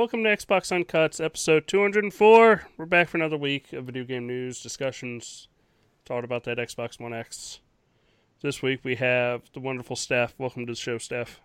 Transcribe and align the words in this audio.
Welcome 0.00 0.24
to 0.24 0.34
Xbox 0.34 0.72
Uncuts, 0.72 1.22
episode 1.22 1.66
204. 1.66 2.62
We're 2.78 2.86
back 2.86 3.10
for 3.10 3.18
another 3.18 3.36
week 3.36 3.74
of 3.74 3.84
video 3.84 4.02
game 4.02 4.26
news, 4.26 4.62
discussions, 4.62 5.48
talking 6.06 6.24
about 6.24 6.44
that 6.44 6.56
Xbox 6.56 6.98
One 6.98 7.12
X. 7.12 7.60
This 8.40 8.62
week 8.62 8.80
we 8.82 8.94
have 8.94 9.42
the 9.52 9.60
wonderful 9.60 9.96
Steph. 9.96 10.32
Welcome 10.38 10.64
to 10.64 10.72
the 10.72 10.76
show, 10.76 10.96
Steph. 10.96 11.42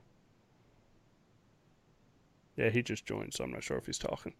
Yeah, 2.55 2.69
he 2.69 2.81
just 2.81 3.05
joined, 3.05 3.33
so 3.33 3.43
I'm 3.43 3.51
not 3.51 3.61
sure 3.61 3.75
if 3.75 3.87
he's 3.87 3.97
talking. 3.97 4.33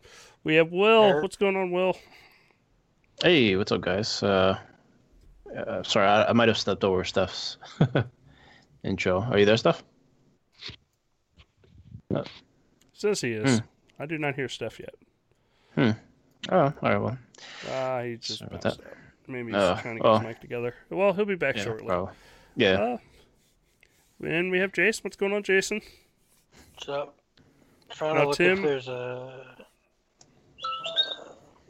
We 0.46 0.56
have 0.56 0.72
Will. 0.72 1.04
Eric. 1.04 1.22
What's 1.22 1.36
going 1.36 1.58
on, 1.58 1.72
Will? 1.72 1.98
Hey, 3.22 3.58
what's 3.58 3.74
up, 3.74 3.82
guys? 3.82 4.24
Uh, 4.24 4.58
uh, 5.58 5.84
sorry, 5.84 6.08
I, 6.08 6.30
I 6.30 6.32
might 6.32 6.48
have 6.48 6.58
stepped 6.58 6.86
over 6.86 7.04
Steph's 7.04 7.58
intro. 8.86 9.24
Are 9.24 9.38
you 9.38 9.46
there, 9.46 9.58
Steph? 9.58 9.84
Says 12.94 13.20
he 13.20 13.34
is. 13.34 13.60
Hmm. 13.60 13.66
I 14.00 14.06
do 14.06 14.18
not 14.18 14.36
hear 14.36 14.48
Steph 14.50 14.80
yet. 14.80 14.96
Hmm. 15.76 15.92
Oh, 16.52 16.58
all 16.60 16.74
right. 16.82 16.98
Well, 16.98 17.18
Ah, 17.72 18.02
he 18.04 18.16
just 18.18 18.40
Sorry 18.40 18.48
about 18.50 18.62
bounced 18.64 18.78
that. 18.80 18.88
out. 18.88 18.94
Maybe 19.28 19.48
he's 19.48 19.56
Uh, 19.56 19.82
trying 19.82 19.98
to 19.98 20.02
get 20.04 20.08
oh. 20.10 20.18
his 20.18 20.28
mic 20.28 20.40
together. 20.42 20.76
Well, 20.90 21.14
he'll 21.14 21.26
be 21.26 21.36
back 21.36 21.56
yeah, 21.58 21.64
shortly. 21.64 21.88
probably. 21.88 22.14
Yeah. 22.56 22.70
Uh, 22.82 22.98
and 24.26 24.52
we 24.52 24.60
have 24.60 24.72
Jason. 24.72 25.04
What's 25.04 25.16
going 25.18 25.34
on, 25.34 25.44
Jason? 25.44 25.82
What's 26.76 26.90
up? 26.90 27.16
Trying 27.90 28.16
Now, 28.16 28.22
to 28.22 28.28
look 28.30 28.38
Tim- 28.38 28.58
if 28.60 28.64
there's 28.64 28.88
a. 28.88 28.94
Uh, 28.94 29.64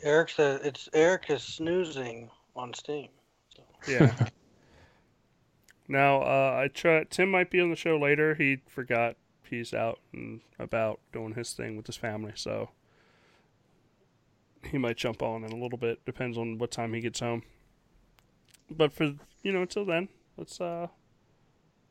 Eric 0.03 0.29
said 0.29 0.61
it's 0.63 0.87
Eric 0.93 1.25
is 1.29 1.41
snoozing 1.43 2.29
on 2.55 2.73
Steam. 2.73 3.09
So. 3.55 3.63
Yeah. 3.91 4.13
now, 5.87 6.21
uh, 6.21 6.59
I 6.63 6.67
try. 6.67 7.03
Tim 7.05 7.31
might 7.31 7.49
be 7.49 7.59
on 7.59 7.69
the 7.69 7.75
show 7.75 7.97
later. 7.97 8.35
He 8.35 8.57
forgot 8.67 9.15
he's 9.49 9.73
out 9.73 9.99
and 10.13 10.41
about 10.59 10.99
doing 11.11 11.33
his 11.33 11.53
thing 11.53 11.77
with 11.77 11.88
his 11.88 11.97
family, 11.97 12.33
so 12.35 12.69
he 14.63 14.77
might 14.77 14.97
jump 14.97 15.21
on 15.21 15.43
in 15.43 15.51
a 15.51 15.57
little 15.57 15.77
bit. 15.77 16.03
Depends 16.05 16.38
on 16.38 16.57
what 16.57 16.71
time 16.71 16.93
he 16.93 17.01
gets 17.01 17.19
home. 17.19 17.43
But 18.69 18.91
for 18.91 19.16
you 19.43 19.51
know, 19.51 19.61
until 19.61 19.85
then, 19.85 20.09
let's 20.38 20.59
uh, 20.59 20.88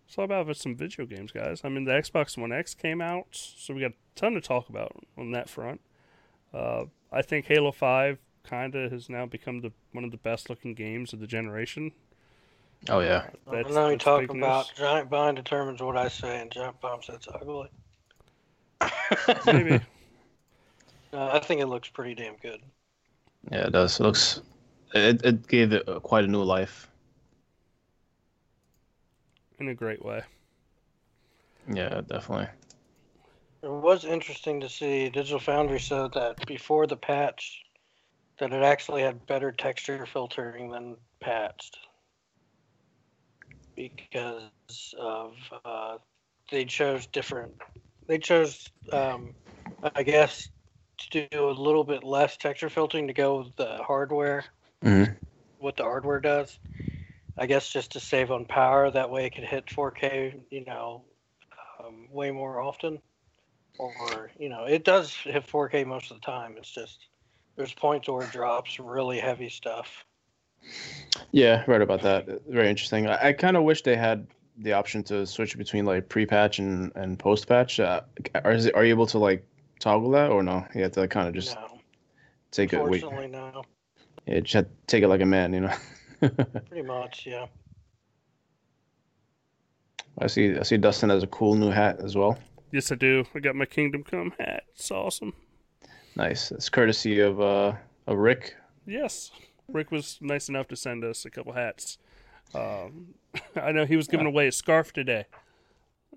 let's 0.04 0.16
talk 0.16 0.24
about 0.24 0.56
some 0.56 0.76
video 0.76 1.06
games, 1.06 1.32
guys. 1.32 1.60
I 1.64 1.68
mean, 1.68 1.84
the 1.84 1.92
Xbox 1.92 2.36
One 2.36 2.52
X 2.52 2.74
came 2.74 3.00
out, 3.00 3.28
so 3.30 3.74
we 3.74 3.80
got 3.80 3.92
a 3.92 3.94
ton 4.16 4.34
to 4.34 4.40
talk 4.40 4.68
about 4.68 4.92
on 5.16 5.30
that 5.32 5.48
front. 5.48 5.80
Uh, 6.52 6.84
I 7.12 7.22
think 7.22 7.46
Halo 7.46 7.72
Five 7.72 8.18
kind 8.42 8.74
of 8.74 8.92
has 8.92 9.08
now 9.08 9.26
become 9.26 9.60
the 9.60 9.72
one 9.92 10.04
of 10.04 10.10
the 10.10 10.16
best 10.16 10.50
looking 10.50 10.74
games 10.74 11.12
of 11.12 11.20
the 11.20 11.26
generation. 11.26 11.92
Oh, 12.88 13.00
yeah. 13.00 13.26
I 13.46 13.62
That's, 13.62 13.74
know 13.74 13.86
you 13.88 13.92
that's 13.92 14.04
talk 14.04 14.20
big 14.20 14.30
about. 14.30 14.72
Giant 14.76 15.08
Bomb 15.10 15.34
determines 15.34 15.80
what 15.80 15.96
I 15.96 16.08
say, 16.08 16.40
and 16.40 16.50
Giant 16.50 16.80
Bomb 16.80 17.02
says 17.02 17.26
ugly. 17.32 17.68
Maybe. 19.46 19.80
No, 21.12 21.28
I 21.32 21.38
think 21.38 21.60
it 21.60 21.66
looks 21.66 21.88
pretty 21.88 22.14
damn 22.14 22.36
good. 22.36 22.60
Yeah, 23.50 23.66
it 23.66 23.72
does. 23.72 23.98
It 23.98 24.02
looks. 24.02 24.42
It, 24.94 25.24
it 25.24 25.46
gave 25.48 25.72
it 25.72 25.88
uh, 25.88 26.00
quite 26.00 26.24
a 26.24 26.28
new 26.28 26.42
life. 26.42 26.88
in 29.58 29.68
a 29.68 29.74
great 29.74 30.04
way. 30.04 30.22
Yeah, 31.72 32.02
definitely. 32.06 32.48
It 33.62 33.70
was 33.70 34.04
interesting 34.04 34.60
to 34.60 34.68
see 34.68 35.08
Digital 35.08 35.40
Foundry 35.40 35.80
said 35.80 36.12
that 36.12 36.46
before 36.46 36.86
the 36.86 36.96
patch, 36.96 37.64
that 38.38 38.52
it 38.52 38.62
actually 38.62 39.02
had 39.02 39.26
better 39.26 39.52
texture 39.52 40.04
filtering 40.04 40.70
than 40.70 40.96
patched 41.20 41.78
because 43.76 44.94
of 44.98 45.34
uh, 45.64 45.98
they 46.50 46.64
chose 46.64 47.06
different. 47.06 47.52
They 48.06 48.18
chose, 48.18 48.70
um, 48.92 49.34
I 49.94 50.02
guess, 50.02 50.48
to 51.10 51.26
do 51.28 51.48
a 51.48 51.50
little 51.50 51.84
bit 51.84 52.04
less 52.04 52.36
texture 52.36 52.68
filtering 52.68 53.06
to 53.08 53.12
go 53.14 53.38
with 53.38 53.56
the 53.56 53.82
hardware, 53.82 54.44
Mhm. 54.82 55.16
what 55.58 55.76
the 55.76 55.84
hardware 55.84 56.20
does. 56.20 56.58
I 57.36 57.46
guess 57.46 57.72
just 57.72 57.92
to 57.92 58.00
save 58.00 58.30
on 58.30 58.44
power. 58.46 58.90
That 58.90 59.10
way, 59.10 59.26
it 59.26 59.34
could 59.34 59.44
hit 59.44 59.70
4K. 59.70 60.34
You 60.50 60.64
know, 60.64 61.04
um, 61.80 62.08
way 62.12 62.30
more 62.30 62.60
often 62.60 63.00
or 63.78 64.30
you 64.38 64.48
know 64.48 64.64
it 64.64 64.84
does 64.84 65.14
hit 65.14 65.46
4K 65.46 65.84
most 65.84 66.10
of 66.10 66.20
the 66.20 66.26
time. 66.26 66.54
It's 66.56 66.70
just 66.70 66.98
there's 67.56 67.74
points 67.74 68.08
where 68.08 68.24
it 68.24 68.32
drops 68.32 68.78
really 68.78 69.18
heavy 69.18 69.48
stuff. 69.48 70.04
Yeah, 71.32 71.64
right 71.66 71.82
about 71.82 72.02
that. 72.02 72.26
Very 72.48 72.68
interesting. 72.68 73.06
I, 73.06 73.28
I 73.28 73.32
kind 73.32 73.56
of 73.56 73.64
wish 73.64 73.82
they 73.82 73.96
had 73.96 74.26
the 74.58 74.72
option 74.72 75.02
to 75.04 75.26
switch 75.26 75.56
between 75.58 75.84
like 75.84 76.08
pre-patch 76.08 76.58
and, 76.58 76.92
and 76.94 77.18
post-patch. 77.18 77.80
Uh, 77.80 78.02
are, 78.44 78.52
is 78.52 78.66
it, 78.66 78.74
are 78.74 78.84
you 78.84 78.90
able 78.90 79.06
to 79.08 79.18
like 79.18 79.46
toggle 79.80 80.10
that 80.10 80.30
or 80.30 80.42
no? 80.42 80.66
You 80.74 80.82
have 80.82 80.92
to 80.92 81.08
kind 81.08 81.28
of 81.28 81.34
just 81.34 81.54
no, 81.56 81.78
take 82.50 82.72
it. 82.72 82.82
Wait, 82.82 83.02
unfortunately, 83.02 83.28
no. 83.28 83.64
yeah, 84.26 84.40
just 84.40 84.54
have 84.54 84.64
to 84.64 84.70
take 84.86 85.02
it 85.02 85.08
like 85.08 85.20
a 85.20 85.26
man, 85.26 85.52
you 85.52 85.60
know. 85.60 85.74
Pretty 86.68 86.82
much, 86.82 87.26
yeah. 87.26 87.46
I 90.18 90.28
see. 90.28 90.56
I 90.56 90.62
see 90.62 90.76
Dustin 90.76 91.10
has 91.10 91.22
a 91.22 91.26
cool 91.26 91.54
new 91.54 91.70
hat 91.70 92.00
as 92.00 92.16
well. 92.16 92.38
Yes, 92.70 92.92
I 92.92 92.94
do. 92.94 93.24
I 93.34 93.40
got 93.40 93.56
my 93.56 93.66
Kingdom 93.66 94.04
Come 94.04 94.32
hat. 94.38 94.64
It's 94.74 94.90
awesome. 94.90 95.32
Nice. 96.16 96.52
It's 96.52 96.68
courtesy 96.68 97.20
of 97.20 97.40
uh 97.40 97.72
of 98.06 98.18
Rick. 98.18 98.54
Yes, 98.86 99.30
Rick 99.68 99.90
was 99.90 100.18
nice 100.20 100.48
enough 100.48 100.68
to 100.68 100.76
send 100.76 101.04
us 101.04 101.24
a 101.24 101.30
couple 101.30 101.52
hats. 101.52 101.98
Um, 102.54 103.14
I 103.56 103.72
know 103.72 103.84
he 103.86 103.96
was 103.96 104.06
giving 104.08 104.26
away 104.26 104.46
a 104.48 104.52
scarf 104.52 104.92
today. 104.92 105.24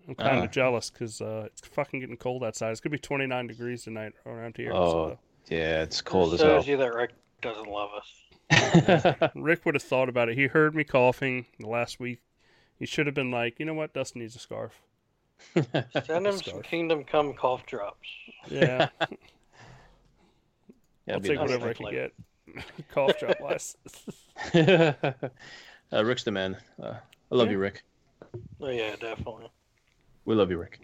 I'm 0.07 0.15
kind 0.15 0.37
of 0.37 0.43
Ah. 0.45 0.47
jealous 0.47 0.89
because 0.89 1.21
uh, 1.21 1.43
it's 1.47 1.67
fucking 1.67 1.99
getting 1.99 2.17
cold 2.17 2.43
outside. 2.43 2.71
It's 2.71 2.79
gonna 2.79 2.91
be 2.91 2.99
29 2.99 3.47
degrees 3.47 3.83
tonight 3.83 4.13
around 4.25 4.55
here. 4.57 4.73
Oh, 4.73 5.17
Yeah, 5.49 5.81
it's 5.83 6.01
cold 6.01 6.33
as 6.33 6.41
hell. 6.41 6.57
shows 6.59 6.67
you 6.67 6.77
that 6.77 6.93
Rick 6.93 7.11
doesn't 7.41 7.69
love 7.69 7.89
us. 7.93 9.31
Rick 9.35 9.65
would 9.65 9.75
have 9.75 9.83
thought 9.83 10.07
about 10.09 10.29
it. 10.29 10.37
He 10.37 10.47
heard 10.47 10.75
me 10.75 10.83
coughing 10.83 11.45
last 11.59 11.99
week. 11.99 12.19
He 12.79 12.85
should 12.85 13.05
have 13.07 13.15
been 13.15 13.31
like, 13.31 13.59
you 13.59 13.65
know 13.65 13.73
what, 13.73 13.93
Dustin 13.93 14.21
needs 14.21 14.35
a 14.35 14.39
scarf. 14.39 14.81
Send 16.05 16.25
him 16.27 16.37
some 16.37 16.61
Kingdom 16.61 17.03
Come 17.03 17.33
cough 17.33 17.65
drops. 17.65 18.07
Yeah, 18.49 18.89
Yeah, 21.05 21.13
I'll 21.15 21.19
take 21.21 21.37
nice. 21.37 21.39
whatever 21.39 21.69
I 21.69 21.73
can 21.73 21.91
get. 21.91 22.13
Cough 22.91 23.19
drop 23.19 23.39
wise. 23.41 23.77
uh, 24.53 26.03
Rick's 26.05 26.23
the 26.23 26.31
man. 26.31 26.57
Uh, 26.81 26.95
I 27.31 27.35
love 27.35 27.47
Yeah. 27.47 27.53
you, 27.53 27.57
Rick. 27.59 27.83
Oh 28.61 28.69
yeah, 28.69 28.95
definitely. 28.95 29.49
We 30.25 30.35
love 30.35 30.49
you, 30.49 30.57
Rick. 30.57 30.81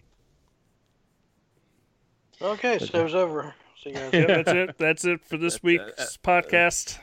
Okay, 2.40 2.78
so 2.78 3.04
it's 3.04 3.14
over. 3.14 3.54
See 3.82 3.90
you 3.90 3.96
guys. 3.96 4.10
yeah, 4.12 4.26
that's 4.26 4.50
it. 4.50 4.78
That's 4.78 5.04
it 5.04 5.24
for 5.24 5.36
this 5.36 5.56
uh, 5.56 5.60
week's 5.62 6.16
podcast. 6.18 6.98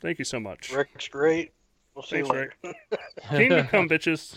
Thank 0.00 0.18
you 0.18 0.24
so 0.24 0.38
much. 0.40 0.70
Rick's 0.72 1.08
great. 1.08 1.52
We'll 1.94 2.02
see 2.02 2.22
Thanks, 2.22 2.28
you 2.28 2.34
later. 2.34 2.54
Rick. 2.64 3.00
Kingdom 3.30 3.66
Come, 3.68 3.88
bitches. 3.88 4.34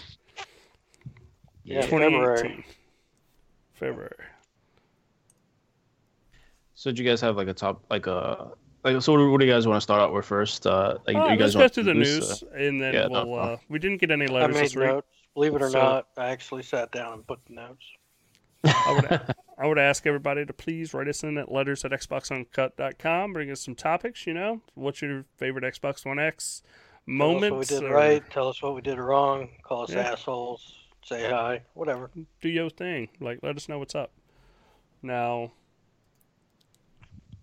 Yeah, 1.63 1.81
2018. 1.81 2.09
February. 2.11 2.65
February. 3.73 4.15
So, 6.75 6.91
do 6.91 7.03
you 7.03 7.09
guys 7.09 7.19
have 7.21 7.35
like 7.35 7.47
a 7.47 7.53
top, 7.53 7.83
like 7.89 8.07
a, 8.07 8.51
like, 8.93 9.01
so 9.01 9.13
what, 9.13 9.31
what 9.31 9.39
do 9.39 9.45
you 9.45 9.51
guys 9.51 9.67
want 9.67 9.77
to 9.77 9.81
start 9.81 10.01
out 10.01 10.13
with 10.13 10.25
first? 10.25 10.65
Uh, 10.67 10.97
like, 11.07 11.15
Uh, 11.15 11.19
you 11.19 11.29
let's 11.29 11.39
guys 11.41 11.53
go 11.53 11.59
want 11.61 11.73
through 11.73 11.83
the 11.83 11.93
news, 11.93 12.19
news, 12.29 12.43
and 12.55 12.81
then 12.81 12.93
yeah, 12.93 13.07
we'll. 13.07 13.33
Uh, 13.33 13.37
problem. 13.37 13.59
we 13.69 13.79
didn't 13.79 13.97
get 13.99 14.11
any 14.11 14.27
letters 14.27 14.33
I 14.35 14.41
letters 14.41 14.55
made 14.55 14.63
this 14.65 14.75
week. 14.75 14.85
notes. 14.87 15.07
Believe 15.33 15.55
it 15.55 15.61
or 15.61 15.69
So- 15.69 15.79
not, 15.81 16.07
I 16.17 16.29
actually 16.29 16.63
sat 16.63 16.91
down 16.91 17.13
and 17.13 17.27
put 17.27 17.39
the 17.47 17.53
notes. 17.53 17.85
I 18.63 18.93
would, 18.93 19.35
I 19.59 19.67
would 19.67 19.77
ask 19.77 20.05
everybody 20.07 20.45
to 20.45 20.51
please 20.51 20.93
write 20.93 21.07
us 21.07 21.23
in 21.23 21.37
at 21.37 21.51
letters 21.51 21.85
at 21.85 21.91
xboxuncut.com. 21.91 23.33
Bring 23.33 23.51
us 23.51 23.61
some 23.61 23.75
topics, 23.75 24.25
you 24.27 24.33
know. 24.33 24.61
What's 24.73 25.01
your 25.01 25.25
favorite 25.37 25.63
Xbox 25.63 26.05
One 26.05 26.19
X 26.19 26.63
moments? 27.05 27.69
Tell 27.69 27.79
us 27.79 27.81
what 27.81 27.81
we 27.81 27.87
did 27.87 27.91
or 27.91 27.95
right. 27.95 28.29
Tell 28.31 28.47
us 28.49 28.61
what 28.61 28.75
we 28.75 28.81
did 28.81 28.97
wrong. 28.99 29.49
Call 29.63 29.83
us 29.83 29.91
Yeah. 29.91 30.11
assholes. 30.11 30.73
Say 31.05 31.29
hi. 31.29 31.61
Whatever. 31.75 32.09
Do 32.41 32.49
your 32.49 32.69
thing. 32.69 33.09
Like, 33.21 33.39
let 33.43 33.55
us 33.55 33.69
know 33.69 33.79
what's 33.79 33.95
up. 33.95 34.11
Now, 35.01 35.51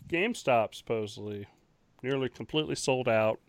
GameStop 0.09 0.75
supposedly 0.75 1.47
nearly 2.03 2.29
completely 2.29 2.75
sold 2.75 3.09
out 3.09 3.41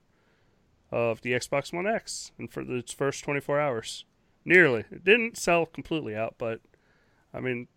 of 0.91 1.21
the 1.21 1.31
Xbox 1.33 1.73
One 1.73 1.85
X 1.87 2.31
and 2.39 2.51
for 2.51 2.61
its 2.61 2.93
first 2.93 3.23
24 3.23 3.59
hours. 3.59 4.05
Nearly. 4.45 4.85
It 4.91 5.03
didn't 5.03 5.37
sell 5.37 5.65
completely 5.65 6.15
out, 6.15 6.35
but 6.37 6.61
I 7.33 7.39
mean, 7.39 7.67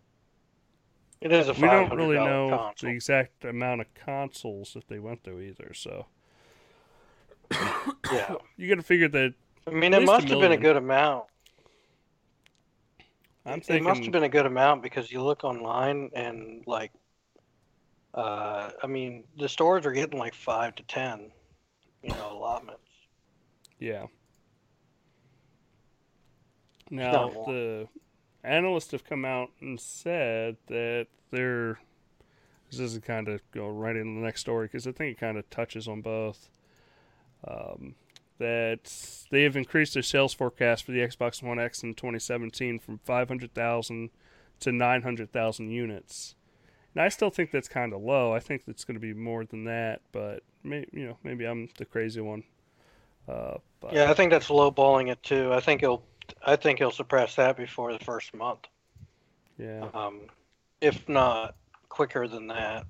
It 1.19 1.31
is 1.31 1.49
a 1.49 1.53
we 1.53 1.61
don't 1.61 1.93
really 1.95 2.15
know 2.15 2.49
console. 2.49 2.89
the 2.89 2.95
exact 2.95 3.43
amount 3.43 3.81
of 3.81 3.93
consoles 3.93 4.73
that 4.73 4.87
they 4.87 4.99
went 4.99 5.23
through 5.23 5.41
either. 5.41 5.73
So 5.73 6.05
Yeah. 8.11 8.35
you 8.55 8.69
got 8.69 8.75
to 8.75 8.83
figure 8.83 9.09
that 9.09 9.33
I 9.67 9.71
mean, 9.71 9.93
it 9.93 10.03
must 10.05 10.27
have 10.29 10.39
been 10.39 10.51
a 10.51 10.57
good 10.57 10.77
amount. 10.77 11.25
I'm 13.45 13.51
saying 13.51 13.57
it 13.61 13.65
thinking. 13.65 13.83
must 13.85 14.03
have 14.03 14.11
been 14.11 14.23
a 14.23 14.29
good 14.29 14.45
amount 14.45 14.83
because 14.83 15.11
you 15.11 15.21
look 15.23 15.43
online 15.43 16.11
and 16.13 16.63
like, 16.67 16.91
uh, 18.19 18.71
I 18.83 18.87
mean, 18.87 19.23
the 19.37 19.47
stores 19.47 19.85
are 19.85 19.93
getting 19.93 20.19
like 20.19 20.33
five 20.33 20.75
to 20.75 20.83
ten, 20.83 21.31
you 22.03 22.09
know, 22.09 22.33
allotments. 22.33 22.81
Yeah. 23.79 24.07
Now 26.89 27.29
the 27.29 27.87
analysts 28.43 28.91
have 28.91 29.05
come 29.05 29.23
out 29.23 29.51
and 29.61 29.79
said 29.79 30.57
that 30.67 31.07
they're 31.31 31.79
This 32.69 32.79
is 32.79 32.99
kind 32.99 33.29
of 33.29 33.41
go 33.51 33.69
right 33.69 33.95
into 33.95 34.19
the 34.19 34.25
next 34.25 34.41
story 34.41 34.67
because 34.67 34.85
I 34.85 34.91
think 34.91 35.15
it 35.15 35.19
kind 35.19 35.37
of 35.37 35.49
touches 35.49 35.87
on 35.87 36.01
both. 36.01 36.49
Um, 37.47 37.95
that 38.37 38.91
they 39.31 39.43
have 39.43 39.55
increased 39.55 39.93
their 39.93 40.03
sales 40.03 40.33
forecast 40.33 40.83
for 40.83 40.91
the 40.91 40.99
Xbox 40.99 41.41
One 41.41 41.59
X 41.59 41.83
in 41.83 41.93
2017 41.93 42.79
from 42.79 42.99
500,000 42.99 44.09
to 44.61 44.71
900,000 44.71 45.69
units. 45.69 46.35
And 46.99 47.05
I 47.05 47.07
still 47.07 47.29
think 47.29 47.51
that's 47.51 47.69
kind 47.69 47.93
of 47.93 48.01
low. 48.01 48.33
I 48.33 48.41
think 48.41 48.63
it's 48.67 48.83
going 48.83 48.95
to 48.95 48.99
be 48.99 49.13
more 49.13 49.45
than 49.45 49.63
that, 49.63 50.01
but 50.11 50.43
may, 50.65 50.85
you 50.91 51.07
know, 51.07 51.17
maybe 51.23 51.45
I'm 51.45 51.69
the 51.77 51.85
crazy 51.85 52.19
one. 52.19 52.43
Uh, 53.25 53.53
but 53.79 53.93
Yeah, 53.93 54.11
I 54.11 54.13
think 54.13 54.31
that's 54.31 54.49
lowballing 54.49 55.09
it 55.09 55.23
too. 55.23 55.53
I 55.53 55.61
think 55.61 55.79
he'll, 55.79 56.03
I 56.45 56.57
think 56.57 56.79
he'll 56.79 56.91
suppress 56.91 57.35
that 57.35 57.55
before 57.55 57.93
the 57.93 58.03
first 58.03 58.33
month. 58.33 58.67
yeah, 59.57 59.87
Um, 59.93 60.23
if 60.81 61.07
not 61.07 61.55
quicker 61.87 62.27
than 62.27 62.47
that. 62.47 62.85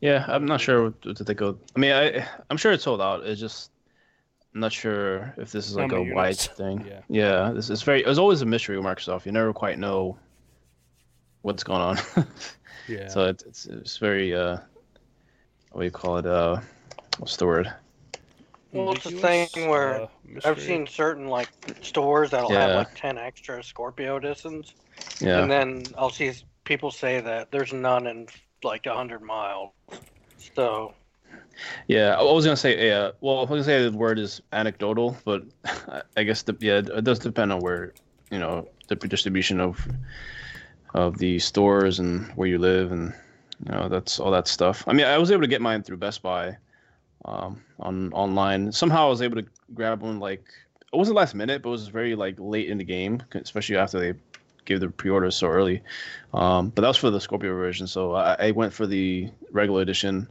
Yeah, 0.00 0.24
I'm 0.26 0.46
not 0.46 0.60
sure 0.60 0.82
what 0.82 0.94
what 1.06 1.16
to 1.18 1.24
think 1.24 1.40
of. 1.42 1.60
I 1.76 1.78
mean, 1.78 1.92
I 1.92 2.26
I'm 2.48 2.56
sure 2.56 2.72
it's 2.72 2.82
sold 2.82 3.00
out. 3.00 3.24
It's 3.24 3.40
just 3.40 3.70
I'm 4.52 4.62
not 4.62 4.72
sure 4.72 5.32
if 5.36 5.52
this 5.52 5.68
is 5.68 5.76
like 5.76 5.92
a 5.92 5.96
many 5.96 6.12
wide 6.12 6.38
thing. 6.38 6.84
Yeah. 6.88 7.02
yeah. 7.08 7.52
This 7.52 7.70
is 7.70 7.82
very. 7.82 8.02
It's 8.02 8.18
always 8.18 8.42
a 8.42 8.46
mystery 8.46 8.76
with 8.76 8.84
Microsoft. 8.84 9.26
You 9.26 9.32
never 9.32 9.52
quite 9.52 9.78
know 9.78 10.18
what's 11.42 11.64
going 11.64 11.80
on. 11.80 11.98
yeah. 12.88 13.08
So 13.08 13.24
it, 13.26 13.42
it's 13.46 13.66
it's 13.66 13.96
very 13.98 14.34
uh, 14.34 14.58
what 15.72 15.80
do 15.80 15.84
you 15.84 15.90
call 15.90 16.18
it? 16.18 16.26
Uh, 16.26 16.60
what's 17.18 17.36
the 17.36 17.46
word? 17.46 17.72
Well, 18.72 18.92
it's 18.92 19.06
a 19.06 19.10
thing 19.10 19.48
where 19.68 20.02
uh, 20.02 20.06
I've 20.44 20.60
seen 20.60 20.86
certain 20.86 21.26
like 21.26 21.48
stores 21.82 22.30
that'll 22.30 22.50
have 22.50 22.76
like 22.76 22.94
ten 22.94 23.18
extra 23.18 23.62
Scorpio 23.62 24.18
discs, 24.20 24.74
Yeah. 25.20 25.42
and 25.42 25.50
then 25.50 25.84
I'll 25.98 26.10
see 26.10 26.32
people 26.64 26.90
say 26.90 27.20
that 27.20 27.50
there's 27.50 27.72
none 27.72 28.06
in 28.06 28.28
like 28.62 28.86
a 28.86 28.94
hundred 28.94 29.22
miles. 29.22 29.72
So 30.54 30.94
Yeah, 31.88 32.16
I 32.18 32.22
was 32.22 32.44
gonna 32.44 32.56
say 32.56 32.86
yeah. 32.86 33.10
Well, 33.20 33.38
I 33.38 33.40
was 33.40 33.48
gonna 33.48 33.64
say 33.64 33.88
the 33.88 33.96
word 33.96 34.18
is 34.18 34.40
anecdotal, 34.52 35.16
but 35.24 35.42
I- 35.64 36.02
I 36.18 36.22
guess 36.22 36.42
the 36.42 36.56
yeah 36.60 36.78
it 36.78 37.04
does 37.04 37.18
depend 37.18 37.52
on 37.52 37.60
where 37.60 37.92
you 38.30 38.38
know 38.38 38.68
the 38.88 38.94
distribution 38.94 39.60
of 39.60 39.86
of 40.94 41.18
the 41.18 41.38
stores 41.38 41.98
and 41.98 42.26
where 42.32 42.48
you 42.48 42.58
live 42.58 42.92
and 42.92 43.14
you 43.66 43.72
know 43.72 43.88
that's 43.88 44.18
all 44.18 44.30
that 44.30 44.48
stuff. 44.48 44.84
I 44.86 44.92
mean, 44.92 45.06
I 45.06 45.18
was 45.18 45.30
able 45.30 45.42
to 45.42 45.48
get 45.48 45.60
mine 45.60 45.82
through 45.82 45.98
Best 45.98 46.22
Buy 46.22 46.56
um, 47.24 47.62
on 47.78 48.12
online. 48.12 48.72
Somehow 48.72 49.06
I 49.06 49.10
was 49.10 49.22
able 49.22 49.42
to 49.42 49.48
grab 49.74 50.02
one 50.02 50.18
like 50.18 50.44
it 50.92 50.96
wasn't 50.96 51.16
last 51.16 51.34
minute, 51.34 51.62
but 51.62 51.68
it 51.68 51.72
was 51.72 51.88
very 51.88 52.14
like 52.14 52.36
late 52.38 52.68
in 52.68 52.78
the 52.78 52.84
game, 52.84 53.22
especially 53.34 53.76
after 53.76 54.00
they 54.00 54.18
gave 54.64 54.80
the 54.80 54.88
pre-orders 54.88 55.36
so 55.36 55.48
early. 55.48 55.82
Um, 56.34 56.70
but 56.70 56.82
that 56.82 56.88
was 56.88 56.96
for 56.96 57.10
the 57.10 57.20
Scorpio 57.20 57.54
version, 57.54 57.86
so 57.86 58.14
I, 58.14 58.36
I 58.38 58.50
went 58.50 58.72
for 58.72 58.86
the 58.86 59.30
regular 59.52 59.82
edition. 59.82 60.28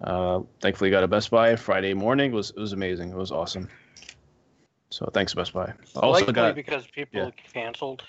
Uh, 0.00 0.40
thankfully, 0.60 0.90
got 0.90 1.04
a 1.04 1.08
Best 1.08 1.30
Buy 1.30 1.56
Friday 1.56 1.94
morning. 1.94 2.32
It 2.32 2.34
was 2.34 2.50
it 2.50 2.58
was 2.58 2.72
amazing. 2.72 3.10
It 3.10 3.16
was 3.16 3.32
awesome. 3.32 3.68
So 4.90 5.08
thanks 5.12 5.34
Best 5.34 5.52
Buy. 5.52 5.72
Also 5.96 6.32
got 6.32 6.54
because 6.54 6.86
people 6.86 7.20
yeah. 7.20 7.30
canceled, 7.52 8.04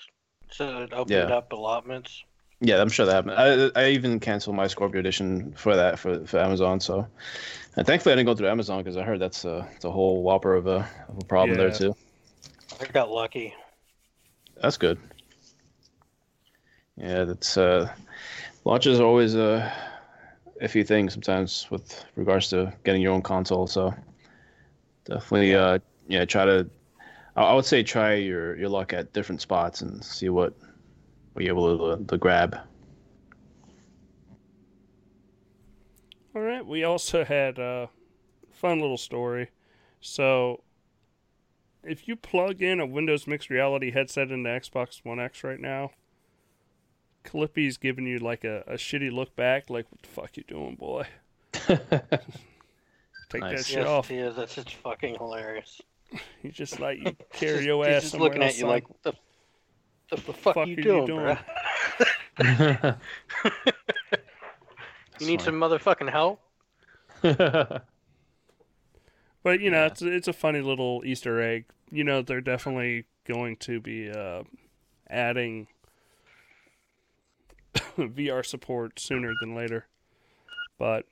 so 0.50 0.82
it 0.82 0.92
opened 0.92 1.12
Yeah. 1.12 1.34
up 1.34 1.52
allotments. 1.52 2.24
yeah, 2.60 2.80
I'm 2.80 2.88
sure 2.88 3.06
that 3.06 3.12
happened. 3.12 3.34
I 3.74 3.80
I 3.80 3.90
even 3.90 4.20
canceled 4.20 4.56
my 4.56 4.66
Scorpio 4.66 5.00
edition 5.00 5.52
for 5.56 5.76
that 5.76 5.98
for, 5.98 6.26
for 6.26 6.38
Amazon. 6.38 6.80
So, 6.80 7.06
and 7.76 7.86
thankfully 7.86 8.12
I 8.12 8.16
didn't 8.16 8.26
go 8.26 8.34
through 8.34 8.48
Amazon 8.48 8.82
because 8.82 8.96
I 8.96 9.02
heard 9.02 9.20
that's 9.20 9.44
a 9.44 9.66
it's 9.74 9.84
a 9.84 9.90
whole 9.90 10.22
whopper 10.22 10.54
of 10.54 10.66
a, 10.66 10.88
of 11.08 11.18
a 11.18 11.24
problem 11.24 11.56
there 11.56 11.70
too. 11.70 11.94
I 12.80 12.86
got 12.86 13.10
lucky. 13.10 13.54
That's 14.60 14.76
good. 14.76 14.98
Yeah, 16.96 17.24
that's 17.24 17.56
uh, 17.56 17.90
launches 18.64 19.00
are 19.00 19.04
always 19.04 19.34
a 19.34 19.72
iffy 20.62 20.86
thing 20.86 21.08
sometimes 21.08 21.66
with 21.70 22.04
regards 22.14 22.48
to 22.50 22.72
getting 22.84 23.00
your 23.00 23.12
own 23.12 23.22
console. 23.22 23.66
So 23.66 23.94
definitely, 25.06 25.54
uh, 25.54 25.78
yeah, 26.08 26.26
try 26.26 26.44
to. 26.44 26.68
I 27.40 27.44
I 27.50 27.54
would 27.54 27.64
say 27.64 27.82
try 27.82 28.14
your 28.14 28.56
your 28.56 28.68
luck 28.68 28.92
at 28.92 29.12
different 29.12 29.40
spots 29.40 29.80
and 29.80 30.04
see 30.04 30.28
what 30.28 30.54
what 31.32 31.44
you're 31.44 31.54
able 31.54 31.96
to, 31.96 32.04
to 32.04 32.18
grab. 32.18 32.58
All 36.34 36.42
right. 36.42 36.64
We 36.64 36.84
also 36.84 37.24
had 37.24 37.58
a 37.58 37.88
fun 38.52 38.80
little 38.80 38.98
story. 38.98 39.50
So, 40.00 40.62
if 41.82 42.06
you 42.06 42.14
plug 42.16 42.62
in 42.62 42.80
a 42.80 42.86
Windows 42.86 43.26
mixed 43.26 43.50
reality 43.50 43.90
headset 43.90 44.30
into 44.30 44.48
Xbox 44.48 45.00
One 45.04 45.18
X 45.18 45.42
right 45.44 45.60
now, 45.60 45.90
Clippy's 47.24 47.76
giving 47.76 48.06
you 48.06 48.18
like 48.18 48.44
a, 48.44 48.62
a 48.66 48.74
shitty 48.74 49.12
look 49.12 49.34
back, 49.36 49.68
like, 49.68 49.86
what 49.90 50.02
the 50.02 50.08
fuck 50.08 50.36
you 50.36 50.44
doing, 50.46 50.76
boy? 50.76 51.06
Take 51.52 51.88
that 51.88 52.20
Nice. 53.40 53.66
shit 53.66 53.78
yes, 53.78 53.86
off. 53.86 54.08
he 54.08 54.16
is. 54.16 54.36
That's 54.36 54.54
just 54.54 54.74
fucking 54.76 55.16
hilarious. 55.16 55.80
He's 56.42 56.52
just 56.54 56.80
like, 56.80 56.98
you 56.98 57.04
He's 57.32 57.40
carry 57.40 57.52
just- 57.56 57.64
your 57.66 57.84
he's 57.86 57.94
ass 57.96 58.02
just 58.02 58.14
looking 58.18 58.42
else, 58.42 58.52
at 58.52 58.56
you 58.58 58.62
son. 58.62 58.68
like, 58.70 58.84
the, 59.02 59.12
the, 60.10 60.16
the 60.16 60.32
fuck, 60.32 60.54
fuck 60.54 60.66
you 60.66 60.74
are 60.74 60.76
you 60.78 60.82
doing, 60.82 61.06
doing?" 61.06 61.24
bro? 61.24 61.36
you 65.20 65.26
need 65.26 65.40
some 65.40 65.54
motherfucking 65.54 66.10
help? 66.10 66.40
But 69.42 69.60
you 69.60 69.70
know, 69.70 69.78
Yeah. 69.80 69.86
it's 69.86 70.02
it's 70.02 70.28
a 70.28 70.32
funny 70.32 70.60
little 70.60 71.02
Easter 71.04 71.40
egg. 71.40 71.64
You 71.90 72.04
know, 72.04 72.22
they're 72.22 72.40
definitely 72.42 73.04
going 73.26 73.56
to 73.58 73.80
be 73.80 74.10
uh, 74.10 74.42
adding 75.08 75.66
VR 77.96 78.44
support 78.44 78.98
sooner 79.00 79.32
than 79.40 79.54
later. 79.54 79.86
But 80.78 81.06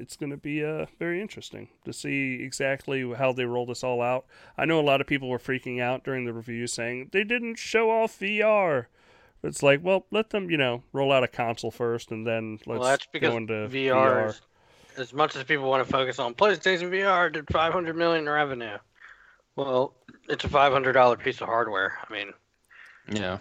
it's 0.00 0.16
going 0.16 0.30
to 0.30 0.36
be 0.36 0.64
uh, 0.64 0.86
very 0.98 1.20
interesting 1.20 1.68
to 1.84 1.92
see 1.92 2.42
exactly 2.42 3.12
how 3.14 3.32
they 3.32 3.44
roll 3.44 3.66
this 3.66 3.84
all 3.84 4.00
out. 4.00 4.24
I 4.56 4.64
know 4.64 4.80
a 4.80 4.82
lot 4.82 5.00
of 5.00 5.06
people 5.06 5.28
were 5.28 5.38
freaking 5.38 5.80
out 5.80 6.04
during 6.04 6.24
the 6.24 6.32
review 6.32 6.66
saying 6.66 7.10
they 7.12 7.22
didn't 7.22 7.56
show 7.56 7.90
off 7.90 8.18
VR. 8.18 8.86
It's 9.42 9.62
like, 9.62 9.80
well, 9.82 10.06
let 10.10 10.30
them, 10.30 10.50
you 10.50 10.56
know, 10.56 10.82
roll 10.92 11.12
out 11.12 11.22
a 11.22 11.28
console 11.28 11.70
first 11.70 12.10
and 12.10 12.26
then 12.26 12.58
let's 12.66 12.80
well, 12.80 12.82
that's 12.82 13.06
because 13.06 13.30
go 13.30 13.36
into 13.36 13.52
VR, 13.68 13.68
VR. 13.68 14.28
is, 14.30 14.40
as 14.96 15.12
much 15.12 15.36
as 15.36 15.44
people 15.44 15.68
want 15.68 15.86
to 15.86 15.92
focus 15.92 16.18
on 16.18 16.34
PlayStation 16.34 16.90
VR, 16.90 17.32
did 17.32 17.46
500 17.50 17.94
million 17.94 18.24
in 18.24 18.30
revenue. 18.30 18.78
Well, 19.56 19.94
it's 20.28 20.44
a 20.44 20.48
$500 20.48 21.18
piece 21.18 21.40
of 21.40 21.46
hardware. 21.46 21.98
I 22.08 22.12
mean, 22.12 22.32
yeah. 23.12 23.38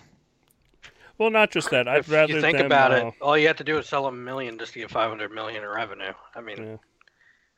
Well, 1.19 1.29
not 1.29 1.51
just 1.51 1.69
that. 1.71 1.87
I'd 1.87 1.99
if 1.99 2.09
rather 2.09 2.33
you 2.33 2.41
think 2.41 2.57
them, 2.57 2.65
about 2.65 2.93
uh, 2.93 3.07
it, 3.07 3.13
all 3.21 3.37
you 3.37 3.47
have 3.47 3.57
to 3.57 3.63
do 3.65 3.77
is 3.77 3.87
sell 3.87 4.05
a 4.07 4.11
million 4.11 4.57
just 4.57 4.73
to 4.73 4.79
get 4.79 4.89
500 4.89 5.31
million 5.31 5.63
in 5.63 5.69
revenue. 5.69 6.13
I 6.33 6.39
mean, 6.39 6.79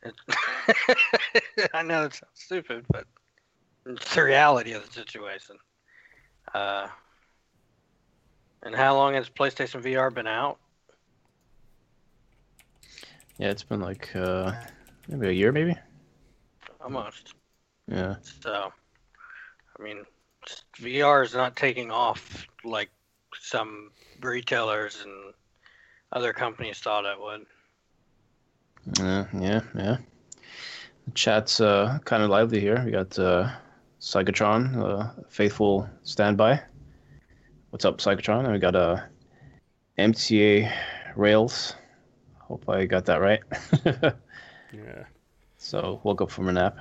it, 0.01 0.13
I 1.73 1.83
know 1.83 2.05
it 2.05 2.15
sounds 2.15 2.31
stupid, 2.33 2.85
but 2.89 3.05
it's 3.85 4.15
the 4.15 4.23
reality 4.23 4.73
of 4.73 4.83
the 4.87 4.91
situation. 4.91 5.57
Uh, 6.55 6.87
and 8.63 8.75
how 8.75 8.95
long 8.95 9.13
has 9.13 9.29
PlayStation 9.29 9.83
VR 9.83 10.11
been 10.11 10.27
out? 10.27 10.57
Yeah, 13.37 13.51
it's 13.51 13.63
been 13.63 13.79
like 13.79 14.09
uh, 14.15 14.53
maybe 15.07 15.27
a 15.27 15.31
year, 15.31 15.51
maybe. 15.51 15.75
Almost. 16.83 17.35
Yeah. 17.87 18.15
So, 18.41 18.73
I 19.79 19.83
mean, 19.83 20.03
VR 20.77 21.23
is 21.23 21.35
not 21.35 21.55
taking 21.55 21.91
off 21.91 22.47
like 22.63 22.89
some 23.39 23.91
retailers 24.21 25.01
and 25.03 25.33
other 26.11 26.33
companies 26.33 26.79
thought 26.79 27.05
it 27.05 27.19
would. 27.19 27.45
Yeah, 28.99 29.25
yeah, 29.39 29.61
yeah. 29.75 29.97
The 31.05 31.11
chat's 31.13 31.61
uh, 31.61 31.99
kind 32.05 32.23
of 32.23 32.29
lively 32.29 32.59
here. 32.59 32.81
We 32.85 32.91
got 32.91 33.17
uh, 33.17 33.51
Psychotron, 33.99 34.77
uh, 34.77 35.11
faithful 35.29 35.89
standby. 36.03 36.61
What's 37.69 37.85
up, 37.85 37.99
Psychotron? 37.99 38.43
And 38.43 38.53
we 38.53 38.59
got 38.59 38.75
uh, 38.75 39.01
MTA 39.97 40.71
Rails. 41.15 41.75
Hope 42.39 42.67
I 42.67 42.85
got 42.85 43.05
that 43.05 43.21
right. 43.21 43.41
Yeah. 44.73 45.03
so 45.57 45.99
woke 46.03 46.21
up 46.21 46.31
from 46.31 46.47
a 46.47 46.53
nap. 46.53 46.77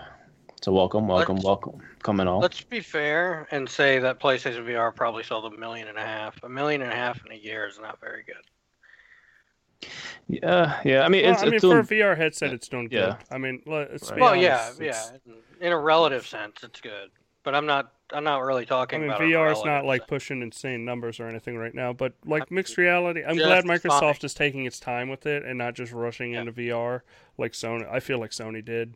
So 0.63 0.73
welcome, 0.73 1.09
welcome, 1.09 1.37
Let's- 1.37 1.47
welcome. 1.47 1.81
coming 2.03 2.23
in 2.25 2.29
all. 2.29 2.41
Let's 2.41 2.61
be 2.61 2.81
fair 2.81 3.49
and 3.51 3.69
say 3.69 3.99
that 4.01 4.21
PlayStation 4.21 4.65
VR 4.67 4.95
probably 4.95 5.23
sold 5.23 5.51
a 5.53 5.57
million 5.57 5.89
and 5.89 5.97
a 5.97 6.03
half. 6.03 6.43
A 6.43 6.49
million 6.49 6.83
and 6.83 6.93
a 6.93 6.95
half 6.97 7.25
in 7.25 7.33
a 7.33 7.37
year 7.37 7.67
is 7.67 7.79
not 7.79 7.99
very 8.01 8.25
good. 8.25 9.91
Yeah, 10.29 10.79
yeah. 10.85 11.03
I 11.03 11.09
mean, 11.09 11.23
Well, 11.25 11.33
it's, 11.33 11.43
I 11.43 11.45
mean, 11.47 11.55
it's 11.55 11.65
for 11.65 11.79
a 11.81 11.83
VR 11.83 12.15
headset, 12.17 12.53
it's 12.53 12.69
doing 12.69 12.89
good. 12.89 12.99
Yeah. 12.99 13.17
I 13.31 13.39
mean, 13.39 13.63
let's 13.65 14.11
be 14.11 14.13
Right. 14.13 14.21
Well, 14.21 14.31
honest, 14.33 14.81
yeah, 14.81 14.87
it's- 14.89 15.13
yeah. 15.27 15.67
In 15.67 15.73
a 15.73 15.79
relative 15.79 16.27
sense, 16.27 16.63
it's 16.63 16.81
good. 16.81 17.11
But 17.43 17.55
I'm 17.55 17.65
not. 17.65 17.93
I'm 18.13 18.25
not 18.25 18.43
really 18.43 18.67
talking. 18.67 18.99
I 18.99 19.03
mean, 19.03 19.11
about. 19.13 19.21
VR 19.23 19.53
is 19.53 19.65
not 19.65 19.85
like 19.87 20.03
sense. 20.03 20.09
pushing 20.09 20.43
insane 20.43 20.85
numbers 20.85 21.21
or 21.21 21.29
anything 21.29 21.57
right 21.57 21.73
now, 21.75 21.93
but 21.95 22.13
like 22.27 22.43
I 22.43 22.47
mixed 22.51 22.77
reality, 22.77 23.23
I'm 23.25 23.37
glad 23.37 23.65
Microsoft 23.65 24.01
fine. 24.01 24.15
is 24.25 24.35
taking 24.35 24.67
its 24.67 24.79
time 24.81 25.09
with 25.09 25.25
it 25.27 25.45
and 25.45 25.57
not 25.57 25.75
just 25.75 25.93
rushing 25.93 26.33
Yeah. 26.35 26.41
into 26.41 26.53
VR 26.53 27.01
like 27.39 27.53
Sony. 27.53 27.91
I 27.91 28.01
feel 28.01 28.19
like 28.19 28.33
Sony 28.33 28.63
did. 28.63 28.95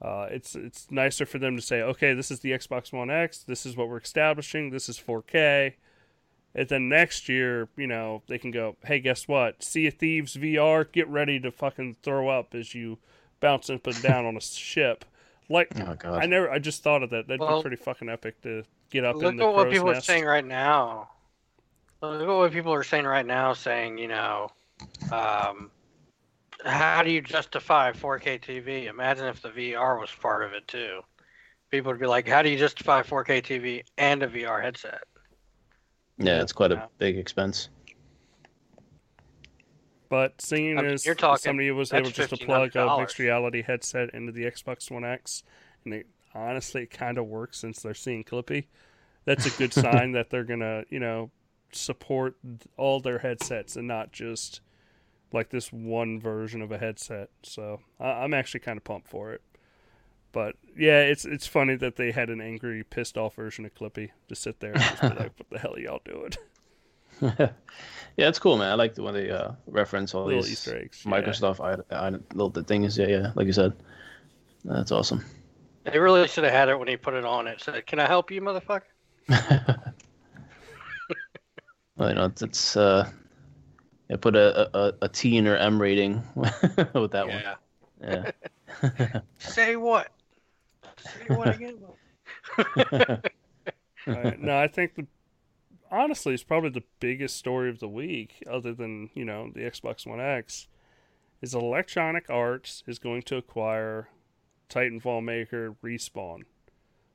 Uh, 0.00 0.28
it's 0.30 0.54
it's 0.54 0.90
nicer 0.90 1.26
for 1.26 1.38
them 1.38 1.56
to 1.56 1.62
say, 1.62 1.82
okay, 1.82 2.14
this 2.14 2.30
is 2.30 2.40
the 2.40 2.52
Xbox 2.52 2.92
One 2.92 3.10
X. 3.10 3.38
This 3.42 3.66
is 3.66 3.76
what 3.76 3.88
we're 3.88 3.98
establishing. 3.98 4.70
This 4.70 4.88
is 4.88 4.96
4K, 4.98 5.74
And 6.54 6.68
then 6.68 6.88
next 6.88 7.28
year, 7.28 7.68
you 7.76 7.86
know, 7.88 8.22
they 8.28 8.38
can 8.38 8.50
go, 8.52 8.76
hey, 8.84 9.00
guess 9.00 9.26
what? 9.26 9.62
Sea 9.62 9.88
of 9.88 9.94
Thieves 9.94 10.36
VR, 10.36 10.90
get 10.90 11.08
ready 11.08 11.40
to 11.40 11.50
fucking 11.50 11.96
throw 12.02 12.28
up 12.28 12.54
as 12.54 12.74
you 12.74 12.98
bounce 13.40 13.70
up 13.70 13.86
and 13.88 14.00
down 14.02 14.24
on 14.24 14.36
a 14.36 14.40
ship. 14.40 15.04
Like, 15.50 15.72
Oh. 16.04 16.14
I 16.14 16.26
never, 16.26 16.50
I 16.50 16.58
just 16.60 16.82
thought 16.82 17.02
of 17.02 17.10
that. 17.10 17.26
That'd 17.26 17.40
Well, 17.40 17.58
be 17.58 17.62
pretty 17.62 17.82
fucking 17.82 18.08
epic 18.08 18.40
to 18.42 18.62
get 18.90 19.04
up 19.04 19.16
Look 19.16 19.32
in 19.32 19.36
the 19.36 19.46
at 19.46 19.52
what 19.54 19.62
crow's 19.64 19.72
people 19.72 19.90
are 19.90 20.00
saying 20.00 20.24
right 20.26 20.44
now. 20.44 21.08
Look 22.02 22.20
at 22.22 22.26
what 22.28 22.52
people 22.52 22.72
are 22.72 22.84
saying 22.84 23.04
right 23.06 23.26
now, 23.26 23.52
saying, 23.54 23.98
you 23.98 24.06
know, 24.08 24.50
um, 25.10 25.70
how 26.64 27.02
do 27.02 27.10
you 27.10 27.20
justify 27.20 27.92
4K 27.92 28.40
TV? 28.40 28.86
Imagine 28.86 29.26
if 29.26 29.40
the 29.42 29.50
VR 29.50 30.00
was 30.00 30.10
part 30.10 30.42
of 30.42 30.52
it 30.52 30.66
too. 30.68 31.00
People 31.70 31.92
would 31.92 32.00
be 32.00 32.06
like, 32.06 32.26
how 32.28 32.42
do 32.42 32.48
you 32.48 32.58
justify 32.58 33.02
4K 33.02 33.42
TV 33.42 33.82
and 33.98 34.22
a 34.22 34.28
VR 34.28 34.62
headset? 34.62 35.02
yeah, 36.20 36.42
it's 36.42 36.52
quite 36.52 36.72
Yeah. 36.72 36.84
a 36.84 36.88
big 36.98 37.16
expense. 37.16 37.68
But 40.08 40.40
seeing 40.40 40.78
I 40.78 40.82
mean, 40.82 40.90
as 40.94 41.06
you're 41.06 41.14
talking- 41.14 41.42
somebody 41.42 41.70
was 41.70 41.90
that's 41.90 42.00
able 42.00 42.10
just 42.10 42.30
to 42.30 42.44
plug 42.44 42.74
a 42.74 42.98
mixed 42.98 43.18
reality 43.18 43.62
headset 43.62 44.10
into 44.14 44.32
the 44.32 44.44
Xbox 44.44 44.90
One 44.90 45.04
X, 45.04 45.44
and 45.84 45.94
it 45.94 46.06
honestly 46.34 46.86
kind 46.86 47.18
of 47.18 47.26
works 47.26 47.58
since 47.58 47.82
they're 47.82 47.94
seeing 47.94 48.24
Clippy, 48.24 48.66
that's 49.26 49.46
a 49.46 49.56
good 49.58 49.72
sign 50.06 50.12
that 50.12 50.30
they're 50.30 50.44
gonna, 50.44 50.84
you 50.88 50.98
know, 50.98 51.30
support 51.72 52.36
all 52.76 53.00
their 53.00 53.18
headsets 53.18 53.76
and 53.76 53.86
not 53.86 54.10
just 54.10 54.60
like 55.32 55.50
this 55.50 55.72
one 55.72 56.20
version 56.20 56.62
of 56.62 56.72
a 56.72 56.78
headset. 56.78 57.30
So 57.42 57.80
I- 58.00 58.24
I'm 58.24 58.34
actually 58.34 58.60
kind 58.60 58.76
of 58.76 58.84
pumped 58.84 59.08
for 59.08 59.32
it. 59.32 59.42
But 60.32 60.56
yeah, 60.76 61.00
it's 61.00 61.24
it's 61.24 61.46
funny 61.46 61.76
that 61.76 61.96
they 61.96 62.12
had 62.12 62.30
an 62.30 62.40
angry, 62.40 62.84
pissed 62.84 63.16
off 63.16 63.34
version 63.34 63.64
of 63.64 63.74
Clippy 63.74 64.10
to 64.28 64.34
sit 64.34 64.60
there 64.60 64.72
and 64.72 64.80
just 64.80 65.00
be 65.00 65.08
like, 65.08 65.32
"What 65.38 65.50
the 65.50 65.58
hell 65.58 65.74
are 65.74 65.80
y'all 65.80 66.02
doing?" 66.04 66.32
yeah, 67.22 68.28
it's 68.28 68.38
cool, 68.38 68.58
man. 68.58 68.70
I 68.70 68.74
like 68.74 68.94
the 68.94 69.02
when 69.02 69.14
they 69.14 69.30
uh, 69.30 69.52
reference 69.66 70.14
all 70.14 70.26
Little 70.26 70.42
these 70.42 70.52
Easter 70.52 70.76
eggs. 70.76 71.02
yeah. 71.04 71.12
Microsoft 71.12 71.84
I, 71.90 71.94
I, 71.94 72.10
little 72.10 72.50
the 72.50 72.62
things. 72.62 72.98
Yeah, 72.98 73.06
yeah, 73.06 73.32
like 73.34 73.46
you 73.46 73.52
said. 73.52 73.72
That's 74.64 74.92
awesome. 74.92 75.24
They 75.84 75.98
really 75.98 76.28
should 76.28 76.44
have 76.44 76.52
had 76.52 76.68
it 76.68 76.78
when 76.78 76.88
he 76.88 76.96
put 76.96 77.14
it 77.14 77.24
on. 77.24 77.46
It 77.46 77.62
said, 77.62 77.86
"Can 77.86 77.98
I 77.98 78.06
help 78.06 78.30
you, 78.30 78.42
motherfucker?" 78.42 78.82
well, 79.28 79.94
you 82.10 82.14
know, 82.14 82.26
it's, 82.26 82.42
it's 82.42 82.76
uh, 82.76 83.10
yeah, 84.08 84.16
put 84.16 84.36
a, 84.36 84.76
a 84.76 84.92
a 85.02 85.08
T 85.08 85.36
in 85.36 85.46
or 85.46 85.56
M 85.56 85.80
rating 85.80 86.22
with 86.34 87.12
that 87.12 87.26
yeah. 87.28 87.54
one. 88.00 88.32
Yeah. 88.82 89.20
Say 89.38 89.76
what? 89.76 90.08
Say 90.98 91.34
what 91.34 91.54
again? 91.54 91.78
Right. 92.56 93.32
No, 94.40 94.56
I 94.56 94.68
think 94.68 94.94
the 94.94 95.06
honestly 95.90 96.32
it's 96.32 96.42
probably 96.42 96.70
the 96.70 96.84
biggest 96.98 97.36
story 97.36 97.68
of 97.68 97.78
the 97.78 97.88
week, 97.88 98.42
other 98.50 98.72
than 98.72 99.10
you 99.12 99.24
know 99.24 99.50
the 99.54 99.60
Xbox 99.60 100.06
One 100.06 100.18
X, 100.20 100.66
is 101.42 101.54
Electronic 101.54 102.30
Arts 102.30 102.82
is 102.86 102.98
going 102.98 103.20
to 103.22 103.36
acquire 103.36 104.08
Titanfall 104.70 105.22
maker 105.22 105.74
Respawn 105.84 106.44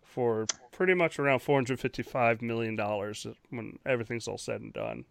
for 0.03 0.45
pretty 0.71 0.93
much 0.93 1.17
around 1.17 1.39
four 1.39 1.57
hundred 1.57 1.79
fifty-five 1.79 2.43
million 2.43 2.75
dollars 2.75 3.25
when 3.49 3.79
everything's 3.87 4.27
all 4.27 4.37
said 4.37 4.61
and 4.61 4.73
done. 4.73 5.05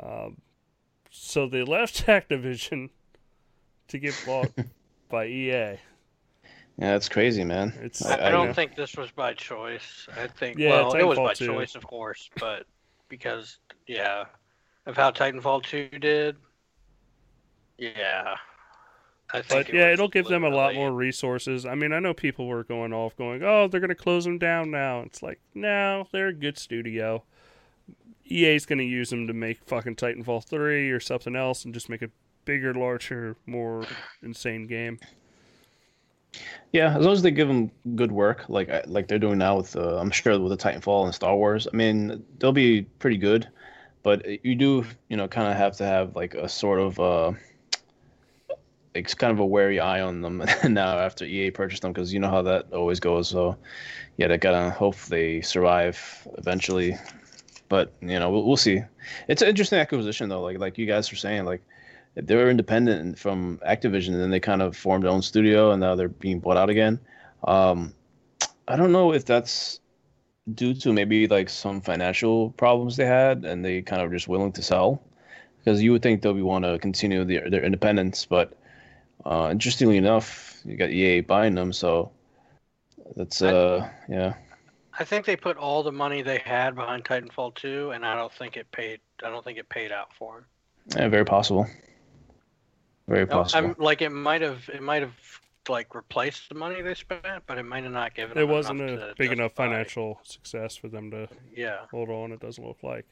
Um, 0.00 0.36
so 1.16 1.48
they 1.48 1.62
left 1.62 2.06
Activision 2.06 2.90
to 3.88 3.98
get 3.98 4.22
bought 4.24 4.52
by 5.08 5.26
EA. 5.26 5.78
Yeah, 6.78 6.92
that's 6.92 7.08
crazy, 7.08 7.44
man. 7.44 7.72
It's 7.82 8.04
I, 8.04 8.16
I 8.16 8.28
I 8.28 8.30
don't 8.30 8.48
know. 8.48 8.52
think 8.52 8.74
this 8.74 8.96
was 8.96 9.10
by 9.10 9.34
choice. 9.34 10.08
I 10.16 10.26
think 10.26 10.58
Yeah, 10.58 10.68
well, 10.68 10.94
it 10.94 11.04
was 11.04 11.20
by 11.20 11.34
2. 11.34 11.46
choice, 11.46 11.74
of 11.74 11.86
course, 11.86 12.30
but 12.38 12.66
because 13.08 13.58
yeah, 13.86 14.26
of 14.86 14.96
how 14.96 15.10
Titanfall 15.10 15.62
two 15.64 15.88
did. 16.00 16.36
Yeah, 17.78 18.36
I 19.32 19.42
think. 19.42 19.68
But 19.68 19.68
it 19.70 19.76
yeah, 19.76 19.92
it'll 19.92 20.08
give 20.08 20.26
them 20.28 20.44
a 20.44 20.48
lot 20.50 20.74
more 20.74 20.92
resources. 20.92 21.66
I 21.66 21.74
mean, 21.74 21.92
I 21.92 21.98
know 22.00 22.14
people 22.14 22.46
were 22.46 22.64
going 22.64 22.92
off, 22.92 23.16
going, 23.16 23.42
"Oh, 23.42 23.68
they're 23.68 23.80
going 23.80 23.88
to 23.90 23.94
close 23.94 24.24
them 24.24 24.38
down 24.38 24.70
now." 24.70 25.00
It's 25.00 25.22
like, 25.22 25.40
no, 25.54 26.08
they're 26.12 26.28
a 26.28 26.32
good 26.32 26.58
studio. 26.58 27.24
EA's 28.30 28.66
going 28.66 28.78
to 28.78 28.84
use 28.84 29.10
them 29.10 29.26
to 29.26 29.32
make 29.32 29.64
fucking 29.66 29.96
Titanfall 29.96 30.44
three 30.44 30.90
or 30.90 31.00
something 31.00 31.36
else, 31.36 31.64
and 31.64 31.74
just 31.74 31.88
make 31.88 32.02
a 32.02 32.10
bigger, 32.44 32.74
larger, 32.74 33.36
more 33.46 33.86
insane 34.22 34.66
game. 34.66 34.98
Yeah, 36.72 36.96
as 36.96 37.04
long 37.04 37.12
as 37.12 37.22
they 37.22 37.30
give 37.30 37.48
them 37.48 37.70
good 37.94 38.10
work, 38.10 38.44
like 38.48 38.68
like 38.86 39.06
they're 39.06 39.18
doing 39.18 39.38
now 39.38 39.58
with, 39.58 39.76
uh, 39.76 39.98
I'm 39.98 40.10
sure 40.10 40.38
with 40.38 40.50
the 40.50 40.56
Titanfall 40.56 41.04
and 41.04 41.14
Star 41.14 41.36
Wars. 41.36 41.68
I 41.72 41.76
mean, 41.76 42.24
they'll 42.38 42.52
be 42.52 42.82
pretty 42.82 43.16
good, 43.16 43.48
but 44.02 44.44
you 44.44 44.54
do, 44.56 44.84
you 45.08 45.16
know, 45.16 45.28
kind 45.28 45.48
of 45.48 45.56
have 45.56 45.76
to 45.76 45.84
have 45.84 46.16
like 46.16 46.34
a 46.34 46.48
sort 46.48 46.80
of, 46.80 46.98
uh, 46.98 47.32
it's 48.94 49.14
kind 49.14 49.32
of 49.32 49.38
a 49.38 49.46
wary 49.46 49.78
eye 49.78 50.00
on 50.00 50.20
them 50.20 50.44
now 50.68 50.98
after 50.98 51.24
EA 51.24 51.50
purchased 51.52 51.82
them 51.82 51.92
because 51.92 52.12
you 52.12 52.18
know 52.18 52.30
how 52.30 52.42
that 52.42 52.72
always 52.72 52.98
goes. 52.98 53.28
So, 53.28 53.56
yeah, 54.16 54.26
they 54.26 54.38
gotta 54.38 54.70
hope 54.70 54.96
they 55.02 55.40
survive 55.42 56.26
eventually. 56.38 56.96
But 57.68 57.92
you 58.00 58.18
know, 58.18 58.30
we'll, 58.30 58.44
we'll 58.44 58.56
see. 58.56 58.82
It's 59.28 59.42
an 59.42 59.48
interesting 59.48 59.78
acquisition 59.78 60.28
though. 60.28 60.42
Like 60.42 60.58
like 60.58 60.78
you 60.78 60.86
guys 60.86 61.10
were 61.10 61.16
saying, 61.16 61.44
like 61.44 61.62
they 62.14 62.36
were 62.36 62.50
independent 62.50 63.18
from 63.18 63.60
Activision, 63.66 64.08
and 64.08 64.20
then 64.20 64.30
they 64.30 64.40
kind 64.40 64.62
of 64.62 64.76
formed 64.76 65.04
their 65.04 65.10
own 65.10 65.22
studio, 65.22 65.72
and 65.72 65.80
now 65.80 65.94
they're 65.94 66.08
being 66.08 66.40
bought 66.40 66.56
out 66.56 66.70
again. 66.70 67.00
Um, 67.42 67.94
I 68.68 68.76
don't 68.76 68.92
know 68.92 69.12
if 69.12 69.24
that's 69.24 69.80
due 70.54 70.74
to 70.74 70.92
maybe 70.92 71.26
like 71.26 71.48
some 71.48 71.80
financial 71.80 72.50
problems 72.50 72.96
they 72.96 73.06
had, 73.06 73.44
and 73.44 73.64
they 73.64 73.82
kind 73.82 74.02
of 74.02 74.10
just 74.12 74.28
willing 74.28 74.52
to 74.52 74.62
sell, 74.62 75.02
because 75.58 75.82
you 75.82 75.92
would 75.92 76.02
think 76.02 76.22
they'll 76.22 76.34
be 76.34 76.42
want 76.42 76.64
to 76.64 76.78
continue 76.78 77.24
their 77.24 77.50
their 77.50 77.64
independence, 77.64 78.26
but 78.26 78.56
uh, 79.24 79.48
interestingly 79.50 79.96
enough, 79.96 80.60
you 80.64 80.76
got 80.76 80.90
EA 80.90 81.20
buying 81.20 81.54
them, 81.54 81.72
so 81.72 82.10
that's 83.16 83.42
uh 83.42 83.88
yeah 84.08 84.34
I 84.98 85.04
think 85.04 85.26
they 85.26 85.36
put 85.36 85.56
all 85.56 85.82
the 85.82 85.92
money 85.92 86.22
they 86.22 86.38
had 86.38 86.74
behind 86.76 87.04
Titanfall 87.04 87.54
two, 87.56 87.90
and 87.92 88.04
I 88.06 88.14
don't 88.14 88.32
think 88.32 88.56
it 88.56 88.70
paid. 88.70 89.00
I 89.24 89.30
don't 89.30 89.44
think 89.44 89.58
it 89.58 89.68
paid 89.68 89.90
out 89.92 90.12
for 90.18 90.34
them. 90.36 90.44
yeah 90.96 91.08
very 91.08 91.24
possible, 91.24 91.66
very 93.08 93.26
possible. 93.26 93.70
I'm 93.70 93.76
like 93.78 94.02
it 94.02 94.10
might 94.10 94.40
have. 94.42 94.68
It 94.72 94.82
might 94.82 95.02
have 95.02 95.14
like 95.68 95.94
replaced 95.94 96.48
the 96.50 96.54
money 96.54 96.82
they 96.82 96.94
spent, 96.94 97.24
but 97.46 97.56
it 97.58 97.62
might 97.64 97.84
have 97.84 97.92
not 97.92 98.14
given. 98.14 98.36
It 98.36 98.46
wasn't 98.46 98.82
a 98.82 98.86
to 98.96 99.14
big 99.16 99.32
enough 99.32 99.52
justify- 99.52 99.64
financial 99.68 100.20
success 100.22 100.76
for 100.76 100.88
them 100.88 101.10
to 101.10 101.26
Yeah. 101.56 101.78
hold 101.90 102.10
on. 102.10 102.32
It 102.32 102.40
doesn't 102.40 102.64
look 102.64 102.82
like. 102.82 103.06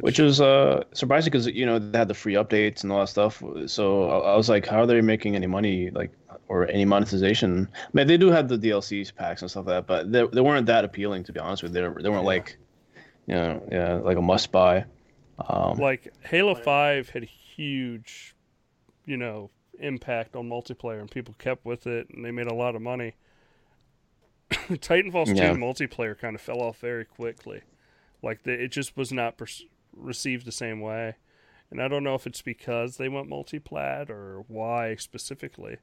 which 0.00 0.18
is 0.18 0.40
uh 0.40 0.82
surprising 0.92 1.30
because 1.30 1.46
you 1.46 1.64
know 1.64 1.78
they 1.78 1.96
had 1.98 2.08
the 2.08 2.14
free 2.14 2.34
updates 2.34 2.82
and 2.82 2.92
all 2.92 3.00
that 3.00 3.08
stuff. 3.08 3.42
So 3.66 4.08
I, 4.10 4.32
I 4.32 4.36
was 4.36 4.48
like, 4.48 4.66
how 4.66 4.80
are 4.80 4.86
they 4.86 5.00
making 5.00 5.36
any 5.36 5.46
money 5.46 5.90
like 5.90 6.10
or 6.52 6.68
any 6.68 6.84
monetization? 6.84 7.68
I 7.72 7.88
mean, 7.94 8.06
they 8.06 8.18
do 8.18 8.30
have 8.30 8.48
the 8.48 8.58
DLCs 8.58 9.14
packs 9.14 9.40
and 9.42 9.50
stuff 9.50 9.66
like 9.66 9.74
that, 9.74 9.86
but 9.86 10.12
they, 10.12 10.26
they 10.26 10.40
weren't 10.42 10.66
that 10.66 10.84
appealing 10.84 11.24
to 11.24 11.32
be 11.32 11.40
honest 11.40 11.62
with 11.62 11.74
you. 11.74 11.80
They, 11.82 12.02
they 12.02 12.08
weren't 12.10 12.22
Yeah. 12.24 12.34
like, 12.36 12.58
you 13.26 13.34
know, 13.34 13.68
yeah, 13.72 13.94
like 13.94 14.18
a 14.18 14.22
must 14.22 14.52
buy. 14.52 14.84
Um, 15.48 15.78
like 15.78 16.12
Halo 16.24 16.54
Five 16.54 17.08
had 17.08 17.22
a 17.22 17.26
huge, 17.26 18.34
you 19.06 19.16
know, 19.16 19.50
impact 19.78 20.36
on 20.36 20.48
multiplayer, 20.48 21.00
and 21.00 21.10
people 21.10 21.34
kept 21.38 21.64
with 21.64 21.86
it, 21.86 22.08
and 22.10 22.24
they 22.24 22.30
made 22.30 22.46
a 22.48 22.54
lot 22.54 22.76
of 22.76 22.82
money. 22.82 23.14
Titanfall 24.50 25.34
Yeah. 25.34 25.52
2 25.54 25.58
multiplayer 25.58 26.18
kind 26.18 26.34
of 26.36 26.40
fell 26.42 26.60
off 26.60 26.78
very 26.78 27.04
quickly. 27.04 27.62
Like 28.22 28.42
the, 28.44 28.52
it 28.52 28.68
just 28.68 28.96
was 28.96 29.10
not 29.12 29.36
pers- 29.38 29.64
received 29.96 30.46
the 30.46 30.52
same 30.52 30.80
way, 30.80 31.14
and 31.70 31.80
I 31.82 31.88
don't 31.88 32.04
know 32.04 32.14
if 32.14 32.26
it's 32.26 32.42
because 32.42 32.96
they 32.98 33.08
went 33.08 33.28
multiplat 33.30 34.10
or 34.10 34.44
why 34.48 34.94
specifically, 34.96 35.78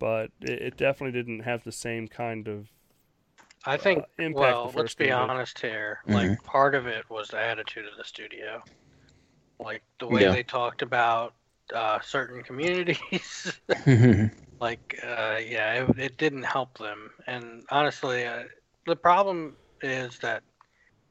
but 0.00 0.32
it, 0.42 0.62
it 0.62 0.78
definitely 0.78 1.18
didn't 1.20 1.40
have 1.42 1.64
the 1.64 1.72
same 1.72 2.08
kind 2.08 2.48
of 2.48 2.68
I 3.64 3.76
think. 3.78 4.04
uh, 4.04 4.06
impact 4.18 4.62
well, 4.62 4.72
let's 4.74 4.94
be 4.94 5.10
game 5.10 5.16
did. 5.16 5.32
honest 5.32 5.60
here. 5.60 6.00
Mhm. 6.08 6.36
Like 6.36 6.42
part 6.44 6.74
of 6.74 6.86
it 6.86 7.08
was 7.10 7.30
the 7.30 7.40
attitude 7.40 7.86
of 7.86 7.96
the 7.96 8.04
studio, 8.04 8.62
like 9.60 9.82
the 10.00 10.06
way 10.08 10.28
Yeah. 10.28 10.28
they 10.28 10.42
talked 10.44 10.82
about 10.82 11.34
uh, 11.74 12.00
certain 12.02 12.42
communities. 12.42 13.60
like 14.60 14.98
uh, 15.02 15.36
yeah 15.44 15.84
it, 15.84 15.98
it 15.98 16.18
didn't 16.18 16.42
help 16.42 16.78
them 16.78 17.10
and 17.26 17.62
honestly 17.70 18.26
uh, 18.26 18.44
the 18.86 18.96
problem 18.96 19.56
is 19.82 20.18
that 20.20 20.42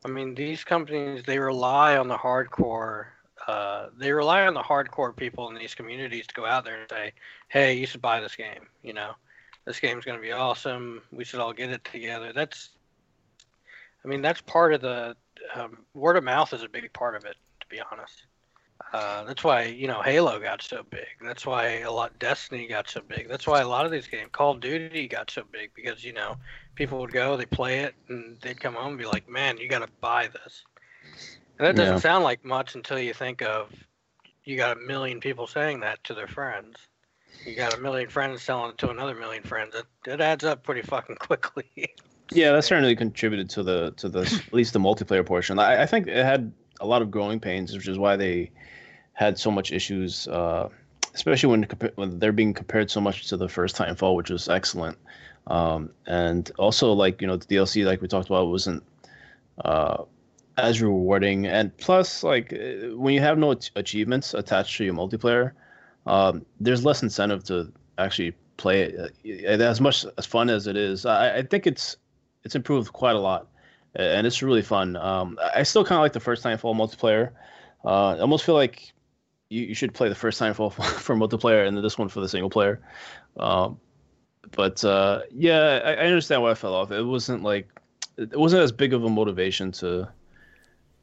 i 0.06 0.10
mean 0.10 0.36
these 0.36 0.64
companies 0.64 1.24
they 1.26 1.40
rely 1.40 1.98
on 1.98 2.08
the 2.10 2.18
hardcore 2.18 3.08
uh, 3.50 3.90
they 3.98 4.12
rely 4.12 4.46
on 4.46 4.54
the 4.54 4.62
hardcore 4.62 5.16
people 5.16 5.50
in 5.50 5.56
these 5.56 5.74
communities 5.74 6.28
to 6.28 6.36
go 6.36 6.46
out 6.46 6.64
there 6.64 6.80
and 6.80 6.90
say 6.90 7.12
hey 7.48 7.74
you 7.74 7.88
should 7.88 8.02
buy 8.02 8.20
this 8.20 8.36
game 8.36 8.68
you 8.84 8.94
know 8.94 9.12
this 9.66 9.80
game's 9.80 10.06
going 10.06 10.18
to 10.18 10.22
be 10.22 10.32
awesome 10.32 11.02
we 11.12 11.24
should 11.24 11.40
all 11.40 11.52
get 11.52 11.72
it 11.72 11.84
together 11.84 12.32
that's 12.32 12.70
i 14.06 14.08
mean 14.08 14.22
that's 14.22 14.42
part 14.42 14.72
of 14.72 14.82
the 14.82 15.16
um, 15.56 15.80
word 15.96 16.16
of 16.16 16.24
mouth 16.24 16.54
is 16.54 16.62
a 16.62 16.70
big 16.70 16.94
part 16.94 17.16
of 17.16 17.26
it 17.26 17.38
to 17.60 17.68
be 17.70 17.82
honest 17.92 18.28
uh, 18.94 19.24
that's 19.24 19.44
why 19.44 19.64
you 19.64 19.88
know 19.88 20.02
Halo 20.02 20.40
got 20.40 20.64
so 20.64 20.84
big. 20.90 21.06
That's 21.22 21.46
why 21.46 21.80
a 21.80 21.92
lot 21.92 22.18
Destiny 22.18 22.66
got 22.66 22.90
so 22.90 23.02
big. 23.02 23.28
That's 23.28 23.46
why 23.46 23.62
a 23.62 23.68
lot 23.68 23.86
of 23.86 23.92
these 23.92 24.08
games, 24.08 24.30
Call 24.32 24.52
of 24.52 24.62
Duty, 24.62 25.08
got 25.08 25.30
so 25.30 25.44
big 25.52 25.72
because 25.76 26.04
you 26.04 26.14
know 26.14 26.38
people 26.74 27.00
would 27.00 27.12
go, 27.12 27.38
they 27.38 27.46
play 27.46 27.80
it, 27.82 27.94
and 28.08 28.38
they'd 28.42 28.60
come 28.60 28.74
home 28.74 28.92
and 28.92 28.98
be 28.98 29.06
like, 29.06 29.30
"Man, 29.30 29.58
you 29.58 29.68
got 29.68 29.86
to 29.86 29.90
buy 30.02 30.28
this." 30.28 30.64
And 31.60 31.68
that 31.68 31.76
doesn't 31.76 31.98
Yeah. 31.98 32.00
sound 32.00 32.24
like 32.24 32.44
much 32.46 32.76
until 32.76 33.00
you 33.00 33.14
think 33.14 33.42
of 33.42 33.70
you 34.46 34.58
got 34.58 34.78
a 34.78 34.80
million 34.80 35.20
people 35.20 35.46
saying 35.46 35.82
that 35.82 36.04
to 36.06 36.14
their 36.14 36.28
friends. 36.28 36.78
You 37.46 37.56
got 37.56 37.78
a 37.78 37.82
million 37.82 38.10
friends 38.10 38.42
selling 38.42 38.72
it 38.72 38.78
to 38.80 38.90
another 38.90 39.14
million 39.14 39.44
friends. 39.44 39.76
It, 39.76 39.86
it 40.08 40.22
adds 40.22 40.44
up 40.44 40.64
pretty 40.64 40.82
fucking 40.82 41.16
quickly. 41.20 41.70
Yeah, 42.32 42.52
that 42.54 42.64
certainly 42.64 42.96
contributed 42.96 43.50
to 43.52 43.64
the 43.64 43.92
to 43.98 44.10
the 44.10 44.22
at 44.22 44.54
least 44.54 44.74
the 44.74 44.80
multiplayer 44.80 45.26
portion. 45.26 45.60
I, 45.60 45.84
I 45.84 45.86
think 45.86 46.08
it 46.08 46.26
had 46.26 46.52
a 46.80 46.86
lot 46.86 47.02
of 47.02 47.12
growing 47.12 47.40
pains, 47.40 47.74
which 47.74 47.88
is 47.88 47.98
why 47.98 48.16
they 48.16 48.52
had 49.14 49.38
so 49.38 49.52
much 49.52 49.72
issues, 49.72 50.28
uh, 50.28 50.70
especially 51.14 51.50
when 51.50 51.68
when 51.96 52.20
they're 52.20 52.32
being 52.32 52.54
compared 52.54 52.90
so 52.90 53.02
much 53.02 53.28
to 53.28 53.38
the 53.38 53.50
first 53.50 53.76
Titanfall, 53.76 54.16
which 54.16 54.30
was 54.30 54.48
excellent. 54.48 54.98
Um, 55.48 55.90
and 56.06 56.52
also, 56.58 56.94
like 56.94 57.22
you 57.22 57.28
know, 57.28 57.36
the 57.38 57.46
DLC, 57.46 57.86
like 57.86 58.02
we 58.02 58.08
talked 58.08 58.28
about, 58.30 58.48
wasn't 58.48 58.84
uh, 59.66 60.04
as 60.64 60.82
rewarding. 60.82 61.46
And 61.48 61.76
plus, 61.78 62.24
like 62.24 62.54
uh, 62.54 62.96
when 62.96 63.14
you 63.14 63.20
have 63.22 63.38
no 63.38 63.56
achievements 63.76 64.34
attached 64.34 64.78
to 64.78 64.86
your 64.86 64.94
multiplayer, 64.94 65.52
um, 66.06 66.46
there's 66.60 66.86
less 66.86 67.04
incentive 67.04 67.44
to 67.46 67.72
actually 67.98 68.34
play 68.58 68.82
it. 68.84 69.16
Uh, 69.26 69.64
As 69.64 69.82
much 69.82 70.06
as 70.18 70.26
fun 70.26 70.50
as 70.50 70.68
it 70.68 70.78
is, 70.78 71.06
I, 71.06 71.38
I 71.38 71.42
think 71.44 71.68
it's 71.68 71.98
it's 72.44 72.56
improved 72.56 72.94
quite 72.94 73.16
a 73.16 73.20
lot, 73.20 73.48
and 73.96 74.26
it's 74.26 74.42
really 74.42 74.62
fun. 74.62 74.96
Um, 74.96 75.38
I 75.56 75.64
still 75.64 75.84
kind 75.84 75.98
of 75.98 76.04
like 76.04 76.14
the 76.14 76.20
first 76.20 76.44
Titanfall 76.44 76.76
multiplayer. 76.76 77.32
Uh, 77.84 78.16
I 78.16 78.20
almost 78.20 78.46
feel 78.46 78.56
like 78.56 78.94
you, 79.50 79.64
you 79.64 79.74
should 79.74 79.94
play 79.94 80.10
the 80.10 80.16
first 80.16 80.40
Titanfall 80.40 80.74
for, 80.74 80.84
for 80.84 81.16
multiplayer 81.16 81.68
and 81.68 81.76
then 81.76 81.84
this 81.84 81.98
one 81.98 82.10
for 82.10 82.22
the 82.22 82.30
single 82.30 82.50
player. 82.50 82.82
Um, 83.38 83.80
but 84.52 84.84
uh, 84.84 85.22
yeah, 85.32 85.82
I, 85.84 85.94
I 85.94 86.06
understand 86.06 86.42
why 86.42 86.52
I 86.52 86.56
fell 86.56 86.74
off. 86.74 86.92
It 86.92 87.04
wasn't 87.04 87.44
like 87.44 87.68
it 88.18 88.38
wasn't 88.38 88.64
as 88.64 88.72
big 88.72 88.94
of 88.94 89.04
a 89.04 89.10
motivation 89.10 89.72
to 89.74 90.10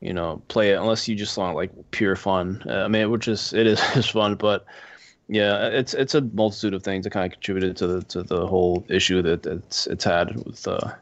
you 0.00 0.12
know 0.12 0.42
play 0.48 0.70
it 0.72 0.76
unless 0.76 1.08
you 1.08 1.14
just 1.16 1.36
want 1.38 1.56
like 1.56 1.70
pure 1.90 2.16
fun. 2.16 2.62
Uh, 2.68 2.84
I 2.84 2.88
mean, 2.88 3.10
which 3.10 3.28
is 3.28 3.52
it 3.52 3.66
is 3.66 3.80
is 3.96 4.08
fun, 4.08 4.34
but 4.36 4.64
yeah, 5.28 5.66
it's 5.68 5.94
it's 5.94 6.14
a 6.14 6.20
multitude 6.20 6.74
of 6.74 6.82
things 6.82 7.04
that 7.04 7.10
kind 7.10 7.26
of 7.26 7.32
contributed 7.32 7.76
to 7.78 7.86
the 7.86 8.02
to 8.04 8.22
the 8.22 8.46
whole 8.46 8.84
issue 8.88 9.22
that 9.22 9.46
it's 9.46 9.86
it's 9.86 10.04
had 10.04 10.36
with 10.44 10.66
uh, 10.68 10.92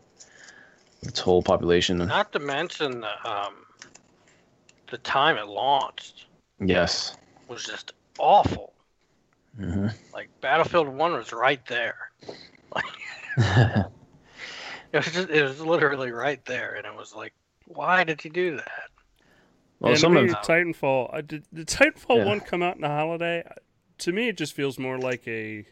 its 1.03 1.21
whole 1.21 1.43
population. 1.43 1.99
Not 1.99 2.33
to 2.33 2.39
mention 2.39 3.01
the 3.01 3.31
um, 3.31 3.67
the 4.91 4.99
time 4.99 5.37
it 5.37 5.47
launched 5.49 6.27
Yes. 6.61 7.17
was 7.49 7.65
just 7.65 7.93
awful. 8.19 8.73
hmm 9.57 9.89
Like 10.13 10.29
Battlefield 10.41 10.89
One 10.89 11.13
was 11.13 11.33
right 11.33 11.65
there. 11.67 12.11
It 14.93 14.99
was 14.99 15.13
just, 15.13 15.29
it 15.29 15.43
was 15.43 15.61
literally 15.61 16.11
right 16.13 16.45
there, 16.47 16.75
and 16.75 16.87
it 16.87 16.95
was 16.95 17.15
like, 17.15 17.35
why 17.67 18.05
did 18.05 18.25
you 18.25 18.31
do 18.31 18.57
that? 18.57 18.89
well, 19.81 19.93
and 19.93 20.01
some 20.01 20.15
to 20.15 20.21
of 20.21 20.27
me, 20.27 20.33
Titanfall. 20.35 21.13
I 21.15 21.21
did 21.21 21.45
did 21.53 21.67
Titanfall 21.69 22.19
Yeah. 22.19 22.25
one 22.25 22.41
come 22.41 22.63
out 22.63 22.77
in 22.77 22.83
the 22.83 22.89
holiday? 22.89 23.43
To 23.99 24.13
me, 24.13 24.29
it 24.29 24.37
just 24.37 24.55
feels 24.55 24.79
more 24.79 24.99
like 24.99 25.27
a, 25.29 25.65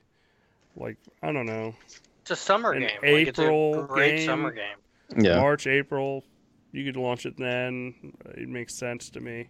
like 0.77 0.97
I 1.23 1.33
don't 1.33 1.47
know, 1.47 1.75
It's 2.23 2.31
a 2.31 2.37
summer 2.37 2.73
An 2.73 2.83
game. 2.83 2.91
like, 3.03 3.29
it's 3.29 3.39
April 3.39 3.85
a 3.85 3.87
great 3.87 4.17
game. 4.19 4.27
summer 4.27 4.53
game. 4.53 4.77
yeah. 5.19 5.37
March, 5.39 5.67
April. 5.67 6.25
You 6.73 6.85
could 6.85 6.97
launch 6.97 7.27
it 7.27 7.37
then. 7.37 8.15
It 8.35 8.49
makes 8.49 8.75
sense 8.79 9.11
to 9.11 9.21
me, 9.21 9.49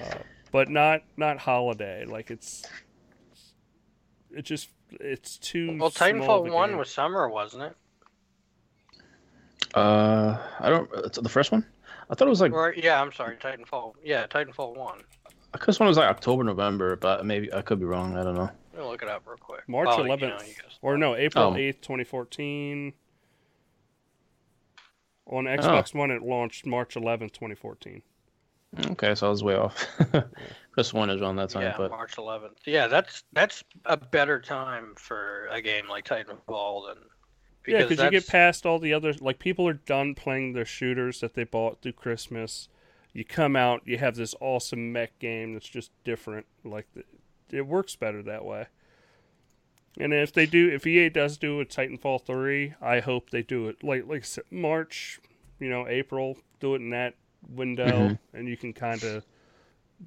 uh, 0.00 0.16
but 0.50 0.68
not 0.68 1.02
not 1.16 1.38
holiday. 1.38 2.04
Like 2.04 2.30
it's, 2.32 2.64
it 4.30 4.42
just 4.42 4.70
it's 5.00 5.38
too. 5.38 5.76
Well, 5.78 5.90
small 5.90 6.08
of 6.10 6.16
Titanfall 6.44 6.48
a 6.48 6.52
One 6.52 6.70
game. 6.70 6.78
was 6.78 6.90
summer, 6.90 7.28
wasn't 7.28 7.62
it? 7.64 7.76
Uh, 9.76 10.38
I 10.60 10.68
don't. 10.70 10.88
it's 11.04 11.18
the 11.18 11.28
first 11.28 11.52
one. 11.52 11.64
I 12.10 12.14
thought 12.14 12.26
it 12.26 12.30
was 12.30 12.40
like 12.40 12.52
Or 12.52 12.72
yeah, 12.76 13.00
I'm 13.00 13.12
sorry, 13.12 13.36
Titanfall. 13.36 13.94
Yeah, 14.02 14.26
Titanfall 14.26 14.76
One. 14.76 15.02
this 15.66 15.78
one 15.80 15.88
was 15.88 15.96
like 15.96 16.08
October, 16.08 16.44
November, 16.44 16.96
but 16.96 17.26
maybe 17.26 17.52
I 17.52 17.62
could 17.62 17.78
be 17.78 17.84
wrong. 17.86 18.16
I 18.16 18.22
don't 18.22 18.34
know. 18.34 18.50
Let 18.74 18.82
me 18.82 18.88
look 18.88 19.02
it 19.02 19.08
up 19.08 19.22
real 19.26 19.36
quick. 19.38 19.68
March 19.68 19.86
While, 19.86 20.02
you 20.02 20.08
know, 20.08 20.16
11th, 20.16 20.48
you 20.48 20.54
guys- 20.54 20.78
or 20.82 20.96
no, 20.98 21.14
April 21.16 21.44
Oh. 21.44 21.52
8th, 21.54 21.80
2014. 21.80 22.92
On 25.28 25.44
Xbox 25.44 25.92
One, 25.94 26.10
it 26.12 26.22
launched 26.22 26.66
March 26.66 26.94
11th, 26.94 27.32
2014. 27.32 28.02
Okay, 28.90 29.14
so 29.14 29.26
I 29.26 29.30
was 29.30 29.42
way 29.42 29.56
off. 29.56 29.86
Chris 30.72 30.92
one 30.92 31.08
is 31.08 31.20
around 31.22 31.36
that 31.36 31.48
time, 31.50 31.62
yeah, 31.62 31.74
but 31.78 31.90
March 31.90 32.16
11th. 32.16 32.58
Yeah, 32.66 32.86
that's 32.86 33.24
that's 33.32 33.64
a 33.86 33.96
better 33.96 34.40
time 34.40 34.92
for 34.96 35.46
a 35.50 35.62
game 35.62 35.88
like 35.88 36.04
Titanfall 36.04 36.88
than 36.88 36.98
Yeah, 37.66 37.82
because 37.86 38.02
you 38.04 38.10
get 38.10 38.26
past 38.28 38.64
all 38.66 38.78
the 38.78 38.92
other 38.92 39.12
like 39.20 39.38
people 39.38 39.66
are 39.68 39.72
done 39.74 40.14
playing 40.14 40.52
their 40.52 40.64
shooters 40.64 41.20
that 41.20 41.34
they 41.34 41.44
bought 41.44 41.82
through 41.82 41.92
Christmas. 41.92 42.68
You 43.12 43.24
come 43.24 43.56
out, 43.56 43.82
you 43.86 43.98
have 43.98 44.14
this 44.16 44.34
awesome 44.40 44.92
mech 44.92 45.18
game 45.18 45.54
that's 45.54 45.68
just 45.68 45.90
different. 46.04 46.46
Like 46.64 46.86
the, 46.94 47.04
it 47.56 47.66
works 47.66 47.96
better 47.96 48.22
that 48.22 48.44
way. 48.44 48.66
And 49.98 50.12
if 50.12 50.32
they 50.32 50.44
do, 50.44 50.68
if 50.68 50.86
EA 50.86 51.08
does 51.08 51.38
do 51.38 51.60
a 51.60 51.64
Titanfall 51.64 52.24
three, 52.26 52.74
I 52.82 53.00
hope 53.00 53.30
they 53.30 53.42
do 53.42 53.68
it 53.68 53.82
like 53.82 54.04
like 54.06 54.24
March, 54.50 55.18
you 55.58 55.70
know, 55.70 55.88
April. 55.88 56.36
Do 56.60 56.74
it 56.74 56.82
in 56.82 56.90
that 56.90 57.14
window, 57.48 57.86
Mhm. 58.10 58.18
and 58.34 58.48
you 58.48 58.56
can 58.56 58.72
kind 58.72 59.02
of 59.04 59.24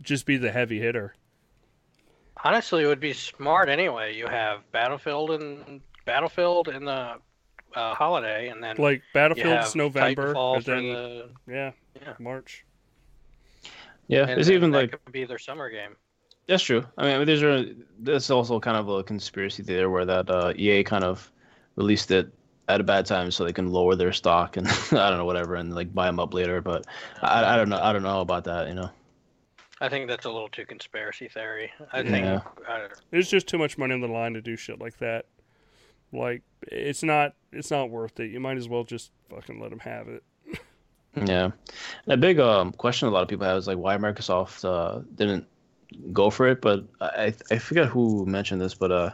just 0.02 0.26
be 0.26 0.38
the 0.38 0.52
heavy 0.52 0.80
hitter. 0.80 1.16
Honestly, 2.44 2.84
it 2.84 2.88
would 2.88 3.00
be 3.00 3.14
smart 3.14 3.70
anyway. 3.70 4.16
You 4.16 4.28
have 4.28 4.70
Battlefield 4.72 5.32
and 5.32 5.82
Battlefield 6.06 6.68
in 6.70 6.86
the 6.86 7.16
uh, 7.76 7.94
holiday, 7.94 8.50
and 8.50 8.64
then 8.64 8.76
Like 8.78 9.00
you 9.00 9.02
Battlefield's 9.14 9.76
November, 9.76 10.34
and 10.36 10.64
then 10.64 10.84
the 10.84 11.30
yeah, 11.48 11.72
Yeah. 12.02 12.14
March. 12.20 12.66
yeah, 14.08 14.24
and 14.28 14.40
it's 14.40 14.48
then 14.48 14.56
even 14.58 14.72
that 14.72 14.78
like 14.78 14.92
could 15.04 15.12
be 15.12 15.26
their 15.26 15.38
summer 15.40 15.70
game. 15.70 15.96
that's 16.48 16.64
true. 16.64 16.86
I 16.98 17.04
mean, 17.18 17.26
there's 17.26 17.44
a 17.44 17.74
there's 18.00 18.30
also 18.32 18.60
kind 18.60 18.78
of 18.78 18.90
a 18.90 19.04
conspiracy 19.04 19.64
there 19.64 19.90
where 19.90 20.06
that 20.06 20.30
uh, 20.30 20.54
EA 20.56 20.84
kind 20.84 21.04
of 21.04 21.32
released 21.76 22.12
it 22.12 22.32
at 22.68 22.80
a 22.82 22.84
bad 22.84 23.06
time 23.06 23.32
so 23.32 23.44
they 23.46 23.54
can 23.54 23.72
lower 23.72 23.96
their 23.96 24.14
stock 24.14 24.56
and 24.58 24.68
I 24.92 25.10
don't 25.10 25.18
know 25.18 25.26
whatever 25.26 25.56
and 25.56 25.74
like 25.74 25.94
buy 25.94 26.06
them 26.08 26.20
up 26.20 26.34
later. 26.34 26.62
But 26.62 26.86
I, 27.22 27.54
I 27.54 27.58
don't 27.58 27.70
know 27.70 27.80
I 27.82 27.94
don't 27.94 28.04
know 28.04 28.22
about 28.22 28.44
that. 28.46 28.68
You 28.68 28.76
know. 28.76 28.90
I 29.82 29.88
think 29.88 30.10
that's 30.10 30.26
a 30.26 30.30
little 30.30 30.50
too 30.50 30.66
conspiracy 30.66 31.30
theory. 31.30 31.72
I 31.94 32.04
think 32.04 32.26
Yeah. 32.26 32.42
uh, 32.68 32.90
There's 33.12 33.30
just 33.30 33.48
too 33.48 33.58
much 33.58 33.78
money 33.78 33.94
on 33.94 34.02
the 34.02 34.08
line 34.10 34.34
to 34.34 34.42
do 34.42 34.58
shit 34.58 34.78
like 34.80 34.98
that. 34.98 35.26
Like 36.12 36.44
it's 36.64 37.04
not 37.04 37.34
it's 37.52 37.72
not 37.72 37.90
worth 37.90 38.20
it. 38.20 38.32
You 38.32 38.40
might 38.40 38.58
as 38.58 38.68
well 38.68 38.84
just 38.84 39.12
fucking 39.30 39.60
let 39.60 39.70
them 39.70 39.80
have 39.80 40.08
it. 40.08 40.24
Yeah, 41.16 41.52
and 42.06 42.14
a 42.14 42.18
big 42.18 42.40
um, 42.40 42.72
question 42.72 43.08
a 43.08 43.12
lot 43.12 43.24
of 43.24 43.28
people 43.28 43.46
have 43.46 43.58
is 43.58 43.68
like 43.68 43.78
why 43.78 43.98
Microsoft 43.98 44.64
uh, 44.64 45.02
didn't 45.16 45.48
go 46.14 46.30
for 46.30 46.48
it. 46.48 46.62
But 46.62 46.86
I 47.02 47.34
I 47.52 47.58
forget 47.58 47.88
who 47.88 48.26
mentioned 48.26 48.62
this, 48.62 48.76
but 48.76 48.92
uh, 48.92 49.10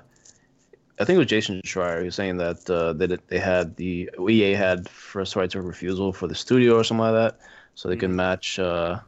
I 0.99 1.05
think 1.05 1.15
it 1.15 1.19
was 1.19 1.27
Jason 1.27 1.62
Schreier 1.65 1.99
who 1.99 2.05
was 2.05 2.15
saying 2.15 2.38
that 2.38 2.69
uh, 2.69 2.93
that 2.93 3.27
they 3.27 3.39
had 3.39 3.75
the 3.77 4.10
EA 4.29 4.53
had 4.53 4.89
first 4.89 5.36
rights 5.36 5.55
of 5.55 5.65
refusal 5.65 6.13
for 6.13 6.27
the 6.27 6.36
studio 6.36 6.75
or 6.75 6.84
something 6.84 7.05
like 7.05 7.13
that, 7.13 7.39
so 7.75 7.89
they 7.89 7.97
could 7.97 8.12
match 8.12 8.60
uh, 8.60 8.99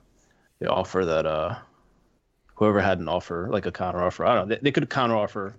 the 0.60 0.70
offer 0.70 1.06
that 1.06 1.26
uh, 1.26 1.56
whoever 2.56 2.82
had 2.82 3.00
an 3.00 3.08
offer 3.08 3.50
like 3.52 3.66
a 3.66 3.72
counter 3.72 4.02
offer. 4.02 4.26
I 4.26 4.36
don't 4.36 4.50
know. 4.50 4.56
They, 4.56 4.62
they 4.64 4.72
could 4.72 4.90
counter 4.90 5.16
offer 5.16 5.56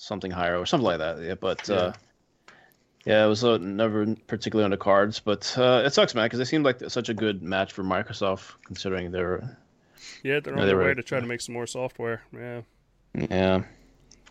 something 0.00 0.30
higher 0.30 0.56
or 0.58 0.66
something 0.66 0.84
like 0.86 0.98
that. 0.98 1.20
Yeah, 1.20 1.34
but. 1.34 1.68
Uh, 1.68 1.92
yeah, 3.06 3.24
it 3.24 3.28
was 3.28 3.42
uh, 3.42 3.56
never 3.58 4.14
particularly 4.26 4.64
on 4.64 4.70
the 4.70 4.76
cards, 4.76 5.18
but 5.20 5.54
uh, 5.56 5.82
it 5.86 5.94
sucks, 5.94 6.14
man, 6.14 6.26
because 6.26 6.40
they 6.40 6.44
seemed 6.44 6.64
like 6.64 6.78
such 6.90 7.08
a 7.08 7.14
good 7.14 7.42
match 7.42 7.72
for 7.72 7.82
Microsoft, 7.82 8.52
considering 8.66 9.12
they're 9.12 9.56
Yeah, 10.22 10.40
they're 10.40 10.52
Yeah, 10.52 10.60
on 10.60 10.60
they 10.60 10.66
their 10.66 10.76
were- 10.76 10.84
way 10.86 10.94
to 10.94 11.02
try 11.02 11.18
to 11.18 11.26
make 11.26 11.40
some 11.40 11.54
more 11.54 11.66
software. 11.66 12.22
Yeah. 12.34 12.62
yeah. 13.14 13.62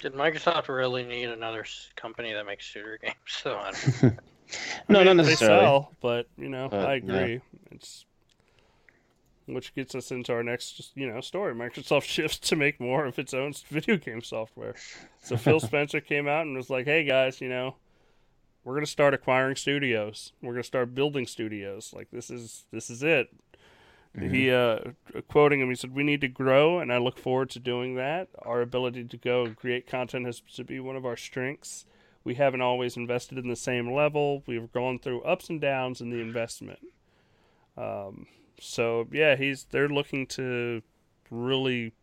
did 0.01 0.13
Microsoft 0.13 0.67
really 0.67 1.05
need 1.05 1.29
another 1.29 1.65
company 1.95 2.33
that 2.33 2.45
makes 2.45 2.65
shooter 2.65 2.99
games? 3.01 3.15
So 3.25 3.57
I 3.57 3.71
don't, 3.71 4.03
No, 4.89 5.03
not 5.03 5.05
They 5.05 5.13
necessarily. 5.23 5.63
sell, 5.63 5.91
but 6.01 6.27
you 6.37 6.49
know, 6.49 6.67
But, 6.69 6.85
I 6.85 6.95
yeah. 6.95 7.13
agree. 7.15 7.41
It's 7.71 8.05
which 9.47 9.73
gets 9.73 9.95
us 9.95 10.11
into 10.11 10.33
our 10.33 10.43
next, 10.43 10.91
you 10.95 11.07
know, 11.11 11.21
story. 11.21 11.53
Microsoft 11.53 12.03
shifts 12.05 12.37
to 12.49 12.55
make 12.55 12.79
more 12.79 13.05
of 13.05 13.17
its 13.17 13.33
own 13.33 13.53
video 13.69 13.97
game 13.97 14.21
software. 14.21 14.75
So 15.23 15.37
Phil 15.37 15.59
Spencer 15.61 16.01
came 16.01 16.27
out 16.27 16.45
and 16.45 16.55
was 16.55 16.69
like, 16.69 16.85
"Hey 16.85 17.03
guys, 17.03 17.41
you 17.41 17.49
know, 17.49 17.75
we're 18.63 18.75
gonna 18.75 18.85
start 18.85 19.13
acquiring 19.13 19.55
studios. 19.55 20.33
We're 20.41 20.53
gonna 20.53 20.63
start 20.63 20.95
building 20.95 21.25
studios. 21.25 21.93
Like 21.95 22.09
this 22.11 22.29
is 22.29 22.65
this 22.71 22.89
is 22.89 23.03
it." 23.03 23.29
He 24.19 24.49
uh, 24.49 24.79
quoting 25.27 25.61
him, 25.61 25.69
he 25.69 25.75
said, 25.75 25.93
"We 25.93 26.03
need 26.03 26.21
to 26.21 26.27
grow, 26.27 26.79
and 26.79 26.91
I 26.91 26.97
look 26.97 27.19
forward 27.19 27.51
to 27.51 27.59
doing 27.59 27.95
that. 27.95 28.29
Our 28.41 28.61
ability 28.61 29.03
to 29.03 29.17
go 29.17 29.45
and 29.45 29.55
create 29.55 29.85
content 29.85 30.25
has 30.25 30.41
to 30.55 30.63
be 30.63 30.79
one 30.79 30.95
of 30.95 31.05
our 31.05 31.15
strengths. 31.15 31.85
We 32.23 32.35
haven't 32.35 32.61
always 32.61 32.97
invested 32.97 33.37
in 33.37 33.47
the 33.47 33.55
same 33.55 33.93
level. 33.93 34.43
We've 34.47 34.71
gone 34.71 34.97
through 34.97 35.21
ups 35.21 35.49
and 35.49 35.61
downs 35.61 36.01
in 36.01 36.09
the 36.09 36.19
investment. 36.19 36.79
Um, 37.77 38.25
so 38.59 39.07
yeah, 39.11 39.35
he's 39.35 39.65
they're 39.65 39.89
looking 39.89 40.25
to 40.27 40.81
really 41.29 41.93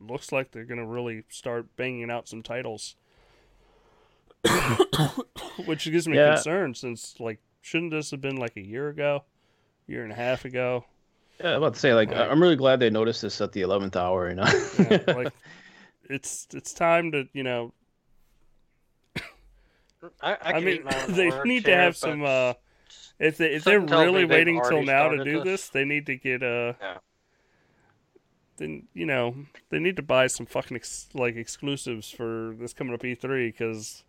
looks 0.00 0.32
like 0.32 0.50
they're 0.50 0.64
gonna 0.64 0.86
really 0.86 1.24
start 1.28 1.74
banging 1.76 2.10
out 2.10 2.28
some 2.28 2.42
titles, 2.42 2.96
which 5.66 5.84
gives 5.90 6.08
me 6.08 6.16
Yeah. 6.16 6.34
concern 6.34 6.74
since 6.74 7.16
like 7.20 7.40
shouldn't 7.60 7.92
this 7.92 8.10
have 8.10 8.20
been 8.20 8.36
like 8.36 8.56
a 8.56 8.60
year 8.60 8.88
ago, 8.88 9.24
year 9.86 10.02
and 10.02 10.12
a 10.12 10.16
half 10.16 10.44
ago? 10.44 10.84
Yeah, 11.40 11.52
I'm 11.52 11.58
about 11.58 11.74
to 11.74 11.80
say 11.80 11.94
like 11.94 12.10
Like- 12.10 12.30
I'm 12.30 12.40
really 12.42 12.56
glad 12.56 12.80
they 12.80 12.90
noticed 12.90 13.22
this 13.22 13.40
at 13.40 13.52
the 13.52 13.62
11th 13.62 13.96
hour. 13.96 14.28
You 14.28 14.34
know. 14.36 14.44
Yeah, 14.78 14.98
like 15.16 15.32
it's 16.10 16.46
it's 16.52 16.72
time 16.72 17.12
to 17.12 17.28
you 17.32 17.42
know. 17.42 17.72
I, 20.20 20.32
I, 20.32 20.36
I, 20.54 20.60
mean, 20.60 20.68
eat 20.76 20.84
my 20.84 21.02
own 21.04 21.12
they 21.14 21.28
words 21.28 21.44
need 21.44 21.64
to 21.66 21.76
have 21.76 21.92
but 21.92 21.96
some. 21.98 22.24
uh 22.24 22.54
If 23.18 23.36
they 23.38 23.54
if 23.54 23.64
they're 23.64 23.80
something 23.80 23.88
tells 23.88 24.06
me 24.06 24.12
really 24.12 24.24
waiting 24.24 24.60
till 24.68 24.82
now 24.82 25.08
to 25.08 25.24
do 25.24 25.38
this. 25.38 25.44
this, 25.44 25.68
they 25.68 25.84
need 25.84 26.06
to 26.06 26.16
get 26.16 26.42
uh 26.42 26.74
Yeah. 26.80 26.98
Then 28.56 28.88
you 28.94 29.06
know 29.06 29.34
they 29.70 29.78
need 29.78 29.96
to 29.96 30.02
buy 30.02 30.26
some 30.26 30.46
fucking 30.46 30.76
ex- 30.76 31.08
like 31.14 31.36
exclusives 31.36 32.10
for 32.10 32.54
this 32.58 32.72
coming 32.72 32.94
up 32.94 33.02
E3 33.02 33.52
because 33.52 34.04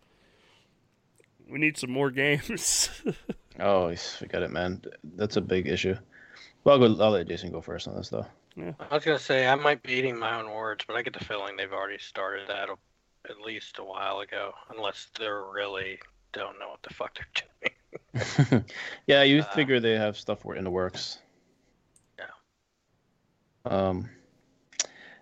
we 1.48 1.58
need 1.58 1.76
some 1.76 1.90
more 1.90 2.10
games. 2.10 2.90
oh, 3.60 3.88
yes, 3.88 4.16
forget 4.16 4.42
it, 4.42 4.50
man. 4.50 4.82
That's 5.02 5.36
a 5.36 5.40
big 5.40 5.66
issue. 5.66 5.96
Well, 6.64 6.82
I'll, 6.82 6.94
go, 6.94 7.04
I'll 7.04 7.10
let 7.10 7.28
Jason 7.28 7.52
go 7.52 7.60
first 7.60 7.86
on 7.88 7.96
this 7.96 8.08
though. 8.08 8.26
I 8.56 8.94
was 8.94 9.04
gonna 9.04 9.18
say 9.18 9.46
I 9.46 9.54
might 9.56 9.82
be 9.82 9.94
eating 9.94 10.18
my 10.18 10.38
own 10.38 10.50
words, 10.50 10.84
but 10.86 10.96
I 10.96 11.02
get 11.02 11.12
the 11.12 11.24
feeling 11.24 11.56
they've 11.56 11.72
already 11.72 11.98
started 11.98 12.48
that 12.48 12.68
at 13.28 13.40
least 13.40 13.78
a 13.78 13.84
while 13.84 14.20
ago, 14.20 14.52
unless 14.70 15.08
they're 15.18 15.42
really 15.52 15.98
don't 16.32 16.58
know 16.58 16.68
what 16.68 16.82
the 16.82 16.94
fuck 16.94 17.14
they're 17.14 17.26
doing. 17.62 17.74
yeah, 19.06 19.22
you 19.22 19.40
Uh, 19.40 19.44
figure 19.54 19.80
they 19.80 19.96
have 19.96 20.16
stuff 20.16 20.44
in 20.56 20.64
the 20.64 20.70
works. 20.70 21.18
Yeah. 22.18 22.26
Um. 23.64 24.08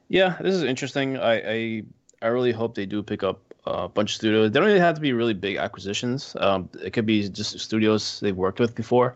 Yeah, 0.09 0.37
this 0.41 0.55
is 0.55 0.63
interesting. 0.63 1.17
I 1.17 1.35
I, 1.41 1.83
I 2.23 2.27
really 2.29 2.53
hope 2.53 2.75
they 2.75 2.87
do 2.87 3.03
pick 3.03 3.23
up 3.23 3.41
a 3.67 3.89
bunch 3.89 4.13
of 4.13 4.17
studios. 4.17 4.51
They 4.51 4.59
don't 4.59 4.67
really 4.67 4.81
have 4.81 4.97
to 4.97 5.01
be 5.01 5.13
really 5.13 5.35
big 5.35 5.57
acquisitions. 5.57 6.37
Um, 6.39 6.69
it 6.83 6.93
could 6.93 7.07
be 7.07 7.29
just 7.29 7.59
studios 7.61 8.21
they've 8.21 8.37
worked 8.37 8.61
with 8.61 8.75
before. 8.75 9.15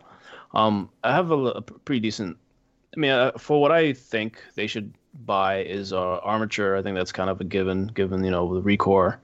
Um, 0.53 0.89
I 1.03 1.11
have 1.13 1.31
a, 1.31 1.35
a 1.35 1.61
pretty 1.61 1.99
decent. 1.99 2.37
I 2.95 2.99
mean, 2.99 3.11
uh, 3.11 3.31
for 3.37 3.61
what 3.61 3.71
I 3.71 3.93
think 3.93 4.41
they 4.55 4.65
should 4.65 4.93
buy 5.25 5.63
is 5.63 5.93
uh, 5.93 6.17
Armature. 6.19 6.77
I 6.77 6.81
think 6.81 6.95
that's 6.95 7.11
kind 7.11 7.29
of 7.29 7.41
a 7.41 7.43
given, 7.43 7.87
given 7.87 8.23
you 8.23 8.31
know 8.31 8.53
the 8.53 8.61
Recore. 8.61 9.17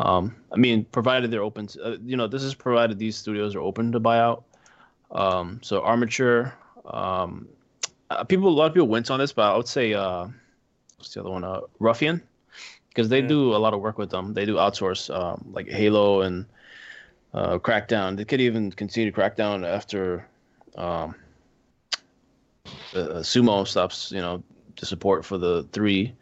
Um, 0.00 0.34
I 0.50 0.56
mean, 0.56 0.84
provided 0.86 1.30
they're 1.30 1.42
open, 1.42 1.66
to, 1.68 1.84
uh, 1.84 1.96
you 2.02 2.16
know, 2.16 2.26
this 2.26 2.42
is 2.42 2.54
provided 2.54 2.98
these 2.98 3.16
studios 3.16 3.54
are 3.54 3.60
open 3.60 3.92
to 3.92 4.00
buy 4.00 4.18
out. 4.18 4.44
Um, 5.10 5.60
so 5.62 5.82
Armature, 5.82 6.54
um, 6.86 7.46
uh, 8.08 8.24
people, 8.24 8.48
a 8.48 8.56
lot 8.56 8.66
of 8.66 8.72
people 8.72 8.88
went 8.88 9.10
on 9.10 9.18
this, 9.18 9.32
but 9.32 9.52
I 9.52 9.56
would 9.56 9.68
say, 9.68 9.92
uh, 9.92 10.26
what's 10.96 11.12
the 11.12 11.20
other 11.20 11.30
one? 11.30 11.44
Uh, 11.44 11.60
Ruffian, 11.80 12.22
because 12.88 13.08
they 13.10 13.20
Yeah. 13.20 13.28
do 13.28 13.54
a 13.54 13.60
lot 13.60 13.74
of 13.74 13.80
work 13.80 13.98
with 13.98 14.10
them. 14.10 14.32
They 14.32 14.46
do 14.46 14.56
outsource, 14.56 15.14
um, 15.14 15.44
like 15.52 15.68
Halo 15.68 16.22
and 16.22 16.46
uh, 17.34 17.58
Crackdown. 17.58 18.16
They 18.16 18.24
could 18.24 18.40
even 18.40 18.72
continue 18.72 19.12
Crackdown 19.12 19.66
after 19.66 20.26
um, 20.76 21.14
uh, 22.94 23.20
Sumo 23.22 23.66
stops, 23.66 24.12
you 24.12 24.20
know, 24.20 24.42
to 24.76 24.86
support 24.86 25.26
for 25.26 25.36
the 25.36 25.66
three, 25.72 26.14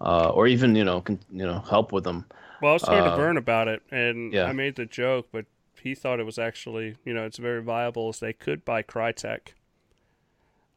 uh, 0.00 0.30
or 0.30 0.46
even 0.46 0.74
you 0.74 0.84
know, 0.84 1.02
con- 1.02 1.20
you 1.30 1.46
know, 1.46 1.60
help 1.68 1.92
with 1.92 2.04
them. 2.04 2.24
Well, 2.60 2.70
I 2.70 2.74
was 2.74 2.82
talking 2.82 3.04
to 3.04 3.12
Uh, 3.12 3.16
Vern 3.16 3.36
about 3.36 3.68
it, 3.68 3.82
and 3.90 4.32
yeah. 4.32 4.44
I 4.44 4.52
made 4.52 4.76
the 4.76 4.86
joke, 4.86 5.28
but 5.32 5.46
he 5.80 5.94
thought 5.94 6.18
it 6.20 6.26
was 6.26 6.38
actually 6.38 6.96
you 7.04 7.14
know 7.14 7.24
it's 7.24 7.38
very 7.38 7.62
viable 7.62 8.08
as 8.08 8.20
they 8.20 8.32
could 8.32 8.64
buy 8.64 8.82
Crytek. 8.82 9.48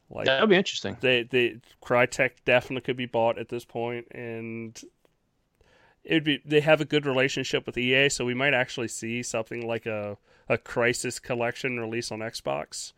Like 0.09 0.25
That 0.25 0.41
would 0.41 0.49
be 0.49 0.55
interesting. 0.57 0.97
they 1.01 1.23
they 1.23 1.57
Crytek 1.83 2.31
definitely 2.45 2.81
could 2.81 2.97
be 2.97 3.05
bought 3.05 3.37
at 3.39 3.49
this 3.49 3.65
point, 3.65 4.07
and 4.11 4.79
it'd 6.03 6.23
be 6.23 6.41
they 6.45 6.59
have 6.61 6.81
a 6.81 6.85
good 6.85 7.05
relationship 7.05 7.65
with 7.65 7.77
EA, 7.77 8.09
so 8.09 8.25
we 8.25 8.33
might 8.33 8.53
actually 8.53 8.87
see 8.89 9.23
something 9.23 9.65
like 9.65 9.85
a 9.85 10.17
a 10.49 10.57
Crysis 10.57 11.21
collection 11.21 11.79
release 11.79 12.11
on 12.11 12.19
Xbox 12.19 12.91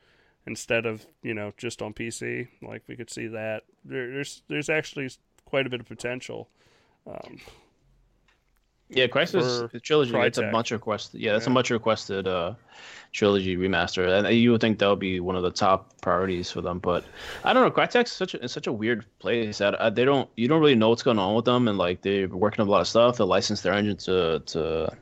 instead 0.46 0.86
of 0.86 1.06
you 1.22 1.34
know 1.34 1.54
just 1.58 1.82
on 1.82 1.94
PC. 1.94 2.48
Like 2.62 2.84
we 2.88 2.96
could 2.96 3.10
see 3.12 3.28
that 3.28 3.64
there, 3.86 4.10
there's 4.12 4.42
there's 4.48 4.70
actually 4.70 5.10
quite 5.46 5.68
a 5.68 5.70
bit 5.70 5.80
of 5.82 5.88
potential. 5.88 6.50
Um, 7.06 7.40
Yeah, 8.96 9.08
Crysis 9.08 9.82
trilogy. 9.82 10.12
That's 10.12 10.38
a 10.38 10.44
Crytek. 10.44 10.52
much 10.52 10.72
requested. 10.72 11.22
Yeah, 11.22 11.34
that's 11.34 11.48
a 11.48 11.50
much 11.50 11.70
requested 11.70 12.28
uh, 12.28 12.54
trilogy 13.12 13.56
remaster, 13.56 14.08
and 14.08 14.36
you 14.36 14.52
would 14.52 14.62
think 14.62 14.80
that 14.80 14.90
would 14.90 15.00
be 15.00 15.20
one 15.20 15.36
of 15.36 15.44
the 15.44 15.52
top 15.52 16.00
priorities 16.02 16.52
for 16.52 16.62
them. 16.62 16.80
But 16.80 17.06
I 17.44 17.54
don't 17.54 17.64
know. 17.64 17.72
Crytek's 17.72 18.12
such 18.12 18.34
a, 18.34 18.48
such 18.48 18.68
a 18.68 18.72
weird 18.72 19.06
place 19.20 19.60
that 19.60 19.76
uh, 19.76 19.90
they 19.90 20.06
don't 20.06 20.30
you 20.36 20.48
don't 20.48 20.60
really 20.60 20.76
know 20.76 20.90
what's 20.90 21.04
going 21.04 21.20
on 21.20 21.36
with 21.36 21.46
them, 21.46 21.68
and 21.68 21.78
like 21.78 22.02
they're 22.02 22.28
working 22.28 22.62
on 22.62 22.68
a 22.68 22.72
lot 22.72 22.82
of 22.82 22.88
stuff. 22.88 23.18
They 23.18 23.24
license 23.24 23.62
their 23.62 23.74
engine 23.74 23.98
to 23.98 24.40
to 24.40 24.98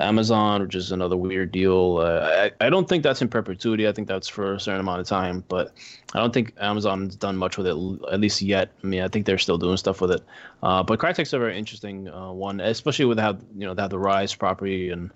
Amazon, 0.00 0.62
which 0.62 0.74
is 0.74 0.90
another 0.90 1.16
weird 1.16 1.52
deal. 1.52 1.98
Uh, 1.98 2.50
I 2.60 2.66
I 2.66 2.70
don't 2.70 2.88
think 2.88 3.02
that's 3.02 3.20
in 3.20 3.28
perpetuity. 3.28 3.86
I 3.86 3.92
think 3.92 4.08
that's 4.08 4.28
for 4.28 4.54
a 4.54 4.60
certain 4.60 4.80
amount 4.80 5.00
of 5.00 5.06
time, 5.06 5.44
but 5.48 5.72
I 6.14 6.18
don't 6.18 6.32
think 6.32 6.54
Amazon's 6.58 7.14
done 7.16 7.36
much 7.36 7.58
with 7.58 7.66
it 7.66 7.76
at 8.10 8.20
least 8.20 8.40
yet. 8.40 8.70
I 8.82 8.86
mean, 8.86 9.02
I 9.02 9.08
think 9.08 9.26
they're 9.26 9.38
still 9.38 9.58
doing 9.58 9.76
stuff 9.76 10.00
with 10.00 10.12
it. 10.12 10.22
Uh, 10.62 10.82
but 10.82 10.98
Crytek's 10.98 11.32
a 11.32 11.38
very 11.38 11.58
interesting 11.58 12.08
uh, 12.08 12.32
one, 12.32 12.60
especially 12.60 13.04
with 13.04 13.18
how 13.18 13.32
you 13.56 13.66
know 13.66 13.74
they 13.74 13.82
have 13.82 13.90
the 13.90 13.98
Ryse 13.98 14.38
property 14.38 14.90
and 14.90 15.10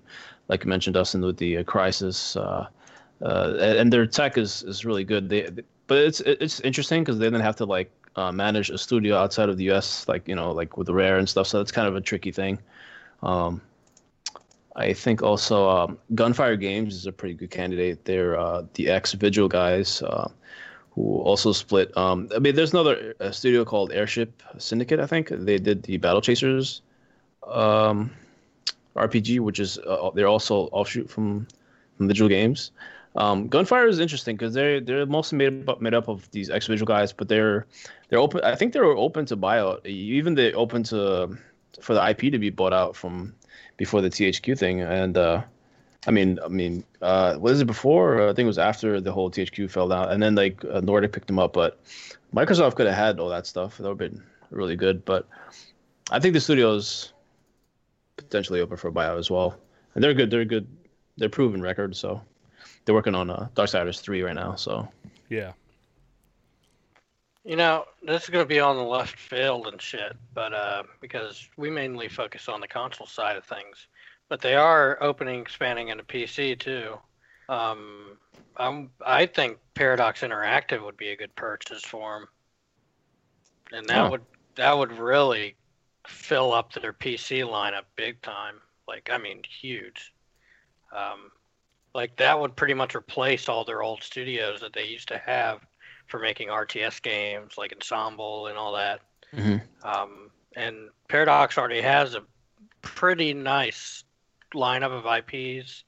like 0.49 0.65
you 0.65 0.69
mentioned, 0.69 0.95
Dustin, 0.95 1.23
with 1.23 1.39
the 1.39 1.59
uh, 1.59 1.63
Crysis, 1.65 2.37
uh, 2.37 2.67
uh, 3.25 3.57
and 3.59 3.93
their 3.93 4.07
tech 4.07 4.37
is 4.39 4.63
is 4.65 4.85
really 4.85 5.05
good. 5.05 5.29
They, 5.29 5.49
but 5.87 5.99
it's 5.99 6.21
it's 6.21 6.61
interesting 6.61 7.03
because 7.03 7.19
they 7.19 7.31
then 7.31 7.41
have 7.41 7.57
to 7.57 7.65
like 7.65 7.91
manage 8.17 8.71
a 8.71 8.79
studio 8.79 9.17
outside 9.17 9.49
of 9.49 9.57
the 9.57 9.65
U.S., 9.65 10.07
like 10.09 10.29
you 10.29 10.35
know, 10.35 10.53
like 10.53 10.77
with 10.77 10.89
Rare 10.89 11.17
and 11.17 11.29
stuff. 11.29 11.47
So 11.47 11.59
that's 11.59 11.73
kind 11.73 11.89
of 11.89 11.97
a 11.97 12.01
tricky 12.01 12.33
thing. 12.33 12.59
Um, 13.23 13.61
I 14.77 14.93
think 14.93 15.23
also 15.23 15.69
um, 15.69 15.99
Gunfire 16.15 16.57
Games 16.57 16.95
is 16.95 17.07
a 17.07 17.13
pretty 17.13 17.35
good 17.35 17.51
candidate. 17.51 18.05
They're 18.05 18.39
uh, 18.39 18.63
the 18.75 18.91
ex 18.91 19.13
Vigil 19.15 19.49
guys 19.49 20.03
uh, 20.03 20.31
who 20.91 21.19
also 21.21 21.53
split. 21.53 21.97
Um, 21.97 22.29
I 22.35 22.39
mean, 22.39 22.55
there's 22.55 22.73
another 22.73 23.15
studio 23.33 23.65
called 23.65 23.91
Airship 23.93 24.43
Syndicate. 24.59 25.01
I 25.01 25.07
think 25.07 25.29
they 25.31 25.59
did 25.59 25.83
the 25.83 25.97
Battle 25.97 26.21
Chasers 26.21 26.83
um, 27.47 28.11
RPG, 28.95 29.41
which 29.41 29.61
is 29.61 29.79
uh, 29.79 30.11
they're 30.15 30.29
also 30.29 30.69
offshoot 30.73 31.09
from, 31.09 31.47
from 31.97 32.09
Vigil 32.09 32.29
Games. 32.29 32.71
Um, 33.17 33.49
Gunfire 33.49 33.89
is 33.89 33.99
interesting 33.99 34.37
because 34.37 34.53
they're 34.53 34.79
they're 34.79 35.07
mostly 35.07 35.39
made 35.39 35.67
up 35.67 35.81
made 35.81 35.95
up 35.95 36.09
of 36.09 36.31
these 36.33 36.51
ex 36.51 36.67
Vigil 36.67 36.87
guys, 36.87 37.15
but 37.15 37.29
they're 37.29 37.67
they're 38.11 38.19
open. 38.19 38.43
I 38.45 38.55
think 38.55 38.75
they're 38.75 38.85
open 38.85 39.25
to 39.27 39.39
buyout. 39.39 39.87
Even 39.87 40.35
they're 40.35 40.55
open 40.55 40.83
to 40.85 41.39
for 41.81 41.95
the 41.95 42.11
IP 42.11 42.31
to 42.33 42.39
be 42.39 42.51
bought 42.51 42.75
out 42.75 42.95
from 42.95 43.35
before 43.77 44.01
the 44.01 44.11
THQ 44.11 44.59
thing. 44.59 44.81
And 44.81 45.17
uh, 45.17 45.43
I 46.07 46.11
mean, 46.11 46.39
I 46.45 46.49
mean, 46.49 46.85
uh, 47.03 47.37
was 47.39 47.61
it 47.61 47.67
before? 47.67 48.23
I 48.23 48.33
think 48.33 48.45
it 48.45 48.47
was 48.47 48.59
after 48.59 49.01
the 49.01 49.13
whole 49.13 49.31
THQ 49.31 49.71
fell 49.71 49.89
down, 49.89 50.11
and 50.11 50.23
then 50.23 50.35
like 50.35 50.65
uh, 50.65 50.81
Nordic 50.81 51.13
picked 51.13 51.27
them 51.27 51.39
up. 51.39 51.53
But 51.53 51.81
Microsoft 52.35 52.77
could 52.77 52.87
have 52.87 52.97
had 52.97 53.19
all 53.19 53.29
that 53.31 53.47
stuff. 53.47 53.79
That 53.79 53.85
would 53.85 54.01
have 54.01 54.11
been 54.11 54.23
really 54.51 54.77
good. 54.77 55.05
But 55.05 55.27
I 56.11 56.21
think 56.21 56.35
the 56.35 56.41
studio's 56.41 57.13
potentially 58.17 58.61
open 58.61 58.77
for 58.77 58.89
a 58.89 58.93
buyout 58.93 59.19
as 59.19 59.31
well. 59.31 59.59
And 59.95 60.03
they're 60.03 60.15
good. 60.15 60.31
They're 60.31 60.45
good. 60.45 60.67
They're 61.17 61.29
proven 61.29 61.63
record. 61.63 61.97
So 61.97 62.23
they're 62.85 62.95
working 62.95 63.15
on 63.15 63.31
uh, 63.31 63.49
Darksiders 63.55 64.01
three 64.01 64.23
right 64.23 64.35
now. 64.35 64.55
So 64.55 64.89
yeah, 65.29 65.53
You 67.47 67.55
know, 67.55 67.85
this 68.05 68.25
is 68.25 68.31
going 68.31 68.45
to 68.45 68.49
be 68.49 68.59
on 68.59 68.77
the 68.77 68.83
left 68.83 69.17
field 69.17 69.69
and 69.69 69.81
shit, 69.81 70.17
but 70.35 70.53
uh, 70.53 70.83
because 71.01 71.49
we 71.57 71.71
mainly 71.71 72.09
focus 72.09 72.49
on 72.49 72.61
the 72.61 72.67
console 72.67 73.07
side 73.07 73.37
of 73.37 73.45
things, 73.45 73.87
but 74.29 74.41
they 74.41 74.55
are 74.57 75.01
opening, 75.01 75.43
expanding 75.43 75.89
into 75.89 76.03
PC 76.03 76.59
too. 76.59 76.99
Um, 77.49 78.19
I'm, 78.57 78.91
I 79.05 79.27
think 79.27 79.59
Paradox 79.75 80.23
Interactive 80.23 80.85
would 80.85 80.97
be 80.97 81.11
a 81.11 81.17
good 81.17 81.35
purchase 81.37 81.85
for 81.85 82.19
them, 82.19 82.29
and 83.79 83.89
that 83.89 84.07
Oh. 84.07 84.11
would 84.11 84.23
that 84.57 84.77
would 84.77 84.93
really 84.93 85.55
fill 86.09 86.53
up 86.53 86.73
their 86.73 86.95
PC 86.95 87.43
lineup 87.43 87.85
big 87.95 88.21
time. 88.23 88.61
Like, 88.89 89.09
I 89.13 89.19
mean, 89.19 89.43
huge. 89.45 90.13
Um, 90.93 91.31
like 91.95 92.17
that 92.17 92.41
would 92.41 92.57
pretty 92.57 92.75
much 92.75 92.97
replace 92.97 93.49
all 93.49 93.65
their 93.65 93.83
old 93.83 94.03
studios 94.03 94.61
that 94.63 94.73
they 94.73 94.87
used 94.87 95.09
to 95.09 95.19
have 95.19 95.61
for 96.07 96.21
making 96.21 96.49
RTS 96.49 97.01
games 97.03 97.59
like 97.59 97.73
Ensemble 97.73 98.47
and 98.49 98.57
all 98.57 98.73
that. 98.75 99.01
Mhm. 99.33 99.63
Um, 99.85 100.31
and 100.55 100.91
Paradox 101.09 101.59
already 101.59 101.81
has 101.83 102.15
a 102.15 102.23
pretty 102.83 103.35
nice 103.35 104.05
lineup 104.55 104.93
of 104.93 105.05
IPs 105.07 105.85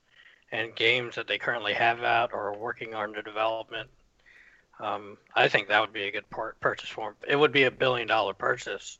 and 0.51 0.75
games 0.75 1.15
that 1.15 1.27
they 1.29 1.39
currently 1.39 1.73
have 1.75 2.03
out 2.03 2.33
or 2.33 2.49
are 2.49 2.57
working 2.57 2.95
on 2.95 3.13
the 3.13 3.23
development. 3.23 3.89
Um, 4.81 5.19
I 5.35 5.49
think 5.49 5.69
that 5.69 5.81
would 5.81 5.93
be 5.93 6.05
a 6.05 6.11
good 6.11 6.29
par- 6.31 6.57
purchase 6.61 6.89
for 6.89 7.09
'em. 7.09 7.17
It 7.27 7.37
would 7.37 7.53
be 7.53 7.65
a 7.65 7.71
billion 7.71 8.07
dollar 8.09 8.33
purchase, 8.35 8.99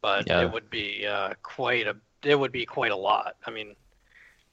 but 0.00 0.26
Yeah. 0.28 0.42
it 0.42 0.50
would 0.52 0.70
be 0.70 1.06
uh, 1.06 1.34
quite 1.42 1.86
a 1.86 1.96
it 2.22 2.36
would 2.38 2.52
be 2.52 2.64
quite 2.64 2.90
a 2.90 2.96
lot. 2.96 3.36
I 3.46 3.50
mean, 3.50 3.76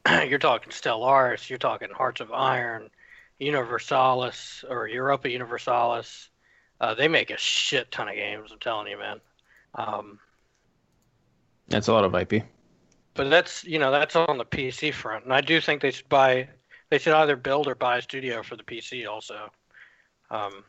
you're 0.27 0.39
talking 0.39 0.71
Stellaris, 0.71 1.49
you're 1.49 1.57
talking 1.57 1.89
Hearts 1.89 2.19
of 2.19 2.31
Iron, 2.33 2.89
Universalis 3.41 4.63
or 4.69 4.87
Europa 4.87 5.29
Universalis. 5.29 6.29
Uh, 6.79 6.93
they 6.93 7.07
make 7.07 7.31
a 7.31 7.37
shit 7.37 7.91
ton 7.91 8.07
of 8.07 8.15
games. 8.15 8.51
I'm 8.51 8.59
telling 8.59 8.87
you, 8.87 8.97
man. 8.97 9.19
Um, 9.75 10.19
that's 11.67 11.87
a 11.87 11.93
lot 11.93 12.05
of 12.05 12.13
IP. 12.13 12.43
but 13.13 13.29
that's 13.29 13.63
you 13.63 13.79
know 13.79 13.91
that's 13.91 14.15
on 14.15 14.37
the 14.37 14.45
PC 14.45 14.93
front, 14.93 15.25
and 15.25 15.33
I 15.33 15.41
do 15.41 15.59
think 15.59 15.81
they 15.81 15.91
should 15.91 16.09
buy. 16.09 16.47
They 16.89 16.97
should 16.97 17.13
either 17.13 17.35
build 17.35 17.67
or 17.67 17.75
buy 17.75 17.97
a 17.97 18.01
studio 18.01 18.43
for 18.43 18.55
the 18.55 18.63
PC 18.63 19.07
also. 19.07 19.49
Um, 20.29 20.63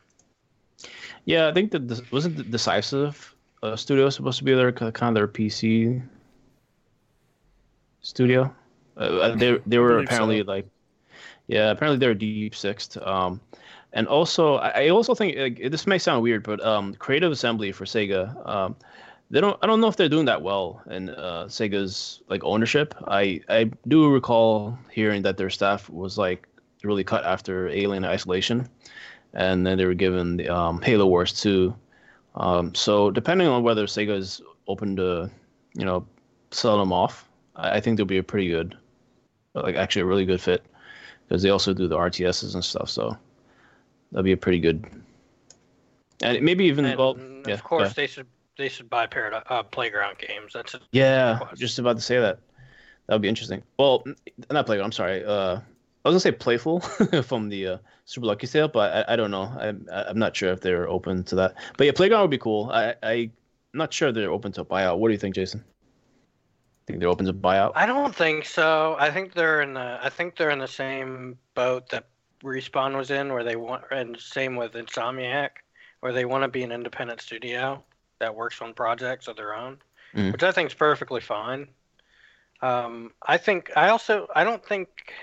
Yeah, 1.25 1.47
I 1.47 1.53
think 1.53 1.71
that 1.71 1.87
this 1.87 2.01
wasn't 2.11 2.37
the 2.37 2.43
Decisive 2.43 3.35
uh, 3.61 3.75
Studio 3.75 4.09
supposed 4.09 4.39
to 4.39 4.43
be 4.43 4.53
their 4.53 4.71
kind 4.71 4.93
of 5.09 5.15
their 5.15 5.27
PC 5.27 6.01
studio. 8.01 8.53
Uh, 8.95 9.35
they 9.35 9.57
they 9.65 9.79
were 9.79 9.99
apparently 9.99 10.39
so. 10.41 10.45
like, 10.45 10.67
yeah, 11.47 11.71
apparently 11.71 11.99
they're 11.99 12.13
deep 12.13 12.55
sixth. 12.55 12.97
Um, 12.97 13.41
and 13.93 14.07
also 14.07 14.55
I 14.55 14.89
also 14.89 15.13
think 15.13 15.37
like, 15.37 15.71
this 15.71 15.85
may 15.85 15.97
sound 15.97 16.23
weird, 16.23 16.43
but 16.43 16.63
um, 16.65 16.95
Creative 16.95 17.31
Assembly 17.31 17.71
for 17.71 17.85
Sega, 17.85 18.47
um, 18.47 18.75
they 19.29 19.41
don't. 19.41 19.57
I 19.61 19.67
don't 19.67 19.81
know 19.81 19.87
if 19.87 19.95
they're 19.95 20.09
doing 20.09 20.25
that 20.25 20.41
well 20.41 20.81
in 20.89 21.09
uh, 21.09 21.45
Sega's 21.47 22.21
like 22.27 22.43
ownership. 22.43 22.95
I 23.07 23.41
I 23.49 23.71
do 23.87 24.09
recall 24.11 24.77
hearing 24.91 25.21
that 25.23 25.37
their 25.37 25.49
staff 25.49 25.89
was 25.89 26.17
like 26.17 26.47
really 26.83 27.03
cut 27.03 27.23
after 27.25 27.69
Alien 27.69 28.05
Isolation, 28.05 28.67
and 29.33 29.65
then 29.65 29.77
they 29.77 29.85
were 29.85 29.93
given 29.93 30.37
the 30.37 30.49
um, 30.49 30.81
Halo 30.81 31.07
Wars 31.07 31.33
2. 31.41 31.73
Um, 32.35 32.73
so 32.75 33.11
depending 33.11 33.47
on 33.47 33.63
whether 33.63 33.85
Sega 33.85 34.17
is 34.17 34.41
open 34.67 34.95
to, 34.97 35.29
you 35.75 35.85
know, 35.85 36.05
sell 36.51 36.77
them 36.77 36.91
off, 36.91 37.29
I, 37.55 37.77
I 37.77 37.79
think 37.79 37.97
they'll 37.97 38.05
be 38.05 38.17
a 38.17 38.23
pretty 38.23 38.49
good, 38.49 38.77
like 39.53 39.75
actually 39.75 40.03
a 40.03 40.05
really 40.05 40.25
good 40.25 40.41
fit, 40.41 40.63
because 41.33 41.41
they 41.41 41.49
also 41.49 41.73
do 41.73 41.87
the 41.87 41.97
RTSs 41.97 42.53
and 42.53 42.63
stuff. 42.63 42.91
So 42.91 43.17
that'd 44.11 44.23
be 44.23 44.33
a 44.33 44.37
pretty 44.37 44.59
good, 44.59 44.85
and 46.21 46.43
maybe 46.43 46.65
even 46.65 46.85
And 46.85 46.99
well, 46.99 47.15
mm, 47.15 47.47
yeah, 47.47 47.55
of 47.55 47.63
course, 47.63 47.87
yeah. 47.87 47.93
they 47.95 48.05
should 48.05 48.27
they 48.55 48.69
should 48.69 48.87
buy 48.87 49.07
Parad- 49.07 49.41
uh, 49.47 49.63
Playground 49.63 50.19
Games. 50.19 50.53
That's 50.53 50.75
a, 50.75 50.79
Yeah, 50.91 51.39
just 51.55 51.79
about 51.79 51.95
to 51.95 52.03
say 52.03 52.19
that. 52.19 52.37
That 53.07 53.15
would 53.15 53.23
be 53.23 53.29
interesting. 53.29 53.63
Well, 53.79 54.03
not 54.51 54.67
playground. 54.67 54.85
I'm 54.85 54.91
sorry. 54.91 55.25
Uh, 55.25 55.55
I 55.55 56.09
was 56.09 56.13
gonna 56.13 56.19
say 56.19 56.31
playful 56.31 56.81
from 57.23 57.49
the 57.49 57.67
uh, 57.67 57.77
Super 58.05 58.27
Lucky's 58.27 58.51
Tale, 58.51 58.67
but 58.67 59.07
I, 59.09 59.13
I 59.13 59.15
don't 59.15 59.31
know. 59.31 59.51
I'm 59.59 59.87
I'm 59.91 60.19
not 60.19 60.35
sure 60.35 60.51
if 60.51 60.61
they're 60.61 60.87
open 60.87 61.23
to 61.23 61.35
that. 61.37 61.55
But 61.79 61.87
yeah, 61.87 61.93
playground 61.95 62.21
would 62.21 62.29
be 62.29 62.37
cool. 62.37 62.69
I 62.71 62.93
I'm 63.01 63.31
not 63.73 63.91
sure 63.91 64.11
they're 64.11 64.31
open 64.31 64.51
to 64.51 64.63
buyout. 64.63 64.99
What 64.99 65.07
do 65.07 65.13
you 65.13 65.19
think, 65.19 65.33
Jason? 65.33 65.63
Think 66.85 66.99
they're 66.99 67.09
open 67.09 67.25
to 67.25 67.33
buyout? 67.33 67.71
I 67.75 67.85
don't 67.85 68.13
think 68.13 68.45
so. 68.45 68.95
I 68.99 69.09
think 69.09 69.33
they're 69.33 69.61
in 69.61 69.73
the 69.73 69.99
I 70.01 70.09
think 70.09 70.35
they're 70.35 70.49
in 70.49 70.59
the 70.59 70.67
same 70.67 71.37
boat 71.55 71.89
that 71.89 72.07
Respawn 72.43 72.97
was 72.97 73.09
in, 73.09 73.31
where 73.31 73.43
they 73.43 73.55
want, 73.55 73.83
and 73.89 74.19
same 74.19 74.57
with 74.57 74.73
Insomniac, 74.73 75.49
where 76.01 76.11
they 76.11 76.25
want 76.25 76.43
to 76.43 76.49
be 76.49 76.63
an 76.63 76.73
independent 76.73 77.21
studio 77.21 77.81
that 78.19 78.35
works 78.35 78.61
on 78.61 78.73
projects 78.73 79.27
of 79.29 79.37
their 79.37 79.55
own, 79.55 79.81
Mhm. 80.13 80.33
which 80.33 80.43
I 80.43 80.51
think 80.51 80.69
is 80.71 80.73
perfectly 80.73 81.21
fine. 81.21 81.69
Um, 82.61 83.13
I 83.21 83.37
think 83.37 83.71
I 83.77 83.89
also 83.89 84.27
I 84.35 84.43
don't 84.43 84.65
think 84.65 85.13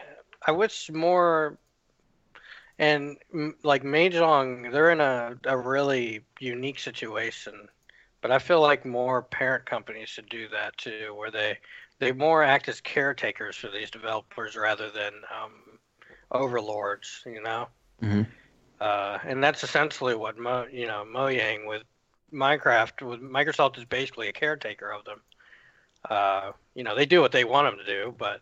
I 0.47 0.53
wish 0.53 0.91
more. 0.91 1.59
And 2.79 3.19
mm, 3.35 3.53
like 3.63 3.83
Mojang, 3.83 4.73
they're 4.73 4.91
in 4.91 5.03
a, 5.03 5.37
a 5.45 5.59
really 5.59 6.25
unique 6.39 6.79
situation, 6.79 7.69
but 8.23 8.31
I 8.33 8.39
feel 8.39 8.61
like 8.61 8.85
more 8.85 9.23
parent 9.23 9.67
companies 9.67 10.09
should 10.09 10.29
do 10.29 10.49
that 10.49 10.77
too, 10.79 11.15
where 11.15 11.31
they 11.31 11.59
they 11.99 12.13
more 12.13 12.43
act 12.43 12.69
as 12.69 12.81
caretakers 12.81 13.57
for 13.57 13.69
these 13.69 13.91
developers 13.91 14.57
rather 14.57 14.91
than 14.91 15.13
um, 15.35 15.79
overlords, 16.31 17.23
you 17.27 17.43
know. 17.43 17.69
Mhm. 18.03 18.27
Uh, 18.81 19.19
and 19.25 19.43
that's 19.43 19.63
essentially 19.63 20.15
what 20.15 20.39
Mo, 20.39 20.67
you 20.73 20.87
know, 20.87 21.05
Mojang 21.07 21.67
with 21.67 21.83
Minecraft 22.33 23.03
with 23.03 23.21
Microsoft 23.21 23.79
is 23.79 23.85
basically 23.85 24.29
a 24.29 24.33
caretaker 24.33 24.91
of 24.91 25.05
them. 25.05 25.21
Uh, 26.09 26.53
you 26.75 26.83
know, 26.85 26.95
they 26.95 27.07
do 27.07 27.21
what 27.21 27.33
they 27.33 27.45
want 27.45 27.67
them 27.67 27.79
to 27.79 27.85
do, 27.85 28.15
but 28.19 28.41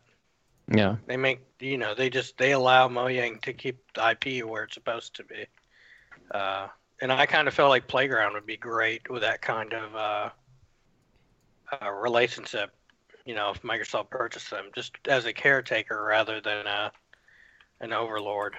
Yeah. 0.68 0.96
they 1.06 1.16
make 1.16 1.40
you 1.60 1.78
know 1.78 1.94
they 1.94 2.10
just 2.10 2.36
they 2.38 2.52
allow 2.52 2.88
Mojang 2.88 3.40
to 3.42 3.52
keep 3.52 3.78
the 3.94 4.02
IP 4.02 4.42
where 4.42 4.64
it's 4.64 4.74
supposed 4.74 5.14
to 5.16 5.24
be. 5.24 5.46
Uh, 6.30 6.68
and 7.00 7.12
I 7.12 7.26
kind 7.26 7.48
of 7.48 7.54
felt 7.54 7.70
like 7.70 7.86
Playground 7.86 8.34
would 8.34 8.46
be 8.46 8.56
great 8.56 9.08
with 9.08 9.22
that 9.22 9.40
kind 9.40 9.72
of 9.72 9.94
uh, 9.94 10.30
uh, 11.80 11.90
relationship. 11.90 12.70
You 13.24 13.34
know, 13.34 13.50
if 13.50 13.62
Microsoft 13.62 14.10
purchased 14.10 14.50
them, 14.50 14.66
just 14.74 14.96
as 15.06 15.26
a 15.26 15.32
caretaker 15.32 16.04
rather 16.04 16.40
than 16.40 16.66
a, 16.66 16.92
an 17.80 17.92
overlord. 17.92 18.56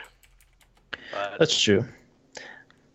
But 1.11 1.39
That's 1.39 1.59
true. 1.59 1.85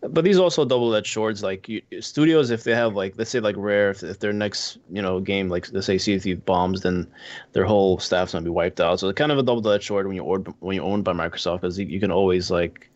But 0.01 0.23
these 0.23 0.37
also 0.37 0.65
double-edged 0.65 1.11
swords. 1.11 1.41
Like 1.41 1.67
you, 1.67 1.81
studios, 1.99 2.51
if 2.51 2.63
they 2.63 2.75
have 2.75 2.95
like, 2.95 3.15
let's 3.17 3.31
say 3.31 3.39
like 3.39 3.55
Rare, 3.57 3.89
if, 3.89 4.03
if 4.03 4.19
their 4.19 4.33
next 4.33 4.77
you 4.91 5.01
know 5.01 5.19
game, 5.19 5.49
like 5.49 5.71
let's 5.73 5.87
say 5.87 5.97
Sea 5.97 6.19
Thieves 6.19 6.41
bombs, 6.41 6.81
then 6.81 7.07
their 7.53 7.65
whole 7.65 7.97
staff's 7.99 8.31
gonna 8.31 8.43
be 8.43 8.51
wiped 8.51 8.79
out. 8.79 8.99
So 8.99 9.09
it's 9.09 9.17
kind 9.17 9.31
of 9.31 9.37
a 9.37 9.43
double-edged 9.43 9.85
sword 9.85 10.07
when 10.07 10.15
you're 10.15 10.31
owned, 10.31 10.53
when 10.59 10.75
you're 10.75 10.85
owned 10.85 11.03
by 11.03 11.13
Microsoft, 11.13 11.61
because 11.61 11.79
you, 11.79 11.87
you 11.87 11.99
can 11.99 12.11
always 12.11 12.51
like 12.51 12.89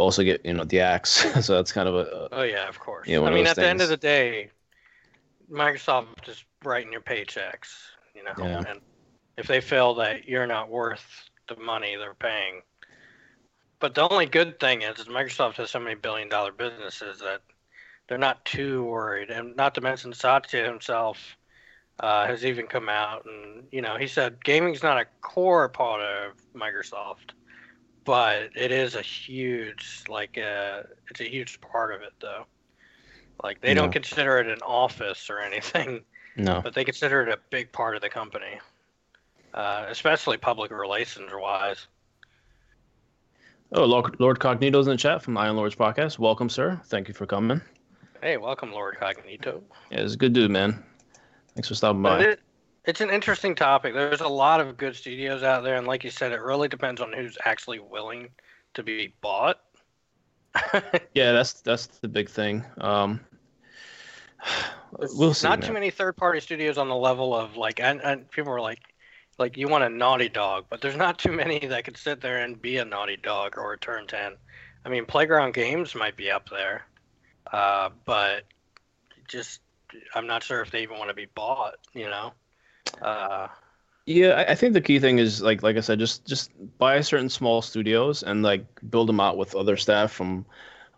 also 0.00 0.22
get 0.22 0.44
you 0.44 0.54
know 0.54 0.64
the 0.64 0.80
axe. 0.80 1.10
so 1.44 1.54
that's 1.54 1.72
kind 1.72 1.88
of 1.88 1.94
a 1.94 2.28
oh 2.32 2.42
yeah, 2.42 2.68
of 2.68 2.78
course. 2.78 3.06
Yeah, 3.06 3.18
one 3.18 3.32
I 3.32 3.36
mean, 3.36 3.46
at 3.46 3.56
the 3.56 3.68
end 3.68 3.80
of 3.80 3.88
the 3.88 3.96
day, 3.96 4.50
Microsoft 5.50 6.28
is 6.28 6.44
writing 6.64 6.92
your 6.92 7.00
paychecks. 7.00 7.68
You 8.14 8.24
know, 8.24 8.32
Yeah. 8.38 8.64
and 8.68 8.80
if 9.36 9.46
they 9.46 9.60
feel 9.60 9.94
that 9.94 10.28
you're 10.28 10.46
not 10.46 10.68
worth 10.68 11.30
the 11.48 11.56
money 11.56 11.96
they're 11.96 12.14
paying. 12.14 12.62
But 13.80 13.94
the 13.94 14.06
only 14.08 14.26
good 14.26 14.60
thing 14.60 14.82
is, 14.82 14.98
is 14.98 15.06
Microsoft 15.06 15.54
has 15.54 15.70
so 15.70 15.80
many 15.80 15.94
billion 15.94 16.28
dollar 16.28 16.52
businesses 16.52 17.18
that 17.20 17.40
they're 18.08 18.18
not 18.18 18.44
too 18.44 18.84
worried. 18.84 19.30
And 19.30 19.56
not 19.56 19.74
to 19.76 19.80
mention 19.80 20.12
Satya 20.12 20.64
himself 20.64 21.36
uh, 22.00 22.26
has 22.26 22.44
even 22.44 22.66
come 22.66 22.88
out 22.88 23.24
and, 23.24 23.64
you 23.72 23.80
know, 23.80 23.96
he 23.96 24.06
said 24.06 24.42
gaming's 24.44 24.82
not 24.82 25.00
a 25.00 25.06
core 25.22 25.68
part 25.68 26.02
of 26.02 26.32
Microsoft, 26.54 27.32
but 28.10 28.50
it 28.56 28.72
is 28.72 28.96
a 28.96 29.02
huge, 29.02 30.02
like, 30.08 30.36
uh, 30.36 30.82
it's 31.08 31.20
a 31.20 31.30
huge 31.30 31.60
part 31.60 31.94
of 31.94 32.02
it, 32.02 32.12
though. 32.20 32.44
Like, 33.40 33.60
they 33.60 33.72
don't 33.72 33.92
consider 33.92 34.40
it 34.40 34.48
an 34.48 34.58
office 34.62 35.30
or 35.30 35.38
anything, 35.38 36.00
no. 36.36 36.60
but 36.60 36.74
they 36.74 36.82
consider 36.82 37.22
it 37.22 37.28
a 37.28 37.38
big 37.50 37.70
part 37.70 37.94
of 37.94 38.02
the 38.02 38.08
company, 38.08 38.58
uh, 39.54 39.86
especially 39.88 40.38
public 40.38 40.72
relations 40.72 41.30
wise. 41.32 41.86
Oh, 43.70 43.84
Lord, 43.84 44.18
Lord 44.18 44.40
Cognito's 44.40 44.88
in 44.88 44.94
the 44.94 44.96
chat 44.96 45.22
from 45.22 45.38
Iron 45.38 45.54
Lords 45.54 45.76
podcast. 45.76 46.18
Welcome, 46.18 46.48
sir. 46.48 46.80
Thank 46.86 47.06
you 47.06 47.14
for 47.14 47.26
coming. 47.26 47.60
Hey, 48.20 48.38
welcome, 48.38 48.72
Lord 48.72 48.96
Cognito. 49.00 49.62
Yeah, 49.92 50.00
it's 50.00 50.14
a 50.14 50.16
good 50.16 50.32
dude, 50.32 50.50
man. 50.50 50.82
Thanks 51.54 51.68
for 51.68 51.76
stopping 51.76 52.02
by. 52.02 52.22
it, 52.22 52.40
it's 52.84 53.00
an 53.00 53.10
interesting 53.10 53.54
topic. 53.54 53.94
There's 53.94 54.20
a 54.20 54.28
lot 54.28 54.60
of 54.60 54.76
good 54.76 54.96
studios 54.96 55.42
out 55.42 55.64
there, 55.64 55.76
and 55.76 55.86
like 55.86 56.04
you 56.04 56.10
said, 56.10 56.32
it 56.32 56.40
really 56.40 56.68
depends 56.68 57.00
on 57.00 57.12
who's 57.12 57.36
actually 57.44 57.78
willing 57.78 58.28
to 58.74 58.82
be 58.82 59.14
bought. 59.20 59.60
Yeah, 61.14 61.32
that's 61.32 61.60
that's 61.60 61.86
the 61.86 62.08
big 62.08 62.28
thing. 62.28 62.64
Um, 62.78 63.20
we'll 64.98 65.34
see. 65.34 65.48
Not 65.48 65.60
man. 65.60 65.68
too 65.68 65.72
many 65.72 65.90
third-party 65.90 66.40
studios 66.40 66.78
on 66.78 66.88
the 66.88 66.96
level 66.96 67.34
of 67.34 67.56
like, 67.56 67.80
and, 67.80 68.00
and 68.00 68.30
people 68.30 68.52
were 68.52 68.60
like, 68.60 68.80
like 69.38 69.56
you 69.56 69.68
want 69.68 69.84
a 69.84 69.88
Naughty 69.88 70.28
Dog, 70.28 70.66
but 70.68 70.80
there's 70.80 70.96
not 70.96 71.18
too 71.18 71.32
many 71.32 71.58
that 71.66 71.84
could 71.84 71.96
sit 71.96 72.20
there 72.20 72.42
and 72.44 72.60
be 72.60 72.78
a 72.78 72.84
Naughty 72.84 73.16
Dog 73.16 73.58
or 73.58 73.72
a 73.72 73.78
Turn 73.78 74.06
Ten. 74.06 74.36
I 74.84 74.88
mean, 74.88 75.04
Playground 75.04 75.54
Games 75.54 75.94
might 75.94 76.16
be 76.16 76.30
up 76.30 76.48
there, 76.48 76.86
uh, 77.52 77.90
but 78.04 78.44
just 79.28 79.60
I'm 80.14 80.26
not 80.26 80.42
sure 80.42 80.60
if 80.62 80.70
they 80.70 80.82
even 80.82 80.98
want 80.98 81.10
to 81.10 81.14
be 81.14 81.26
bought. 81.26 81.74
You 81.94 82.08
know. 82.08 82.32
Uh, 83.00 83.48
Yeah, 84.06 84.44
I, 84.48 84.54
think 84.54 84.72
the 84.72 84.80
key 84.80 84.98
thing 84.98 85.18
is 85.18 85.40
like 85.40 85.62
like 85.62 85.76
I 85.76 85.80
said, 85.80 85.98
just 85.98 86.26
just 86.26 86.50
buy 86.78 87.00
certain 87.00 87.28
small 87.28 87.62
studios 87.62 88.24
and 88.24 88.42
like 88.42 88.64
build 88.90 89.08
them 89.08 89.20
out 89.20 89.36
with 89.36 89.54
other 89.54 89.76
staff 89.76 90.10
from 90.10 90.44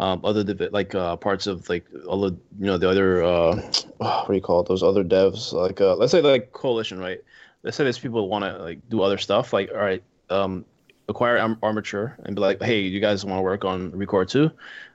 um, 0.01 0.21
other 0.25 0.42
divi- 0.45 0.71
like 0.73 0.95
uh, 0.95 1.16
parts 1.16 1.47
of 1.47 1.68
like 1.68 1.85
all 2.07 2.23
the 2.23 2.33
you 2.59 2.66
know 2.66 2.79
the 2.79 2.88
other 2.88 3.23
uh, 3.23 3.57
what 3.99 4.29
do 4.29 4.35
you 4.35 4.40
call 4.40 4.61
it? 4.61 4.68
Those 4.68 4.83
other 4.83 5.05
devs 5.05 5.53
like 5.53 5.81
uh, 5.81 5.95
let's 5.97 6.12
say 6.12 6.23
like 6.23 6.53
coalition, 6.53 6.99
right? 6.99 7.21
Let's 7.62 7.77
say 7.77 7.85
there's 7.85 7.99
people 7.99 8.29
want 8.29 8.45
to 8.45 8.57
like 8.62 8.79
do 8.88 9.03
other 9.03 9.18
stuff. 9.18 9.53
Like 9.53 9.71
all 9.71 9.79
right, 9.79 10.03
um, 10.31 10.64
acquire 11.09 11.38
Arm- 11.38 11.59
Armature 11.62 12.16
and 12.25 12.35
be 12.35 12.40
like, 12.40 12.62
hey, 12.62 12.81
you 12.81 13.01
guys 13.01 13.25
want 13.25 13.38
to 13.38 13.42
work 13.42 13.64
on 13.64 13.92
ReCore 13.92 14.29
too? 14.29 14.51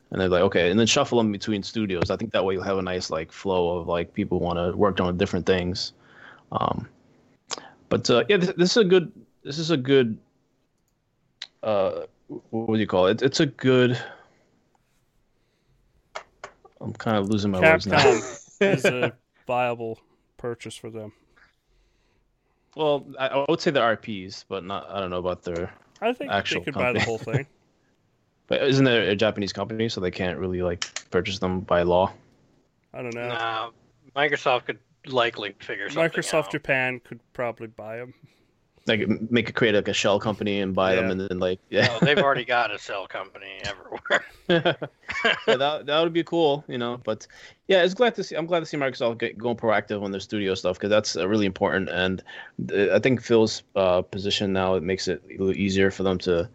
And 0.10 0.21
they're 0.21 0.30
like, 0.30 0.43
okay, 0.43 0.71
and 0.71 0.80
then 0.80 0.88
shuffle 0.88 1.17
them 1.17 1.32
between 1.32 1.62
studios. 1.62 2.10
I 2.10 2.15
think 2.15 2.32
that 2.32 2.43
way 2.43 2.56
you'll 2.56 2.63
have 2.63 2.78
a 2.78 2.82
nice 2.82 3.10
like 3.10 3.32
flow 3.32 3.78
of 3.78 3.88
like 3.88 4.13
people 4.13 4.39
want 4.39 4.58
to 4.58 4.76
work 4.76 5.00
on 5.00 5.17
different 5.17 5.45
things. 5.45 5.93
Um, 6.51 6.88
but 7.89 8.10
uh, 8.10 8.23
yeah, 8.29 8.38
this, 8.38 8.53
this 8.57 8.71
is 8.71 8.77
a 8.77 8.86
good. 8.86 9.12
This 9.43 9.60
is 9.60 9.71
a 9.71 9.77
good. 9.77 10.17
Uh, 11.63 12.01
what 12.27 12.69
would 12.69 12.79
you 12.79 12.88
call 12.88 13.07
it? 13.07 13.21
It's 13.21 13.39
a 13.39 13.45
good. 13.45 13.99
I'm 16.79 16.93
kind 16.93 17.17
of 17.17 17.29
losing 17.29 17.51
my 17.51 17.60
words 17.60 17.88
now. 17.88 17.97
Capcom 17.97 18.62
is 18.62 18.86
a 18.86 19.13
viable 19.45 19.99
purchase 20.38 20.75
for 20.75 20.89
them. 20.89 21.13
Well, 22.75 23.07
I, 23.17 23.27
I 23.27 23.45
would 23.49 23.60
say 23.60 23.71
the 23.71 23.79
RPs, 23.79 24.45
but 24.47 24.63
not. 24.63 24.89
I 24.89 24.99
don't 24.99 25.10
know 25.10 25.17
about 25.17 25.43
their. 25.43 25.73
I 26.01 26.13
think 26.13 26.31
Actual 26.31 26.62
they 26.62 26.65
could 26.65 26.75
buy 26.75 26.93
the 26.93 27.01
whole 27.01 27.17
thing. 27.17 27.45
But 28.47 28.62
isn't 28.62 28.86
there 28.86 29.10
a 29.10 29.15
Japanese 29.15 29.51
company, 29.51 29.89
so 29.89 29.99
they 29.99 30.10
can't 30.10 30.39
really 30.39 30.62
like 30.62 30.88
purchase 31.12 31.38
them 31.39 31.60
by 31.60 31.81
law? 31.81 32.13
I 32.93 33.01
don't 33.01 33.13
know. 33.13 33.27
nah, 33.27 33.71
Microsoft 34.15 34.63
could 34.63 34.79
likely 35.10 35.56
figure 35.60 35.89
something 35.89 36.22
Microsoft 36.22 36.46
out. 36.46 36.52
Japan 36.52 37.00
could 37.04 37.20
probably 37.34 37.67
buy 37.67 37.98
them. 37.98 38.13
Like 38.86 39.08
make 39.30 39.50
it 39.50 39.56
create 39.56 39.76
like 39.76 39.89
a 39.89 39.93
shell 39.93 40.17
company 40.17 40.62
and 40.62 40.74
buy 40.74 40.96
them, 40.96 41.12
and 41.12 41.20
then 41.20 41.39
like 41.39 41.60
yeah. 41.70 41.89
Oh, 41.91 42.06
they've 42.06 42.17
already 42.17 42.46
got 42.56 42.72
a 42.72 42.80
cell 42.80 43.06
company 43.06 43.60
everywhere. 43.65 44.26
yeah, 45.46 45.58
that 45.58 45.86
that 45.86 46.02
would 46.02 46.13
be 46.13 46.24
cool, 46.24 46.63
you 46.70 46.78
know. 46.78 47.02
But 47.04 47.28
yeah, 47.67 47.84
it's 47.84 47.93
glad 47.93 48.15
to 48.15 48.24
see. 48.24 48.36
I'm 48.36 48.46
glad 48.46 48.62
to 48.62 48.65
see 48.65 48.78
Microsoft 48.78 49.17
get, 49.17 49.38
going 49.38 49.58
proactive 49.58 50.02
on 50.02 50.12
their 50.12 50.22
studio 50.22 50.54
stuff 50.54 50.78
because 50.78 50.89
that's 50.89 51.17
uh, 51.17 51.28
really 51.28 51.46
important. 51.46 51.89
And 51.89 52.24
uh, 52.72 52.96
I 52.96 53.00
think 53.00 53.22
Phil's 53.22 53.63
uh, 53.76 54.04
position 54.04 54.54
now 54.54 54.76
it 54.76 54.84
makes 54.84 55.10
it 55.10 55.22
a 55.26 55.32
little 55.32 55.52
easier 55.52 55.91
for 55.91 56.04
them 56.04 56.17
to 56.20 56.50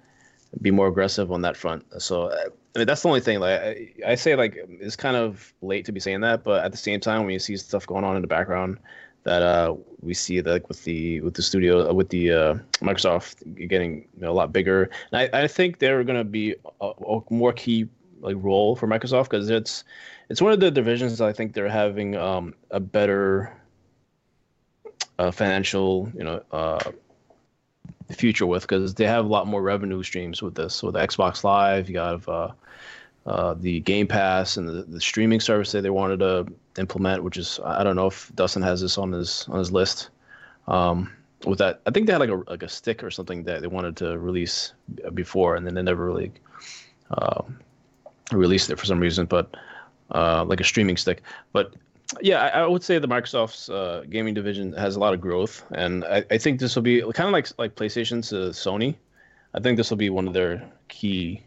be 0.62 0.70
more 0.70 0.88
aggressive 0.88 1.30
on 1.32 1.42
that 1.42 1.56
front. 1.56 1.84
So 2.00 2.28
uh, 2.28 2.48
I 2.74 2.78
mean, 2.78 2.86
that's 2.86 3.02
the 3.02 3.08
only 3.08 3.20
thing. 3.20 3.40
Like 3.40 3.60
I, 3.60 3.92
I 4.06 4.14
say, 4.14 4.34
like 4.34 4.56
it's 4.68 4.96
kind 4.96 5.16
of 5.16 5.52
late 5.60 5.84
to 5.86 5.92
be 5.92 6.00
saying 6.00 6.20
that, 6.22 6.42
but 6.42 6.64
at 6.64 6.72
the 6.72 6.78
same 6.78 7.00
time, 7.00 7.24
when 7.24 7.32
you 7.32 7.38
see 7.38 7.56
stuff 7.56 7.86
going 7.86 8.04
on 8.04 8.16
in 8.16 8.22
the 8.22 8.28
background, 8.28 8.78
that 9.24 9.42
uh, 9.42 9.74
we 10.00 10.14
see 10.14 10.40
like, 10.42 10.68
with 10.68 10.82
the 10.84 11.20
with 11.20 11.34
the 11.34 11.42
studio 11.42 11.90
uh, 11.90 11.92
with 11.92 12.08
the 12.08 12.32
uh, 12.32 12.54
Microsoft 12.80 13.68
getting 13.68 14.08
you 14.14 14.22
know, 14.22 14.30
a 14.30 14.34
lot 14.34 14.52
bigger. 14.52 14.90
And 15.12 15.30
I, 15.34 15.42
I 15.42 15.48
think 15.48 15.78
they're 15.78 16.02
going 16.04 16.18
to 16.18 16.24
be 16.24 16.54
a, 16.80 16.92
a, 17.06 17.20
more 17.30 17.52
key 17.52 17.88
like 18.20 18.36
role 18.38 18.74
for 18.74 18.86
Microsoft 18.86 19.24
because 19.24 19.50
it's 19.50 19.84
it's 20.28 20.40
one 20.40 20.52
of 20.52 20.60
the 20.60 20.70
divisions 20.70 21.20
I 21.20 21.32
think 21.32 21.52
they're 21.52 21.68
having 21.68 22.16
um, 22.16 22.54
a 22.70 22.80
better 22.80 23.52
uh, 25.18 25.30
financial 25.30 26.10
you 26.16 26.24
know 26.24 26.42
uh, 26.52 26.90
future 28.12 28.46
with 28.46 28.62
because 28.62 28.94
they 28.94 29.06
have 29.06 29.24
a 29.24 29.28
lot 29.28 29.46
more 29.46 29.62
revenue 29.62 30.02
streams 30.02 30.42
with 30.42 30.54
this 30.54 30.82
with 30.82 30.94
Xbox 30.94 31.44
Live. 31.44 31.88
You 31.88 31.94
got 31.94 32.28
uh, 32.28 32.52
uh, 33.26 33.54
the 33.54 33.80
Game 33.80 34.06
Pass 34.06 34.56
and 34.56 34.68
the, 34.68 34.82
the 34.82 35.00
streaming 35.00 35.40
service 35.40 35.72
that 35.72 35.82
they 35.82 35.90
wanted 35.90 36.20
to 36.20 36.46
implement, 36.78 37.22
which 37.22 37.36
is 37.36 37.60
I 37.64 37.84
don't 37.84 37.96
know 37.96 38.06
if 38.06 38.30
Dustin 38.34 38.62
has 38.62 38.80
this 38.80 38.98
on 38.98 39.12
his 39.12 39.46
on 39.48 39.58
his 39.58 39.72
list. 39.72 40.10
Um, 40.68 41.12
with 41.44 41.58
that, 41.58 41.80
I 41.86 41.90
think 41.90 42.06
they 42.06 42.12
had 42.12 42.20
like 42.20 42.30
a 42.30 42.42
like 42.50 42.62
a 42.62 42.68
stick 42.68 43.02
or 43.02 43.10
something 43.10 43.44
that 43.44 43.62
they 43.62 43.66
wanted 43.66 43.96
to 43.98 44.18
release 44.18 44.72
before, 45.14 45.56
and 45.56 45.66
then 45.66 45.74
they 45.74 45.82
never 45.82 46.04
really 46.04 46.32
uh, 47.10 47.42
released 48.30 48.70
it 48.70 48.78
for 48.78 48.86
some 48.86 49.00
reason. 49.00 49.26
But 49.26 49.54
uh, 50.14 50.44
like 50.44 50.60
a 50.60 50.64
streaming 50.64 50.96
stick. 50.96 51.22
But 51.52 51.74
yeah, 52.20 52.42
I, 52.42 52.60
I 52.60 52.66
would 52.66 52.82
say 52.82 52.98
the 52.98 53.08
Microsoft's 53.08 53.68
uh, 53.70 54.04
gaming 54.08 54.34
division 54.34 54.72
has 54.74 54.96
a 54.96 55.00
lot 55.00 55.14
of 55.14 55.20
growth, 55.20 55.64
and 55.72 56.04
I, 56.04 56.24
I 56.30 56.38
think 56.38 56.60
this 56.60 56.74
will 56.74 56.82
be 56.82 57.00
kind 57.00 57.26
of 57.26 57.32
like 57.32 57.48
like 57.58 57.74
PlayStation 57.74 58.26
to 58.28 58.50
Sony. 58.50 58.96
I 59.54 59.60
think 59.60 59.76
this 59.76 59.90
will 59.90 59.96
be 59.96 60.10
one 60.10 60.26
of 60.26 60.34
their 60.34 60.70
key 60.88 61.42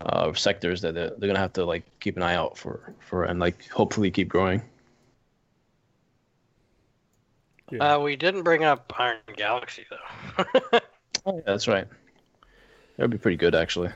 uh, 0.00 0.32
sectors 0.34 0.80
that 0.82 0.94
they're, 0.94 1.10
they're 1.10 1.28
gonna 1.28 1.38
have 1.38 1.52
to 1.54 1.64
like 1.64 1.84
keep 2.00 2.16
an 2.16 2.22
eye 2.22 2.34
out 2.34 2.56
for 2.56 2.94
for 3.00 3.24
and 3.24 3.40
like 3.40 3.68
hopefully 3.68 4.10
keep 4.10 4.28
growing. 4.28 4.62
Yeah. 7.70 7.94
Uh, 7.94 7.98
we 7.98 8.16
didn't 8.16 8.42
bring 8.42 8.64
up 8.64 8.92
Iron 8.98 9.18
Galaxy 9.36 9.86
though. 9.90 10.44
oh, 11.26 11.36
yeah, 11.36 11.42
that's 11.46 11.66
right. 11.66 11.86
That 12.96 13.04
would 13.04 13.10
be 13.10 13.18
pretty 13.18 13.36
good 13.36 13.54
actually. 13.54 13.90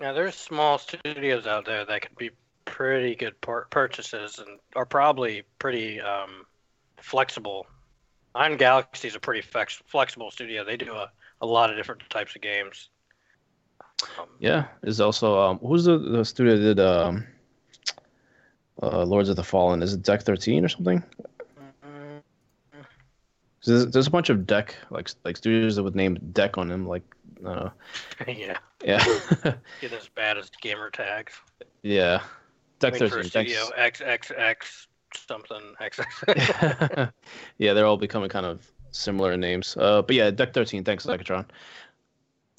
Yeah, 0.00 0.12
there's 0.12 0.34
small 0.34 0.78
studios 0.78 1.46
out 1.46 1.64
there 1.64 1.84
that 1.84 2.02
could 2.02 2.16
be 2.16 2.30
pretty 2.64 3.14
good 3.14 3.40
pur- 3.40 3.66
purchases 3.70 4.38
and 4.38 4.58
are 4.76 4.86
probably 4.86 5.42
pretty 5.58 6.00
um, 6.00 6.46
flexible. 6.98 7.66
Iron 8.34 8.56
Galaxy 8.56 9.08
is 9.08 9.14
a 9.14 9.20
pretty 9.20 9.42
flex- 9.42 9.82
flexible 9.86 10.30
studio. 10.30 10.64
They 10.64 10.76
do 10.76 10.92
a, 10.92 11.10
a 11.40 11.46
lot 11.46 11.70
of 11.70 11.76
different 11.76 12.02
types 12.10 12.34
of 12.34 12.42
games. 12.42 12.88
Um, 14.18 14.26
yeah, 14.38 14.66
is 14.82 15.00
also 15.00 15.38
um, 15.38 15.58
who's 15.58 15.84
the, 15.84 15.98
the 15.98 16.24
studio 16.24 16.56
that 16.56 16.74
did 16.74 16.80
um, 16.80 17.24
uh, 18.82 19.04
Lords 19.04 19.28
of 19.28 19.36
the 19.36 19.44
Fallen? 19.44 19.82
Is 19.82 19.94
it 19.94 20.02
Deck 20.02 20.22
13 20.22 20.64
or 20.64 20.68
something? 20.68 21.02
Mm-hmm. 21.84 22.80
There's, 23.64 23.86
there's 23.86 24.06
a 24.06 24.10
bunch 24.10 24.30
of 24.30 24.46
deck 24.46 24.74
like 24.90 25.10
like 25.24 25.36
studios 25.36 25.76
that 25.76 25.82
would 25.82 25.94
name 25.94 26.18
deck 26.32 26.58
on 26.58 26.68
them 26.68 26.86
like 26.86 27.02
uh, 27.46 27.70
yeah 28.28 28.58
yeah 28.84 29.04
get 29.80 29.92
as 29.92 30.08
bad 30.08 30.36
as 30.38 30.50
gamer 30.60 30.90
tags 30.90 31.34
yeah 31.82 32.20
deck 32.90 32.98
13 32.98 33.24
studio 33.24 33.70
xxx 33.78 34.86
something 35.14 35.74
xx 35.80 37.12
yeah 37.58 37.72
they're 37.72 37.86
all 37.86 37.96
becoming 37.96 38.28
kind 38.28 38.46
of 38.46 38.66
similar 38.90 39.36
names 39.36 39.76
uh 39.78 40.02
but 40.02 40.14
yeah 40.14 40.30
deck 40.30 40.52
13 40.52 40.84
thanks 40.84 41.06
Zycatron. 41.06 41.46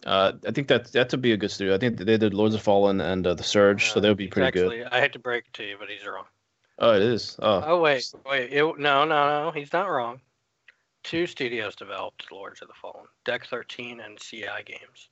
Uh, 0.06 0.34
I 0.48 0.52
think 0.52 0.68
that 0.68 0.92
that 0.92 1.12
would 1.12 1.22
be 1.22 1.32
a 1.32 1.38
good 1.38 1.50
studio. 1.50 1.74
I 1.74 1.80
think 1.80 1.98
they 1.98 2.18
did 2.18 2.34
Lords 2.34 2.54
of 2.54 2.62
Fallen 2.62 3.02
and 3.02 3.26
uh, 3.26 3.34
the 3.34 3.44
Surge, 3.44 3.92
so 3.92 4.00
they 4.00 4.08
would 4.08 4.18
be 4.18 4.28
pretty 4.28 4.48
actually, 4.48 4.78
good. 4.78 4.90
I 4.92 5.00
had 5.00 5.12
to 5.14 5.20
break 5.20 5.46
it 5.48 5.54
to 5.54 5.64
you, 5.64 5.78
but 5.80 5.90
he's 5.90 6.06
wrong. 6.06 6.26
Oh, 6.78 6.94
it 6.94 7.02
is. 7.02 7.38
Oh, 7.42 7.64
oh 7.66 7.82
wait, 7.82 8.14
wait. 8.30 8.54
It, 8.54 8.64
no, 8.78 9.06
no, 9.06 9.06
no. 9.06 9.52
He's 9.52 9.74
not 9.74 9.90
wrong. 9.90 10.20
Two 11.04 11.26
studios 11.26 11.76
developed 11.76 12.32
Lords 12.32 12.62
of 12.62 12.68
the 12.68 12.74
Fallen: 12.80 13.08
Deck 13.24 13.48
13 13.48 14.00
and 14.00 14.20
CI 14.20 14.64
Games. 14.66 15.10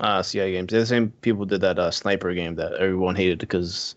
Ah, 0.00 0.20
CI 0.20 0.52
Games. 0.52 0.70
They're 0.70 0.80
the 0.80 0.86
same 0.86 1.10
people 1.22 1.46
did 1.46 1.62
that 1.62 1.78
uh, 1.78 1.90
sniper 1.90 2.34
game 2.34 2.56
that 2.56 2.74
everyone 2.74 3.16
hated 3.16 3.38
because 3.38 3.94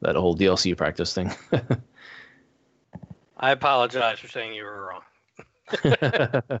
that 0.00 0.16
whole 0.16 0.36
DLC 0.36 0.76
practice 0.76 1.14
thing. 1.14 1.30
I 3.36 3.52
apologize 3.52 4.18
for 4.18 4.26
saying 4.28 4.54
you 4.54 4.64
were 4.64 4.88
wrong. 4.88 5.02
but 5.82 6.60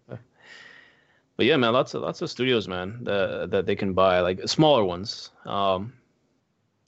yeah, 1.38 1.56
man, 1.56 1.72
lots 1.72 1.94
of 1.94 2.02
lots 2.02 2.22
of 2.22 2.30
studios, 2.30 2.68
man, 2.68 3.02
that 3.04 3.50
that 3.50 3.66
they 3.66 3.76
can 3.76 3.92
buy, 3.92 4.20
like 4.20 4.48
smaller 4.48 4.84
ones, 4.84 5.30
um, 5.46 5.92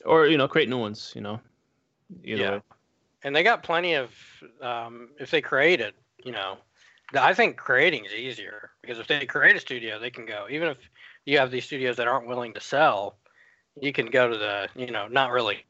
or 0.05 0.27
you 0.27 0.39
know, 0.39 0.49
create 0.49 0.69
new 0.69 0.79
ones. 0.79 1.13
You 1.15 1.23
know, 1.23 1.41
Either 2.25 2.43
yeah. 2.43 2.51
Way. 2.53 2.61
And 3.25 3.37
they 3.37 3.43
got 3.43 3.63
plenty 3.63 3.95
of 3.95 4.11
um, 4.61 5.11
if 5.21 5.31
they 5.31 5.41
create 5.41 5.81
it, 5.81 5.95
you 6.25 6.33
know, 6.33 6.59
I 7.15 7.35
think 7.35 7.57
creating 7.57 8.05
is 8.05 8.13
easier 8.13 8.71
because 8.81 8.99
if 8.99 9.07
they 9.07 9.25
create 9.27 9.57
a 9.57 9.61
studio, 9.61 9.99
they 9.99 10.11
can 10.11 10.27
go. 10.27 10.47
Even 10.51 10.69
if 10.69 10.79
you 11.25 11.39
have 11.39 11.51
these 11.51 11.65
studios 11.65 11.97
that 11.97 12.09
aren't 12.09 12.27
willing 12.27 12.55
to 12.55 12.61
sell, 12.61 13.19
you 13.81 13.93
can 13.93 14.07
go 14.07 14.29
to 14.29 14.37
the, 14.37 14.69
you 14.75 14.91
know, 14.91 15.09
not 15.09 15.31
really 15.31 15.65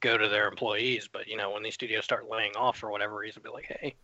go 0.00 0.16
to 0.16 0.28
their 0.28 0.48
employees, 0.48 1.08
but 1.12 1.26
you 1.26 1.36
know, 1.36 1.50
when 1.50 1.62
these 1.62 1.74
studios 1.74 2.04
start 2.04 2.28
laying 2.30 2.54
off 2.56 2.78
for 2.78 2.90
whatever 2.90 3.16
reason, 3.16 3.42
be 3.42 3.50
like, 3.50 3.66
hey, 3.80 3.94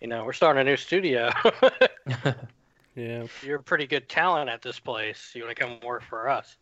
you 0.00 0.08
know, 0.08 0.24
we're 0.24 0.32
starting 0.32 0.60
a 0.60 0.64
new 0.64 0.76
studio. 0.76 1.30
Yeah. 2.96 3.26
You're 3.42 3.58
a 3.58 3.62
pretty 3.62 3.86
good 3.86 4.08
talent 4.08 4.48
at 4.48 4.62
this 4.62 4.80
place. 4.80 5.32
You 5.34 5.44
want 5.44 5.54
to 5.54 5.62
come 5.62 5.78
work 5.84 6.02
for 6.02 6.28
us. 6.28 6.56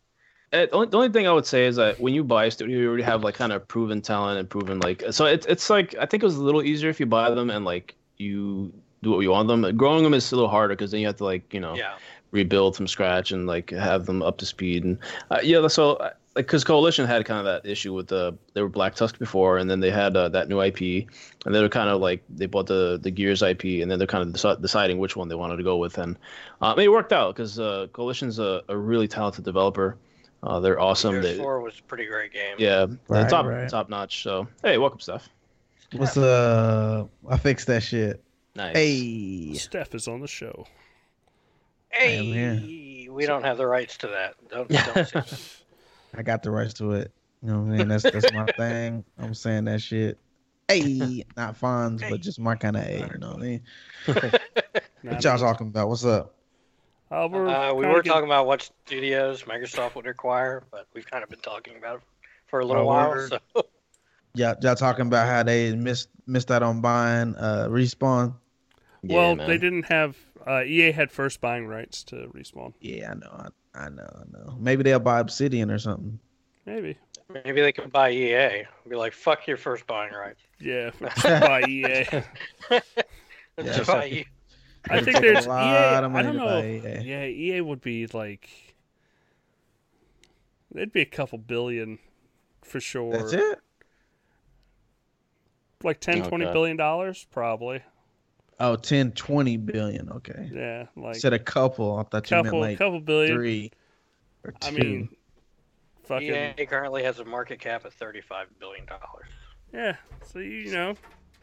Uh, 0.53 0.67
the 0.67 0.71
only, 0.73 0.89
the 0.89 0.97
only 0.97 1.09
thing 1.09 1.27
I 1.27 1.33
would 1.33 1.47
say 1.47 1.65
is 1.67 1.77
that 1.77 1.99
when 2.01 2.13
you 2.13 2.23
buy 2.23 2.47
a 2.47 2.51
studio, 2.51 2.79
you 2.79 2.89
already 2.89 3.05
have 3.05 3.23
like 3.23 3.35
kind 3.35 3.53
of 3.53 3.67
proven 3.67 4.03
talent 4.03 4.39
and 4.39 4.51
proven 4.51 4.81
like. 4.81 5.03
So 5.11 5.25
it's 5.27 5.47
it's 5.47 5.71
like 5.71 5.95
I 5.99 6.07
think 6.07 6.23
it 6.23 6.27
was 6.27 6.37
a 6.37 6.43
little 6.43 6.63
easier 6.63 6.91
if 6.91 7.01
you 7.01 7.07
buy 7.07 7.31
them 7.31 7.51
and 7.51 7.65
like 7.65 7.95
you 8.19 8.73
do 9.03 9.13
what 9.13 9.21
you 9.21 9.31
want 9.31 9.49
them. 9.49 9.77
Growing 9.77 10.03
them 10.03 10.13
is 10.13 10.31
a 10.33 10.37
little 10.37 10.51
harder 10.51 10.75
because 10.75 10.91
then 10.91 11.01
you 11.01 11.07
have 11.07 11.17
to 11.17 11.25
like 11.25 11.55
you 11.55 11.61
know 11.61 11.75
yeah. 11.75 11.95
rebuild 12.33 12.77
from 12.77 12.87
scratch 12.87 13.33
and 13.33 13.47
like 13.47 13.71
have 13.71 14.07
them 14.07 14.23
up 14.23 14.37
to 14.39 14.47
speed 14.47 14.85
and 14.85 14.99
uh, 15.31 15.39
yeah. 15.43 15.67
So 15.69 16.13
like 16.35 16.47
because 16.47 16.65
Coalition 16.65 17.07
had 17.07 17.25
kind 17.25 17.39
of 17.39 17.45
that 17.45 17.69
issue 17.69 17.93
with 17.93 18.09
the 18.09 18.37
they 18.55 18.63
were 18.63 18.69
Black 18.69 18.95
Tusk 18.95 19.19
before, 19.19 19.59
and 19.59 19.71
then 19.71 19.81
they 19.81 19.91
had 19.91 20.17
uh, 20.17 20.29
that 20.31 20.49
new 20.49 20.61
IP, 20.61 21.09
and 21.47 21.55
they 21.55 21.61
were 21.61 21.69
kind 21.69 21.89
of 21.89 22.01
like 22.01 22.25
they 22.29 22.47
bought 22.47 22.67
the 22.67 22.99
the 23.01 23.11
Gears 23.11 23.43
IP, 23.43 23.65
and 23.83 23.91
then 23.91 23.99
they're 23.99 24.07
kind 24.07 24.27
of 24.29 24.35
deci- 24.35 24.61
deciding 24.61 24.99
which 24.99 25.17
one 25.17 25.29
they 25.29 25.37
wanted 25.37 25.57
to 25.57 25.63
go 25.63 25.77
with, 25.77 25.99
and 25.99 26.17
uh, 26.61 26.73
I 26.73 26.77
mean, 26.77 26.87
it 26.87 26.93
worked 26.93 27.13
out 27.13 27.35
because 27.35 27.61
uh, 27.61 27.87
Coalition's 27.93 28.39
a, 28.39 28.63
a 28.69 28.77
really 28.77 29.07
talented 29.07 29.45
developer. 29.45 29.97
Uh, 30.43 30.61
they're 30.61 30.81
awesome. 30.81 31.13
Gears 31.13 31.25
they, 31.25 31.37
Four 31.39 31.61
was 31.61 31.79
a 31.79 31.83
pretty 31.85 32.07
great 32.07 32.33
game. 32.33 32.57
Yeah, 32.59 32.87
right, 33.09 33.29
top 33.29 33.47
right. 33.47 33.69
top 33.69 33.89
notch. 33.89 34.23
So 34.23 34.49
hey, 34.63 34.79
welcome, 34.79 35.01
Steph. 35.01 35.29
What's 35.93 36.17
uh? 36.17 37.05
I 37.29 37.39
fixed 37.39 37.69
that 37.69 37.85
shit. 37.85 38.23
Nice. 38.57 38.77
Hey, 38.77 39.55
Steph 39.55 39.95
is 39.95 40.09
on 40.09 40.21
the 40.21 40.29
show. 40.29 40.67
Hey, 41.91 43.09
we 43.09 43.27
don't 43.27 43.45
have 43.45 43.57
the 43.57 43.67
rights 43.67 43.97
to 43.99 44.09
that. 44.09 44.35
Don't, 44.51 44.69
don't 44.69 45.63
I 46.17 46.23
got 46.23 46.43
the 46.43 46.51
rights 46.51 46.75
to 46.75 46.93
it. 46.93 47.13
You 47.43 47.51
know 47.51 47.61
what 47.61 47.75
I 47.75 47.77
mean? 47.77 47.89
That's 47.89 48.05
that's 48.05 48.33
my 48.33 48.47
thing. 48.57 49.05
I'm 49.19 49.35
saying 49.35 49.65
that 49.65 49.83
shit. 49.83 50.19
Hey, 50.69 51.25
not 51.37 51.61
Fonz, 51.61 52.01
hey. 52.01 52.11
but 52.11 52.21
just 52.21 52.41
my 52.41 52.55
kind 52.55 52.77
of 52.77 52.85
A. 52.85 53.09
You 53.13 53.19
know 53.19 53.33
what 53.33 53.37
I 53.37 53.41
mean? 53.41 53.61
what 55.03 55.23
y'all 55.23 55.39
talking 55.39 55.69
about? 55.69 55.89
What's 55.89 56.05
up? 56.05 56.35
Uh, 57.11 57.29
we're 57.31 57.47
uh, 57.47 57.75
we 57.75 57.87
were 57.87 58.03
get... 58.03 58.11
talking 58.11 58.25
about 58.25 58.47
what 58.47 58.63
studios 58.87 59.43
Microsoft 59.43 59.95
would 59.95 60.07
require, 60.07 60.65
but 60.71 60.87
we've 60.95 61.09
kind 61.09 61.23
of 61.23 61.29
been 61.29 61.41
talking 61.41 61.77
about 61.77 61.97
it 61.97 62.03
for 62.47 62.61
a 62.61 62.67
little 62.67 62.85
oh, 62.85 62.87
while. 62.87 63.29
So. 63.29 63.39
Yeah, 64.37 64.55
y'all 64.63 64.75
talking 64.75 65.07
about 65.07 65.29
how 65.29 65.45
they 65.45 65.77
missed 65.77 66.09
missed 66.27 66.51
out 66.51 66.65
on 66.65 66.81
buying 66.81 67.37
uh, 67.37 67.69
respawn. 67.71 68.35
Well, 69.05 69.37
yeah, 69.37 69.47
they 69.47 69.59
didn't 69.59 69.85
have 69.85 70.17
uh, 70.45 70.65
EA 70.65 70.91
had 70.91 71.13
first 71.13 71.41
buying 71.41 71.69
rights 71.69 72.03
to 72.05 72.33
respawn. 72.35 72.73
Yeah, 72.81 73.13
I 73.13 73.15
know. 73.15 73.31
I 73.31 73.49
know, 73.89 74.09
I 74.09 74.23
know. 74.31 74.57
Maybe 74.59 74.83
they'll 74.83 75.01
buy 75.01 75.21
Obsidian 75.21 75.71
or 75.71 75.79
something. 75.79 76.19
Maybe. 76.67 76.97
Maybe 77.33 77.61
they 77.61 77.73
can 77.73 77.89
buy 77.89 78.11
EA. 78.11 78.65
Be 78.89 78.97
like, 78.97 79.13
fuck 79.13 79.47
your 79.47 79.57
first 79.57 79.87
buying 79.87 80.13
rights. 80.13 80.41
Yeah, 80.61 80.91
buy 81.23 81.63
EA. 81.69 82.07
yeah, 83.59 83.83
buy 83.87 84.07
EA. 84.07 84.27
I 84.91 85.01
think 85.01 85.21
there's 85.21 85.47
EA. 85.47 85.51
I 85.51 86.01
don't 86.01 86.37
know. 86.37 86.63
EA. 86.63 87.01
Yeah, 87.03 87.25
EA 87.25 87.61
would 87.63 87.81
be 87.81 88.07
like. 88.09 88.49
It'd 90.75 90.93
be 90.93 91.03
a 91.03 91.07
couple 91.07 91.39
billion 91.39 91.99
for 92.63 92.81
sure. 92.81 93.13
That's 93.13 93.33
it? 93.33 93.61
Like 95.85 96.01
10, 96.01 96.23
oh, 96.23 96.29
20 96.29 96.45
God. 96.47 96.53
billion 96.53 96.77
dollars, 96.77 97.27
probably. 97.31 97.83
Oh, 98.61 98.77
10, 98.77 99.13
20 99.13 99.57
billion. 99.59 100.09
Okay. 100.11 100.51
Yeah, 100.53 100.87
like 100.97 101.17
said 101.17 101.33
a 101.33 101.39
couple. 101.39 101.97
I 101.99 102.03
thought 102.05 102.25
couple, 102.29 102.37
you 102.37 102.43
meant 102.45 102.57
like 102.57 102.79
couple 102.79 103.01
billion. 103.01 103.35
Three. 103.37 103.73
Or 104.45 104.53
two. 104.53 104.69
I 104.69 104.71
mean, 104.71 105.09
fucking 106.05 106.55
EA 106.59 106.67
currently 106.67 107.03
has 107.03 107.19
a 107.19 107.25
market 107.25 107.59
cap 107.61 107.85
of 107.85 107.93
thirty-five 107.95 108.49
billion 108.61 108.85
dollars. 108.87 109.29
yeah. 109.73 109.97
So 110.27 110.39
you, 110.39 110.51
you 110.51 110.73
know, 110.73 110.95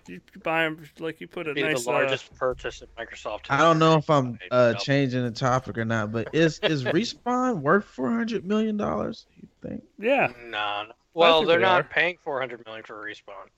you, 0.08 0.22
you 0.34 0.42
buy 0.42 0.64
them 0.64 0.84
like 1.00 1.20
you 1.20 1.28
put 1.28 1.48
a 1.48 1.54
Be 1.54 1.64
nice. 1.64 1.84
the 1.84 1.90
uh, 1.90 1.94
largest 1.94 2.34
purchase 2.36 2.82
in 2.82 2.88
Microsoft. 2.98 3.48
I 3.50 3.58
don't 3.58 3.80
know 3.80 3.98
if 3.98 4.10
I'm 4.10 4.38
uh, 4.52 4.76
changing 4.76 5.24
the 5.24 5.32
topic 5.32 5.78
or 5.78 5.86
not, 5.86 6.12
but 6.12 6.30
is 6.34 6.60
is 6.60 6.84
respawn 6.86 7.62
worth 7.62 7.86
four 7.86 8.10
hundred 8.12 8.46
million 8.46 8.78
dollars? 8.78 9.26
You 9.42 9.48
think? 9.62 9.84
yeah, 10.00 10.32
No, 10.44 10.84
no. 10.88 10.92
Well, 11.14 11.44
they're 11.44 11.58
they 11.58 11.64
not 11.64 11.82
are. 11.82 11.84
paying 11.84 12.18
four 12.24 12.40
hundred 12.40 12.64
million 12.66 12.84
for 12.84 12.96
respawn. 12.96 13.50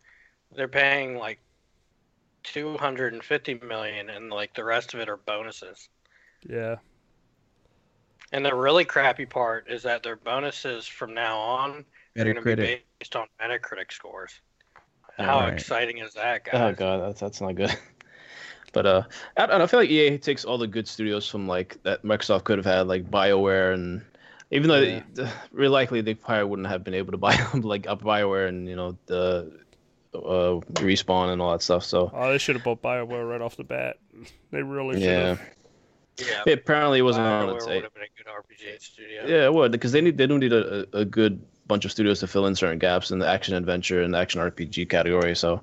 They're 0.56 0.68
paying 0.68 1.18
like 1.18 1.40
two 2.44 2.78
hundred 2.78 3.14
and 3.14 3.24
fifty 3.24 3.56
million, 3.56 4.10
and 4.10 4.30
like 4.30 4.54
the 4.54 4.64
rest 4.64 4.94
of 4.94 5.00
it 5.00 5.10
are 5.10 5.18
bonuses. 5.18 5.90
yeah. 6.48 6.76
And 8.32 8.44
the 8.44 8.56
really 8.56 8.84
crappy 8.84 9.28
part 9.28 9.70
is 9.70 9.84
that 9.84 10.02
their 10.02 10.16
bonuses 10.16 10.88
from 10.88 11.14
now 11.14 11.38
on 11.38 11.86
are 12.18 12.24
going 12.24 12.36
to 12.36 12.42
be 12.42 12.82
based 13.00 13.16
on 13.16 13.28
Metacritic 13.40 13.92
scores. 13.92 14.40
Yeah, 15.20 15.26
How 15.26 15.40
right. 15.42 15.54
exciting 15.54 16.00
is 16.00 16.14
that, 16.16 16.44
guys? 16.46 16.54
Oh 16.56 16.74
god, 16.74 17.02
that's 17.08 17.20
that's 17.20 17.42
not 17.42 17.56
good. 17.56 17.76
But 18.74 18.88
uh, 18.88 19.04
I, 19.38 19.44
I 19.44 19.46
don't- 19.46 19.60
know. 19.60 19.64
I 19.66 19.68
feel 19.68 19.80
like 19.82 19.90
EA 19.92 20.18
takes 20.18 20.46
all 20.46 20.58
the 20.58 20.66
good 20.66 20.88
studios 20.88 21.30
from 21.30 21.48
like 21.48 21.78
that 21.84 22.02
Microsoft 22.02 22.46
could 22.46 22.58
have 22.58 22.66
had, 22.66 22.88
like 22.88 23.08
Bioware, 23.08 23.76
and 23.76 24.02
even 24.50 24.68
though 24.68 24.80
Yeah. 24.80 25.04
they, 25.14 25.30
really 25.52 25.70
likely 25.70 26.02
they 26.02 26.16
probably 26.16 26.46
wouldn't 26.46 26.68
have 26.68 26.84
been 26.84 26.96
able 26.96 27.12
to 27.12 27.18
buy 27.20 27.36
them 27.36 27.62
like 27.74 27.86
up 27.86 28.02
Bioware 28.02 28.48
and 28.48 28.68
you 28.68 28.76
know 28.76 28.98
the 29.06 29.60
uh, 30.14 30.60
respawn 30.82 31.32
and 31.32 31.42
all 31.42 31.52
that 31.52 31.62
stuff. 31.62 31.84
So 31.84 32.12
Oh, 32.14 32.32
they 32.32 32.38
should 32.38 32.56
have 32.56 32.64
bought 32.64 32.82
Bioware 32.82 33.30
right 33.30 33.42
off 33.42 33.58
the 33.58 33.64
bat. 33.64 33.98
They 34.52 34.62
really 34.62 34.98
should 34.98 35.04
yeah, 35.04 35.28
have. 35.30 35.42
Yeah, 36.20 36.44
it 36.46 36.60
apparently 36.60 37.02
wasn't 37.02 37.26
on 37.26 37.48
Bioware 37.48 37.56
its 37.56 37.66
would 37.66 37.84
have 37.84 37.94
been 37.96 38.04
a 38.04 38.24
good 38.24 38.28
RPG 38.28 38.82
studio. 38.84 39.26
Yeah, 39.26 39.46
it 39.46 39.54
would 39.54 39.72
because 39.72 39.92
they 39.92 40.02
need 40.02 40.16
they 40.16 40.28
do 40.28 40.38
need 40.38 40.54
a, 40.54 40.86
a 40.94 41.00
a 41.00 41.06
good 41.06 41.44
bunch 41.68 41.86
of 41.86 41.92
studios 41.92 42.20
to 42.20 42.28
fill 42.28 42.46
in 42.46 42.56
certain 42.56 42.78
gaps 42.78 43.12
in 43.12 43.20
the 43.20 43.28
action 43.28 43.56
adventure 43.56 44.04
and 44.04 44.14
the 44.14 44.18
action 44.18 44.40
RPG 44.40 44.90
category. 44.90 45.36
So 45.36 45.62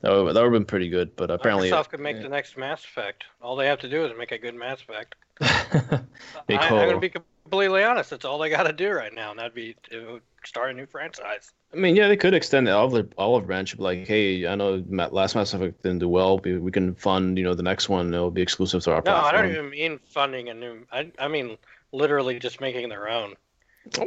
that 0.00 0.10
would, 0.10 0.34
that 0.34 0.40
would 0.40 0.44
have 0.44 0.52
been 0.52 0.64
pretty 0.64 0.88
good. 0.88 1.14
But 1.16 1.30
apparently, 1.30 1.70
Microsoft 1.70 1.90
could 1.90 2.00
make 2.00 2.16
yeah. 2.16 2.22
the 2.22 2.28
next 2.28 2.56
Mass 2.56 2.84
Effect. 2.84 3.24
All 3.42 3.56
they 3.56 3.66
have 3.66 3.80
to 3.80 3.88
do 3.88 4.04
is 4.04 4.12
make 4.16 4.32
a 4.32 4.38
good 4.38 4.54
Mass 4.54 4.80
Effect. 4.80 5.14
I, 5.40 6.00
I'm 6.48 6.68
going 6.68 6.94
to 6.94 7.00
be 7.00 7.10
completely 7.10 7.82
honest. 7.82 8.10
That's 8.10 8.24
all 8.24 8.38
they 8.38 8.50
got 8.50 8.64
to 8.64 8.72
do 8.72 8.90
right 8.90 9.12
now, 9.12 9.30
and 9.30 9.38
that'd 9.38 9.54
be 9.54 9.76
to 9.90 10.20
start 10.44 10.70
a 10.70 10.74
new 10.74 10.86
franchise. 10.86 11.52
I 11.72 11.76
mean, 11.76 11.94
yeah, 11.94 12.08
they 12.08 12.16
could 12.16 12.34
extend 12.34 12.66
the 12.66 12.72
olive 12.72 13.12
olive 13.16 13.46
branch. 13.46 13.78
Like, 13.78 14.06
hey, 14.06 14.46
I 14.46 14.54
know 14.54 14.84
last 14.88 15.34
Mass 15.34 15.54
Effect 15.54 15.82
didn't 15.82 16.00
do 16.00 16.08
well. 16.08 16.38
but 16.38 16.60
We 16.60 16.70
can 16.70 16.94
fund, 16.94 17.38
you 17.38 17.44
know, 17.44 17.54
the 17.54 17.62
next 17.62 17.88
one. 17.88 18.12
It'll 18.12 18.30
be 18.30 18.42
exclusive 18.42 18.82
to 18.84 18.94
our 18.94 19.02
No, 19.04 19.14
I 19.14 19.32
don't 19.32 19.50
even 19.50 19.70
mean 19.70 20.00
funding 20.04 20.48
a 20.48 20.54
new. 20.54 20.86
I, 20.90 21.12
I 21.18 21.28
mean 21.28 21.56
literally 21.92 22.38
just 22.38 22.60
making 22.60 22.88
their 22.88 23.08
own. 23.08 23.34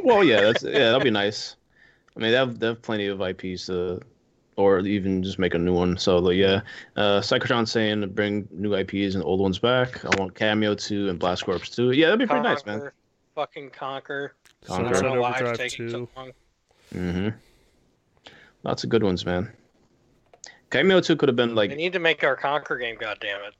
Well, 0.02 0.22
yeah, 0.24 0.40
that's 0.40 0.62
yeah, 0.62 0.90
that'd 0.90 1.02
be 1.02 1.10
nice. 1.10 1.56
I 2.16 2.20
mean, 2.20 2.30
they 2.30 2.36
have 2.36 2.58
they 2.58 2.68
have 2.68 2.82
plenty 2.82 3.06
of 3.06 3.20
IPs 3.20 3.66
to, 3.66 4.00
or 4.56 4.78
even 4.80 5.22
just 5.22 5.38
make 5.38 5.54
a 5.54 5.58
new 5.58 5.74
one. 5.74 5.96
So 5.96 6.18
like, 6.18 6.36
yeah, 6.36 6.60
uh, 6.96 7.20
Psychotron 7.20 7.66
saying 7.66 8.02
to 8.02 8.06
bring 8.06 8.48
new 8.52 8.74
IPs 8.74 9.14
and 9.14 9.24
old 9.24 9.40
ones 9.40 9.58
back. 9.58 10.04
I 10.04 10.10
want 10.10 10.34
Kameo 10.34 10.78
two 10.80 11.08
and 11.08 11.18
Blast 11.18 11.44
Corps 11.44 11.58
two. 11.58 11.90
Yeah, 11.90 12.06
that'd 12.06 12.20
be 12.20 12.26
pretty 12.26 12.42
nice, 12.42 12.64
man. 12.64 12.90
Conker, 13.34 13.40
Fucking 13.40 13.70
Conker. 13.70 14.30
Conker. 14.66 14.78
I 14.78 14.82
don't 14.82 14.94
Sunset 14.94 15.18
why 15.20 15.30
it's 15.30 15.40
Overdrive 15.40 15.58
taking 15.58 15.90
so 15.90 16.08
long. 16.16 16.32
Mm-hmm. 16.94 17.28
Lots 18.62 18.84
of 18.84 18.90
good 18.90 19.02
ones, 19.02 19.26
man. 19.26 19.52
Kameo 20.70 21.04
two 21.04 21.16
could 21.16 21.28
have 21.28 21.36
been 21.36 21.50
They 21.50 21.54
like, 21.54 21.76
need 21.76 21.92
to 21.92 21.98
make 21.98 22.24
our 22.24 22.36
Conker 22.36 22.80
game. 22.80 22.96
God 22.98 23.18
damn 23.20 23.42
it! 23.42 23.54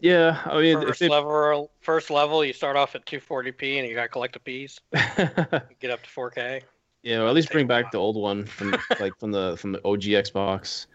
yeah. 0.00 0.40
I 0.44 0.60
mean, 0.60 0.78
if 0.82 0.88
First 0.88 1.00
they, 1.00 1.08
level, 1.08 1.70
first 1.80 2.10
level, 2.10 2.44
you 2.44 2.52
start 2.52 2.76
off 2.76 2.94
at 2.94 3.06
240p, 3.06 3.78
and 3.78 3.88
you 3.88 3.94
got 3.94 4.02
to 4.02 4.08
collect 4.08 4.34
the 4.34 4.40
P's. 4.40 4.80
Get 4.92 5.90
up 5.90 6.02
to 6.02 6.10
4K. 6.10 6.62
yeah, 7.02 7.20
or 7.20 7.28
at 7.28 7.34
least 7.34 7.50
bring 7.50 7.66
back 7.66 7.90
the 7.92 7.98
old 7.98 8.16
one 8.16 8.44
from 8.44 8.76
like 9.00 9.18
from 9.18 9.32
the 9.32 9.56
from 9.58 9.72
the 9.72 9.78
OG 9.84 10.02
Xbox. 10.02 10.86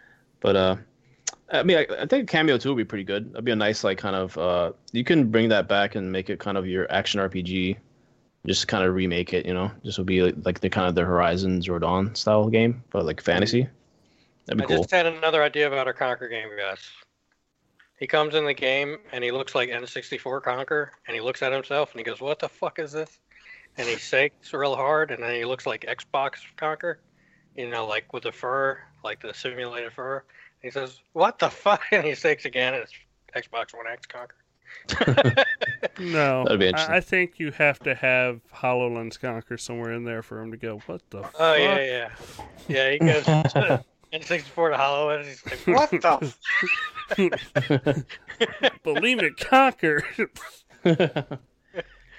But 0.42 0.56
uh, 0.56 0.76
I 1.52 1.64
mean, 1.64 1.78
I, 1.78 1.88
I 2.02 2.06
think 2.06 2.30
Kameo 2.30 2.60
two 2.60 2.70
would 2.70 2.78
be 2.78 2.86
pretty 2.86 3.04
good. 3.04 3.32
That'd 3.32 3.46
be 3.46 3.52
a 3.52 3.56
nice 3.56 3.84
like 3.84 3.98
kind 3.98 4.16
of 4.16 4.38
uh, 4.38 4.74
you 4.92 5.04
can 5.04 5.32
bring 5.32 5.50
that 5.50 5.68
back 5.68 5.96
and 5.96 6.12
make 6.12 6.30
it 6.30 6.40
kind 6.40 6.58
of 6.58 6.68
your 6.68 6.92
action 6.92 7.20
RPG. 7.20 7.78
Just 8.46 8.68
kind 8.68 8.84
of 8.84 8.96
remake 8.96 9.34
it, 9.34 9.46
you 9.46 9.54
know. 9.54 9.72
Just 9.86 9.98
would 10.00 10.08
be 10.08 10.24
like, 10.24 10.36
like 10.44 10.60
the 10.60 10.70
kind 10.70 10.88
of 10.88 10.96
the 10.96 11.06
Horizon 11.06 11.62
Zero 11.62 11.80
Dawn 11.80 12.16
style 12.16 12.50
game, 12.50 12.84
but 12.90 13.06
like 13.06 13.22
fantasy. 13.22 13.64
Mm-hmm. 13.64 13.74
That'd 14.46 14.64
I 14.64 14.66
cool. 14.66 14.78
just 14.78 14.92
had 14.92 15.06
another 15.06 15.44
idea 15.44 15.68
about 15.68 15.88
our 15.88 15.94
Conker 15.94 16.30
game, 16.30 16.50
guys. 16.58 16.80
He 18.00 18.08
comes 18.08 18.34
in 18.34 18.46
the 18.46 18.54
game 18.56 18.98
and 19.12 19.24
he 19.24 19.30
looks 19.30 19.54
like 19.54 19.70
N64 19.70 20.42
Conker, 20.42 20.90
and 21.08 21.14
he 21.14 21.22
looks 21.22 21.44
at 21.44 21.54
himself 21.54 21.92
and 21.92 22.00
he 22.00 22.04
goes, 22.04 22.20
"What 22.20 22.40
the 22.40 22.50
fuck 22.50 22.80
is 22.80 22.92
this?" 22.92 23.20
And 23.78 23.88
he 23.88 23.96
shakes 23.96 24.54
real 24.54 24.76
hard, 24.76 25.12
and 25.12 25.22
then 25.22 25.36
he 25.36 25.46
looks 25.46 25.68
like 25.68 25.82
Xbox 25.82 26.38
Conker, 26.58 26.96
you 27.56 27.70
know, 27.70 27.86
like 27.86 28.12
with 28.12 28.24
the 28.24 28.32
fur, 28.32 28.80
like 29.04 29.22
the 29.22 29.34
simulated 29.34 29.94
fur. 29.94 30.24
he 30.64 30.72
says, 30.72 31.00
"What 31.14 31.38
the 31.38 31.50
fuck?" 31.52 31.84
And 31.92 32.04
he 32.04 32.16
shakes 32.16 32.46
again, 32.46 32.74
and 32.74 32.84
it's 32.84 32.94
Xbox 33.48 33.76
One 33.76 33.86
X 33.88 34.08
Conker. 34.08 34.41
No, 36.00 36.44
That'd 36.44 36.60
be 36.60 36.66
I, 36.66 36.70
interesting. 36.70 36.96
I 36.96 37.00
think 37.00 37.40
you 37.40 37.52
have 37.52 37.80
to 37.80 37.94
have 37.96 38.42
Hololens 38.54 39.18
Conker 39.20 39.60
somewhere 39.60 39.94
in 39.94 40.04
there 40.04 40.22
for 40.24 40.40
him 40.42 40.52
to 40.52 40.58
go. 40.58 40.80
What 40.86 41.02
the? 41.10 41.20
Oh 41.20 41.24
fuck? 41.30 41.58
yeah, 41.60 41.80
yeah, 41.80 42.10
yeah. 42.68 42.92
He 42.92 43.00
goes 43.00 43.24
to 43.26 43.84
N64 44.14 44.72
to 44.72 44.78
HoloLens. 44.78 45.26
He's 45.26 45.46
like, 45.46 45.68
"What 45.68 45.90
the?" 45.92 46.34
Believe 48.84 49.20
it, 49.20 49.38
Conker. 49.38 50.04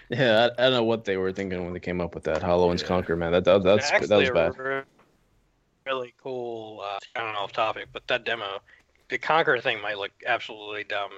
yeah, 0.08 0.48
I, 0.58 0.66
I 0.66 0.70
don't 0.70 0.72
know 0.72 0.84
what 0.84 1.04
they 1.04 1.16
were 1.16 1.32
thinking 1.32 1.64
when 1.64 1.72
they 1.72 1.80
came 1.80 2.00
up 2.00 2.14
with 2.14 2.24
that 2.24 2.42
HoloLens 2.42 2.82
Yeah. 2.82 2.88
Conker, 2.88 3.16
man. 3.18 3.32
That, 3.32 3.44
that 3.44 3.62
that's 3.62 3.90
that 3.90 4.10
was 4.16 4.30
bad. 4.30 4.56
re- 4.58 4.82
really 5.86 6.14
cool. 6.22 6.80
Uh, 6.84 6.98
kind 7.14 7.28
of 7.28 7.36
off 7.36 7.52
topic, 7.52 7.88
but 7.92 8.06
that 8.08 8.24
demo, 8.24 8.58
the 9.08 9.18
Conker 9.18 9.60
thing 9.62 9.80
might 9.80 9.98
look 9.98 10.12
absolutely 10.26 10.84
dumb. 10.84 11.10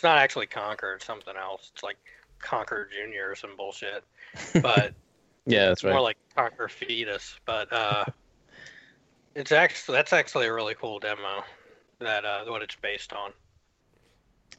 It's 0.00 0.04
not 0.04 0.16
actually 0.16 0.46
Conker; 0.46 0.94
it's 0.94 1.04
something 1.04 1.36
else. 1.36 1.70
It's 1.74 1.82
like 1.82 1.98
Conker 2.42 2.86
Junior 2.90 3.32
or 3.32 3.36
some 3.36 3.54
bullshit. 3.54 4.02
But 4.62 4.94
Yeah, 5.44 5.66
that's 5.66 5.82
it's 5.82 5.92
more 5.92 6.00
like 6.00 6.16
Conker 6.34 6.70
Fetus. 6.70 7.38
But 7.44 7.70
uh, 7.70 8.06
it's 9.34 9.52
actually 9.52 9.96
that's 9.96 10.14
actually 10.14 10.46
a 10.46 10.54
really 10.54 10.74
cool 10.74 11.00
demo. 11.00 11.44
That 11.98 12.24
uh, 12.24 12.46
what 12.46 12.62
it's 12.62 12.76
based 12.76 13.12
on. 13.12 13.32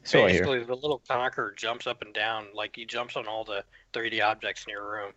So 0.04 0.24
Basically, 0.24 0.62
the 0.62 0.76
little 0.76 1.02
Conker 1.10 1.56
jumps 1.56 1.88
up 1.88 2.02
and 2.02 2.14
down, 2.14 2.46
like 2.54 2.76
he 2.76 2.84
jumps 2.84 3.16
on 3.16 3.26
all 3.26 3.42
the 3.42 3.64
3D 3.94 4.22
objects 4.24 4.64
in 4.64 4.70
your 4.70 4.88
room, 4.88 5.10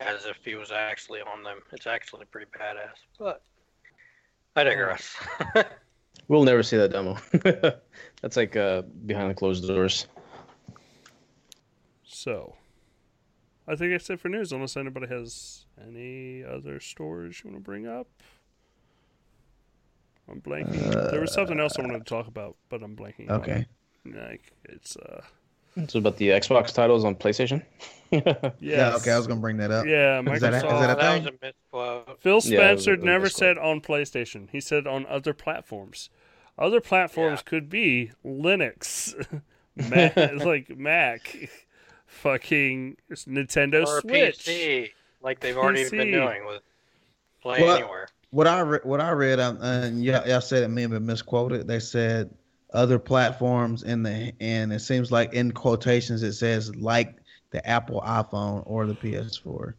as 0.00 0.24
if 0.24 0.38
he 0.44 0.56
was 0.56 0.72
actually 0.72 1.20
on 1.20 1.44
them. 1.44 1.60
It's 1.70 1.86
actually 1.86 2.24
pretty 2.24 2.50
badass. 2.58 2.96
But 3.20 3.44
I 4.56 4.64
digress. 4.64 5.14
We'll 6.30 6.44
never 6.44 6.62
see 6.62 6.76
that 6.76 6.92
demo. 6.92 7.16
that's 8.20 8.36
like 8.36 8.56
uh, 8.56 8.82
behind 9.06 9.30
the 9.30 9.34
closed 9.34 9.66
doors. 9.66 10.06
So, 12.04 12.54
I 13.68 13.76
think 13.76 13.92
that's 13.92 14.10
it 14.10 14.20
for 14.20 14.28
news. 14.28 14.52
Unless 14.52 14.76
anybody 14.76 15.06
has 15.06 15.64
any 15.80 16.44
other 16.44 16.80
stories 16.80 17.40
you 17.42 17.50
want 17.50 17.62
to 17.62 17.64
bring 17.64 17.86
up. 17.86 18.08
I'm 20.30 20.40
blanking. 20.40 21.10
there 21.10 21.20
was 21.20 21.32
something 21.32 21.58
else 21.58 21.76
I 21.78 21.82
wanted 21.82 21.98
to 21.98 22.04
talk 22.04 22.26
about, 22.28 22.56
but 22.68 22.82
I'm 22.82 22.94
blanking. 22.96 23.30
Okay. 23.30 23.66
it. 24.04 24.14
Like 24.16 24.52
it's 24.64 24.96
uh. 24.96 25.22
So 25.88 25.98
about 26.00 26.16
the 26.16 26.28
Xbox 26.30 26.74
titles 26.74 27.04
on 27.04 27.14
PlayStation. 27.14 27.62
Yes. 28.12 28.34
Yeah. 28.58 28.96
Okay. 28.96 29.12
I 29.12 29.16
was 29.16 29.28
gonna 29.28 29.40
bring 29.40 29.56
that 29.58 29.70
up. 29.70 29.86
Yeah, 29.86 30.18
Is 30.32 30.40
that 30.40 30.52
a- 30.52 30.56
is 30.56 30.62
that 30.64 30.90
a 30.90 31.00
that 31.00 31.14
was 31.14 31.24
thing? 31.24 31.38
a 31.40 31.46
misquote. 31.46 32.20
Phil 32.20 32.40
Yeah, 32.42 32.58
a- 32.58 32.76
Spencer 32.80 32.94
it 32.94 33.02
a 33.02 33.04
never 33.04 33.24
misquote. 33.26 33.38
said 33.38 33.58
on 33.58 33.80
PlayStation. 33.80 34.48
He 34.50 34.60
said 34.60 34.88
on 34.88 35.06
other 35.06 35.32
platforms. 35.32 36.10
Other 36.60 36.80
platforms 36.80 37.40
could 37.42 37.70
be 37.70 38.12
Linux, 38.24 39.14
Mac, 39.76 40.14
like 40.44 40.76
Mac, 40.76 41.36
fucking 42.06 42.96
Nintendo 43.10 43.86
Or 43.86 44.00
Switch. 44.02 44.38
PC, 44.44 44.90
like 45.22 45.40
they've 45.40 45.56
already 45.56 45.84
PC. 45.84 45.90
been 45.92 46.10
doing 46.12 46.46
with 46.46 46.62
Play 47.40 47.62
Well, 47.62 47.76
Anywhere. 47.78 48.08
What 48.30 48.46
I 48.46 48.60
re- 48.60 48.80
what 48.84 49.00
I 49.00 49.10
read, 49.10 49.40
um, 49.40 49.58
and 49.62 50.04
yeah, 50.04 50.24
y'all 50.26 50.40
said 50.40 50.62
it 50.62 50.68
may 50.68 50.82
have 50.82 50.90
been 50.90 51.06
misquoted. 51.06 51.66
They 51.66 51.80
said 51.80 52.30
other 52.72 52.98
platforms 53.00 53.82
in 53.82 54.02
the 54.04 54.32
and 54.38 54.72
it 54.72 54.78
seems 54.80 55.10
like 55.10 55.32
in 55.32 55.50
quotations 55.50 56.22
it 56.22 56.34
says 56.34 56.72
like 56.76 57.16
the 57.50 57.66
Apple 57.66 58.00
iPhone 58.06 58.62
or 58.66 58.86
the 58.86 58.94
PS4. 58.94 59.74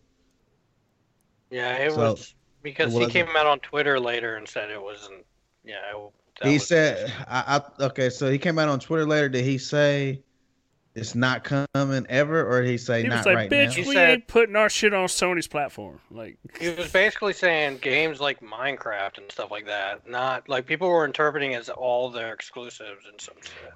Yeah, 1.50 1.76
it 1.76 1.94
So, 1.94 1.98
was 2.12 2.34
because 2.62 2.94
it 2.96 3.02
he 3.02 3.08
came 3.08 3.28
out 3.38 3.46
on 3.46 3.60
Twitter 3.60 4.00
later 4.00 4.36
and 4.36 4.48
said 4.48 4.70
it 4.70 4.82
wasn't. 4.82 5.26
Yeah, 5.64 5.76
it, 5.96 5.96
that 5.96 6.21
he 6.44 6.58
said, 6.60 7.12
I, 7.28 7.62
I 7.80 7.84
okay, 7.86 8.10
so 8.10 8.30
he 8.32 8.38
came 8.38 8.58
out 8.60 8.70
on 8.70 8.80
Twitter 8.80 9.06
later. 9.06 9.30
Did 9.30 9.44
he 9.46 9.58
say 9.58 10.22
it's 10.94 11.16
not 11.16 11.44
coming 11.44 12.06
ever, 12.10 12.46
or 12.46 12.62
did 12.62 12.70
he 12.70 12.78
say 12.78 13.04
He 13.04 13.08
not 13.08 13.18
was 13.20 13.26
like, 13.28 13.36
right 13.36 13.50
"Bitch, 13.52 13.68
now? 13.68 13.72
He 13.72 13.82
we 13.84 13.94
said- 13.96 14.10
ain't 14.10 14.28
putting 14.28 14.56
our 14.56 14.70
shit 14.70 14.94
on 14.94 15.08
Sony's 15.08 15.48
platform." 15.48 16.00
Like, 16.12 16.38
He 16.60 16.70
was 16.70 16.92
basically 16.92 17.34
saying 17.34 17.78
games 17.78 18.20
like 18.20 18.42
Minecraft 18.42 19.18
and 19.20 19.32
stuff 19.32 19.52
like 19.52 19.68
that. 19.68 20.08
Not 20.10 20.50
like 20.50 20.66
people 20.66 20.90
were 20.90 21.06
interpreting 21.06 21.56
as 21.56 21.70
all 21.70 22.10
their 22.10 22.34
exclusives 22.34 23.06
and 23.10 23.20
some 23.22 23.36
shit. 23.42 23.74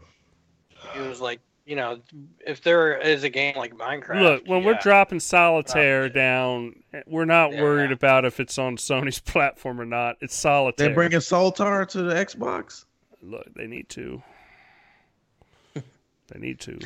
He 0.93 1.07
was 1.07 1.22
like 1.22 1.39
you 1.66 1.76
know, 1.76 1.99
if 2.45 2.61
there 2.61 2.97
is 2.99 3.24
a 3.24 3.30
game 3.30 3.55
like 3.55 3.74
Minecraft, 3.74 4.22
Look, 4.22 4.47
when 4.47 4.63
we're 4.63 4.78
dropping 4.82 5.20
solitaire 5.20 6.03
Probably. 6.09 6.20
down, 6.22 6.76
we're 7.07 7.26
not 7.26 7.53
Yeah. 7.53 7.61
worried 7.63 7.91
about 7.91 8.24
if 8.26 8.39
it's 8.39 8.57
on 8.57 8.78
Sony's 8.78 9.20
platform 9.20 9.82
or 9.82 9.86
not. 9.86 10.18
It's 10.22 10.36
solitaire. 10.36 10.88
They're 10.88 10.95
bringing 10.95 11.20
solitaire 11.22 11.86
to 11.88 12.03
the 12.03 12.13
Xbox. 12.13 12.86
Look, 13.22 13.51
they 13.55 13.66
need 13.68 13.89
to. 13.89 14.22
they 15.74 16.39
need 16.39 16.59
to. 16.61 16.80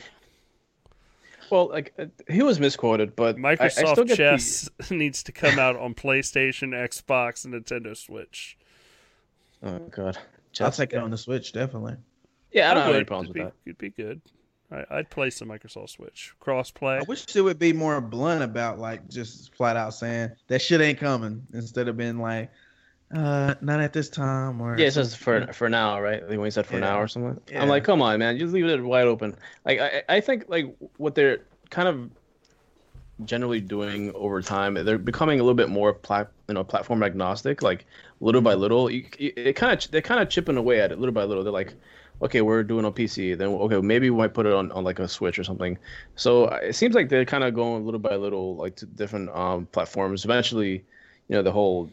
Well, 1.49 1.67
like 1.69 1.93
uh, 1.97 2.05
he 2.29 2.43
was 2.43 2.59
misquoted, 2.59 3.15
but 3.15 3.35
I- 3.35 3.39
I, 3.51 3.55
Microsoft 3.55 3.71
still 3.91 3.95
get 4.05 4.07
the- 4.09 4.15
Chess 4.15 4.69
needs 4.91 5.23
to 5.23 5.31
come 5.31 5.59
out 5.59 5.75
on 5.75 5.93
PlayStation, 5.95 6.69
Xbox, 6.69 7.43
and 7.43 7.53
Nintendo 7.53 7.97
Switch. 7.97 8.57
Oh 9.63 9.79
god. 9.79 10.17
I'll 10.61 10.71
take 10.71 10.93
it 10.93 10.97
on 10.99 11.09
the 11.11 11.17
Switch 11.17 11.51
definitely. 11.53 11.95
Yeah, 12.51 12.71
I 12.71 12.73
don't 12.73 12.83
have 12.85 12.95
any 12.95 13.03
problems 13.03 13.29
it'd 13.35 13.43
with 13.45 13.53
be, 13.65 13.69
It'd 13.71 13.77
be 13.77 13.89
good. 13.89 14.21
I, 14.71 14.85
I'd 14.91 15.09
play 15.09 15.29
some 15.29 15.47
Microsoft 15.47 15.89
Switch 15.89 16.33
crossplay. 16.41 16.99
I 16.99 17.03
wish 17.03 17.35
it 17.35 17.41
would 17.41 17.59
be 17.59 17.73
more 17.73 17.99
blunt 18.01 18.43
about 18.43 18.79
like 18.79 19.07
just 19.09 19.53
flat 19.55 19.75
out 19.75 19.93
saying 19.93 20.31
that 20.47 20.61
shit 20.61 20.81
ain't 20.81 20.99
coming 20.99 21.45
instead 21.53 21.87
of 21.87 21.97
being 21.97 22.19
like, 22.19 22.51
uh, 23.13 23.55
not 23.61 23.79
at 23.79 23.93
this 23.93 24.09
time 24.09 24.61
or 24.61 24.75
that. 24.75 24.81
Yeah, 24.81 24.87
it 24.87 24.93
says 24.93 25.15
for 25.15 25.51
for 25.53 25.69
now, 25.69 25.99
right? 25.99 26.21
Like 26.21 26.37
when 26.37 26.45
he 26.45 26.51
said 26.51 26.67
for 26.67 26.75
Yeah. 26.75 26.81
now 26.81 27.01
or 27.01 27.07
something. 27.07 27.39
Yeah. 27.51 27.61
I'm 27.61 27.69
like, 27.69 27.83
come 27.83 28.01
on, 28.01 28.19
man, 28.19 28.37
just 28.37 28.53
leave 28.53 28.65
it 28.65 28.83
wide 28.83 29.07
open. 29.07 29.35
Like 29.65 29.79
I, 29.79 30.03
I 30.07 30.21
think 30.21 30.45
like 30.47 30.75
what 30.97 31.15
they're 31.15 31.39
kind 31.71 31.87
of 31.87 32.11
generally 33.25 33.59
doing 33.59 34.13
over 34.15 34.41
time, 34.41 34.73
they're 34.73 34.97
becoming 34.97 35.39
a 35.39 35.43
little 35.43 35.55
bit 35.55 35.69
more 35.69 35.93
plat, 35.93 36.31
you 36.47 36.53
know, 36.53 36.63
platform 36.63 37.03
agnostic. 37.03 37.61
Like 37.61 37.85
little 38.19 38.41
by 38.41 38.53
little, 38.53 38.89
you, 38.89 39.05
it 39.17 39.55
kind 39.55 39.73
of 39.73 39.91
they're 39.91 40.01
kind 40.01 40.21
of 40.21 40.29
chipping 40.29 40.57
away 40.57 40.81
at 40.81 40.91
it 40.91 40.99
little 40.99 41.13
by 41.13 41.23
little. 41.23 41.43
They're 41.43 41.53
like, 41.53 41.73
okay, 42.21 42.41
we're 42.41 42.63
doing 42.63 42.85
on 42.85 42.93
PC, 42.93 43.37
then 43.37 43.49
okay, 43.49 43.79
maybe 43.81 44.09
we 44.09 44.17
might 44.17 44.33
put 44.33 44.45
it 44.45 44.53
on, 44.53 44.71
on 44.71 44.83
like 44.83 44.99
a 44.99 45.07
Switch 45.07 45.39
or 45.39 45.43
something. 45.43 45.77
So 46.15 46.45
uh, 46.45 46.59
it 46.63 46.73
seems 46.73 46.95
like 46.95 47.09
they're 47.09 47.25
kind 47.25 47.43
of 47.43 47.53
going 47.53 47.85
little 47.85 47.99
by 47.99 48.15
little, 48.15 48.55
like 48.55 48.75
to 48.77 48.85
different 48.85 49.29
um 49.29 49.65
platforms. 49.67 50.25
Eventually, 50.25 50.83
you 51.27 51.35
know, 51.35 51.43
the 51.43 51.51
whole 51.51 51.91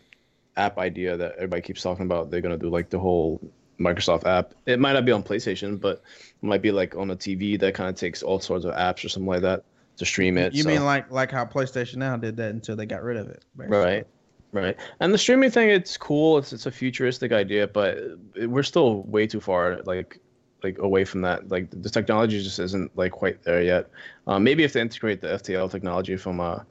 app 0.56 0.78
idea 0.78 1.16
that 1.16 1.34
everybody 1.36 1.62
keeps 1.62 1.82
talking 1.82 2.06
about, 2.06 2.30
they're 2.30 2.40
gonna 2.40 2.56
do 2.56 2.68
like 2.68 2.90
the 2.90 2.98
whole 2.98 3.40
Microsoft 3.78 4.24
app. 4.26 4.54
It 4.64 4.78
might 4.78 4.94
not 4.94 5.04
be 5.04 5.12
on 5.12 5.22
PlayStation, 5.22 5.78
but 5.80 6.02
it 6.42 6.46
might 6.46 6.62
be 6.62 6.72
like 6.72 6.94
on 6.94 7.10
a 7.10 7.16
TV 7.16 7.58
that 7.60 7.74
kind 7.74 7.90
of 7.90 7.96
takes 7.96 8.22
all 8.22 8.40
sorts 8.40 8.64
of 8.64 8.74
apps 8.74 9.04
or 9.04 9.08
something 9.08 9.28
like 9.28 9.42
that 9.42 9.64
to 9.96 10.04
stream 10.04 10.38
it. 10.38 10.54
You 10.54 10.62
so- 10.62 10.68
mean 10.68 10.84
like 10.84 11.10
like 11.10 11.30
how 11.30 11.44
PlayStation 11.44 11.96
Now 11.96 12.16
did 12.16 12.36
that 12.36 12.50
until 12.50 12.76
they 12.76 12.86
got 12.86 13.02
rid 13.02 13.16
of 13.16 13.28
it? 13.28 13.44
basically. 13.56 13.78
Right. 13.78 14.06
Right. 14.52 14.76
And 15.00 15.12
the 15.12 15.18
streaming 15.18 15.50
thing, 15.50 15.68
it's 15.68 15.96
cool. 15.98 16.38
It's 16.38 16.52
it's 16.52 16.66
a 16.66 16.70
futuristic 16.70 17.32
idea, 17.32 17.66
but 17.66 17.98
we're 18.36 18.62
still 18.62 19.02
way 19.02 19.26
too 19.26 19.40
far, 19.40 19.82
like 19.84 20.18
like 20.62 20.78
away 20.78 21.04
from 21.04 21.20
that. 21.22 21.48
Like 21.50 21.68
the 21.70 21.90
technology 21.90 22.42
just 22.42 22.58
isn't 22.58 22.96
like 22.96 23.12
quite 23.12 23.42
there 23.42 23.60
yet. 23.62 23.90
Um, 24.26 24.44
maybe 24.44 24.64
if 24.64 24.72
they 24.72 24.80
integrate 24.80 25.20
the 25.20 25.28
FTL 25.28 25.70
technology 25.70 26.16
from 26.16 26.40
uh, 26.40 26.44
uh 26.44 26.62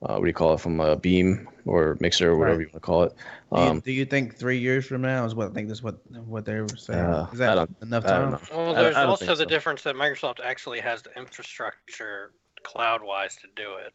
what 0.00 0.22
do 0.22 0.26
you 0.26 0.32
call 0.32 0.54
it 0.54 0.60
from 0.60 0.80
uh, 0.80 0.96
Beam 0.96 1.48
or 1.64 1.96
Mixer 2.00 2.30
or 2.30 2.38
whatever 2.38 2.58
Right. 2.58 2.66
you 2.66 2.66
want 2.68 2.74
to 2.74 2.80
call 2.80 3.02
it. 3.04 3.14
Do 3.54 3.60
you, 3.60 3.66
Um, 3.68 3.80
do 3.80 3.92
you 3.92 4.04
think 4.04 4.36
three 4.36 4.58
years 4.58 4.86
from 4.86 5.02
now 5.02 5.24
is 5.24 5.34
what 5.34 5.50
I 5.50 5.54
think 5.54 5.68
that's 5.68 5.82
what 5.82 5.98
what 6.26 6.44
they 6.44 6.60
were 6.60 6.68
saying? 6.76 6.98
Uh, 6.98 7.28
is 7.32 7.38
that 7.38 7.68
enough 7.82 8.04
time? 8.04 8.38
Well, 8.50 8.74
there's 8.74 8.96
also 8.96 9.26
think 9.26 9.38
the 9.38 9.44
so. 9.44 9.44
difference 9.44 9.82
that 9.82 9.94
Microsoft 9.94 10.40
actually 10.42 10.80
has 10.80 11.02
the 11.02 11.16
infrastructure 11.16 12.32
cloud-wise 12.64 13.36
to 13.36 13.48
do 13.54 13.76
it, 13.76 13.92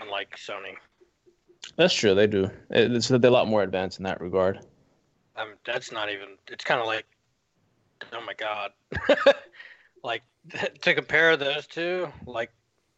unlike 0.00 0.36
Sony. 0.36 0.74
That's 1.76 1.94
true. 1.94 2.14
They 2.14 2.26
do. 2.26 2.50
It's 2.70 3.08
they're 3.08 3.20
a 3.24 3.30
lot 3.30 3.48
more 3.48 3.62
advanced 3.62 3.98
in 3.98 4.04
that 4.04 4.20
regard. 4.20 4.58
Mean, 5.36 5.54
that's 5.64 5.92
not 5.92 6.10
even. 6.10 6.36
It's 6.48 6.64
kind 6.64 6.80
of 6.80 6.86
like, 6.86 7.06
oh 8.12 8.24
my 8.26 8.34
god, 8.34 8.72
like 10.04 10.22
to 10.82 10.94
compare 10.94 11.36
those 11.36 11.66
two. 11.66 12.08
Like 12.26 12.50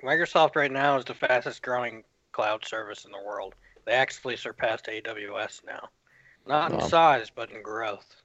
Microsoft 0.02 0.56
right 0.56 0.72
now 0.72 0.96
is 0.96 1.04
the 1.04 1.14
fastest 1.14 1.62
growing 1.62 2.02
cloud 2.32 2.64
service 2.64 3.04
in 3.04 3.12
the 3.12 3.22
world. 3.24 3.54
They 3.86 3.92
actually 3.92 4.36
surpassed 4.36 4.86
AWS 4.86 5.62
now, 5.66 5.88
not 6.46 6.72
in 6.72 6.78
Wow. 6.78 6.88
size 6.88 7.30
but 7.34 7.50
in 7.52 7.62
growth. 7.62 8.16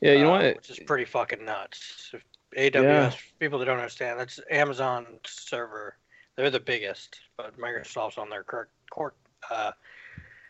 Yeah, 0.00 0.12
you 0.12 0.24
know 0.24 0.34
uh, 0.34 0.42
what? 0.42 0.56
Which 0.56 0.70
is 0.70 0.78
pretty 0.80 1.04
fucking 1.04 1.44
nuts. 1.44 2.10
If 2.12 2.22
AWS 2.56 3.16
people 3.38 3.58
that 3.58 3.66
don't 3.66 3.78
understand 3.78 4.18
that's 4.18 4.40
Amazon 4.50 5.06
server. 5.26 5.96
They're 6.36 6.50
the 6.50 6.60
biggest, 6.60 7.20
but 7.36 7.58
Microsoft's 7.58 8.18
on 8.18 8.28
their 8.28 8.42
cur- 8.44 8.68
court 8.90 9.14
uh, 9.50 9.72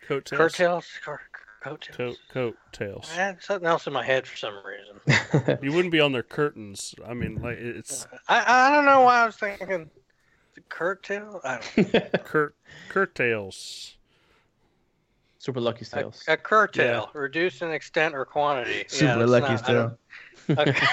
Coattails. 0.07 0.39
curtails, 0.39 0.87
cur- 1.05 1.21
coattails. 1.63 1.97
Coat, 1.97 2.17
coat 2.33 2.57
tails. 2.73 3.09
I 3.13 3.15
had 3.17 3.43
something 3.43 3.67
else 3.69 3.87
in 3.87 3.93
my 3.93 4.05
head 4.05 4.27
for 4.27 4.37
some 4.37 4.55
reason. 4.65 5.59
You 5.63 5.73
wouldn't 5.73 5.93
be 5.93 6.01
on 6.01 6.13
their 6.13 6.23
curtains. 6.23 6.95
I 7.07 7.15
mean, 7.15 7.37
like 7.43 7.59
it's 7.59 8.07
I, 8.29 8.69
I 8.69 8.71
don't 8.75 8.85
know 8.85 9.03
why 9.03 9.23
I 9.23 9.27
was 9.27 9.37
thinking 9.37 9.91
the 10.55 10.61
curtail. 10.69 11.41
I 11.45 11.61
don't 11.77 12.13
curt 12.25 12.55
curtails. 12.89 13.97
Super 15.39 15.61
Lucky 15.61 15.87
a, 15.93 16.11
a 16.27 16.37
curtail, 16.37 17.11
reduce 17.15 17.63
in 17.63 17.71
extent 17.71 18.17
or 18.17 18.25
quantity. 18.25 18.85
Super 18.89 19.05
yeah, 19.05 19.17
that's 19.17 19.31
lucky 19.31 19.53
not- 19.53 19.53
I 19.53 19.57
still. 19.65 19.99
okay. 20.59 20.87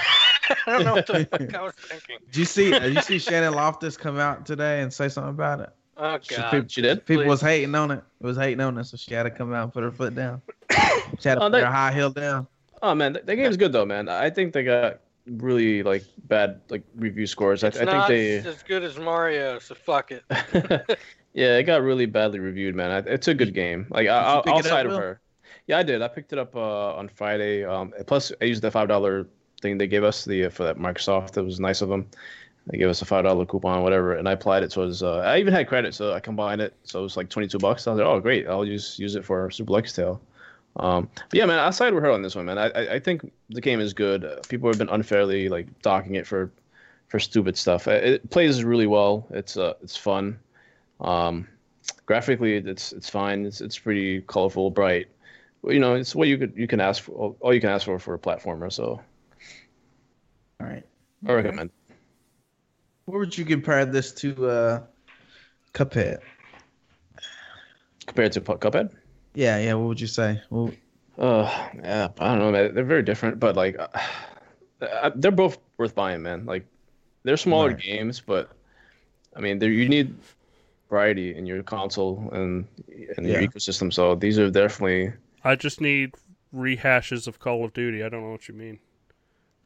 I 0.67 0.71
don't 0.71 0.83
know 0.85 0.93
what 0.93 1.07
the 1.07 1.25
fuck 1.31 1.53
I 1.55 1.61
was 1.61 1.73
thinking. 1.73 2.17
Did 2.27 2.37
you 2.37 2.45
see? 2.45 2.71
Did 2.71 2.95
you 2.95 3.01
see 3.01 3.19
Shannon 3.19 3.53
Loftis 3.53 3.97
come 3.97 4.17
out 4.17 4.45
today 4.45 4.81
and 4.81 4.91
say 4.93 5.09
something 5.09 5.29
about 5.31 5.59
it? 5.61 5.69
Oh 5.97 6.17
She- 6.21 6.35
god. 6.35 6.51
people, 6.51 6.67
She 6.69 6.81
did? 6.81 7.05
people 7.05 7.23
Please. 7.23 7.29
was 7.29 7.41
hating 7.41 7.75
on 7.75 7.91
it. 7.91 8.03
It 8.21 8.25
was 8.25 8.37
hating 8.37 8.59
on 8.61 8.77
it, 8.77 8.85
so 8.85 8.97
she 8.97 9.13
had 9.13 9.23
to 9.23 9.29
come 9.31 9.53
out 9.53 9.63
and 9.63 9.73
put 9.73 9.83
her 9.83 9.91
foot 9.91 10.15
down. 10.15 10.41
She 11.19 11.29
had 11.29 11.35
to 11.35 11.41
Oh, 11.41 11.45
put 11.45 11.51
they- 11.53 11.59
her 11.61 11.65
high 11.71 11.93
heel 11.93 12.09
down. 12.09 12.47
Oh 12.81 12.93
man, 12.95 13.13
that, 13.13 13.25
that 13.27 13.35
game's 13.35 13.57
good 13.57 13.71
though, 13.71 13.85
man. 13.85 14.09
I 14.09 14.29
think 14.29 14.53
they 14.53 14.63
got 14.63 14.99
really 15.27 15.83
like 15.83 16.03
bad 16.27 16.59
like 16.69 16.83
review 16.95 17.27
scores. 17.27 17.63
I, 17.63 17.67
I 17.67 17.71
think 17.71 18.07
they 18.07 18.37
as 18.37 18.63
good 18.63 18.83
as 18.83 18.97
Mario, 18.97 19.59
so 19.59 19.75
fuck 19.75 20.11
it. 20.11 20.23
yeah, 21.33 21.57
it 21.57 21.63
got 21.63 21.81
really 21.81 22.05
badly 22.07 22.39
reviewed, 22.39 22.75
man. 22.75 22.91
I- 22.91 23.09
It's 23.09 23.27
a 23.27 23.33
good 23.33 23.53
game. 23.53 23.85
Like 23.89 24.07
I, 24.07 24.41
Did 24.41 24.49
you 24.49 24.53
I'll, 24.53 24.61
pick 24.63 24.71
up, 24.71 24.85
of 24.85 24.91
Will? 24.91 24.97
her. 24.97 25.19
Yeah, 25.67 25.77
I 25.77 25.83
did. 25.83 26.01
I 26.01 26.09
picked 26.09 26.33
it 26.33 26.39
up 26.39 26.55
uh, 26.57 26.95
on 26.95 27.07
Friday. 27.07 27.63
Um, 27.63 27.93
plus, 28.05 28.33
I 28.41 28.45
used 28.45 28.61
the 28.63 28.71
five 28.71 28.89
dollar 28.89 29.27
thing 29.63 29.79
they 29.79 29.87
gave 29.87 30.03
us 30.03 30.25
the 30.25 30.49
for 30.49 30.63
that 30.63 30.77
Microsoft. 30.77 31.37
It 31.37 31.41
was 31.41 31.59
nice 31.59 31.81
of 31.81 31.89
them. 31.89 32.05
They 32.67 32.77
gave 32.77 32.89
us 32.89 33.01
a 33.01 33.05
five 33.05 33.23
dollar 33.23 33.45
coupon, 33.45 33.81
whatever, 33.81 34.13
and 34.13 34.29
I 34.29 34.33
applied 34.33 34.63
it. 34.63 34.71
So 34.71 34.83
it 34.83 34.85
was, 34.85 35.03
uh, 35.03 35.17
I 35.17 35.39
even 35.39 35.53
had 35.53 35.67
credit, 35.67 35.95
so 35.95 36.13
I 36.13 36.19
combined 36.19 36.61
it. 36.61 36.73
So 36.83 36.99
it 36.99 37.03
was 37.03 37.17
like 37.17 37.29
twenty 37.29 37.47
two 37.47 37.57
bucks. 37.57 37.87
I 37.87 37.91
was 37.91 37.99
like, 37.99 38.07
oh 38.07 38.19
great, 38.19 38.47
I'll 38.47 38.65
just 38.65 38.99
use 38.99 39.15
it 39.15 39.25
for 39.25 39.49
Super 39.49 39.73
Lucky 39.73 39.89
Tale. 39.89 40.21
Um, 40.77 41.09
but 41.15 41.37
yeah, 41.37 41.45
man, 41.45 41.59
I 41.59 41.69
side 41.69 41.93
with 41.93 42.03
her 42.03 42.11
on 42.11 42.21
this 42.21 42.35
one, 42.35 42.45
man. 42.45 42.57
I, 42.57 42.95
I, 42.95 42.99
think 42.99 43.31
the 43.49 43.61
game 43.61 43.79
is 43.79 43.93
good. 43.93 44.25
Uh, 44.25 44.37
people 44.49 44.69
have 44.69 44.79
been 44.79 44.89
unfairly 44.89 45.47
like 45.47 45.67
docking 45.83 46.15
it 46.15 46.25
for 46.25 46.51
for 47.09 47.19
stupid 47.19 47.55
stuff. 47.55 47.87
It, 47.87 48.03
it 48.03 48.29
plays 48.31 48.63
really 48.63 48.87
well. 48.87 49.27
It's 49.29 49.55
uh, 49.55 49.73
it's 49.83 49.95
fun. 49.95 50.39
Um, 50.99 51.47
graphically, 52.05 52.55
it's 52.55 52.91
it's 52.91 53.09
fine. 53.09 53.45
It's 53.45 53.61
it's 53.61 53.77
pretty 53.77 54.21
colorful, 54.21 54.71
bright. 54.71 55.07
You 55.63 55.79
know, 55.79 55.93
it's 55.93 56.15
what 56.15 56.27
you 56.27 56.37
could 56.37 56.53
you 56.55 56.67
can 56.67 56.79
ask 56.79 57.03
for. 57.03 57.35
All 57.39 57.53
you 57.53 57.61
can 57.61 57.69
ask 57.69 57.85
for 57.85 57.99
for 57.99 58.15
a 58.15 58.19
platformer. 58.19 58.71
So 58.71 58.99
All 60.59 60.67
right. 60.67 60.83
I 61.27 61.33
recommend. 61.33 61.71
What 63.05 63.19
would 63.19 63.37
you 63.37 63.45
compare 63.45 63.85
this 63.85 64.11
to 64.15 64.47
uh 64.47 64.81
Cuphead? 65.73 66.19
Compared 68.05 68.31
to 68.33 68.41
Pu- 68.41 68.57
Cuphead, 68.57 68.91
Yeah, 69.33 69.57
yeah. 69.59 69.73
What 69.75 69.87
would 69.87 70.01
you 70.01 70.07
say? 70.07 70.41
Well, 70.49 70.73
uh, 71.17 71.69
yeah, 71.81 72.09
I 72.19 72.27
don't 72.29 72.39
know, 72.39 72.51
man. 72.51 72.73
They're 72.73 72.83
very 72.83 73.03
different, 73.03 73.39
but 73.39 73.55
like, 73.55 73.77
uh, 73.79 73.87
uh, 74.81 75.11
they're 75.15 75.31
both 75.31 75.57
worth 75.77 75.95
buying, 75.95 76.21
man. 76.21 76.45
Like, 76.45 76.65
they're 77.23 77.37
smaller 77.37 77.69
Right. 77.69 77.77
games, 77.77 78.19
but 78.21 78.51
I 79.35 79.39
mean, 79.41 79.59
there 79.59 79.71
you 79.71 79.87
need 79.89 80.15
variety 80.89 81.35
in 81.35 81.45
your 81.45 81.63
console 81.63 82.29
and 82.33 82.67
and 83.17 83.27
your 83.27 83.41
Yeah. 83.41 83.47
ecosystem. 83.47 83.91
So 83.93 84.15
these 84.15 84.37
are 84.39 84.49
definitely 84.51 85.13
I 85.43 85.55
just 85.55 85.79
need 85.81 86.13
rehashes 86.53 87.27
of 87.27 87.39
Call 87.39 87.63
of 87.65 87.73
Duty. 87.73 88.03
I 88.03 88.09
don't 88.09 88.21
know 88.23 88.31
what 88.31 88.47
you 88.47 88.53
mean. 88.55 88.79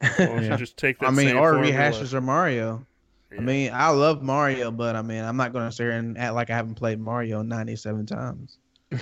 Why 0.00 0.40
Yeah. 0.42 0.56
just 0.56 0.76
take 0.76 0.98
that 1.00 1.06
I 1.08 1.10
mean, 1.10 1.28
same 1.28 1.36
or 1.38 1.52
formula? 1.54 1.74
rehashes 1.76 2.12
or 2.14 2.20
Mario. 2.20 2.86
Yeah. 3.32 3.38
I 3.38 3.40
mean, 3.42 3.70
I 3.74 3.88
love 3.90 4.22
Mario, 4.22 4.70
but 4.70 4.96
I 4.96 5.02
mean, 5.02 5.22
I'm 5.24 5.36
not 5.36 5.52
gonna 5.52 5.70
sit 5.72 5.82
here 5.84 5.92
and 5.92 6.16
act 6.16 6.34
like 6.34 6.50
I 6.50 6.56
haven't 6.56 6.76
played 6.76 6.98
Mario 7.00 7.42
97 7.42 8.06
times. 8.06 8.58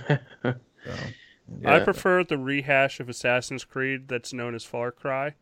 So, 1.63 1.69
I 1.69 1.79
prefer 1.81 2.25
the 2.25 2.39
rehash 2.39 2.99
of 3.01 3.09
Assassin's 3.09 3.65
Creed 3.65 4.09
that's 4.09 4.33
known 4.33 4.55
as 4.55 4.65
Far 4.65 4.91
Cry, 4.91 5.35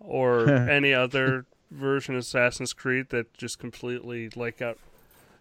or 0.00 0.48
any 0.50 0.92
other 0.92 1.46
version 1.70 2.14
of 2.16 2.20
Assassin's 2.20 2.72
Creed 2.72 3.10
that 3.10 3.32
just 3.34 3.58
completely 3.60 4.28
like 4.34 4.60
out. 4.60 4.78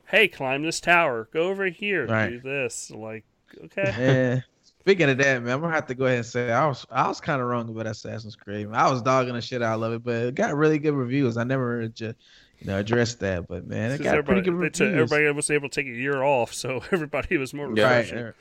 Hey, 0.08 0.28
climb 0.28 0.62
this 0.64 0.80
tower. 0.80 1.28
Go 1.34 1.50
over 1.50 1.66
here. 1.66 2.06
Right. 2.06 2.30
Do 2.30 2.40
this. 2.40 2.92
Like, 2.92 3.24
okay. 3.66 4.44
Yeah. 4.86 4.92
Speaking 4.92 5.10
of 5.10 5.18
that, 5.18 5.44
man, 5.44 5.54
I'm 5.54 5.62
gonna 5.62 5.74
have 5.74 5.88
to 5.88 5.96
go 5.96 6.06
ahead 6.06 6.18
and 6.18 6.26
say 6.26 6.52
I 6.52 6.66
was 6.68 6.86
I 6.92 7.08
was 7.08 7.20
kind 7.22 7.42
of 7.42 7.48
wrong 7.48 7.68
about 7.70 7.88
Assassin's 7.88 8.36
Creed. 8.36 8.68
I 8.72 8.90
was 8.92 9.02
dogging 9.02 9.34
the 9.34 9.42
shit 9.42 9.62
out 9.62 9.82
of 9.82 9.94
it, 9.94 10.04
but 10.04 10.16
it 10.16 10.36
got 10.36 10.56
really 10.56 10.80
good 10.80 10.94
reviews. 10.94 11.38
I 11.38 11.44
never 11.44 11.88
just 11.88 12.16
you 12.60 12.68
know 12.68 12.80
addressed 12.80 13.20
that, 13.22 13.48
but 13.48 13.66
man, 13.68 13.92
it 13.92 13.98
got 14.04 14.14
pretty 14.26 14.40
everybody, 14.40 14.42
good 14.42 14.60
they 14.62 14.70
took- 14.70 14.88
reviews. 14.88 15.12
everybody 15.12 15.32
was 15.36 15.50
able 15.52 15.70
to 15.70 15.76
take 15.84 15.88
a 15.92 15.96
year 15.96 16.22
off, 16.24 16.54
so 16.54 16.84
everybody 16.92 17.38
was 17.38 17.54
more 17.54 17.72
Yeah. 17.76 17.84
right. 17.84 17.98
refreshing. 17.98 18.16
there. 18.18 18.36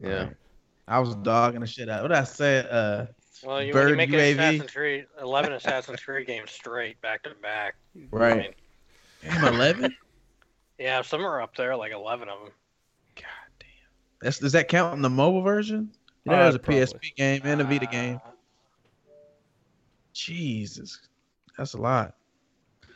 yeah. 0.00 0.28
I 0.88 0.98
was 0.98 1.14
dogging 1.16 1.60
the 1.60 1.66
shit 1.66 1.88
out. 1.88 2.02
What 2.02 2.08
did 2.08 2.16
I 2.18 2.24
said, 2.24 2.66
uh, 2.66 3.06
Well, 3.44 3.62
you, 3.62 3.72
when 3.72 3.88
you 3.88 3.96
make 3.96 4.10
UAV. 4.10 4.32
Assassin's 4.32 4.70
Creed, 4.72 5.06
11 5.20 5.52
Assassin's 5.52 6.00
Creed 6.00 6.26
games 6.26 6.50
straight 6.50 7.00
back 7.00 7.22
to 7.22 7.30
back. 7.40 7.76
I 7.96 8.00
Right. 8.10 8.36
mean, 8.36 8.52
Damn, 9.22 9.44
eleven. 9.54 9.96
yeah, 10.78 11.00
some 11.02 11.24
are 11.24 11.40
up 11.40 11.54
there, 11.56 11.76
like 11.76 11.92
11 11.92 12.28
of 12.28 12.40
them. 12.40 12.50
God 14.22 14.24
damn. 14.24 14.26
That's 14.26 14.38
does 14.38 14.52
that 14.52 14.68
count 14.68 14.94
in 14.94 15.02
the 15.02 15.10
mobile 15.10 15.42
version? 15.42 15.90
Yeah, 16.24 16.32
Uh, 16.34 16.42
there's 16.44 16.54
a 16.54 16.58
probably. 16.58 16.82
PSP 16.82 17.14
game 17.16 17.40
and 17.44 17.60
a 17.60 17.64
Vita 17.64 17.86
game. 17.86 18.20
Jesus, 20.12 21.00
that's 21.56 21.74
a 21.74 21.78
lot. 21.78 22.14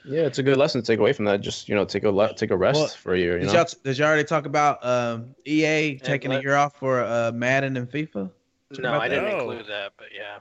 Yeah, 0.04 0.20
it's 0.22 0.38
a 0.38 0.42
good 0.42 0.56
lesson 0.56 0.80
to 0.82 0.86
take 0.86 1.00
away 1.00 1.12
from 1.12 1.24
that. 1.24 1.40
Just 1.40 1.68
you 1.68 1.74
know, 1.74 1.84
take 1.84 2.04
a 2.04 2.10
le- 2.10 2.34
take 2.34 2.50
a 2.52 2.56
rest 2.56 2.78
Well, 2.78 2.86
for 2.88 3.14
a 3.14 3.18
year. 3.18 3.34
You 3.34 3.40
Did 3.40 3.46
know? 3.48 3.52
y'all 3.54 3.66
did 3.82 3.98
y'all 3.98 4.06
already 4.08 4.24
talk 4.24 4.46
about 4.46 4.84
um, 4.86 5.34
EA 5.44 5.98
taking 5.98 6.32
a 6.32 6.40
year 6.40 6.54
off 6.54 6.76
for 6.76 7.02
uh, 7.02 7.32
Madden 7.34 7.76
and 7.76 7.90
FIFA? 7.90 8.30
Talk 8.72 8.82
No, 8.82 8.92
I 8.92 9.08
didn't 9.08 9.24
Oh. 9.34 9.50
include 9.50 9.66
that, 9.66 9.92
but 9.96 10.08
yeah. 10.14 10.38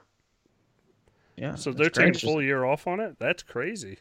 Yeah. 1.38 1.55
So 1.55 1.71
they're 1.71 1.89
taking 1.89 2.15
a 2.15 2.19
full 2.19 2.41
year 2.43 2.63
off 2.65 2.86
on 2.88 2.99
it. 2.99 3.15
That's 3.19 3.41
crazy. 3.41 3.97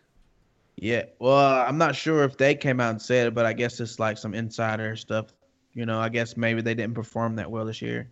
Yeah. 0.76 1.04
Well, 1.18 1.36
uh, 1.38 1.64
I'm 1.66 1.78
not 1.78 1.94
sure 1.96 2.24
if 2.24 2.36
they 2.36 2.54
came 2.54 2.80
out 2.80 2.90
and 2.90 3.00
said 3.00 3.28
it, 3.28 3.34
but 3.34 3.46
I 3.46 3.52
guess 3.54 3.80
it's 3.80 3.98
like 3.98 4.18
some 4.18 4.34
insider 4.34 4.96
stuff. 4.96 5.26
You 5.74 5.86
know, 5.86 5.98
I 6.00 6.08
guess 6.08 6.36
maybe 6.36 6.62
they 6.62 6.74
didn't 6.74 6.94
perform 6.94 7.36
that 7.36 7.50
well 7.50 7.64
this 7.64 7.82
year. 7.82 8.08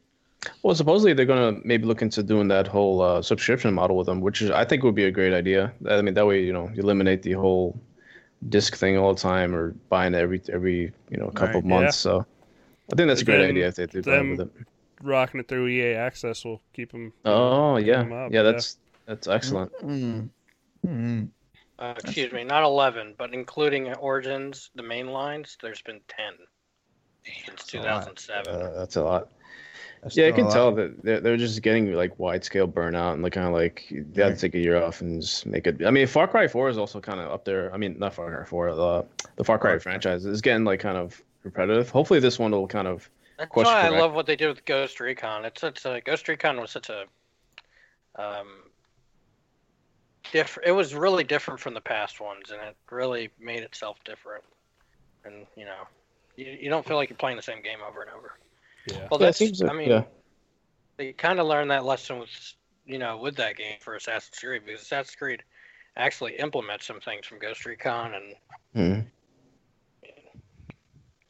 Well, 0.63 0.75
supposedly 0.75 1.13
they're 1.13 1.27
gonna 1.27 1.61
maybe 1.65 1.85
look 1.87 2.03
into 2.03 2.23
doing 2.23 2.49
that 2.49 2.67
whole 2.67 3.01
uh, 3.01 3.23
subscription 3.23 3.73
model 3.75 3.97
with 3.97 4.07
them, 4.07 4.21
which 4.21 4.43
is 4.43 4.51
I 4.51 4.65
think 4.65 4.83
would 4.83 4.97
be 4.97 5.05
a 5.05 5.11
great 5.11 5.33
idea. 5.33 5.73
I 5.89 6.03
mean, 6.03 6.15
that 6.15 6.27
way 6.27 6.43
you 6.43 6.53
know 6.53 6.69
you 6.75 6.83
eliminate 6.83 7.23
the 7.23 7.33
whole 7.33 7.79
disc 8.49 8.75
thing 8.75 8.99
all 8.99 9.15
the 9.15 9.21
time 9.21 9.55
or 9.55 9.71
buying 9.89 10.15
every 10.15 10.43
every 10.53 10.93
you 11.11 11.17
know 11.17 11.29
couple 11.29 11.59
of 11.61 11.65
Right, 11.65 11.83
months. 11.83 11.97
So 11.97 12.27
I 12.93 12.97
think 12.97 13.07
that's 13.07 13.21
a 13.23 13.25
great 13.25 13.39
Then 13.39 13.51
idea 13.51 13.69
if 13.69 13.77
they 13.77 13.87
do 13.87 14.03
that 14.03 14.11
them- 14.11 14.31
with 14.31 14.41
it. 14.41 14.51
Rocking 15.01 15.41
it 15.41 15.49
through 15.49 15.67
EA 15.67 15.95
Access 15.95 16.45
will 16.45 16.63
keep 16.73 16.93
them. 16.93 17.13
Oh 17.25 17.77
yeah, 17.77 18.05
them 18.05 18.13
up, 18.13 18.33
yeah, 18.33 18.43
yeah. 18.43 18.53
that's 18.53 18.79
that's 19.07 19.27
excellent. 19.27 19.73
Mm. 19.83 20.29
Mm. 20.87 21.29
Uh, 21.79 21.95
excuse 21.99 22.33
me, 22.33 22.45
not 22.45 22.63
11, 22.63 23.15
but 23.19 23.35
including 23.35 23.93
Origins, 23.95 24.71
the 24.77 24.83
main 24.85 25.09
lines, 25.09 25.59
there's 25.61 25.83
been 25.83 26.01
10 26.07 26.35
since 27.25 27.47
that's 27.47 27.75
a 27.75 27.79
lot. 27.79 28.17
2007. 28.17 28.55
Uh, 28.55 28.71
that's 28.77 28.97
a 28.97 29.03
lot. 29.03 29.29
That's 30.03 30.17
Yeah, 30.17 30.27
I 30.29 30.33
can 30.33 30.51
tell 30.51 30.73
that 30.75 31.03
they're, 31.03 31.21
they're 31.21 31.37
just 31.37 31.63
getting 31.63 31.93
like 31.93 32.19
wide 32.19 32.45
scale 32.45 32.67
burnout 32.67 33.15
and 33.15 33.23
like 33.23 33.33
kind 33.35 33.47
of 33.47 33.53
like 33.53 33.87
they 33.91 34.23
had 34.23 34.29
Right. 34.31 34.35
to 34.39 34.41
take 34.41 34.55
a 34.55 34.59
year 34.59 34.83
off 34.83 35.01
and 35.01 35.21
just 35.23 35.47
make 35.47 35.67
it. 35.67 35.85
I 35.87 35.91
mean, 35.91 36.07
Far 36.07 36.27
Cry 36.27 36.49
Four 36.49 36.69
is 36.69 36.79
also 36.79 37.01
kind 37.01 37.21
of 37.21 37.31
up 37.31 37.45
there. 37.45 37.73
I 37.73 37.77
mean, 37.77 37.99
not 37.99 38.15
Far 38.15 38.35
Cry 38.35 38.45
Four, 38.45 38.75
the 38.75 39.07
the 39.37 39.45
Far 39.45 39.59
Cry 39.59 39.79
franchise 39.79 40.27
is 40.27 40.41
getting 40.41 40.65
like 40.65 40.81
kind 40.81 40.97
of 40.97 41.23
repetitive. 41.45 41.89
Hopefully, 41.91 42.19
this 42.21 42.39
one 42.39 42.51
will 42.51 42.67
kind 42.67 42.89
of 42.89 43.09
That's 43.39 43.55
why 43.55 43.63
I 43.63 43.89
correct. 43.89 44.01
love 44.01 44.13
what 44.15 44.27
they 44.27 44.37
did 44.37 44.49
with 44.49 44.65
Ghost 44.65 44.99
Recon. 44.99 45.45
It's 45.45 45.61
such 45.61 45.85
a 45.87 46.01
Ghost 46.05 46.27
Recon 46.29 46.61
was 46.61 46.71
such 46.73 46.91
a 46.91 47.05
um 48.17 48.49
different. 50.33 50.69
It 50.69 50.73
was 50.73 50.95
really 50.95 51.25
different 51.25 51.61
from 51.61 51.75
the 51.75 51.81
past 51.81 52.21
ones, 52.21 52.51
and 52.51 52.61
it 52.61 52.77
really 52.91 53.31
made 53.41 53.63
itself 53.63 53.99
different. 54.05 54.43
And 55.25 55.47
you 55.57 55.65
know, 55.65 55.87
you, 56.37 56.47
you 56.63 56.71
don't 56.71 56.87
feel 56.87 56.97
like 56.97 57.09
you're 57.11 57.17
playing 57.17 57.37
the 57.37 57.43
same 57.43 57.63
game 57.63 57.79
over 57.87 58.03
and 58.03 58.11
over. 58.11 58.33
Yeah. 58.87 59.09
Well, 59.11 59.21
Yeah, 59.21 59.29
it 59.29 59.37
seems 59.37 59.63
I 59.63 59.73
mean, 59.73 59.89
yeah. 59.89 60.05
they 60.97 61.13
kind 61.13 61.39
of 61.39 61.47
learned 61.47 61.71
that 61.71 61.85
lesson 61.85 62.19
with 62.19 62.31
you 62.85 62.99
know 62.99 63.17
with 63.19 63.37
that 63.37 63.57
game 63.57 63.77
for 63.81 63.95
Assassin's 63.95 64.39
Creed 64.39 64.63
because 64.67 64.83
Assassin's 64.83 65.15
Creed 65.17 65.43
actually 65.97 66.37
implements 66.39 66.87
some 66.87 67.01
things 67.01 67.27
from 67.27 67.39
Ghost 67.39 67.65
Recon 67.67 68.15
and 68.15 68.35
Hmm. 68.75 69.01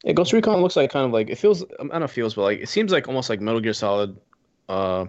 Yeah, 0.03 0.11
Ghost 0.13 0.33
Recon 0.33 0.61
looks 0.61 0.75
like 0.75 0.91
kind 0.91 1.05
of 1.05 1.11
like 1.11 1.29
it 1.29 1.37
feels. 1.37 1.63
I 1.63 1.83
don't 1.83 1.99
know, 1.99 2.07
feels, 2.07 2.33
but 2.33 2.41
like 2.41 2.59
it 2.59 2.69
seems 2.69 2.91
like 2.91 3.07
almost 3.07 3.29
like 3.29 3.39
Metal 3.39 3.61
Gear 3.61 3.71
Solid, 3.73 4.17
uh, 4.67 5.05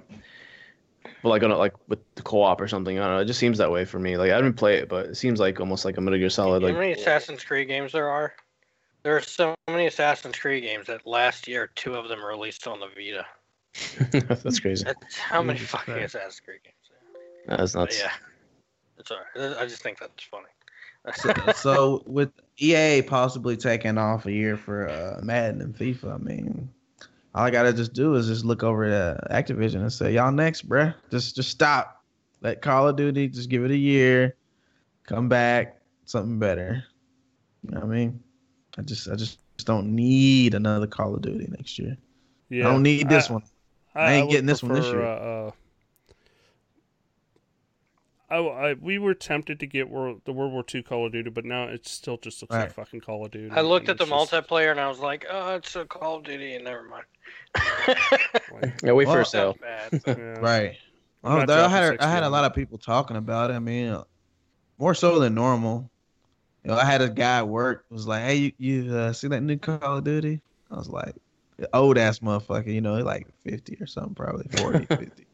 but 1.23 1.29
like 1.29 1.43
on 1.43 1.51
a, 1.51 1.57
like 1.57 1.75
with 1.89 1.99
the 2.15 2.23
co-op 2.23 2.61
or 2.61 2.69
something. 2.69 2.99
I 2.99 3.07
don't 3.07 3.17
know. 3.17 3.21
It 3.23 3.25
just 3.25 3.41
seems 3.41 3.59
that 3.59 3.73
way 3.73 3.85
for 3.85 3.99
me. 3.99 4.17
Like 4.17 4.31
I 4.31 4.37
didn't 4.37 4.55
play 4.55 4.77
it, 4.77 4.89
but 4.89 5.07
it 5.07 5.17
seems 5.17 5.41
like 5.41 5.59
almost 5.59 5.85
like 5.85 5.97
a 5.97 6.01
Metal 6.01 6.19
Gear 6.19 6.31
Solid. 6.31 6.63
how 6.63 6.69
Like 6.69 6.77
many 6.77 6.93
Assassin's 6.93 7.43
Creed 7.43 7.67
games 7.67 7.91
there 7.91 8.09
are? 8.09 8.35
There 9.05 9.15
are 9.17 9.21
so 9.21 9.55
many 9.69 9.87
Assassin's 9.87 10.39
Creed 10.39 10.63
games 10.65 10.87
that 10.87 11.07
last 11.07 11.47
year 11.47 11.71
two 11.75 11.95
of 11.95 12.09
them 12.09 12.23
were 12.23 12.29
released 12.29 12.67
on 12.67 12.81
the 12.81 12.89
Vita. 12.89 13.27
that's 14.43 14.61
crazy. 14.61 14.85
That's 14.85 15.19
how 15.19 15.43
many 15.43 15.59
fucking 15.59 15.95
Christ. 15.95 16.15
Assassin's 16.15 16.41
Creed 16.41 16.61
games. 16.65 16.75
there 17.47 17.55
are. 17.55 17.59
That's 17.59 17.75
But 17.75 17.81
nuts. 17.81 18.01
yeah, 18.01 18.13
it's 18.99 19.11
alright. 19.11 19.59
I 19.61 19.67
just 19.67 19.83
think 19.83 19.99
that's 19.99 20.25
funny. 20.25 20.47
so, 21.17 21.53
so 21.53 22.03
with 22.07 22.31
EA 22.57 23.03
possibly 23.03 23.59
taking 23.59 23.99
off 23.99 24.25
a 24.25 24.33
year 24.33 24.57
for 24.57 24.89
uh, 24.89 25.21
Madden 25.23 25.61
and 25.61 25.77
FIFA, 25.77 26.15
I 26.15 26.19
mean, 26.19 26.71
all 27.35 27.45
I 27.45 27.51
gotta 27.51 27.75
just 27.75 27.93
do 27.93 28.15
is 28.15 28.27
just 28.27 28.47
look 28.47 28.63
over 28.63 28.85
at 28.85 29.31
Activision 29.31 29.83
and 29.83 29.93
say, 29.93 30.15
"Y'all 30.15 30.33
next, 30.33 30.67
bruh. 30.67 30.95
Just 31.11 31.37
just 31.37 31.51
stop. 31.51 32.03
Let 32.41 32.63
Call 32.63 32.89
of 32.89 32.97
Duty 32.97 33.29
just 33.29 33.51
give 33.51 33.65
it 33.65 33.71
a 33.71 33.77
year, 33.77 34.37
come 35.07 35.29
back, 35.29 35.79
something 36.07 36.39
better." 36.39 36.85
You 37.65 37.73
know 37.73 37.81
what 37.81 37.87
I 37.87 37.91
mean? 37.91 38.21
I 38.79 38.83
just 38.83 39.09
I 39.09 39.15
just 39.17 39.39
don't 39.65 39.95
need 39.95 40.55
another 40.55 40.87
Call 40.87 41.15
of 41.15 41.23
Duty 41.23 41.47
next 41.51 41.79
year. 41.79 41.97
Yeah. 42.51 42.69
I 42.69 42.73
don't 42.73 42.83
need 42.83 43.09
this 43.09 43.31
I- 43.31 43.33
one. 43.35 43.43
I 43.97 44.13
ain't 44.15 44.27
would 44.27 44.33
getting 44.33 44.47
this 44.47 44.63
one 44.63 44.75
this 44.75 44.87
year. 44.87 45.03
Uh, 45.05 45.15
uh, 45.17 45.51
I, 48.31 48.37
I- 48.39 48.75
we 48.75 48.99
were 48.99 49.15
tempted 49.15 49.61
to 49.61 49.67
get 49.67 49.89
World, 49.89 50.23
the 50.25 50.33
World 50.33 50.53
War 50.53 50.65
II 50.73 50.83
Call 50.83 51.07
of 51.07 51.13
Duty, 51.13 51.31
but 51.31 51.45
now 51.45 51.65
it 51.65 51.87
still 51.87 52.17
just 52.17 52.43
looks 52.43 52.53
like 52.53 52.73
fucking 52.73 53.01
Call 53.01 53.25
of 53.25 53.31
Duty. 53.31 53.51
I 53.55 53.61
looked 53.61 53.89
at 53.89 53.99
the 53.99 54.07
just, 54.07 54.13
multiplayer 54.33 54.71
and 54.71 54.81
I 54.81 54.89
was 54.89 54.99
like, 54.99 55.25
oh, 55.31 55.55
it's 55.57 55.77
a 55.77 55.85
Call 55.85 56.17
of 56.17 56.25
Duty, 56.25 56.55
and 56.57 56.65
never 56.65 56.83
mind. 56.85 57.05
like, 58.61 58.75
Yeah, 58.83 58.93
wait 58.93 59.05
for 59.05 59.13
Well, 59.13 59.21
a 59.21 59.25
sale. 59.25 59.57
That's 59.61 60.05
bad. 60.05 60.19
yeah. 60.19 60.25
Right. 60.41 60.77
I'm 61.23 61.49
Oh, 61.49 61.55
I 61.55 61.69
had 61.69 61.89
60 61.93 62.05
I 62.05 62.11
had 62.11 62.23
a 62.23 62.29
lot 62.29 62.45
of 62.45 62.55
people 62.55 62.77
talking 62.79 63.17
about 63.17 63.51
it. 63.51 63.55
I 63.55 63.59
mean, 63.59 63.89
uh, 63.89 64.05
more 64.79 64.95
so 64.95 65.19
than 65.21 65.35
normal. 65.35 65.91
You 66.65 66.71
know, 66.71 66.79
I 66.79 66.85
had 66.85 67.03
a 67.03 67.11
guy 67.11 67.39
at 67.39 67.49
work 67.49 67.85
was 67.91 68.07
like, 68.07 68.23
"Hey, 68.25 68.37
you, 68.37 68.53
you 68.59 68.97
uh, 68.97 69.13
see 69.13 69.29
that 69.29 69.43
new 69.43 69.59
Call 69.59 69.99
of 69.99 70.05
Duty?" 70.05 70.41
I 70.71 70.77
was 70.77 70.89
like, 70.89 71.15
"Old 71.73 71.99
ass 71.99 72.21
motherfucker, 72.21 72.73
you 72.73 72.81
know, 72.81 72.95
like 72.97 73.27
fifty 73.43 73.77
or 73.81 73.87
something, 73.87 74.15
probably 74.15 74.47
40, 74.57 74.87
50. 74.97 75.27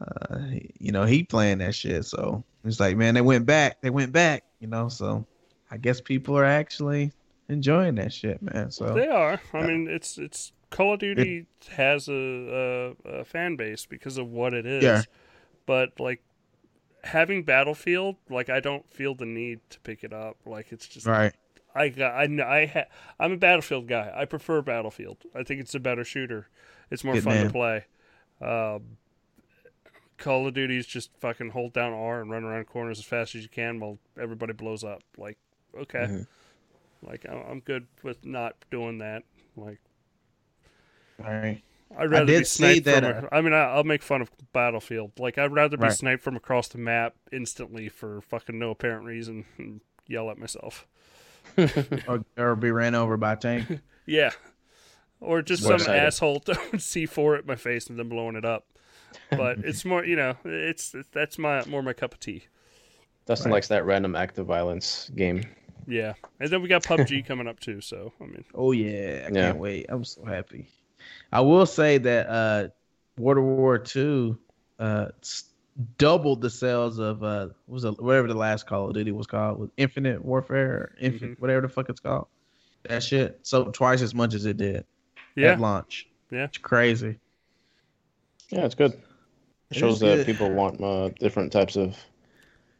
Uh, 0.00 0.38
you 0.78 0.92
know, 0.92 1.04
he 1.04 1.22
playing 1.24 1.58
that 1.58 1.74
shit. 1.74 2.04
So 2.04 2.44
it's 2.64 2.78
like, 2.80 2.96
man, 2.96 3.14
they 3.14 3.20
went 3.20 3.46
back. 3.46 3.80
They 3.80 3.90
went 3.90 4.12
back. 4.12 4.44
You 4.60 4.68
know, 4.68 4.88
so 4.88 5.26
I 5.70 5.76
guess 5.76 6.00
people 6.00 6.36
are 6.38 6.44
actually 6.44 7.12
enjoying 7.48 7.96
that 7.96 8.12
shit, 8.12 8.40
man. 8.42 8.70
So 8.70 8.94
They 8.94 9.08
are. 9.08 9.40
I 9.52 9.66
mean, 9.66 9.88
it's 9.88 10.18
it's 10.18 10.52
Call 10.70 10.94
of 10.94 11.00
Duty 11.00 11.46
has 11.70 12.08
a, 12.08 12.94
a, 13.04 13.10
a 13.10 13.24
fan 13.24 13.56
base 13.56 13.86
because 13.86 14.18
of 14.18 14.28
what 14.28 14.54
it 14.54 14.66
is. 14.66 14.84
Yeah. 14.84 15.02
But 15.66 15.98
like 15.98 16.22
having 17.06 17.42
Battlefield, 17.44 18.16
like 18.28 18.48
I 18.50 18.60
don't 18.60 18.88
feel 18.92 19.14
the 19.14 19.26
need 19.26 19.60
to 19.70 19.80
pick 19.80 20.04
it 20.04 20.12
up. 20.12 20.36
Like 20.44 20.72
it's 20.72 20.86
just 20.86 21.06
right, 21.06 21.32
I 21.74 21.88
got 21.88 22.12
I 22.14 22.24
I 22.24 22.66
ha- 22.66 22.84
I'm 23.18 23.32
a 23.32 23.36
Battlefield 23.36 23.86
guy. 23.88 24.12
I 24.14 24.24
prefer 24.26 24.60
Battlefield. 24.62 25.18
I 25.34 25.42
think 25.42 25.60
it's 25.60 25.74
a 25.74 25.80
better 25.80 26.04
shooter. 26.04 26.48
It's 26.90 27.02
more 27.04 27.14
Good 27.14 27.24
fun 27.24 27.34
man. 27.34 27.46
to 27.46 27.52
play. 27.52 27.84
Um, 28.40 28.96
Call 30.18 30.46
of 30.46 30.54
Duty 30.54 30.78
is 30.78 30.86
just 30.86 31.10
fucking 31.18 31.50
hold 31.50 31.72
down 31.72 31.92
R 31.92 32.20
and 32.20 32.30
run 32.30 32.44
around 32.44 32.66
corners 32.66 32.98
as 32.98 33.04
fast 33.04 33.34
as 33.34 33.42
you 33.42 33.48
can 33.48 33.80
while 33.80 33.98
everybody 34.20 34.52
blows 34.52 34.82
up. 34.84 35.02
Like 35.18 35.36
okay, 35.78 36.06
Mhm. 36.08 36.26
like 37.02 37.26
I'm 37.28 37.42
I'm 37.50 37.60
good 37.60 37.86
with 38.02 38.24
not 38.24 38.56
doing 38.70 38.98
that. 38.98 39.24
Like 39.56 39.78
right. 41.18 41.62
I'd 41.98 42.10
rather 42.10 42.26
be 42.26 42.32
did 42.32 42.46
see 42.46 42.80
sniped 42.80 42.84
that, 42.86 43.02
from. 43.02 43.24
A, 43.24 43.26
uh, 43.26 43.28
I 43.32 43.40
mean, 43.40 43.52
I, 43.52 43.64
I'll 43.74 43.84
make 43.84 44.02
fun 44.02 44.20
of 44.22 44.30
Battlefield. 44.52 45.12
Like 45.18 45.38
I'd 45.38 45.52
rather 45.52 45.76
be 45.76 45.84
Right. 45.84 45.92
sniped 45.92 46.22
from 46.22 46.36
across 46.36 46.68
the 46.68 46.78
map 46.78 47.14
instantly 47.32 47.88
for 47.88 48.20
fucking 48.20 48.58
no 48.58 48.70
apparent 48.70 49.04
reason 49.06 49.44
and 49.58 49.80
yell 50.06 50.30
at 50.30 50.38
myself. 50.38 50.86
Or, 52.08 52.24
or 52.36 52.56
be 52.56 52.70
ran 52.70 52.94
over 52.94 53.16
by 53.16 53.32
a 53.34 53.36
tank. 53.36 53.80
Yeah. 54.06 54.30
Or 55.20 55.42
just 55.42 55.62
More 55.62 55.72
some 55.72 55.80
excited. 55.80 56.04
asshole 56.06 56.38
throwing 56.44 56.70
C4 56.72 57.38
at 57.38 57.46
my 57.46 57.56
face 57.56 57.88
and 57.88 57.98
then 57.98 58.08
blowing 58.08 58.36
it 58.36 58.44
up. 58.44 58.66
But 59.30 59.58
it's 59.64 59.84
more, 59.84 60.04
you 60.04 60.14
know, 60.16 60.34
it's 60.44 60.94
that's 61.12 61.38
my 61.38 61.64
more 61.64 61.82
my 61.82 61.92
cup 61.92 62.12
of 62.14 62.20
tea. 62.20 62.44
Dustin 63.26 63.50
Right. 63.50 63.56
likes 63.56 63.68
that 63.68 63.84
random 63.86 64.14
act 64.14 64.38
of 64.38 64.46
violence 64.46 65.10
game. 65.16 65.42
Yeah. 65.88 66.14
And 66.38 66.50
then 66.50 66.62
we 66.62 66.68
got 66.68 66.82
PUBG 66.84 67.26
coming 67.26 67.48
up 67.48 67.58
too, 67.58 67.80
so 67.80 68.12
I 68.20 68.24
mean, 68.26 68.44
Oh 68.54 68.70
yeah, 68.72 69.22
I 69.26 69.32
Yeah. 69.32 69.46
can't 69.48 69.58
wait. 69.58 69.86
I'm 69.88 70.04
so 70.04 70.24
happy. 70.24 70.68
I 71.32 71.40
will 71.40 71.66
say 71.66 71.98
that 71.98 72.28
uh 72.28 72.68
World 73.18 73.44
War 73.44 73.82
II 73.94 74.36
uh 74.78 75.06
doubled 75.98 76.40
the 76.40 76.50
sales 76.50 76.98
of 76.98 77.22
uh 77.22 77.48
was 77.66 77.84
it, 77.84 78.00
whatever 78.00 78.28
the 78.28 78.34
last 78.34 78.66
Call 78.66 78.88
of 78.88 78.94
Duty 78.94 79.12
was 79.12 79.26
called 79.26 79.58
with 79.58 79.70
Infinite 79.76 80.24
Warfare 80.24 80.72
or 80.72 80.92
Infinite 81.00 81.40
whatever 81.40 81.62
the 81.62 81.68
fuck 81.68 81.88
it's 81.88 82.00
called. 82.00 82.26
That 82.88 83.02
shit 83.02 83.40
so 83.42 83.64
twice 83.64 84.02
as 84.02 84.14
much 84.14 84.34
as 84.34 84.46
it 84.46 84.56
did 84.56 84.84
yeah. 85.36 85.52
at 85.52 85.60
launch. 85.60 86.08
Yeah. 86.30 86.44
It's 86.44 86.58
crazy. 86.58 87.18
Yeah, 88.50 88.64
it's 88.64 88.74
good. 88.74 88.92
It 88.92 89.00
It 89.70 89.76
shows 89.76 90.00
that 90.00 90.16
good. 90.18 90.26
people 90.26 90.50
want 90.50 90.82
uh, 90.82 91.10
different 91.20 91.52
types 91.52 91.76
of 91.76 91.96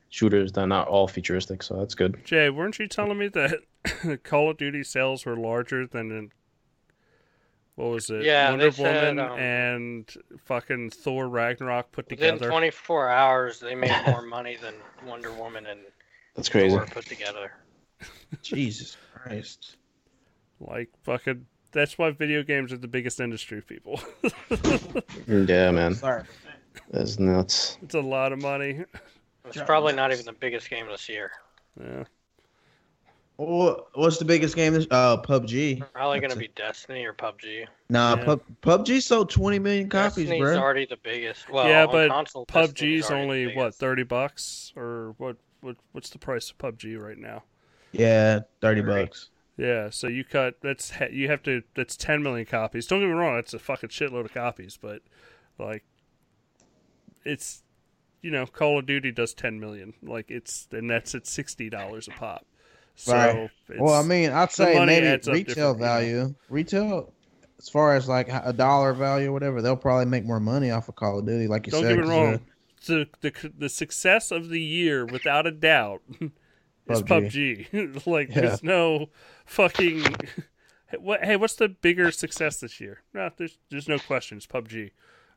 shooters 0.09 0.53
that 0.53 0.62
are 0.62 0.66
not 0.66 0.88
all 0.88 1.09
futuristic, 1.09 1.62
so 1.62 1.76
that's 1.76 1.94
good. 1.94 2.24
Jay, 2.24 2.49
weren't 2.51 2.78
you 2.78 2.88
telling 2.88 3.18
me 3.18 3.28
that 3.28 4.22
Call 4.24 4.51
of 4.51 4.57
Duty 4.57 4.82
sales 4.82 5.26
were 5.26 5.36
larger 5.36 5.86
than 5.86 6.11
in 6.11 6.30
what 7.77 7.91
was 7.91 8.11
it? 8.11 8.24
Yeah, 8.24 8.51
Wonder 8.51 8.72
said, 8.72 9.16
Woman 9.16 9.31
um, 9.31 9.39
and 9.39 10.14
fucking 10.45 10.91
Thor 10.91 11.29
Ragnarok 11.29 11.93
put 11.93 12.11
Within 12.11 12.35
together. 12.35 12.51
24 12.51 13.09
hours, 13.11 13.61
they 13.61 13.74
made 13.74 13.95
more 14.07 14.22
money 14.22 14.57
than 14.61 14.74
Wonder 15.07 15.31
Woman 15.33 15.66
and 15.66 15.81
That's 16.35 16.49
crazy. 16.49 16.74
Thor 16.74 16.87
put 16.87 17.07
together. 17.07 17.53
Jesus 18.43 18.97
Christ. 19.14 19.77
Like 20.59 20.89
fucking. 21.05 21.47
That's 21.72 21.99
why 21.99 22.11
video 22.12 22.43
games 22.43 22.72
are 22.72 22.79
the 22.79 22.89
biggest 22.89 23.20
industry, 23.20 23.61
people. 23.61 24.01
Yeah, 25.29 25.70
man. 25.70 25.95
Sorry. 25.95 26.22
That's 26.91 27.18
nuts. 27.18 27.79
it's 27.83 27.95
a 27.95 28.01
lot 28.01 28.33
of 28.33 28.41
money. 28.41 28.85
It's 29.45 29.61
probably 29.62 29.93
not 29.93 30.12
even 30.12 30.24
the 30.24 30.33
biggest 30.33 30.70
game 30.70 30.87
this 30.89 31.09
year. 31.09 31.31
Yeah. 31.81 32.05
Well, 33.39 33.89
what's 33.95 34.16
the 34.18 34.24
biggest 34.24 34.57
game? 34.57 34.72
This 34.72 34.87
uh, 34.91 35.18
PUBG. 35.20 35.82
Probably 35.93 36.20
That's 36.20 36.32
gonna 36.34 36.43
it. 36.45 36.49
be 36.49 36.53
Destiny 36.62 37.05
or 37.05 37.12
PUBG. 37.12 37.66
Nah, 37.91 38.16
Yeah. 38.16 38.24
Pub- 38.24 38.43
PUBG 38.62 39.03
sold 39.03 39.28
20 39.30 39.59
million 39.59 39.89
copies, 39.91 40.24
Destiny's 40.28 40.41
bro. 40.41 40.57
already 40.57 40.87
the 40.87 40.97
biggest. 40.97 41.51
Well, 41.51 41.68
Yeah, 41.68 41.84
on 41.84 41.93
but 41.93 42.09
console, 42.09 42.47
PUBG's 42.47 43.11
already 43.11 43.22
only 43.22 43.57
what 43.57 43.74
thirty 43.74 44.05
bucks 44.05 44.72
or 44.76 45.14
what? 45.18 45.37
What? 45.61 45.76
What's 45.93 46.11
the 46.11 46.18
price 46.18 46.51
of 46.51 46.59
PUBG 46.59 46.99
right 47.03 47.18
now? 47.18 47.43
Yeah, 47.93 48.41
30 48.61 48.80
Right. 48.82 49.05
bucks. 49.07 49.28
Yeah, 49.59 49.89
so 49.91 50.07
you 50.07 50.22
cut 50.24 50.57
that's 50.62 50.93
you 51.11 51.28
have 51.28 51.43
to 51.45 51.62
that's 51.74 51.97
10 51.97 52.22
million 52.22 52.47
copies. 52.47 52.87
Don't 52.87 53.01
get 53.01 53.07
me 53.07 53.12
wrong, 53.12 53.37
that's 53.37 53.55
a 53.55 53.59
fucking 53.59 53.89
shitload 53.91 54.24
of 54.26 54.32
copies, 54.34 54.76
but 54.80 55.03
like 55.59 55.84
it's 57.24 57.62
you 58.22 58.30
know, 58.30 58.45
Call 58.47 58.78
of 58.78 58.87
Duty 58.87 59.12
does 59.12 59.34
10 59.34 59.61
million. 59.61 59.95
Like 60.03 60.30
it's 60.30 60.68
and 60.72 60.91
that's 60.91 61.14
at 61.14 61.24
$60 61.24 62.09
a 62.09 62.11
pop. 62.12 62.45
So 62.97 63.12
Right. 63.14 63.51
it's, 63.68 63.80
Well, 63.80 63.94
I 63.94 64.03
mean, 64.03 64.30
I'd 64.30 64.51
say 64.51 64.84
maybe 64.84 65.07
retail 65.30 65.44
different, 65.44 65.78
you 65.78 65.84
value. 65.84 66.34
Retail, 66.49 67.12
as 67.59 67.68
far 67.68 67.94
as 67.94 68.09
like 68.09 68.28
a 68.30 68.53
dollar 68.53 68.92
value 68.94 69.28
or 69.28 69.32
whatever, 69.32 69.62
they'll 69.62 69.76
probably 69.76 70.07
make 70.07 70.24
more 70.24 70.40
money 70.40 70.70
off 70.70 70.88
of 70.88 70.97
Call 70.97 71.18
of 71.18 71.26
Duty, 71.26 71.47
like 71.47 71.66
you 71.66 71.72
said, 71.72 71.82
don't 71.82 71.90
said. 71.90 71.97
get 71.97 72.05
me 72.07 72.11
wrong. 72.11 72.40
The, 72.86 73.09
the 73.20 73.53
the 73.59 73.68
success 73.68 74.30
of 74.30 74.49
the 74.49 74.61
year 74.61 75.05
without 75.05 75.47
a 75.47 75.51
doubt 75.51 76.03
is 76.20 77.03
PUBG. 77.03 77.68
PUBG. 77.70 78.07
like 78.07 78.28
Yeah. 78.28 78.40
there's 78.42 78.62
no 78.62 79.09
fucking 79.44 80.03
Hey, 80.88 80.99
what 81.01 81.24
hey, 81.24 81.36
what's 81.36 81.57
the 81.57 81.68
bigger 81.68 82.11
success 82.11 82.61
this 82.61 82.80
year? 82.80 83.03
No, 83.12 83.30
there's 83.36 83.59
there's 83.70 83.88
no 83.88 83.99
question 83.99 84.36
it's 84.36 84.47
PUBG. 84.47 84.92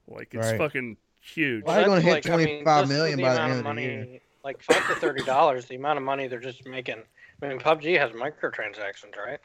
Like 0.07 0.33
it's 0.33 0.47
Right. 0.47 0.57
fucking 0.57 0.97
huge. 1.19 1.63
Well, 1.65 1.75
They're 1.75 1.85
gonna 1.87 2.01
hit 2.01 2.11
like, 2.25 2.29
I 2.29 2.37
mean, 2.37 2.63
million 2.87 3.19
by 3.19 3.33
the 3.33 3.39
amount 3.39 3.41
end 3.43 3.51
of 3.51 3.57
of 3.57 3.57
the 3.57 3.63
money, 3.63 3.83
year. 3.83 4.19
Like 4.43 4.61
five 4.61 4.87
to 4.87 4.95
thirty 4.95 5.23
dollars, 5.23 5.65
the 5.65 5.75
amount 5.75 5.97
of 5.97 6.03
money 6.03 6.27
they're 6.27 6.39
just 6.39 6.65
making. 6.67 7.01
I 7.41 7.47
mean, 7.47 7.59
PUBG 7.59 7.97
has 7.97 8.11
microtransactions, 8.11 9.17
right? 9.17 9.39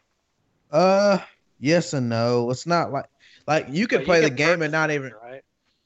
Uh, 0.70 1.18
yes 1.60 1.92
and 1.92 2.08
no. 2.08 2.50
It's 2.50 2.66
not 2.66 2.92
like 2.92 3.06
like 3.46 3.66
you 3.70 3.86
can 3.86 3.98
But 4.00 4.06
play 4.06 4.20
the 4.20 4.30
game 4.30 4.62
and 4.62 4.72
not 4.72 4.90
even. 4.90 5.12
right? 5.22 5.42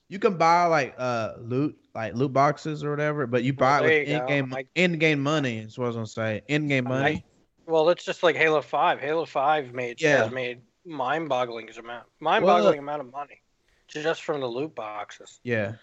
You 0.09 0.19
can 0.19 0.37
buy 0.39 0.65
like 0.65 0.95
uh 0.99 1.35
loot 1.39 1.77
like 1.95 2.15
loot 2.15 2.33
boxes 2.33 2.83
or 2.85 2.91
whatever, 2.91 3.27
but 3.27 3.43
you 3.43 3.53
buy 3.53 3.81
Well, 3.81 3.91
it 3.91 3.99
with 4.01 4.09
in 4.09 4.27
game 4.27 4.51
Like- 4.51 4.69
in 4.75 4.99
game 4.99 5.23
money. 5.23 5.59
Is 5.59 5.77
what 5.77 5.85
I 5.85 5.89
was 5.89 5.97
gonna 5.97 6.07
say. 6.07 6.43
In 6.49 6.67
game 6.69 6.85
money. 6.85 7.15
Like- 7.15 7.25
Well, 7.67 7.91
it's 7.91 8.05
just 8.05 8.23
like 8.23 8.37
Halo 8.37 8.63
Five. 8.63 9.01
Halo 9.01 9.27
Five 9.27 9.75
made 9.75 10.01
Yeah. 10.01 10.23
has 10.25 10.33
made 10.33 10.63
mind-boggling 10.87 11.69
amount, 11.79 12.07
mind-boggling 12.21 12.79
amount 12.79 13.03
of 13.03 13.11
money 13.13 13.43
just 13.89 14.23
from 14.23 14.41
the 14.41 14.47
loot 14.47 14.75
boxes. 14.75 15.41
Yeah. 15.43 15.75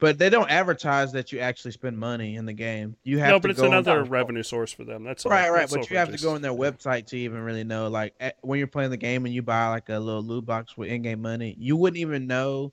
But 0.00 0.18
they 0.18 0.30
don't 0.30 0.50
advertise 0.50 1.12
that 1.12 1.30
you 1.30 1.40
actually 1.40 1.72
spend 1.72 1.98
money 1.98 2.36
in 2.36 2.46
the 2.46 2.52
game. 2.54 2.96
You 3.04 3.18
have 3.18 3.28
no, 3.28 3.34
to 3.36 3.40
but 3.40 3.50
it's 3.50 3.60
another 3.60 4.02
revenue 4.04 4.42
source 4.42 4.72
for 4.72 4.82
them. 4.84 5.04
That's 5.04 5.26
all. 5.26 5.30
Right, 5.32 5.50
right. 5.50 5.60
That's 5.60 5.76
But 5.76 5.90
you 5.90 5.98
have 5.98 6.10
to 6.10 6.18
go 6.22 6.34
on 6.34 6.42
their 6.42 6.52
website 6.52 7.06
to 7.08 7.18
even 7.18 7.40
really 7.42 7.64
know. 7.64 7.88
Like 7.88 8.14
eh, 8.18 8.30
when 8.40 8.58
you're 8.58 8.66
playing 8.66 8.90
the 8.90 8.96
game 8.96 9.26
and 9.26 9.34
you 9.34 9.42
buy 9.42 9.68
like 9.68 9.90
a 9.90 9.98
little 9.98 10.22
loot 10.22 10.46
box 10.46 10.76
with 10.76 10.88
in-game 10.88 11.20
money, 11.20 11.54
you 11.58 11.76
wouldn't 11.76 11.98
even 12.00 12.26
know 12.26 12.72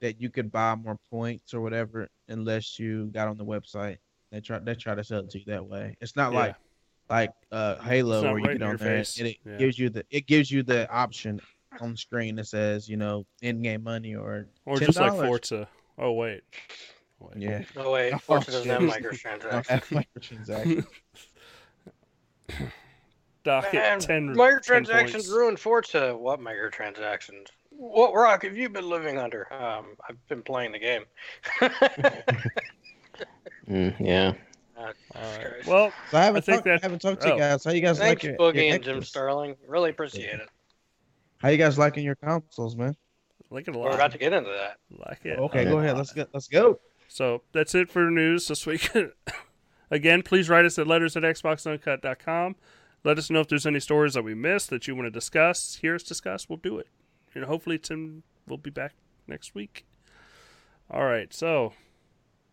that 0.00 0.20
you 0.20 0.28
could 0.28 0.52
buy 0.52 0.74
more 0.74 0.98
points 1.10 1.54
or 1.54 1.62
whatever 1.62 2.08
unless 2.28 2.78
you 2.78 3.06
got 3.06 3.28
on 3.28 3.38
the 3.38 3.44
website. 3.44 3.96
They 4.30 4.40
try 4.40 4.58
they 4.58 4.74
try 4.74 4.94
to 4.94 5.02
sell 5.02 5.20
it 5.20 5.30
to 5.30 5.38
you 5.38 5.44
that 5.46 5.64
way. 5.64 5.96
It's 6.02 6.14
not 6.14 6.32
Yeah. 6.32 6.38
like 6.38 6.56
like 7.08 7.32
uh 7.52 7.76
Halo 7.76 8.22
where 8.22 8.38
you 8.38 8.44
right 8.44 8.52
get 8.58 8.62
in 8.62 8.68
on 8.68 8.76
there 8.76 8.98
face. 8.98 9.18
and 9.18 9.28
it 9.28 9.38
Yeah. 9.46 9.56
gives 9.56 9.78
you 9.78 9.88
the 9.88 10.04
it 10.10 10.26
gives 10.26 10.50
you 10.50 10.62
the 10.62 10.90
option 10.90 11.40
on 11.80 11.92
the 11.92 11.96
screen 11.96 12.36
that 12.36 12.46
says 12.46 12.88
you 12.88 12.96
know 12.98 13.24
in-game 13.40 13.82
money 13.82 14.14
or 14.14 14.48
Or 14.66 14.78
just 14.78 14.98
like 14.98 15.12
Forza. 15.12 15.68
Oh 15.98 16.12
wait. 16.12 16.42
Wait. 17.18 17.36
yeah. 17.38 17.62
No 17.74 17.90
way, 17.92 18.12
Oh, 18.12 18.18
Forza 18.18 18.50
doesn't 18.50 18.68
have 18.70 18.92
shit. 18.92 19.02
microtransactions. 19.02 20.04
microtransactions. 22.48 22.66
Docket 23.44 23.72
Man, 23.74 23.98
ten. 24.00 24.34
microtransactions 24.34 25.12
points. 25.12 25.28
ruined 25.28 25.58
Forza. 25.60 26.16
What 26.16 26.40
microtransactions? 26.40 27.46
What 27.70 28.12
rock 28.14 28.42
have 28.44 28.56
you 28.56 28.68
been 28.68 28.88
living 28.88 29.18
under? 29.18 29.52
Um, 29.52 29.96
I've 30.08 30.26
been 30.28 30.42
playing 30.42 30.72
the 30.72 30.78
game. 30.78 31.04
Mm, 33.68 33.94
yeah. 33.98 34.32
Uh, 34.78 34.92
Alright. 35.16 35.66
Well, 35.66 35.92
So 36.10 36.18
I 36.18 36.22
haven't 36.24 36.36
I 36.36 36.40
think 36.40 36.56
talked, 36.58 36.64
that- 36.66 36.82
haven't 36.82 37.00
talked 37.00 37.22
to 37.22 37.30
oh. 37.30 37.34
you 37.34 37.40
guys. 37.40 37.64
How 37.64 37.72
you 37.72 37.80
guys 37.80 37.98
Thanks, 37.98 38.22
like 38.22 38.30
your, 38.30 38.36
Boogie 38.38 38.66
your 38.66 38.74
and 38.76 38.84
Jim 38.84 39.00
Xbox? 39.00 39.06
Sterling. 39.06 39.56
Really 39.66 39.90
appreciate 39.90 40.34
it. 40.38 40.48
How 41.38 41.48
you 41.48 41.56
guys 41.58 41.76
liking 41.78 42.04
your 42.04 42.14
consoles, 42.14 42.76
man? 42.76 42.96
Like 43.56 43.66
it 43.68 43.74
a 43.74 43.78
We're 43.78 43.90
about 43.90 44.12
to 44.12 44.18
get 44.18 44.32
into 44.32 44.50
that. 44.50 44.76
Like 45.08 45.24
it. 45.24 45.38
Okay, 45.38 45.64
go 45.64 45.78
ahead. 45.78 45.96
Let's 45.96 46.12
get 46.12 46.28
let's 46.32 46.46
go. 46.46 46.78
So 47.08 47.42
that's 47.52 47.74
it 47.74 47.88
for 47.90 48.10
news 48.10 48.48
this 48.48 48.66
week. 48.66 48.90
Again, 49.90 50.22
please 50.22 50.48
write 50.48 50.64
us 50.64 50.78
at 50.78 50.86
letters 50.86 51.16
at 51.16 51.22
xboxuncut.com. 51.22 52.56
Let 53.04 53.18
us 53.18 53.30
know 53.30 53.40
if 53.40 53.48
there's 53.48 53.66
any 53.66 53.80
stories 53.80 54.14
that 54.14 54.24
we 54.24 54.34
missed 54.34 54.68
that 54.70 54.86
you 54.86 54.94
want 54.96 55.06
to 55.06 55.10
discuss, 55.10 55.76
hear 55.76 55.94
us 55.94 56.02
discuss. 56.02 56.48
We'll 56.48 56.58
do 56.58 56.78
it. 56.78 56.88
And 57.34 57.44
hopefully, 57.44 57.78
Tim 57.78 58.22
will 58.48 58.56
be 58.58 58.70
back 58.70 58.94
next 59.26 59.54
week. 59.54 59.86
All 60.90 61.04
right. 61.04 61.32
So, 61.32 61.72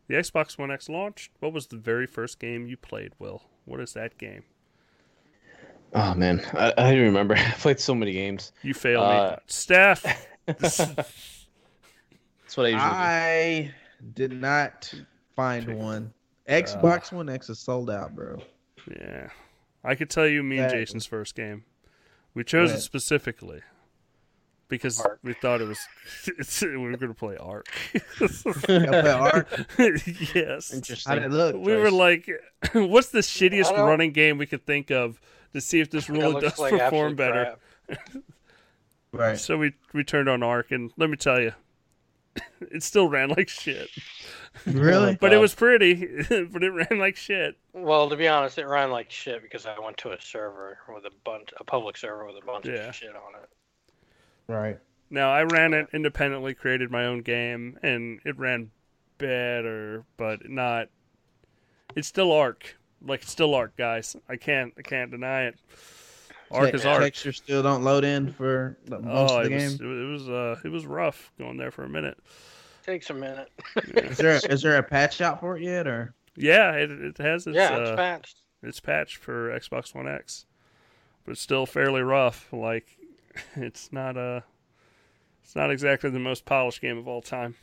the 0.07 0.15
Xbox 0.15 0.57
One 0.57 0.71
X 0.71 0.89
launched. 0.89 1.31
What 1.39 1.53
was 1.53 1.67
the 1.67 1.77
very 1.77 2.05
first 2.07 2.39
game 2.39 2.67
you 2.67 2.77
played, 2.77 3.13
Will? 3.19 3.43
What 3.65 3.79
is 3.79 3.93
that 3.93 4.17
game? 4.17 4.43
Oh 5.95 6.13
man, 6.15 6.43
I, 6.53 6.73
I 6.77 6.91
don't 6.91 7.01
remember. 7.03 7.35
I 7.37 7.51
played 7.51 7.79
so 7.79 7.93
many 7.93 8.13
games. 8.13 8.51
You 8.61 8.73
failed 8.73 9.03
Uh, 9.05 9.31
me. 9.31 9.43
Steph. 9.47 10.27
That's 10.45 10.97
what 12.55 12.65
I 12.65 12.69
usually 12.69 12.69
do. 12.69 12.75
I 12.79 13.73
did 14.13 14.31
not 14.33 14.93
find 15.35 15.77
one. 15.79 16.13
Xbox 16.47 17.13
uh, 17.13 17.17
One 17.17 17.29
X 17.29 17.49
is 17.49 17.59
sold 17.59 17.89
out, 17.89 18.15
bro. 18.15 18.37
yeah. 18.89 19.29
I 19.83 19.95
could 19.95 20.09
tell 20.09 20.27
you 20.27 20.43
me 20.43 20.57
and 20.59 20.69
That- 20.69 20.75
Jason's 20.75 21.05
first 21.05 21.35
game. 21.35 21.63
We 22.33 22.43
chose 22.43 22.71
Go 22.71 22.77
it 22.77 22.81
specifically 22.81 23.61
because 24.67 24.99
Ark. 24.99 25.19
we 25.23 25.33
thought 25.33 25.61
it 25.61 25.67
was 25.67 25.77
we 26.61 26.77
were 26.77 26.97
going 26.97 27.13
to 27.13 27.17
play 27.17 27.37
Ark. 27.37 27.67
Play 28.63 28.87
Ark? 28.87 29.47
yes. 30.33 30.73
Interesting. 30.73 31.19
did 31.19 31.31
look? 31.31 31.55
We 31.55 31.75
were 31.75 31.91
like, 31.91 32.27
what's 32.73 33.09
the 33.09 33.19
shittiest 33.19 33.71
running 33.77 34.13
game 34.13 34.39
we 34.39 34.47
could 34.47 34.65
think 34.65 34.89
of 34.89 35.21
to 35.53 35.61
see 35.61 35.79
if 35.79 35.91
this 35.91 36.09
It 36.09 36.13
really 36.13 36.41
does 36.41 36.57
like 36.57 36.71
perform 36.71 37.15
better? 37.15 37.55
Crap. 39.17 39.29
right. 39.29 39.39
So 39.39 39.57
we 39.57 39.73
we 39.93 40.03
turned 40.03 40.29
on 40.29 40.43
Ark, 40.43 40.71
and 40.71 40.91
let 40.97 41.09
me 41.09 41.17
tell 41.17 41.39
you, 41.39 41.53
it 42.61 42.83
still 42.83 43.07
ran 43.07 43.29
like 43.29 43.49
shit. 43.49 43.89
Really? 44.65 45.15
But 45.19 45.33
it 45.33 45.37
uh, 45.37 45.41
was 45.41 45.55
pretty, 45.55 45.95
but 46.29 46.63
it 46.63 46.69
ran 46.71 46.99
like 46.99 47.15
shit. 47.15 47.57
Well, 47.73 48.09
to 48.09 48.15
be 48.15 48.27
honest, 48.27 48.57
it 48.57 48.67
ran 48.67 48.91
like 48.91 49.09
shit 49.11 49.41
because 49.41 49.65
I 49.65 49.77
went 49.79 49.97
to 49.97 50.11
a 50.11 50.21
server 50.21 50.77
with 50.93 51.05
a 51.05 51.11
bunch, 51.23 51.49
a 51.59 51.63
public 51.63 51.97
server 51.97 52.25
with 52.25 52.35
a 52.41 52.45
bunch 52.45 52.65
Yeah. 52.65 52.89
of 52.89 52.95
shit 52.95 53.15
on 53.15 53.41
it. 53.41 53.49
Right. 54.47 54.79
Now 55.09 55.31
I 55.31 55.43
ran 55.43 55.73
it 55.73 55.87
independently, 55.93 56.53
created 56.53 56.89
my 56.91 57.05
own 57.05 57.21
game, 57.21 57.77
and 57.83 58.19
it 58.25 58.37
ran 58.37 58.71
better, 59.17 60.05
but 60.17 60.49
not. 60.49 60.87
It's 61.95 62.07
still 62.07 62.31
Ark, 62.31 62.75
like 63.05 63.21
it's 63.21 63.31
still 63.31 63.53
Ark, 63.53 63.73
guys. 63.77 64.15
I 64.27 64.35
can't, 64.35 64.73
I 64.77 64.81
can't 64.81 65.11
deny 65.11 65.43
it. 65.43 65.59
Ark 66.53 66.69
Te- 66.71 66.75
is 66.75 66.85
Ark. 66.85 67.01
Textures 67.03 67.37
still 67.37 67.63
don't 67.63 67.83
load 67.83 68.03
in 68.03 68.31
for 68.33 68.77
the- 68.85 68.99
most 68.99 69.31
Oh, 69.31 69.37
of 69.39 69.43
the 69.49 69.55
it 69.55 69.59
game. 69.59 69.71
was, 69.71 69.81
it 69.81 70.11
was, 70.11 70.29
uh, 70.29 70.59
it 70.63 70.69
was 70.69 70.85
rough 70.85 71.31
going 71.37 71.57
there 71.57 71.71
for 71.71 71.83
a 71.83 71.89
minute. 71.89 72.17
Takes 72.85 73.09
a 73.09 73.13
minute. 73.13 73.49
Is 73.95 74.17
there 74.17 74.39
is 74.49 74.61
there 74.61 74.77
a 74.77 74.83
patch 74.83 75.21
out 75.21 75.39
for 75.39 75.55
it 75.57 75.63
yet, 75.63 75.87
or 75.87 76.13
Yeah, 76.35 76.71
it, 76.73 76.91
it 76.91 77.17
has 77.17 77.47
its, 77.47 77.55
yeah, 77.55 77.69
uh, 77.77 77.79
it's 77.81 77.91
patched. 77.95 78.37
it's 78.61 78.79
patched 78.81 79.17
for 79.17 79.49
Xbox 79.57 79.95
One 79.95 80.07
X, 80.07 80.45
but 81.23 81.31
it's 81.31 81.41
still 81.41 81.65
fairly 81.65 82.01
rough. 82.01 82.51
Like, 82.51 82.97
it's 83.55 83.93
not 83.93 84.17
a, 84.17 84.43
it's 85.43 85.55
not 85.55 85.71
exactly 85.71 86.09
the 86.09 86.19
most 86.19 86.43
polished 86.45 86.81
game 86.81 86.97
of 86.97 87.07
all 87.07 87.21
time. 87.21 87.55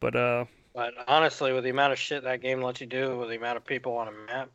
But 0.00 0.16
uh, 0.16 0.46
But 0.74 0.94
honestly, 1.06 1.52
with 1.52 1.62
the 1.64 1.70
amount 1.70 1.92
of 1.92 1.98
shit 2.00 2.24
that 2.24 2.40
game 2.40 2.60
lets 2.60 2.80
you 2.80 2.86
do, 2.88 3.16
with 3.18 3.28
the 3.28 3.36
amount 3.36 3.56
of 3.56 3.64
people 3.64 3.96
on 3.96 4.08
a 4.08 4.12
map, 4.12 4.50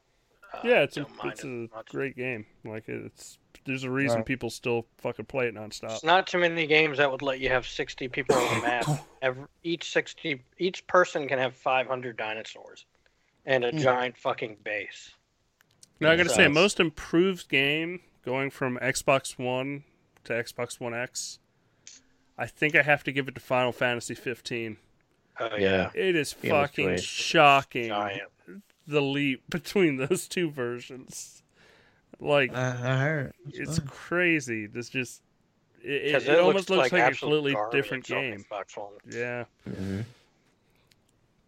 uh, 0.53 0.59
yeah, 0.63 0.81
it's 0.81 0.97
a, 0.97 1.05
it's 1.23 1.43
it 1.43 1.47
a 1.75 1.83
great 1.89 2.15
game. 2.15 2.45
Like, 2.63 2.87
it's 2.87 3.37
there's 3.65 3.83
a 3.83 3.89
reason 3.89 4.17
Right. 4.17 4.25
people 4.25 4.49
still 4.49 4.85
fucking 4.97 5.25
play 5.25 5.47
it 5.47 5.55
nonstop. 5.55 5.91
It's 5.91 6.03
not 6.03 6.27
too 6.27 6.37
many 6.37 6.67
games 6.67 6.97
that 6.97 7.09
would 7.09 7.21
let 7.21 7.39
you 7.39 7.49
have 7.49 7.65
60 7.65 8.07
people 8.09 8.35
on 8.35 8.55
the 8.55 8.61
map. 8.67 8.85
Every, 9.21 9.45
each 9.63 9.91
60, 9.91 10.43
each 10.57 10.85
person 10.87 11.27
can 11.29 11.39
have 11.39 11.55
500 11.55 12.17
dinosaurs 12.17 12.85
and 13.45 13.63
a 13.63 13.71
Hmm. 13.71 13.77
giant 13.77 14.17
fucking 14.17 14.57
base. 14.63 15.13
Now 16.01 16.11
I 16.11 16.17
gotta 16.17 16.29
So 16.29 16.35
say, 16.35 16.41
it's- 16.43 16.53
most 16.55 16.79
improved 16.81 17.47
game 17.49 18.01
going 18.25 18.49
from 18.49 18.77
Xbox 18.79 19.37
One 19.39 19.83
to 20.25 20.33
Xbox 20.33 20.79
One 20.79 20.93
X 20.93 21.39
I 22.37 22.47
think 22.47 22.75
I 22.75 22.81
have 22.81 23.03
to 23.03 23.11
give 23.11 23.27
it 23.27 23.35
to 23.35 23.41
Final 23.41 23.71
Fantasy 23.71 24.15
15. 24.15 24.77
Oh 25.39 25.55
Yeah. 25.55 25.91
yeah. 25.95 26.01
It 26.01 26.15
is 26.15 26.33
fucking 26.33 26.85
great. 26.85 27.03
shocking 27.03 27.89
Giant. 27.89 28.23
The 28.87 29.01
leap 29.01 29.43
between 29.49 29.97
those 29.97 30.27
two 30.27 30.49
versions. 30.49 31.43
Like 32.19 32.53
I, 32.55 32.69
I 32.69 32.97
heard. 32.97 33.33
it's 33.47 33.79
crazy. 33.79 34.67
This 34.67 34.89
just 34.89 35.21
it, 35.83 35.91
it, 35.91 36.05
Because 36.05 36.27
it 36.27 36.39
almost 36.39 36.69
looks 36.69 36.91
like, 36.91 37.13
a 37.13 37.15
completely 37.15 37.55
different 37.71 38.05
game. 38.05 38.45
Xbox 38.49 38.77
One. 38.77 38.93
Yeah. 39.09 39.45
hmm 39.65 40.01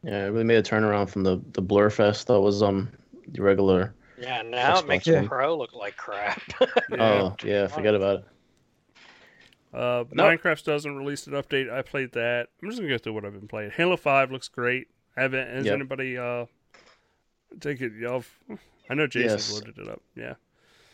Yeah, 0.04 0.26
it 0.26 0.30
really 0.30 0.44
made 0.44 0.58
a 0.58 0.64
turnaround 0.64 1.10
from 1.10 1.24
the 1.24 1.42
the 1.54 1.62
blur 1.62 1.90
fest 1.90 2.28
that 2.28 2.40
was 2.40 2.62
um 2.62 2.90
the 3.28 3.42
regular. 3.42 3.94
Yeah, 4.18 4.42
now 4.42 4.80
it 4.80 4.88
makes 4.88 5.08
One. 5.08 5.24
the 5.24 5.28
Pro 5.28 5.58
look 5.58 5.74
like 5.74 5.98
crap. 5.98 6.42
yeah. 6.62 6.98
Oh 7.00 7.36
yeah, 7.44 7.68
forget 7.68 7.96
about 7.96 8.20
it. 8.20 8.26
Uh, 9.74 10.06
No. 10.14 10.24
Minecraft 10.24 10.64
doesn't 10.64 10.96
release 10.96 11.28
an 11.28 11.34
update. 11.34 11.70
I 11.72 11.82
played 11.82 12.14
that. 12.14 12.48
I'm 12.64 12.70
just 12.70 12.80
gonna 12.80 12.90
go 12.90 12.98
through 12.98 13.14
what 13.14 13.26
I've 13.26 13.34
been 13.34 13.48
playing. 13.48 13.72
Halo 13.72 13.98
Five 13.98 14.32
looks 14.32 14.48
great. 14.48 14.88
I 15.18 15.22
Haven't 15.24 15.48
has 15.50 15.66
Yep. 15.66 15.74
anybody 15.76 16.18
uh 16.18 16.46
take 17.60 17.82
it? 17.82 17.94
Y'all, 18.00 18.24
I 18.90 18.94
know 18.94 19.08
Jason 19.08 19.30
Yes. 19.38 19.52
loaded 19.52 19.78
it 19.78 19.88
up. 19.88 20.02
Yeah. 20.16 20.36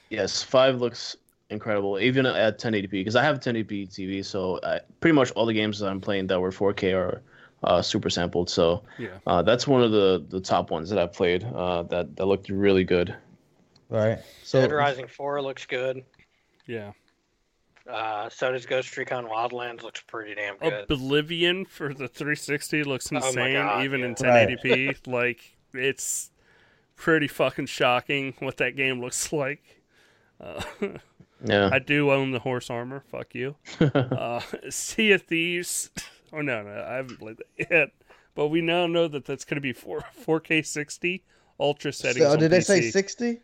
Yes, 0.10 0.44
five 0.44 0.82
looks 0.82 1.16
incredible, 1.50 2.00
even 2.00 2.26
at 2.26 2.60
1080p. 2.60 2.90
Because 2.92 3.16
I 3.16 3.24
have 3.24 3.38
a 3.38 3.40
1080p 3.40 3.88
TV, 3.90 4.24
so 4.26 4.60
I, 4.64 4.80
pretty 5.00 5.14
much 5.16 5.32
all 5.32 5.46
the 5.46 5.54
games 5.54 5.80
that 5.80 5.88
I'm 5.90 6.02
playing 6.02 6.28
that 6.28 6.40
were 6.40 6.52
4K 6.52 6.94
are 6.96 7.22
uh, 7.64 7.82
super 7.82 8.10
sampled. 8.10 8.50
So 8.50 8.84
Yeah. 8.98 9.18
uh, 9.28 9.42
that's 9.42 9.68
one 9.68 9.82
of 9.84 9.92
the, 9.92 10.26
the 10.30 10.40
top 10.42 10.72
ones 10.72 10.90
that 10.90 10.98
I've 11.00 11.14
played. 11.14 11.44
Uh, 11.44 11.84
that 11.84 12.16
that 12.16 12.26
looked 12.26 12.50
really 12.50 12.84
good. 12.84 13.16
Right. 13.90 14.20
So 14.44 14.62
Dead 14.62 14.72
Rising 14.72 15.08
4 15.08 15.42
looks 15.42 15.66
good. 15.66 16.04
Yeah. 16.66 16.94
Uh, 17.90 18.30
so 18.30 18.52
does 18.52 18.66
Ghost 18.66 18.96
Recon 18.98 19.26
Wildlands. 19.26 19.82
Looks 19.84 20.02
pretty 20.02 20.36
damn 20.36 20.58
good. 20.58 20.90
Oblivion 20.90 21.66
for 21.66 21.94
the 21.94 22.08
360 22.08 22.84
looks 22.84 23.12
Oh 23.12 23.18
insane, 23.18 23.54
God, 23.54 23.84
even 23.84 24.04
in 24.04 24.16
1080p. 24.16 25.08
like 25.08 25.56
it's 25.74 26.31
pretty 26.96 27.28
fucking 27.28 27.66
shocking 27.68 28.34
what 28.40 28.58
that 28.58 28.76
game 28.76 29.02
looks 29.02 29.32
like. 29.34 29.82
Uh, 30.40 30.62
Yeah. 31.44 31.70
I 31.74 31.80
do 31.80 32.12
own 32.12 32.32
the 32.32 32.40
horse 32.40 32.70
armor. 32.70 33.04
Fuck 33.10 33.34
you. 33.34 33.56
uh, 33.82 34.42
sea 34.70 35.12
of 35.14 35.24
Thieves. 35.24 35.90
Oh 36.32 36.42
no, 36.42 36.62
no, 36.62 36.86
I 36.88 36.96
haven't 36.98 37.18
played 37.20 37.38
that 37.38 37.68
yet. 37.72 37.90
But 38.36 38.48
we 38.50 38.62
now 38.62 38.86
know 38.88 39.08
that 39.08 39.26
that's 39.26 39.44
going 39.44 39.56
to 39.56 39.62
be 39.62 39.74
four 39.74 40.02
4K 40.26 40.64
60 40.66 41.24
ultra 41.60 41.92
settings. 41.92 42.26
So 42.26 42.32
on 42.34 42.40
did 42.40 42.52
they 42.52 42.60
PC. 42.60 42.64
say 42.66 42.82
sixty? 42.92 43.40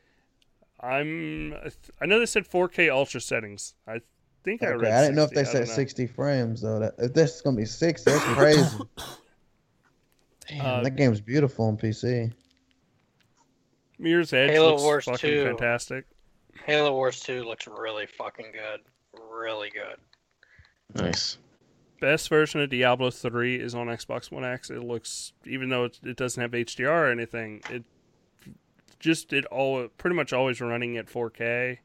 I'm. 0.80 1.56
I 2.00 2.06
know 2.06 2.20
they 2.20 2.28
said 2.28 2.48
4K 2.48 2.92
ultra 2.92 3.20
settings. 3.20 3.74
I 3.88 4.02
think 4.44 4.62
I 4.62 4.68
Okay, 4.68 4.78
read. 4.84 4.94
I 4.94 5.02
didn't 5.02 5.16
know 5.16 5.24
if 5.24 5.32
they 5.32 5.44
said 5.44 5.68
sixty 5.68 6.06
frames 6.06 6.62
though. 6.62 6.78
That, 6.80 6.94
if 7.00 7.14
this 7.16 7.36
is 7.36 7.42
gonna 7.42 7.58
be 7.58 7.66
sixty, 7.66 8.12
that's 8.12 8.24
crazy. 8.24 8.78
Damn, 10.50 10.66
Uh, 10.66 10.84
that 10.84 10.96
game's 10.96 11.20
beautiful 11.20 11.66
on 11.66 11.78
PC. 11.78 12.32
Mirror's 14.00 14.34
Edge 14.34 14.52
Halo 14.52 14.72
looks 14.72 14.84
Wars 14.84 15.06
fucking 15.06 15.30
2. 15.30 15.44
fantastic. 15.44 16.06
Halo 16.66 16.94
Wars 16.94 17.20
2 17.22 17.44
looks 17.44 17.68
really 17.68 18.06
fucking 18.06 18.52
good. 18.52 18.82
Really 19.32 19.70
good. 19.70 19.98
nice. 21.02 21.38
Best 22.00 22.30
version 22.30 22.62
of 22.62 22.70
Diablo 22.70 23.10
3 23.10 23.56
is 23.56 23.74
on 23.74 23.88
Xbox 23.88 24.32
One 24.32 24.46
X. 24.46 24.70
It 24.70 24.84
looks, 24.84 25.34
even 25.46 25.70
though 25.70 25.86
it, 25.86 26.00
it 26.04 26.16
doesn't 26.16 26.40
have 26.40 26.52
HDR 26.52 26.90
or 26.90 27.12
anything, 27.12 27.62
it 27.72 27.84
just 29.00 29.34
it 29.34 29.46
all 29.46 29.88
pretty 29.98 30.16
much 30.16 30.34
always 30.34 30.62
running 30.62 30.98
at 30.98 31.08
4K. 31.08 31.80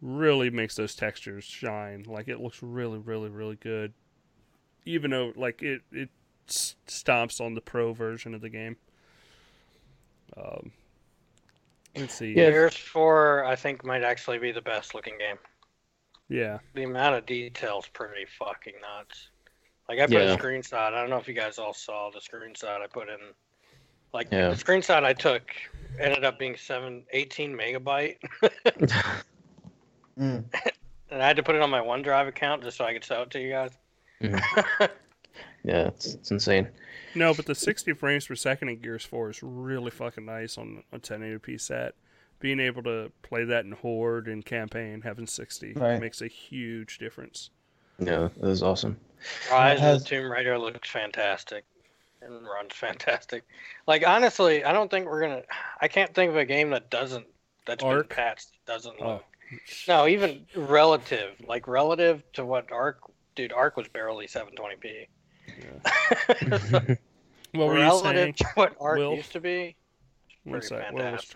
Really 0.00 0.50
makes 0.50 0.76
those 0.76 0.94
textures 0.94 1.44
shine. 1.44 2.04
Like 2.06 2.28
it 2.28 2.40
looks 2.40 2.62
really, 2.62 2.98
really, 2.98 3.30
really 3.30 3.56
good. 3.56 3.94
Even 4.84 5.10
though 5.10 5.32
like 5.34 5.62
it 5.62 5.82
it 5.90 6.10
stomps 6.46 7.40
on 7.40 7.54
the 7.54 7.60
pro 7.60 7.92
version 7.92 8.34
of 8.34 8.40
the 8.40 8.48
game. 8.48 8.76
Um, 10.36 10.72
let's 11.96 12.14
see. 12.14 12.28
Yeah. 12.28 12.50
Gears 12.50 12.76
4, 12.76 13.44
I 13.44 13.56
think, 13.56 13.84
might 13.84 14.02
actually 14.02 14.38
be 14.38 14.52
the 14.52 14.60
best 14.62 14.94
looking 14.94 15.16
game. 15.18 15.36
yeah. 16.28 16.58
The 16.74 16.84
amount 16.84 17.14
of 17.16 17.26
details 17.26 17.86
pretty 17.92 18.26
fucking 18.38 18.74
nuts. 18.80 19.28
Like 19.88 20.00
I 20.00 20.06
put 20.06 20.12
Yeah. 20.14 20.32
a 20.32 20.36
screenshot. 20.36 20.92
I 20.92 21.00
don't 21.00 21.10
know 21.10 21.18
if 21.18 21.28
you 21.28 21.34
guys 21.34 21.58
all 21.58 21.72
saw 21.72 22.10
the 22.10 22.18
screenshot 22.20 22.80
I 22.82 22.86
put 22.88 23.08
in. 23.08 23.18
Like 24.12 24.28
Yeah. 24.32 24.48
the 24.48 24.56
screenshot 24.56 25.04
I 25.04 25.12
took 25.12 25.42
ended 26.00 26.24
up 26.24 26.38
being 26.38 26.56
seven, 26.56 27.04
18 27.12 27.56
megabyte, 27.56 28.16
Mm. 30.18 30.44
and 31.10 31.22
I 31.22 31.26
had 31.26 31.36
to 31.36 31.42
put 31.42 31.54
it 31.54 31.62
on 31.62 31.68
my 31.70 31.80
OneDrive 31.80 32.26
account 32.28 32.62
just 32.62 32.78
so 32.78 32.84
I 32.86 32.92
could 32.94 33.04
sell 33.04 33.22
it 33.22 33.30
to 33.30 33.40
you 33.40 33.50
guys. 33.50 33.70
yeah, 35.66 35.88
it's, 35.88 36.14
it's 36.14 36.30
insane. 36.30 36.68
No, 37.14 37.34
but 37.34 37.44
the 37.46 37.54
60 37.54 37.92
frames 37.94 38.26
per 38.26 38.34
second 38.34 38.68
in 38.68 38.80
Gears 38.80 39.04
4 39.04 39.30
is 39.30 39.42
really 39.42 39.90
fucking 39.90 40.24
nice 40.24 40.56
on 40.58 40.82
a 40.92 40.98
1080p 40.98 41.60
set. 41.60 41.94
Being 42.38 42.60
able 42.60 42.82
to 42.84 43.10
play 43.22 43.44
that 43.44 43.64
in 43.64 43.72
Horde 43.72 44.28
and 44.28 44.44
campaign, 44.44 45.00
having 45.00 45.26
60 45.26 45.72
Right. 45.74 46.00
makes 46.00 46.20
a 46.22 46.28
huge 46.28 46.98
difference. 46.98 47.50
Yeah, 47.98 48.28
that 48.36 48.48
was 48.48 48.62
awesome. 48.62 48.98
Rise 49.50 49.80
has- 49.80 49.96
of 49.96 50.02
the 50.02 50.08
Tomb 50.08 50.30
Raider 50.30 50.58
looks 50.58 50.90
fantastic 50.90 51.64
and 52.20 52.44
runs 52.44 52.74
fantastic. 52.74 53.44
Like 53.86 54.06
honestly, 54.06 54.62
I 54.64 54.72
don't 54.72 54.90
think 54.90 55.06
we're 55.06 55.20
gonna. 55.22 55.42
I 55.80 55.88
can't 55.88 56.14
think 56.14 56.28
of 56.30 56.36
a 56.36 56.44
game 56.44 56.70
that 56.70 56.90
doesn't 56.90 57.26
that's 57.66 57.82
Ark? 57.82 58.08
been 58.08 58.16
patched 58.16 58.48
that 58.66 58.72
doesn't 58.72 58.96
Oh. 59.00 59.06
look. 59.14 59.24
No, 59.88 60.06
even 60.06 60.44
relative, 60.54 61.30
like 61.48 61.66
relative 61.68 62.22
to 62.34 62.44
what 62.44 62.70
Ark, 62.70 62.98
dude, 63.34 63.52
Ark 63.52 63.76
was 63.78 63.88
barely 63.88 64.26
720p. 64.26 65.06
What 67.52 67.68
were 67.68 67.74
you 67.76 67.80
relative 67.82 68.14
saying? 68.16 68.34
to 68.34 68.44
what 68.54 68.74
art 68.80 68.98
Will? 68.98 69.14
used 69.14 69.32
to 69.32 69.40
be, 69.40 69.76
One 70.44 70.52
pretty 70.60 70.66
sec, 70.66 70.92
Will 70.92 71.12
was- 71.12 71.34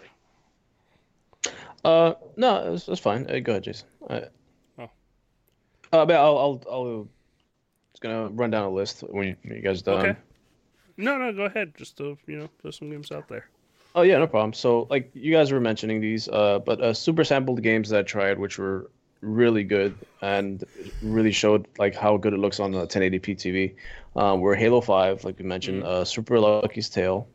Uh, 1.85 2.13
no, 2.37 2.75
it's, 2.75 2.89
it's 2.89 3.01
fine. 3.01 3.31
Uh, 3.31 3.39
go 3.41 3.53
ahead, 3.53 3.65
Jason. 3.65 3.89
Uh, 4.09 4.21
Oh. 4.79 4.91
uh, 5.93 6.05
but 6.07 6.17
I'll, 6.17 6.39
I'll, 6.39 6.63
I'll 6.71 7.09
just 7.93 8.03
gonna 8.03 8.29
run 8.29 8.51
down 8.51 8.65
a 8.65 8.71
list 8.71 9.01
when 9.09 9.29
you, 9.29 9.37
when 9.45 9.57
you 9.57 9.63
guys 9.63 9.81
are 9.83 9.85
done. 9.85 10.07
Okay. 10.11 10.19
No, 10.99 11.17
no, 11.17 11.33
go 11.33 11.45
ahead. 11.45 11.73
Just 11.79 11.97
to, 11.99 12.19
you 12.27 12.37
know, 12.37 12.49
throw 12.61 12.71
some 12.71 12.91
games 12.91 13.11
out 13.11 13.27
there. 13.29 13.47
Oh 13.95 14.03
yeah, 14.03 14.19
no 14.19 14.27
problem. 14.27 14.53
So 14.53 14.87
like 14.91 15.11
you 15.15 15.33
guys 15.33 15.51
were 15.51 15.61
mentioning 15.61 16.01
these, 16.01 16.29
uh, 16.29 16.59
but 16.61 16.81
uh, 16.81 16.93
super 16.93 17.25
sampled 17.25 17.63
games 17.63 17.89
that 17.89 17.99
I 18.01 18.03
tried, 18.03 18.39
which 18.39 18.59
were 18.59 18.91
really 19.21 19.65
good 19.65 19.95
and 20.23 20.65
really 21.03 21.33
showed 21.33 21.67
like 21.79 21.95
how 21.95 22.17
good 22.17 22.33
it 22.33 22.39
looks 22.39 22.61
on 22.61 22.73
the 22.73 22.87
1080p 22.87 23.37
TV, 23.37 23.75
um, 24.17 24.41
were 24.41 24.55
Halo 24.55 24.81
5, 24.81 25.25
like 25.25 25.39
we 25.39 25.45
mentioned, 25.45 25.85
uh, 25.85 26.05
Super 26.05 26.39
Lucky's 26.39 26.89
Tale, 26.89 27.27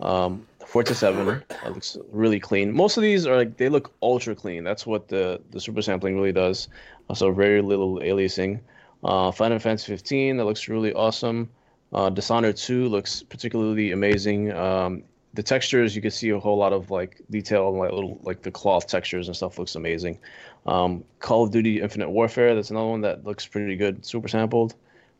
um, 0.00 0.46
Forza 0.66 0.94
7. 0.94 1.42
That 1.48 1.72
looks 1.72 1.96
really 2.10 2.40
clean. 2.40 2.72
Most 2.72 2.96
of 2.96 3.02
these 3.02 3.26
are 3.26 3.36
like 3.36 3.56
they 3.56 3.68
look 3.68 3.92
ultra 4.02 4.34
clean. 4.34 4.64
That's 4.64 4.86
what 4.86 5.08
the 5.08 5.40
the 5.50 5.60
super 5.60 5.82
sampling 5.82 6.16
really 6.16 6.32
does. 6.32 6.68
Also, 7.08 7.32
very 7.32 7.60
little 7.60 7.98
aliasing. 7.98 8.60
Uh, 9.02 9.30
Final 9.30 9.58
Fantasy 9.58 9.92
15 9.92 10.38
that 10.38 10.44
looks 10.44 10.68
really 10.68 10.92
awesome. 10.94 11.50
Uh, 11.92 12.10
Dishonored 12.10 12.56
2 12.56 12.88
looks 12.88 13.22
particularly 13.22 13.92
amazing. 13.92 14.50
Um, 14.52 15.04
the 15.34 15.42
textures 15.42 15.94
you 15.94 16.02
can 16.02 16.10
see 16.10 16.30
a 16.30 16.38
whole 16.38 16.56
lot 16.56 16.72
of 16.72 16.90
like 16.90 17.20
detail 17.30 17.68
and 17.68 17.78
like 17.78 17.92
little 17.92 18.18
like 18.22 18.42
the 18.42 18.50
cloth 18.50 18.86
textures 18.86 19.28
and 19.28 19.36
stuff 19.36 19.58
looks 19.58 19.74
amazing. 19.74 20.18
Um, 20.66 21.04
Call 21.18 21.44
of 21.44 21.50
Duty 21.50 21.80
Infinite 21.80 22.10
Warfare 22.10 22.54
that's 22.54 22.70
another 22.70 22.86
one 22.86 23.02
that 23.02 23.24
looks 23.24 23.46
pretty 23.46 23.76
good, 23.76 24.04
super 24.06 24.28
sampled. 24.28 24.74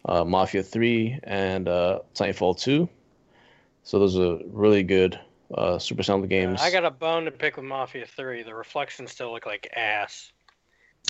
Uh, 0.07 0.25
Mafia 0.25 0.63
3 0.63 1.19
and 1.25 1.67
uh, 1.67 2.01
Titanfall 2.15 2.61
2. 2.61 2.89
So 3.85 3.99
those 3.99 4.19
are 4.19 4.39
really 4.47 4.83
good 4.83 5.19
uh, 5.55 5.79
super 5.79 6.03
sampled 6.03 6.31
games. 6.31 6.61
I 6.61 6.71
got 6.71 6.85
a 6.85 6.91
bone 6.91 7.25
to 7.25 7.31
pick 7.31 7.57
with 7.57 7.65
Mafia 7.65 8.07
3. 8.07 8.43
The 8.43 8.55
reflections 8.55 9.13
still 9.13 9.33
look 9.33 9.47
like 9.47 9.71
ass. 9.75 10.31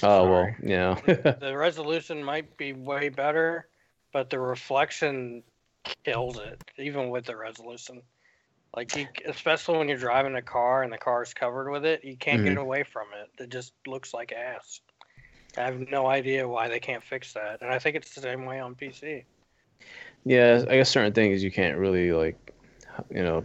Oh 0.02 0.28
well, 0.28 0.54
yeah. 0.62 0.94
the 1.04 1.54
resolution 1.56 2.24
might 2.24 2.56
be 2.56 2.72
way 2.72 3.10
better, 3.10 3.68
but 4.12 4.28
the 4.28 4.40
reflection 4.40 5.44
kills 6.04 6.38
it, 6.38 6.62
even 6.78 7.10
with 7.10 7.26
the 7.26 7.36
resolution. 7.36 8.02
Like, 8.76 8.96
you, 8.96 9.08
especially 9.26 9.78
when 9.78 9.88
you're 9.88 9.98
driving 9.98 10.34
a 10.36 10.42
car 10.42 10.82
and 10.82 10.92
the 10.92 10.98
car's 10.98 11.34
covered 11.34 11.70
with 11.70 11.84
it, 11.84 12.04
you 12.04 12.16
can't 12.16 12.42
get 12.42 12.56
away 12.58 12.82
from 12.84 13.08
it. 13.14 13.42
It 13.42 13.50
just 13.50 13.72
looks 13.86 14.12
like 14.14 14.32
ass. 14.32 14.80
I 15.56 15.62
have 15.62 15.78
no 15.80 16.06
idea 16.06 16.48
why 16.48 16.68
they 16.68 16.80
can't 16.80 17.02
fix 17.04 17.32
that, 17.34 17.62
and 17.62 17.70
I 17.72 17.78
think 17.78 17.96
it's 17.96 18.14
the 18.14 18.20
same 18.22 18.46
way 18.46 18.60
on 18.60 18.74
PC. 18.74 19.26
yeah, 20.24 20.64
I 20.68 20.76
guess 20.76 20.90
certain 20.90 21.12
things 21.12 21.42
you 21.42 21.50
can't 21.50 21.78
really 21.78 22.12
like, 22.12 22.54
you 23.10 23.22
know, 23.22 23.44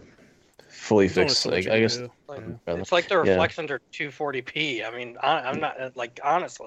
fully 0.68 1.08
There's 1.08 1.34
fix. 1.34 1.46
Like 1.46 1.68
I 1.68 1.80
guess. 1.80 2.00
Like, 2.28 2.42
It's 2.68 2.92
like 2.92 3.08
the 3.08 3.18
Yeah. 3.18 3.22
reflections 3.40 3.70
are 3.70 3.80
240p. 3.92 4.84
I 4.84 4.96
mean, 4.96 5.16
I, 5.22 5.40
I'm 5.40 5.60
not 5.60 5.96
like 5.96 6.20
honestly, 6.24 6.66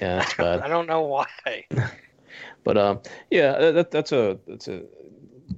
yeah, 0.00 0.16
that's 0.16 0.34
bad. 0.38 0.60
I 0.62 0.68
don't 0.68 0.86
know 0.86 1.02
why. 1.02 1.26
But 2.64 2.76
um, 2.76 3.00
yeah, 3.30 3.58
that, 3.58 3.72
that 3.74 3.90
that's 3.92 4.12
a 4.12 4.38
that's 4.46 4.68
a 4.68 4.82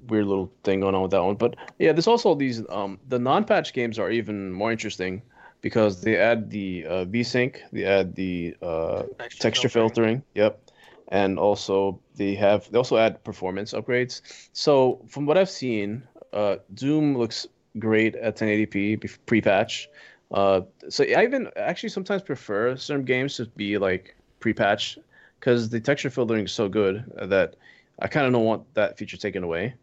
weird 0.09 0.27
little 0.27 0.53
thing 0.65 0.81
going 0.81 0.95
on 0.95 1.03
with 1.03 1.11
that 1.13 1.23
one. 1.23 1.37
But 1.37 1.57
yeah, 1.79 1.93
there's 1.93 2.07
also 2.09 2.35
these 2.35 2.63
um 2.69 2.99
the 3.09 3.19
non-patch 3.19 3.73
games 3.73 3.99
are 3.99 4.11
even 4.11 4.53
more 4.53 4.73
interesting 4.73 5.23
because 5.61 6.01
they 6.03 6.17
add 6.17 6.51
the 6.51 6.87
uh, 6.87 7.05
VSync, 7.07 7.57
they 7.73 7.85
add 7.85 8.15
the 8.15 8.57
uh, 8.63 9.03
texture 9.41 9.69
filtering. 9.69 10.23
Yep. 10.35 10.61
and 11.09 11.39
also 11.39 12.01
they 12.17 12.35
have 12.35 12.71
they 12.71 12.79
also 12.79 12.97
add 12.97 13.23
performance 13.25 13.73
upgrades. 13.73 14.21
So 14.53 15.01
from 15.09 15.27
what 15.27 15.39
I've 15.39 15.51
seen, 15.51 16.03
uh, 16.33 16.57
Doom 16.75 17.17
looks 17.17 17.47
great 17.79 18.15
at 18.17 18.37
1080p 18.37 18.97
pre-patch. 19.27 19.89
Uh, 20.31 20.63
so 20.89 21.05
I 21.05 21.25
even 21.25 21.49
actually 21.57 21.89
sometimes 21.89 22.23
prefer 22.23 22.77
certain 22.77 23.05
games 23.05 23.37
to 23.37 23.47
be 23.47 23.79
like 23.79 24.15
pre-patch 24.41 24.99
because 25.41 25.71
the 25.71 25.81
texture 25.81 26.11
filtering 26.11 26.45
is 26.45 26.53
so 26.53 26.69
good 26.69 27.05
that 27.23 27.57
I 27.99 28.09
kind 28.09 28.27
of 28.27 28.33
don't 28.33 28.45
want 28.45 28.75
that 28.75 28.99
feature 28.99 29.17
taken 29.17 29.43
away. 29.43 29.75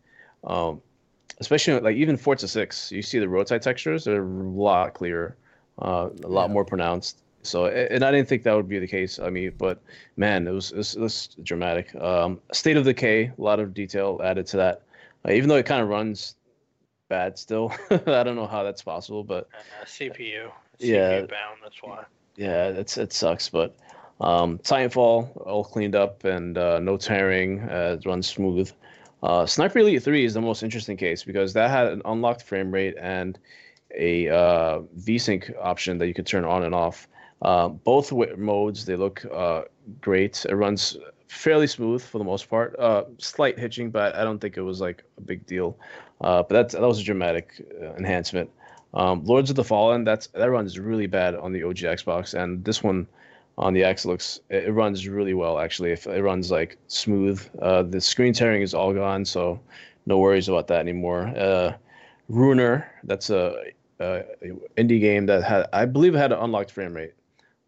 Um, 0.45 0.81
especially 1.39 1.79
like 1.79 1.95
even 1.95 2.17
Forza 2.17 2.47
6, 2.47 2.91
you 2.91 3.01
see 3.01 3.19
the 3.19 3.27
roadside 3.27 3.61
textures; 3.61 4.03
they're 4.05 4.23
a 4.23 4.25
lot 4.25 4.93
clearer, 4.93 5.35
uh, 5.81 6.09
a 6.23 6.27
lot 6.27 6.47
Yeah. 6.47 6.53
more 6.53 6.65
pronounced. 6.65 7.21
So, 7.43 7.67
and 7.67 8.03
I 8.03 8.11
didn't 8.11 8.27
think 8.27 8.41
that 8.43 8.53
would 8.55 8.67
be 8.69 8.79
the 8.79 8.87
case. 8.87 9.19
I 9.19 9.29
mean, 9.29 9.53
but 9.57 9.79
man, 10.17 10.47
it 10.47 10.51
was 10.51 10.71
it 10.71 10.77
was, 10.77 10.95
it 10.95 11.01
was 11.01 11.27
dramatic. 11.43 11.93
Um, 11.95 12.39
State 12.51 12.75
of 12.77 12.85
Decay, 12.85 13.31
a 13.37 13.41
lot 13.41 13.59
of 13.59 13.73
detail 13.73 14.19
added 14.23 14.47
to 14.47 14.57
that. 14.57 14.81
Uh, 15.27 15.31
even 15.31 15.49
though 15.49 15.57
it 15.57 15.65
kind 15.65 15.81
of 15.81 15.87
runs 15.89 16.35
bad 17.07 17.37
still, 17.37 17.71
I 17.91 18.23
don't 18.23 18.35
know 18.35 18.47
how 18.47 18.63
that's 18.63 18.81
possible, 18.81 19.23
but 19.23 19.47
Uh, 19.53 19.85
CPU. 19.85 20.49
Yeah. 20.79 21.21
CPU 21.21 21.29
bound. 21.29 21.57
That's 21.63 21.81
why. 21.83 22.03
yeah, 22.35 22.67
it's 22.69 22.97
it 22.97 23.13
sucks. 23.13 23.47
But 23.49 23.75
um, 24.21 24.57
Titanfall 24.59 25.45
all 25.45 25.63
cleaned 25.63 25.93
up 25.95 26.23
and 26.23 26.57
uh, 26.57 26.79
no 26.79 26.97
tearing, 26.97 27.59
uh, 27.61 27.97
it 27.99 28.05
runs 28.07 28.27
smooth. 28.27 28.71
Uh, 29.23 29.45
Sniper 29.45 29.79
Elite 29.79 30.03
3 30.03 30.25
is 30.25 30.33
the 30.33 30.41
most 30.41 30.63
interesting 30.63 30.97
case 30.97 31.23
because 31.23 31.53
that 31.53 31.69
had 31.69 31.87
an 31.87 32.01
unlocked 32.05 32.43
frame 32.43 32.71
rate 32.71 32.95
and 32.99 33.39
a 33.95 34.29
uh, 34.29 34.79
VSync 34.99 35.53
option 35.61 35.97
that 35.97 36.07
you 36.07 36.13
could 36.13 36.27
turn 36.27 36.43
on 36.43 36.63
and 36.63 36.75
off. 36.75 37.07
Uh, 37.41 37.67
both 37.67 38.09
w- 38.09 38.35
modes 38.37 38.85
they 38.85 38.95
look 38.95 39.25
uh, 39.33 39.63
great. 40.01 40.45
It 40.47 40.55
runs 40.55 40.97
fairly 41.27 41.67
smooth 41.67 42.01
for 42.01 42.17
the 42.17 42.23
most 42.23 42.49
part. 42.49 42.77
Uh, 42.79 43.05
slight 43.17 43.57
hitching, 43.57 43.91
but 43.91 44.15
I 44.15 44.23
don't 44.23 44.39
think 44.39 44.57
it 44.57 44.61
was 44.61 44.81
like 44.81 45.03
a 45.17 45.21
big 45.21 45.45
deal. 45.45 45.77
Uh, 46.21 46.43
but 46.43 46.49
that's, 46.49 46.73
that 46.73 46.81
was 46.81 46.99
a 46.99 47.03
dramatic 47.03 47.65
uh, 47.81 47.93
enhancement. 47.95 48.49
Um, 48.93 49.25
Lords 49.25 49.49
of 49.49 49.57
the 49.57 49.63
Fallen 49.63 50.05
that's 50.05 50.27
that 50.27 50.49
runs 50.49 50.79
really 50.79 51.05
bad 51.05 51.35
on 51.35 51.51
the 51.51 51.63
OG 51.63 51.79
Xbox, 51.79 52.33
and 52.33 52.63
this 52.63 52.81
one 52.81 53.07
on 53.57 53.73
the 53.73 53.83
X 53.83 54.05
looks 54.05 54.39
it, 54.49 54.71
runs 54.73 55.07
really 55.07 55.33
well 55.33 55.59
actually. 55.59 55.91
If 55.91 56.07
it 56.07 56.21
runs 56.21 56.51
like 56.51 56.77
smooth, 56.87 57.47
uh, 57.61 57.83
the 57.83 58.01
screen 58.01 58.33
tearing 58.33 58.61
is 58.61 58.73
all 58.73 58.93
gone, 58.93 59.25
so 59.25 59.59
no 60.05 60.17
worries 60.17 60.49
about 60.49 60.67
that 60.67 60.79
anymore. 60.79 61.27
Uh, 61.27 61.73
that's 63.03 63.29
a, 63.29 63.71
a 63.99 64.23
indie 64.77 64.99
game 64.99 65.25
that 65.27 65.43
had 65.43 65.67
I 65.73 65.85
believe 65.85 66.13
had 66.13 66.31
an 66.31 66.39
unlocked 66.39 66.71
frame 66.71 66.93
rate. 66.93 67.13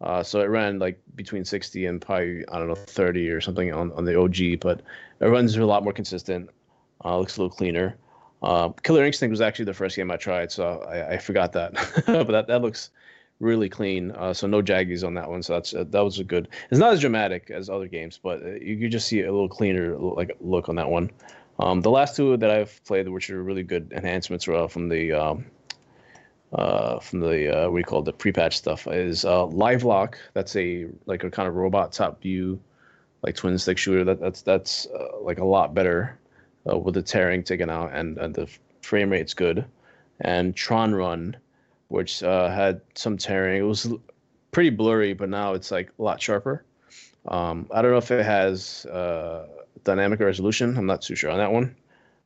Uh, 0.00 0.22
so 0.22 0.40
it 0.40 0.46
ran 0.46 0.78
like 0.78 1.00
between 1.16 1.44
60 1.44 1.86
and 1.86 2.00
probably 2.00 2.46
I 2.48 2.58
don't 2.58 2.68
know 2.68 2.74
30 2.74 3.30
or 3.30 3.40
something 3.40 3.72
on, 3.72 3.92
on 3.92 4.04
the 4.04 4.18
OG, 4.18 4.60
but 4.60 4.82
it 5.20 5.26
runs 5.26 5.56
a 5.56 5.66
lot 5.66 5.82
more 5.82 5.92
consistent. 5.92 6.50
Uh, 7.04 7.18
looks 7.18 7.36
a 7.36 7.42
little 7.42 7.56
cleaner. 7.56 7.96
Uh, 8.42 8.68
Killer 8.84 9.04
Instinct 9.04 9.30
was 9.30 9.40
actually 9.40 9.64
the 9.64 9.74
first 9.74 9.96
game 9.96 10.10
I 10.10 10.16
tried, 10.16 10.52
so 10.52 10.80
I, 10.88 11.14
I 11.14 11.18
forgot 11.18 11.52
that. 11.52 11.72
but 12.06 12.28
that, 12.28 12.46
that 12.46 12.62
looks 12.62 12.90
really 13.40 13.68
clean. 13.68 14.10
Uh, 14.12 14.32
so 14.34 14.46
no 14.46 14.62
jaggies 14.62 15.06
on 15.06 15.14
that 15.14 15.28
one. 15.28 15.42
So 15.42 15.54
that's 15.54 15.74
uh, 15.74 15.84
that 15.90 16.00
was 16.00 16.18
a 16.18 16.24
good. 16.24 16.48
It's 16.70 16.80
not 16.80 16.92
as 16.92 17.00
dramatic 17.00 17.50
as 17.50 17.70
other 17.70 17.88
games, 17.88 18.18
but 18.22 18.42
uh, 18.42 18.50
you 18.54 18.78
could 18.78 18.92
just 18.92 19.08
see 19.08 19.22
a 19.22 19.32
little 19.32 19.48
cleaner 19.48 19.96
like 19.96 20.36
look 20.40 20.68
on 20.68 20.76
that 20.76 20.90
one. 20.90 21.10
Um, 21.60 21.80
the 21.80 21.90
last 21.90 22.14
two 22.16 22.36
that 22.36 22.50
I've 22.50 22.82
played, 22.84 23.08
which 23.08 23.30
are 23.30 23.42
really 23.42 23.64
good 23.64 23.92
enhancements, 23.92 24.46
uh, 24.46 24.68
from 24.68 24.88
the 24.88 25.12
um, 25.12 25.44
uh, 26.52 27.00
from 27.00 27.20
the 27.20 27.66
uh, 27.66 27.70
do 27.70 27.82
call 27.82 28.02
the 28.02 28.12
pre-patch 28.12 28.56
stuff, 28.56 28.86
is 28.86 29.24
uh, 29.24 29.46
Livelock. 29.46 30.18
That's 30.34 30.54
a 30.56 30.86
like 31.06 31.24
a 31.24 31.30
kind 31.30 31.48
of 31.48 31.56
robot 31.56 31.92
top 31.92 32.22
view, 32.22 32.60
like 33.22 33.34
twin 33.34 33.58
stick 33.58 33.78
shooter. 33.78 34.04
That 34.04 34.20
that's 34.20 34.42
that's 34.42 34.86
uh, 34.86 35.20
like 35.20 35.38
a 35.38 35.44
lot 35.44 35.74
better 35.74 36.18
uh, 36.70 36.78
with 36.78 36.94
the 36.94 37.02
tearing 37.02 37.42
taken 37.42 37.70
out 37.70 37.92
and, 37.92 38.18
and 38.18 38.34
the 38.34 38.48
frame 38.82 39.10
rate's 39.10 39.34
good. 39.34 39.64
And 40.20 40.54
Tron 40.54 40.94
Run, 40.94 41.36
which 41.88 42.22
uh, 42.22 42.50
had 42.50 42.80
some 42.94 43.18
tearing. 43.18 43.60
It 43.60 43.66
was 43.66 43.92
pretty 44.50 44.70
blurry, 44.70 45.14
but 45.14 45.28
now 45.28 45.54
it's 45.54 45.70
like 45.70 45.90
a 45.98 46.02
lot 46.02 46.20
sharper. 46.20 46.64
Um, 47.26 47.66
I 47.72 47.82
don't 47.82 47.90
know 47.90 47.98
if 47.98 48.10
it 48.10 48.24
has 48.24 48.86
uh, 48.86 49.46
dynamic 49.84 50.20
resolution. 50.20 50.76
I'm 50.76 50.86
not 50.86 51.02
too 51.02 51.14
sure 51.14 51.30
on 51.30 51.38
that 51.38 51.52
one, 51.52 51.74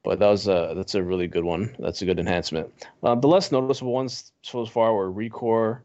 but 0.02 0.18
that 0.18 0.28
was 0.28 0.46
a, 0.46 0.74
that's 0.76 0.94
a 0.94 1.02
really 1.02 1.26
good 1.26 1.44
one. 1.44 1.74
That's 1.78 2.02
a 2.02 2.04
good 2.06 2.18
enhancement. 2.18 2.72
Uh, 3.02 3.14
the 3.14 3.28
less 3.28 3.50
noticeable 3.50 3.92
ones 3.92 4.32
so 4.42 4.64
far 4.66 4.94
were 4.94 5.10
ReCore. 5.10 5.80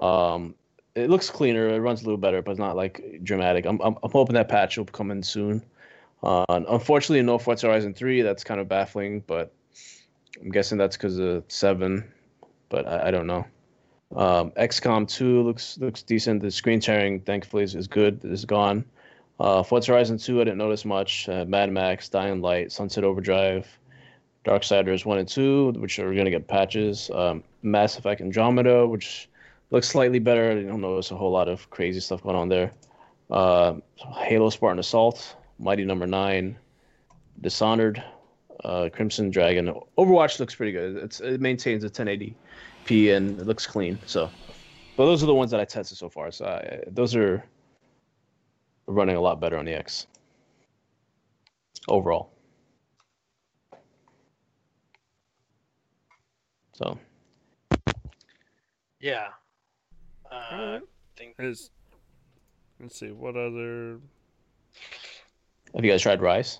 Um, 0.00 0.54
it 0.94 1.10
looks 1.10 1.30
cleaner. 1.30 1.68
It 1.68 1.78
runs 1.78 2.02
a 2.02 2.04
little 2.04 2.18
better, 2.18 2.42
but 2.42 2.52
it's 2.52 2.60
not 2.60 2.74
like 2.74 3.20
dramatic. 3.22 3.66
I'm, 3.66 3.80
I'm, 3.82 3.96
I'm 4.02 4.10
hoping 4.10 4.34
that 4.34 4.48
patch 4.48 4.78
will 4.78 4.86
come 4.86 5.10
in 5.10 5.22
soon. 5.22 5.62
Uh, 6.22 6.44
unfortunately, 6.48 7.22
no 7.22 7.38
Forza 7.38 7.66
Horizon 7.66 7.94
3. 7.94 8.22
That's 8.22 8.42
kind 8.42 8.60
of 8.60 8.68
baffling, 8.68 9.20
but 9.26 9.52
I'm 10.40 10.50
guessing 10.50 10.78
that's 10.78 10.96
because 10.96 11.18
of 11.18 11.44
7, 11.48 12.10
but 12.68 12.86
I, 12.86 13.08
I 13.08 13.10
don't 13.10 13.26
know. 13.26 13.46
Um, 14.14 14.52
XCOM 14.52 15.08
2 15.08 15.42
looks 15.42 15.78
looks 15.78 16.02
decent. 16.02 16.42
The 16.42 16.50
screen 16.50 16.80
tearing, 16.80 17.20
thankfully, 17.20 17.64
is, 17.64 17.74
is 17.74 17.88
good. 17.88 18.24
Is 18.24 18.44
gone. 18.44 18.84
Uh, 19.38 19.62
Forza 19.62 19.92
Horizon 19.92 20.18
2, 20.18 20.40
I 20.40 20.44
didn't 20.44 20.58
notice 20.58 20.84
much. 20.84 21.28
Uh, 21.28 21.44
Mad 21.46 21.70
Max, 21.70 22.08
Dying 22.08 22.40
Light, 22.40 22.72
Sunset 22.72 23.04
Overdrive, 23.04 23.66
Darksiders 24.46 25.04
1 25.04 25.18
and 25.18 25.28
2, 25.28 25.72
which 25.76 25.98
are 25.98 26.12
going 26.14 26.24
to 26.24 26.30
get 26.30 26.48
patches. 26.48 27.10
Um, 27.10 27.42
Mass 27.62 27.98
Effect 27.98 28.20
Andromeda, 28.20 28.86
which 28.86 29.28
looks 29.70 29.88
slightly 29.88 30.18
better. 30.18 30.52
I 30.52 30.62
don't 30.62 30.80
notice 30.80 31.10
a 31.10 31.16
whole 31.16 31.32
lot 31.32 31.48
of 31.48 31.68
crazy 31.70 32.00
stuff 32.00 32.22
going 32.22 32.36
on 32.36 32.48
there. 32.48 32.72
Uh, 33.30 33.74
Halo 33.96 34.48
Spartan 34.48 34.78
Assault, 34.78 35.36
Mighty 35.58 35.84
Number 35.84 36.06
Nine, 36.06 36.56
Dishonored, 37.40 38.02
uh, 38.66 38.88
Crimson 38.92 39.30
Dragon. 39.30 39.72
Overwatch 39.96 40.40
looks 40.40 40.54
pretty 40.54 40.72
good. 40.72 40.96
It's 40.96 41.20
it 41.20 41.40
maintains 41.40 41.84
a 41.84 41.90
1080p 41.90 43.16
and 43.16 43.40
it 43.40 43.46
looks 43.46 43.66
clean. 43.66 43.98
So, 44.06 44.28
but 44.96 45.06
those 45.06 45.22
are 45.22 45.26
the 45.26 45.34
ones 45.34 45.52
that 45.52 45.60
I 45.60 45.64
tested 45.64 45.96
so 45.96 46.08
far. 46.08 46.32
So 46.32 46.46
I, 46.46 46.82
those 46.88 47.14
are 47.14 47.44
running 48.88 49.16
a 49.16 49.20
lot 49.20 49.40
better 49.40 49.56
on 49.56 49.64
the 49.64 49.72
X 49.72 50.08
overall. 51.88 52.32
So 56.74 56.98
Yeah. 59.00 59.28
Uh, 60.30 60.34
I 60.34 60.80
think 61.16 61.36
Is 61.38 61.70
let's 62.80 62.98
see 62.98 63.12
what 63.12 63.36
other 63.36 64.00
have 65.74 65.84
you 65.84 65.90
guys 65.90 66.02
tried 66.02 66.20
Ryse? 66.20 66.58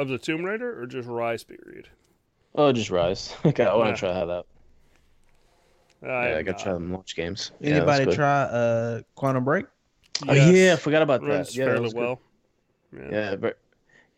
No. 0.00 0.02
of 0.02 0.08
the 0.08 0.18
Tomb 0.18 0.44
Raider 0.44 0.80
or 0.80 0.86
just 0.86 1.08
Ryse 1.08 1.46
period? 1.46 1.88
Oh, 2.54 2.72
just 2.72 2.90
Ryse. 2.90 3.34
okay, 3.46 3.64
I 3.64 3.74
want 3.74 3.88
Yeah. 3.88 3.94
to 3.94 3.98
try 3.98 4.24
that. 4.24 4.44
I, 6.02 6.30
yeah, 6.30 6.36
I 6.38 6.42
got 6.42 6.58
to 6.58 6.64
try 6.64 6.72
them 6.72 6.92
launch 6.92 7.14
games. 7.14 7.52
Anybody 7.62 8.06
good. 8.06 8.14
try 8.14 8.42
uh 8.42 9.02
Quantum 9.14 9.44
Break? 9.44 9.66
Oh 10.26 10.32
yeah, 10.32 10.72
I 10.72 10.76
forgot 10.76 11.02
about 11.02 11.22
runs 11.22 11.48
that. 11.48 11.54
Yeah, 11.54 11.66
fairly 11.66 11.80
was 11.82 11.92
good. 11.92 12.00
well. 12.00 12.20
Yeah. 12.96 13.08
Yeah, 13.10 13.36
but 13.36 13.58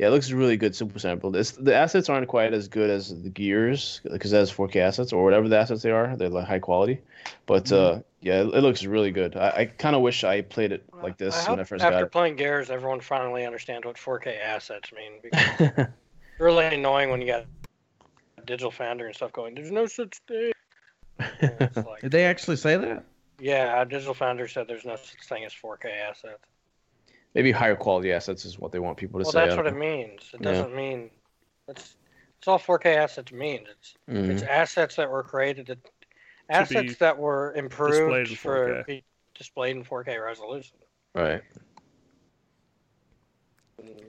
yeah, 0.03 0.09
it 0.09 0.11
looks 0.11 0.33
really 0.33 0.57
good. 0.57 0.75
Super 0.75 0.99
sampled. 0.99 1.37
It's, 1.37 1.53
the 1.53 1.77
assets 1.77 2.09
aren't 2.09 2.27
quite 2.27 2.53
as 2.53 2.67
good 2.67 2.91
as 2.91 3.23
the 3.23 3.31
Gears 3.31 4.01
because 4.03 4.33
it 4.33 4.37
has 4.37 4.53
4K 4.53 4.75
assets 4.81 5.13
or 5.13 5.23
whatever 5.23 5.49
the 5.49 5.57
assets 5.57 5.83
they 5.83 5.93
are. 5.93 6.17
They're 6.17 6.29
like 6.29 6.49
high 6.49 6.59
quality, 6.59 6.99
but 7.47 7.71
uh, 7.71 8.01
yeah, 8.21 8.41
it, 8.41 8.49
it 8.49 8.63
looks 8.63 8.85
really 8.85 9.13
good. 9.13 9.37
I, 9.37 9.49
I 9.51 9.65
kind 9.67 9.95
of 9.95 10.03
wish 10.03 10.25
I 10.25 10.41
played 10.41 10.73
it 10.73 10.85
like 11.05 11.19
this 11.19 11.47
I 11.47 11.51
when 11.53 11.61
I 11.61 11.63
first 11.63 11.83
got 11.83 11.93
it. 11.93 11.95
after 11.95 12.07
got 12.07 12.11
playing 12.11 12.35
Gears, 12.35 12.69
everyone 12.69 12.99
finally 12.99 13.47
understands 13.47 13.87
what 13.87 13.95
4K 13.95 14.41
assets 14.41 14.91
mean. 14.93 15.21
Because 15.23 15.87
really 16.41 16.75
annoying 16.75 17.11
when 17.11 17.21
you 17.21 17.29
got 17.29 17.45
Digital 18.45 18.73
Foundry 18.73 19.07
and 19.07 19.15
stuff 19.15 19.33
going. 19.33 19.55
There's 19.55 19.71
no 19.71 19.87
such 19.87 20.19
thing. 20.27 20.53
Like, 21.77 22.01
Did 22.01 22.11
they 22.11 22.25
actually 22.25 22.57
say 22.57 22.77
that? 22.77 23.05
yeah, 23.39 23.85
Digital 23.85 24.15
Foundry 24.15 24.49
said 24.49 24.67
there's 24.67 24.85
no 24.85 24.97
such 24.97 25.29
thing 25.29 25.45
as 25.45 25.53
4K 25.53 25.87
assets. 26.11 26.43
Maybe 27.35 27.51
higher 27.51 27.77
quality 27.77 28.13
assets 28.13 28.45
is 28.45 28.59
what 28.59 28.73
they 28.73 28.79
want 28.79 28.99
people 28.99 29.19
to 29.21 29.25
Well, 29.25 29.33
say. 29.33 29.39
Well, 29.39 29.47
that's 29.47 29.57
what 29.57 29.67
it 29.67 29.77
means. 29.77 30.31
It 30.35 30.41
Yeah. 30.43 30.53
doesn't 30.53 30.75
mean 30.75 31.11
it's 31.69 31.97
it's 32.39 32.49
all 32.49 32.59
4K 32.59 32.97
assets 32.97 33.31
means. 33.33 33.69
It's 33.71 33.95
Mhm. 34.09 34.31
it's 34.31 34.43
assets 34.43 34.97
that 34.97 35.09
were 35.11 35.23
created 35.23 35.67
to, 35.69 35.79
assets 36.49 36.97
that 36.97 37.17
were 37.17 37.55
improved 37.55 38.31
in 38.31 38.37
for 38.37 38.83
4K. 38.83 38.85
be 38.87 39.05
displayed 39.35 39.77
in 39.77 39.85
4K 39.85 40.19
resolution. 40.19 40.77
Right. 41.15 41.41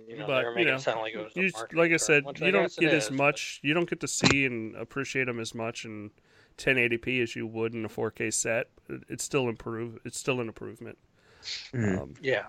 You 0.07 0.17
know, 0.17 0.27
But, 0.27 0.57
you 0.57 0.65
know, 0.65 0.75
it 0.75 0.79
sound 0.81 0.99
like 1.01 1.13
it 1.15 1.17
was. 1.23 1.35
You, 1.35 1.49
like 1.77 1.91
I 1.91 1.97
said, 1.97 2.23
you 2.39 2.47
I 2.47 2.51
don't 2.51 2.75
get 2.77 2.93
as 2.93 3.03
is, 3.05 3.09
but- 3.09 3.15
much. 3.17 3.59
You 3.63 3.73
don't 3.73 3.89
get 3.89 3.99
to 4.01 4.07
see 4.07 4.45
and 4.45 4.75
appreciate 4.75 5.25
them 5.25 5.39
as 5.39 5.55
much 5.55 5.85
in 5.85 6.11
1080p 6.57 7.21
as 7.21 7.35
you 7.35 7.47
would 7.47 7.73
in 7.73 7.83
a 7.85 7.89
4K 7.89 8.29
set. 8.31 8.69
It's 9.09 9.23
still 9.23 9.49
improve. 9.49 9.99
It's 10.05 10.17
still 10.19 10.39
an 10.41 10.47
improvement. 10.47 10.97
Mhm. 11.71 11.99
Um, 11.99 12.13
Yeah, 12.21 12.47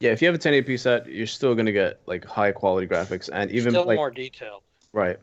Yeah, 0.00 0.10
if 0.10 0.20
you 0.20 0.26
have 0.28 0.34
a 0.34 0.38
1080p 0.38 0.78
set, 0.78 1.06
you're 1.06 1.26
still 1.26 1.54
gonna 1.54 1.72
get 1.72 2.00
like 2.06 2.24
high 2.24 2.52
quality 2.52 2.86
graphics 2.86 3.30
and 3.32 3.50
even 3.50 3.72
still 3.72 3.86
like 3.86 3.96
more 3.96 4.10
detail. 4.10 4.62
Right. 4.92 5.18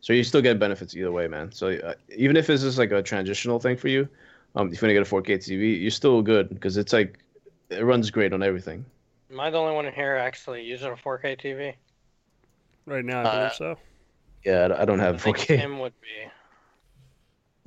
So 0.00 0.12
you 0.12 0.22
still 0.24 0.40
get 0.40 0.58
benefits 0.58 0.94
either 0.96 1.12
way, 1.12 1.26
man. 1.28 1.52
So 1.52 1.68
uh, 1.70 1.94
even 2.16 2.36
if 2.36 2.46
this 2.46 2.62
is 2.62 2.78
like 2.78 2.92
a 2.92 3.02
transitional 3.02 3.58
thing 3.58 3.76
for 3.76 3.88
you, 3.88 4.08
um, 4.54 4.68
if 4.72 4.80
you're 4.80 4.88
gonna 4.88 4.94
get 4.94 5.06
a 5.06 5.14
4K 5.14 5.38
TV, 5.38 5.80
you're 5.80 5.90
still 5.90 6.22
good 6.22 6.48
because 6.50 6.76
it's 6.76 6.92
like 6.92 7.18
it 7.68 7.84
runs 7.84 8.10
great 8.10 8.32
on 8.32 8.42
everything. 8.42 8.84
Am 9.30 9.38
I 9.40 9.50
the 9.50 9.58
only 9.58 9.74
one 9.74 9.86
in 9.86 9.92
here 9.92 10.16
actually 10.16 10.62
using 10.64 10.90
a 10.92 10.96
4K 10.96 11.36
TV? 11.36 11.74
Right 12.86 13.04
now, 13.04 13.20
I 13.22 13.24
Uh, 13.24 13.50
so. 13.50 13.76
Yeah, 14.44 14.68
I- 14.68 14.82
I 14.82 14.84
don't 14.84 15.00
I 15.00 15.04
have 15.04 15.20
think 15.20 15.36
4K. 15.36 15.56
Tim 15.58 15.78
would 15.80 15.92
be. 16.00 16.30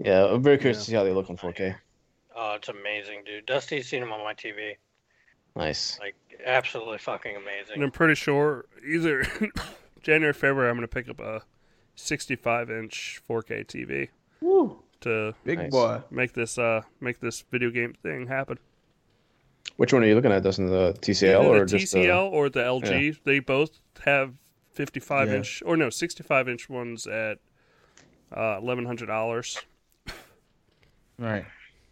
Yeah, 0.05 0.25
I'm 0.25 0.41
very 0.41 0.57
curious 0.57 0.77
Yeah. 0.77 0.79
to 0.81 0.85
see 0.89 0.95
how 0.95 1.03
they 1.03 1.11
look 1.13 1.29
on 1.29 1.37
4K. 1.37 1.75
Oh, 2.35 2.55
it's 2.55 2.67
amazing, 2.69 3.23
dude. 3.25 3.45
Dusty's 3.45 3.87
seen 3.87 4.01
him 4.01 4.11
on 4.11 4.23
my 4.23 4.33
TV. 4.33 4.75
Nice. 5.55 5.99
Like, 5.99 6.15
absolutely 6.45 6.97
fucking 6.97 7.35
amazing. 7.35 7.75
And. 7.75 7.83
I'm 7.83 7.91
pretty 7.91 8.15
sure 8.15 8.65
either 8.87 9.23
January 10.01 10.29
or 10.31 10.33
February, 10.33 10.69
I'm 10.69 10.75
going 10.75 10.87
to 10.87 10.93
pick 10.93 11.09
up 11.09 11.19
a 11.19 11.41
65 11.95 12.71
inch 12.71 13.21
4K 13.29 13.65
TV 13.67 14.09
Woo, 14.41 14.79
to 15.01 15.33
big 15.43 15.59
Nice. 15.59 15.71
boy. 15.71 16.01
make 16.09 16.33
this 16.33 16.57
uh 16.57 16.81
make 16.99 17.19
this 17.19 17.43
video 17.51 17.69
game 17.69 17.93
thing 18.01 18.25
happen. 18.27 18.57
Which 19.77 19.93
one 19.93 20.03
are 20.03 20.07
you 20.07 20.15
looking 20.15 20.31
at, 20.31 20.43
Dustin? 20.43 20.65
The 20.67 20.93
TCL 21.01 21.39
Either 21.41 21.49
or 21.49 21.59
the 21.65 21.77
just 21.77 21.93
TCL 21.95 22.31
or 22.31 22.49
the 22.49 22.59
LG. 22.61 23.19
They 23.23 23.39
both 23.39 23.79
have 24.05 24.33
55 24.73 25.27
Yeah. 25.29 25.35
inch 25.35 25.63
or 25.65 25.77
no 25.77 25.89
65 25.89 26.49
inch 26.49 26.67
ones 26.69 27.05
at 27.07 27.37
uh, 28.35 28.57
eleven 28.61 28.85
hundred 28.85 29.05
dollars. 29.05 29.59
Right. 31.19 31.45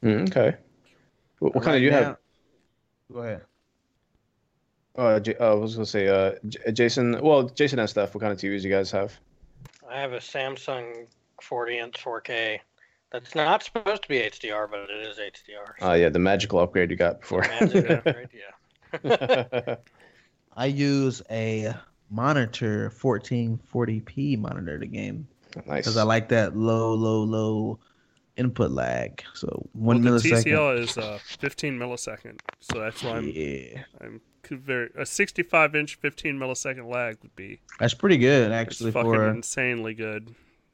Mm, 0.03 0.27
okay. 0.29 0.57
What, 1.39 1.53
what 1.55 1.63
kind 1.63 1.75
Right 1.75 1.79
do 1.79 1.85
you 1.85 1.91
now- 1.91 2.03
have? 2.03 2.17
Go 3.13 3.19
ahead. 3.19 3.41
Uh, 4.95 5.19
J- 5.19 5.35
uh, 5.35 5.51
I 5.51 5.53
was 5.53 5.75
gonna 5.75 5.85
say, 5.85 6.07
uh, 6.07 6.35
J- 6.47 6.71
Jason. 6.71 7.19
Well, 7.21 7.43
Jason 7.43 7.79
and 7.79 7.89
stuff. 7.89 8.13
What 8.13 8.21
kind 8.21 8.33
of 8.33 8.39
TVs 8.39 8.63
you 8.63 8.69
guys 8.69 8.91
have? 8.91 9.17
I 9.89 9.99
have 9.99 10.13
a 10.13 10.17
Samsung 10.19 11.07
40 11.41 11.77
inch 11.77 11.95
4K. 12.03 12.59
That's 13.11 13.35
not 13.35 13.63
supposed 13.63 14.03
to 14.03 14.07
be 14.07 14.19
HDR, 14.19 14.69
but 14.69 14.89
it 14.89 15.05
is 15.05 15.17
HDR. 15.17 15.85
Uh, 15.85 15.93
yeah, 15.93 16.09
the 16.09 16.19
magical 16.19 16.59
upgrade 16.59 16.89
you 16.91 16.95
got 16.95 17.19
before. 17.21 17.41
Magic 17.41 17.89
upgrade, 17.89 18.29
yeah. 18.33 19.75
I 20.55 20.65
use 20.65 21.21
a 21.29 21.73
monitor 22.09 22.91
1440p 22.97 24.37
monitor 24.37 24.79
to 24.79 24.85
game 24.85 25.27
nice. 25.65 25.83
because 25.83 25.97
I 25.97 26.03
like 26.03 26.29
that 26.29 26.55
low, 26.55 26.93
low, 26.93 27.23
low 27.23 27.79
input 28.37 28.71
lag. 28.71 29.23
So 29.33 29.67
one 29.73 30.03
well, 30.03 30.19
the. 30.19 30.29
TCL 30.29 30.79
is 30.79 30.97
uh, 30.97 31.19
15 31.23 31.77
millisecond, 31.77 32.39
so 32.59 32.79
that's 32.79 33.03
why 33.03 33.17
I'm 33.17 33.31
yeah, 33.33 33.83
I'm 34.01 34.21
could 34.51 34.61
very 34.65 34.89
a 34.97 35.05
65 35.05 35.75
inch 35.75 35.95
15 35.95 36.35
millisecond 36.37 36.91
lag 36.91 37.17
would 37.21 37.35
be 37.35 37.59
that's 37.79 37.93
pretty 37.93 38.17
good 38.17 38.51
actually 38.51 38.91
fucking 38.91 39.11
for 39.11 39.29
insanely 39.29 39.93
good. 39.93 40.33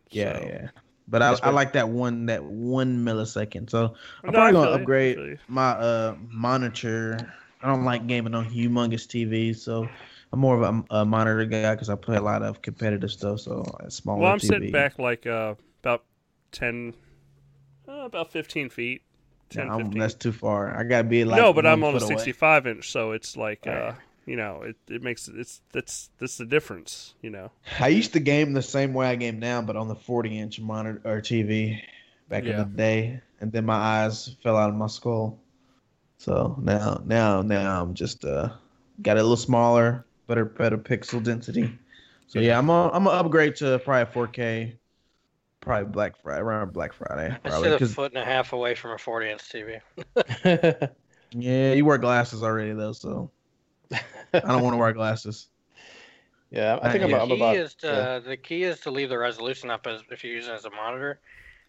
yeah, 0.09 0.39
So- 0.39 0.45
yeah. 0.47 0.67
But 1.09 1.21
I, 1.21 1.37
I 1.41 1.49
like 1.51 1.71
that 1.71 1.87
one 1.87 2.25
that 2.25 2.43
one 2.43 2.97
millisecond. 3.05 3.69
So 3.69 3.95
I'm 4.25 4.31
No, 4.31 4.39
probably 4.39 4.51
gonna 4.53 4.71
upgrade 4.71 5.39
my 5.47 5.69
uh 5.69 6.15
monitor. 6.29 7.17
I 7.61 7.67
don't 7.67 7.85
like 7.85 8.07
gaming 8.07 8.35
on 8.35 8.45
humongous 8.49 9.07
TVs, 9.07 9.55
so 9.57 9.87
I'm 10.33 10.39
more 10.39 10.61
of 10.61 10.63
a, 10.91 10.95
a 10.99 11.05
monitor 11.05 11.45
guy 11.45 11.73
because 11.75 11.89
I 11.89 11.95
play 11.95 12.17
a 12.17 12.21
lot 12.21 12.43
of 12.43 12.61
competitive 12.61 13.09
stuff. 13.09 13.39
So 13.39 13.63
a 13.79 13.89
smaller 13.89 14.19
Well, 14.23 14.31
I'm 14.33 14.39
TV. 14.39 14.47
sitting 14.47 14.71
back 14.71 14.99
like 14.99 15.25
uh, 15.25 15.55
about 15.81 16.03
10, 16.51 16.93
uh, 17.87 17.91
about 18.03 18.29
15 18.31 18.67
feet. 18.69 19.01
10, 19.49 19.65
Yeah, 19.65 19.71
I'm- 19.71 19.81
15. 19.85 19.99
that's 19.99 20.13
too 20.13 20.31
far. 20.31 20.77
I 20.77 20.83
gotta 20.83 21.03
be 21.07 21.23
like 21.25 21.39
no, 21.41 21.53
but 21.53 21.65
I'm 21.65 21.83
on 21.83 21.95
a 21.95 21.99
foot 21.99 22.09
away. 22.09 22.15
65 22.17 22.67
inch, 22.67 22.91
so 22.91 23.11
it's 23.11 23.35
like 23.37 23.65
uh, 23.67 23.93
you 24.25 24.35
know, 24.35 24.61
it, 24.63 24.75
it 24.89 25.01
makes 25.01 25.27
it's 25.27 25.61
that's 25.71 26.09
that's 26.19 26.37
the 26.37 26.45
difference, 26.45 27.13
you 27.21 27.29
know. 27.29 27.51
I 27.79 27.87
used 27.87 28.13
to 28.13 28.19
game 28.19 28.53
the 28.53 28.61
same 28.61 28.93
way 28.93 29.07
I 29.07 29.15
game 29.15 29.39
now, 29.39 29.61
but 29.61 29.75
on 29.75 29.87
the 29.87 29.95
40 29.95 30.37
inch 30.39 30.59
monitor 30.59 31.01
or 31.05 31.21
TV 31.21 31.79
back 32.29 32.43
Yeah. 32.43 32.51
in 32.51 32.57
the 32.57 32.65
day, 32.77 33.21
and 33.39 33.51
then 33.51 33.65
my 33.65 33.75
eyes 33.75 34.35
fell 34.43 34.57
out 34.57 34.69
of 34.69 34.75
my 34.75 34.87
skull. 34.87 35.39
So 36.17 36.57
now, 36.61 37.01
now, 37.05 37.41
now 37.41 37.81
I'm 37.81 37.93
just 37.93 38.25
uh 38.25 38.49
got 39.01 39.17
it 39.17 39.19
a 39.19 39.23
little 39.23 39.37
smaller, 39.37 40.05
better, 40.27 40.43
better 40.45 40.77
pixel 40.77 41.23
density. 41.23 41.77
So 42.27 42.39
yeah, 42.39 42.57
I'm 42.57 42.67
gonna, 42.67 42.91
I'm 42.91 43.03
gonna 43.05 43.17
upgrade 43.17 43.55
to 43.57 43.79
probably 43.79 44.11
4K, 44.13 44.73
probably 45.67 45.91
Black 45.91 46.17
Friday 46.21 46.41
around 46.41 46.73
Black 46.73 46.93
Friday. 46.93 47.37
I 47.43 47.49
sit 47.61 47.81
a 47.81 47.85
foot 47.87 48.11
and 48.13 48.21
a 48.21 48.25
half 48.25 48.53
away 48.53 48.73
from 48.75 48.91
a 48.91 48.97
40 48.97 49.29
inch 49.29 49.41
TV. 49.49 49.79
yeah, 51.31 51.73
you 51.73 51.85
wear 51.85 51.97
glasses 51.97 52.43
already 52.43 52.73
though, 52.73 52.93
so 52.93 53.31
I 53.91 53.99
don't 54.33 54.63
want 54.63 54.73
to 54.73 54.77
wear 54.77 54.93
glasses. 54.93 55.47
yeah, 56.51 56.79
I 56.81 56.91
think 56.91 57.03
I'm, 57.03 57.09
Yeah. 57.09 57.17
the 57.17 57.21
I'm 57.23 57.29
key 57.29 57.35
about. 57.35 57.55
is 57.57 57.73
to 57.75 57.87
yeah. 57.87 58.19
the 58.19 58.37
key 58.37 58.63
is 58.63 58.79
to 58.81 58.91
leave 58.91 59.09
the 59.09 59.17
resolution 59.17 59.69
up 59.69 59.85
as 59.87 60.01
if 60.09 60.23
you're 60.23 60.33
using 60.33 60.53
it 60.53 60.57
as 60.57 60.65
a 60.65 60.71
monitor 60.71 61.19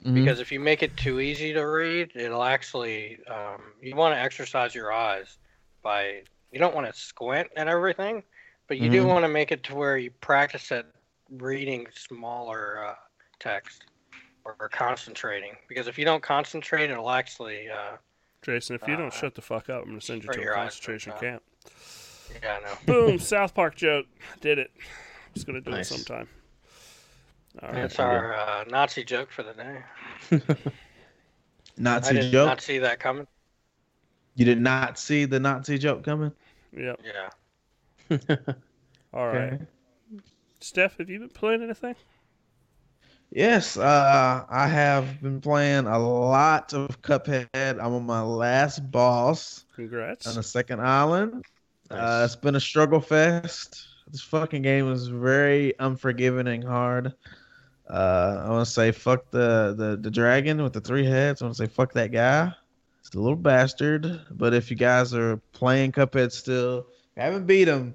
Mhm. 0.05 0.14
because 0.14 0.38
if 0.38 0.53
you 0.53 0.61
make 0.61 0.84
it 0.84 0.96
too 0.96 1.18
easy 1.20 1.53
to 1.53 1.66
read, 1.66 2.12
it'll 2.14 2.44
actually 2.44 3.18
um, 3.26 3.61
you 3.82 3.96
want 3.96 4.14
to 4.14 4.20
exercise 4.20 4.74
your 4.74 4.92
eyes 4.92 5.38
by 5.82 6.22
you 6.53 6.59
don't 6.59 6.74
want 6.74 6.86
to 6.86 6.99
squint 6.99 7.49
at 7.57 7.68
everything, 7.68 8.22
but 8.68 8.78
you 8.78 8.88
do 8.88 9.03
Mhm. 9.03 9.09
want 9.09 9.24
to 9.24 9.28
make 9.28 9.51
it 9.53 9.64
to 9.64 9.74
where 9.74 9.99
you 9.99 10.11
practice 10.20 10.70
at 10.72 10.86
reading 11.30 11.86
smaller 11.94 12.86
uh, 12.86 12.94
text 13.39 13.84
or, 14.45 14.57
or 14.61 14.68
concentrating 14.68 15.53
because 15.68 15.86
if 15.89 15.99
you 15.99 16.05
don't 16.05 16.22
concentrate, 16.22 16.91
it'll 16.91 17.11
actually 17.11 17.68
uh, 17.68 17.97
Jason, 18.43 18.76
if 18.76 18.86
you 18.86 18.97
don't 18.97 19.09
Uh, 19.09 19.11
shut 19.11 19.34
the 19.34 19.43
fuck 19.43 19.68
up, 19.68 19.82
I'm 19.82 19.91
gonna 19.91 20.01
send 20.01 20.22
you 20.22 20.28
to 20.30 20.43
a 20.43 20.55
concentration 20.55 21.12
camp. 21.20 21.43
yeah, 22.43 22.59
I 22.59 22.61
know. 22.61 22.74
Boom, 22.86 23.18
South 23.18 23.55
Park 23.55 23.74
joke. 23.76 24.07
Did 24.41 24.59
it. 24.59 24.70
I'm 24.76 25.34
Just 25.34 25.47
gonna 25.47 25.61
do 25.61 25.72
Nice. 25.72 25.91
it 25.91 25.95
sometime. 25.95 26.28
All 27.62 27.70
right. 27.70 27.82
That's 27.82 27.99
our 27.99 28.34
uh, 28.34 28.64
Nazi 28.68 29.05
joke 29.05 29.30
for 29.30 29.43
the 29.43 29.53
day. 29.53 29.82
I 30.30 30.43
Nazi 31.78 32.14
did 32.14 32.32
joke. 32.32 32.47
not 32.47 32.61
see 32.61 32.78
that 32.78 33.01
coming. 33.01 33.26
You 34.36 34.44
did 34.44 34.60
not 34.60 34.98
see 34.98 35.24
the 35.24 35.40
Nazi 35.40 35.78
joke 35.78 36.05
coming. 36.05 36.32
Yep. 36.77 37.01
Yeah. 37.05 37.28
All 39.12 39.27
right. 39.27 39.55
Okay. 39.55 39.65
Steph, 40.60 40.98
have 40.98 41.09
you 41.10 41.19
been 41.20 41.28
playing 41.28 41.62
anything? 41.62 41.94
Yes, 43.30 43.76
uh, 43.76 44.44
I 44.48 44.68
have 44.68 45.20
been 45.20 45.40
playing 45.40 45.86
a 45.86 45.98
lot 45.98 46.72
of 46.72 47.02
Cuphead. 47.02 47.46
I'm 47.55 47.92
on 47.94 48.06
my 48.06 48.22
last 48.22 48.90
boss 48.90 49.66
Congrats. 49.76 50.26
on 50.26 50.34
the 50.34 50.42
second 50.42 50.80
island. 50.80 51.44
Uh, 51.90 52.22
it's 52.24 52.36
been 52.36 52.56
a 52.56 52.60
struggle 52.60 53.00
fest. 53.00 53.86
This 54.10 54.22
fucking 54.22 54.62
game 54.62 54.90
is 54.90 55.09
very 55.09 55.74
unforgiving 55.78 56.46
and 56.48 56.64
hard. 56.64 57.12
Uh, 57.88 58.42
I 58.46 58.50
want 58.50 58.66
to 58.66 58.72
say 58.72 58.92
fuck 58.92 59.30
the, 59.30 59.74
the 59.76 59.98
the 60.00 60.10
dragon 60.10 60.62
with 60.62 60.72
the 60.72 60.80
three 60.80 61.06
heads. 61.06 61.40
I 61.40 61.46
want 61.46 61.56
to 61.56 61.62
say 61.64 61.68
fuck 61.68 61.92
that 61.94 62.12
guy. 62.12 62.52
It's 63.00 63.14
a 63.14 63.18
little 63.18 63.36
bastard. 63.36 64.20
But 64.30 64.55
if 64.55 64.70
you 64.70 64.76
guys 64.76 65.14
are 65.14 65.36
playing 65.52 65.92
Cuphead 65.92 66.32
still, 66.32 66.86
haven't 67.16 67.46
beat 67.46 67.68
him, 67.68 67.94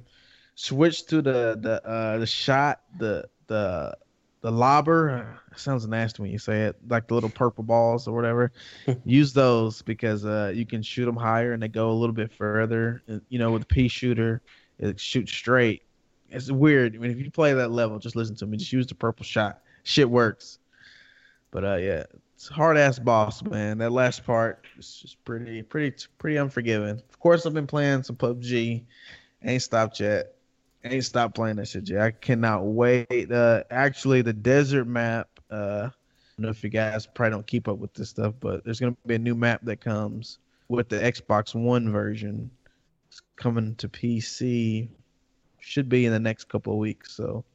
switch 0.55 1.05
to 1.07 1.22
the 1.22 1.57
the 1.60 1.88
uh 1.88 2.18
the 2.19 2.27
shot 2.27 2.81
the 2.97 3.27
the 3.47 3.95
the 4.44 4.52
lobber. 4.52 5.40
Sounds 5.56 5.88
nasty 5.88 6.22
when 6.22 6.32
you 6.32 6.38
say 6.38 6.64
it, 6.64 6.76
like 6.90 7.07
the 7.07 7.14
little 7.14 7.30
purple 7.30 7.64
balls 7.64 8.07
or 8.07 8.14
whatever. 8.14 8.52
Use 9.06 9.34
those 9.34 9.82
because 9.82 10.26
uh 10.26 10.52
you 10.53 10.65
can 10.65 10.84
shoot 10.84 11.06
them 11.06 11.15
higher 11.15 11.53
and 11.53 11.64
they 11.64 11.70
go 11.70 11.90
a 11.90 11.94
little 11.94 12.14
bit 12.14 12.32
further. 12.32 13.02
You 13.30 13.40
know, 13.40 13.52
with 13.52 13.64
the 13.64 13.74
pea 13.74 13.88
shooter, 13.88 14.41
it 14.78 14.99
shoots 14.99 15.32
straight. 15.32 15.84
It's 16.30 16.52
weird. 16.52 16.95
I 16.95 16.99
mean, 16.99 17.11
if 17.11 17.18
you 17.18 17.32
play 17.32 17.53
that 17.53 17.72
level, 17.72 17.99
just 17.99 18.15
listen 18.15 18.36
to 18.38 18.45
me. 18.45 18.57
Just 18.57 18.74
use 18.74 18.86
the 18.86 18.95
purple 18.95 19.24
shot. 19.24 19.61
Shit 19.84 20.10
works. 20.10 20.60
But 21.52 21.64
uh, 21.64 21.76
yeah, 21.76 22.03
it's 22.36 22.48
hard 22.48 22.78
ass 22.78 22.99
boss, 22.99 23.44
man. 23.44 23.78
That 23.78 23.91
last 23.91 24.26
part 24.26 24.65
is 24.78 24.99
just 25.02 25.24
pretty, 25.24 25.61
pretty, 25.61 25.95
pretty 26.18 26.38
unforgiving. 26.38 26.90
Of 26.90 27.20
course, 27.20 27.45
I've 27.45 27.53
been 27.53 27.68
playing 27.68 28.03
some 28.03 28.15
PUBG. 28.15 28.84
Ain't 29.45 29.61
stopped 29.61 29.99
yet. 29.99 30.34
Ain't 30.85 31.05
stopped 31.05 31.35
playing 31.35 31.55
that 31.57 31.68
shit 31.68 31.89
yet. 31.89 32.01
I 32.01 32.11
cannot 32.11 32.65
wait. 32.65 33.31
Uh, 33.31 33.64
actually, 33.72 34.22
the 34.22 34.34
desert 34.34 34.85
map. 34.85 35.30
Uh, 35.49 35.89
I 35.89 36.41
don't 36.41 36.45
know 36.45 36.49
if 36.49 36.64
you 36.64 36.69
guys 36.69 37.05
probably 37.05 37.31
don't 37.31 37.47
keep 37.47 37.68
up 37.68 37.77
with 37.77 37.93
this 37.93 38.10
stuff, 38.10 38.34
but 38.39 38.65
there's 38.65 38.80
gonna 38.80 38.95
be 39.05 39.15
a 39.15 39.19
new 39.19 39.35
map 39.35 39.61
that 39.64 39.80
comes 39.80 40.39
with 40.68 40.89
the 40.89 40.97
Xbox 40.97 41.55
One 41.55 41.91
version. 41.91 42.49
It's 43.07 43.22
coming 43.38 43.76
to 43.76 43.88
PC. 43.88 44.89
Should 45.60 45.88
be 45.88 46.05
in 46.05 46.11
the 46.11 46.19
next 46.19 46.49
couple 46.49 46.73
of 46.73 46.80
weeks. 46.80 47.15
So 47.15 47.45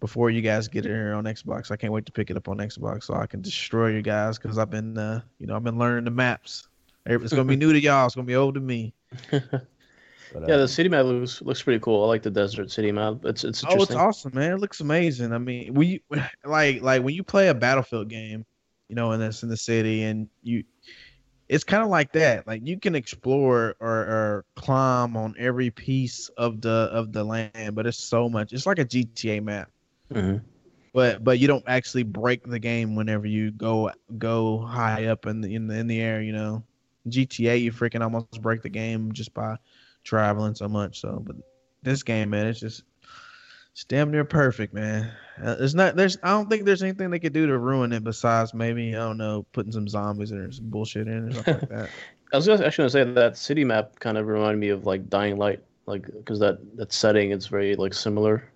before 0.00 0.28
you 0.28 0.42
guys 0.42 0.68
get 0.68 0.84
it 0.84 0.90
here 0.90 1.14
on 1.14 1.24
Xbox, 1.24 1.70
I 1.70 1.76
can't 1.76 1.92
wait 1.92 2.04
to 2.06 2.12
pick 2.12 2.30
it 2.30 2.36
up 2.36 2.48
on 2.48 2.58
Xbox 2.58 3.04
so 3.04 3.14
I 3.14 3.26
can 3.26 3.40
destroy 3.40 3.88
you 3.88 4.02
guys 4.02 4.38
because 4.38 4.58
I've 4.58 4.70
been, 4.70 4.98
uh, 4.98 5.22
you 5.38 5.46
know, 5.46 5.56
I've 5.56 5.64
been 5.64 5.78
learning 5.78 6.04
the 6.04 6.10
maps. 6.10 6.68
It's 7.06 7.32
gonna 7.32 7.44
be 7.44 7.56
new 7.64 7.72
to 7.72 7.80
y'all. 7.80 8.06
It's 8.06 8.14
gonna 8.14 8.26
be 8.26 8.36
old 8.36 8.54
to 8.54 8.60
me. 8.60 8.92
But, 10.32 10.48
yeah, 10.48 10.54
uh, 10.54 10.58
the 10.58 10.68
city 10.68 10.88
map 10.88 11.04
looks 11.06 11.42
looks 11.42 11.62
pretty 11.62 11.80
cool. 11.80 12.04
I 12.04 12.08
like 12.08 12.22
the 12.22 12.30
desert 12.30 12.70
city 12.70 12.92
map. 12.92 13.24
It's 13.24 13.44
it's 13.44 13.64
Oh, 13.64 13.82
it's 13.82 13.94
awesome, 13.94 14.32
man! 14.34 14.52
It 14.52 14.60
looks 14.60 14.80
amazing. 14.80 15.32
I 15.32 15.38
mean, 15.38 15.74
we 15.74 16.02
like 16.44 16.82
like 16.82 17.02
when 17.02 17.14
you 17.14 17.22
play 17.22 17.48
a 17.48 17.54
battlefield 17.54 18.08
game, 18.08 18.44
you 18.88 18.94
know, 18.96 19.12
and 19.12 19.22
it's 19.22 19.42
in 19.42 19.48
the 19.48 19.56
city, 19.56 20.02
and 20.04 20.28
you, 20.42 20.64
it's 21.48 21.64
kind 21.64 21.82
of 21.82 21.88
like 21.88 22.12
that. 22.12 22.46
Like 22.46 22.66
you 22.66 22.78
can 22.78 22.94
explore 22.94 23.74
or, 23.80 23.90
or 23.90 24.44
climb 24.56 25.16
on 25.16 25.34
every 25.38 25.70
piece 25.70 26.28
of 26.36 26.60
the 26.60 26.90
of 26.92 27.12
the 27.12 27.24
land, 27.24 27.74
but 27.74 27.86
it's 27.86 27.98
so 27.98 28.28
much. 28.28 28.52
It's 28.52 28.66
like 28.66 28.78
a 28.78 28.84
GTA 28.84 29.42
map, 29.42 29.70
Mhm. 30.10 30.42
but 30.92 31.22
but 31.24 31.38
you 31.38 31.46
don't 31.46 31.64
actually 31.66 32.02
break 32.02 32.44
the 32.44 32.58
game 32.58 32.94
whenever 32.94 33.26
you 33.26 33.50
go 33.52 33.90
go 34.18 34.58
high 34.60 35.06
up 35.06 35.26
in 35.26 35.40
the 35.40 35.54
in 35.54 35.66
the 35.66 35.76
in 35.78 35.86
the 35.86 36.00
air. 36.00 36.22
You 36.22 36.32
know, 36.32 36.64
GTA, 37.08 37.56
you 37.56 37.72
freaking 37.72 38.02
almost 38.02 38.40
break 38.42 38.62
the 38.62 38.68
game 38.70 39.12
just 39.12 39.32
by 39.34 39.56
traveling 40.04 40.54
so 40.54 40.68
much. 40.68 41.00
So, 41.00 41.22
but 41.24 41.36
this 41.82 42.02
game, 42.02 42.30
man, 42.30 42.46
it's 42.46 42.60
just 42.60 42.82
it's 43.72 43.84
damn 43.84 44.10
near 44.10 44.24
perfect, 44.24 44.74
man. 44.74 45.10
Uh, 45.42 45.56
it's 45.60 45.74
not 45.74 45.96
there's 45.96 46.18
I 46.22 46.30
don't 46.30 46.48
think 46.50 46.64
there's 46.64 46.82
anything 46.82 47.10
they 47.10 47.18
could 47.18 47.32
do 47.32 47.46
to 47.46 47.58
ruin 47.58 47.92
it 47.92 48.02
besides 48.04 48.52
maybe 48.54 48.94
I 48.96 48.98
don't 48.98 49.18
know 49.18 49.46
putting 49.52 49.72
some 49.72 49.86
zombies 49.88 50.32
or 50.32 50.50
some 50.50 50.68
bullshit 50.70 51.06
in 51.06 51.28
or 51.28 51.32
something 51.32 51.54
like 51.54 51.68
that. 51.68 51.90
I 52.32 52.36
was 52.36 52.48
actually 52.48 52.82
gonna 52.82 52.90
say 52.90 53.04
that 53.04 53.36
city 53.38 53.64
map 53.64 53.98
kind 54.00 54.18
of 54.18 54.26
reminded 54.26 54.58
me 54.58 54.68
of 54.68 54.84
like 54.84 55.08
Dying 55.08 55.36
Light, 55.36 55.62
like 55.86 56.04
because 56.06 56.38
that 56.40 56.58
that 56.76 56.92
setting 56.92 57.30
is 57.30 57.46
very 57.46 57.74
like 57.76 57.94
similar. 57.94 58.50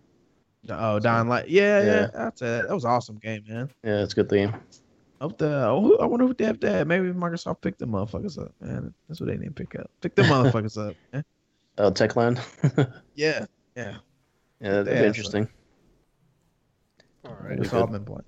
Oh, 0.69 0.98
Dying 1.01 1.28
Light, 1.28 1.48
yeah, 1.48 1.81
yeah, 1.81 1.85
Yeah. 1.86 2.06
that's 2.14 2.43
it. 2.43 2.66
That 2.69 2.74
was 2.74 2.85
an 2.85 2.90
awesome 2.90 3.16
game, 3.19 3.43
man. 3.48 3.70
Yeah, 3.82 4.02
it's 4.02 4.12
a 4.12 4.16
good 4.16 4.28
theme. 4.28 4.55
Hope 5.22 5.38
the 5.38 5.66
oh, 5.68 5.96
I 6.00 6.06
wonder 6.06 6.26
who 6.26 6.34
have 6.44 6.58
that. 6.60 6.88
Maybe 6.88 7.06
Microsoft 7.12 7.60
picked 7.60 7.78
the 7.78 7.86
motherfuckers 7.86 8.42
up, 8.42 8.52
man. 8.60 8.92
That's 9.08 9.20
what 9.20 9.28
they 9.28 9.36
need 9.36 9.46
to 9.46 9.64
pick 9.64 9.78
up. 9.78 9.88
Pick 10.00 10.16
the 10.16 10.22
motherfuckers 10.22 10.76
up. 10.76 10.96
Man. 11.12 11.24
Uh, 11.78 11.90
Techland. 11.92 12.40
Yeah, 13.14 13.44
yeah. 13.76 13.98
yeah, 14.60 14.82
that'd 14.82 14.86
be 15.00 15.06
interesting. 15.06 15.48
All 17.24 17.36
right. 17.40 17.56
It's 17.56 17.72
all 17.72 17.86
been 17.86 18.04
playing. 18.04 18.24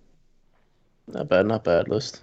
Not 1.08 1.28
bad, 1.28 1.46
not 1.46 1.64
bad 1.64 1.88
list. 1.88 2.22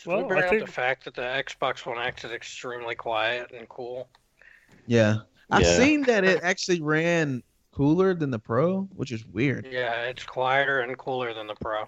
Should 0.00 0.08
Well, 0.08 0.22
we 0.22 0.28
bring 0.28 0.42
I 0.42 0.46
up 0.46 0.50
think- 0.50 0.64
the 0.66 0.72
fact 0.72 1.04
that 1.04 1.14
the 1.14 1.20
Xbox 1.20 1.84
One 1.84 1.98
X 1.98 2.24
is 2.24 2.30
extremely 2.32 2.94
quiet 2.94 3.50
and 3.54 3.68
cool? 3.68 4.08
Yeah, 4.86 5.18
I've 5.50 5.62
Yeah. 5.62 5.76
seen 5.76 6.02
that 6.04 6.24
it 6.24 6.40
actually 6.42 6.80
ran 6.80 7.42
cooler 7.72 8.14
than 8.14 8.30
the 8.30 8.38
Pro, 8.38 8.84
which 8.94 9.12
is 9.12 9.26
weird. 9.26 9.66
Yeah, 9.70 10.04
it's 10.04 10.24
quieter 10.24 10.80
and 10.80 10.96
cooler 10.96 11.34
than 11.34 11.46
the 11.46 11.56
Pro. 11.56 11.84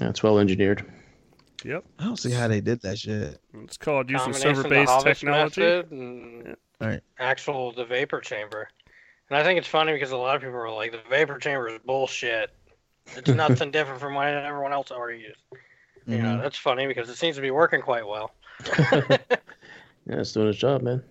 Yeah, 0.00 0.08
it's 0.08 0.22
well 0.22 0.38
engineered. 0.38 0.84
Yep. 1.64 1.84
I 1.98 2.04
don't 2.04 2.18
see 2.18 2.30
how 2.30 2.48
they 2.48 2.60
did 2.60 2.82
that 2.82 2.98
shit. 2.98 3.40
It's 3.62 3.76
called 3.76 4.10
using 4.10 4.32
Combination 4.32 4.50
of 4.50 4.56
the 4.56 4.62
server-based 4.62 5.20
technology. 5.20 5.64
and 5.90 6.46
Yeah. 6.46 6.54
Right. 6.86 7.00
actual 7.18 7.72
the 7.72 7.84
vapor 7.84 8.20
chamber. 8.20 8.68
And 9.30 9.38
I 9.38 9.42
think 9.42 9.58
it's 9.58 9.68
funny 9.68 9.92
because 9.92 10.10
a 10.10 10.16
lot 10.16 10.36
of 10.36 10.42
people 10.42 10.56
are 10.58 10.70
like, 10.70 10.92
the 10.92 11.00
vapor 11.08 11.38
chamber 11.38 11.68
is 11.68 11.78
bullshit. 11.84 12.50
It's 13.16 13.28
nothing 13.30 13.70
different 13.70 14.00
from 14.00 14.14
what 14.14 14.28
everyone 14.28 14.72
else 14.72 14.90
already 14.90 15.20
used. 15.20 15.40
You 16.06 16.18
know, 16.18 16.24
mm-hmm. 16.34 16.42
that's 16.42 16.58
funny 16.58 16.86
because 16.86 17.08
it 17.08 17.16
seems 17.16 17.36
to 17.36 17.42
be 17.42 17.50
working 17.50 17.80
quite 17.80 18.06
well. 18.06 18.32
yeah, 18.92 19.16
it's 20.06 20.32
doing 20.32 20.48
its 20.48 20.58
job, 20.58 20.82
man. 20.82 21.02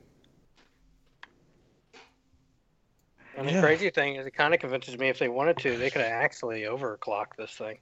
And 3.36 3.48
the 3.48 3.54
Yeah. 3.54 3.62
crazy 3.62 3.90
thing 3.90 4.16
is, 4.18 4.28
it 4.28 4.36
kind 4.36 4.54
of 4.54 4.60
convinces 4.60 5.00
me 5.00 5.10
if 5.10 5.18
they 5.18 5.30
wanted 5.30 5.58
to, 5.60 5.78
they 5.78 5.90
could 5.90 6.02
actually 6.04 6.62
overclock 6.64 7.36
this 7.38 7.52
thing. 7.52 7.80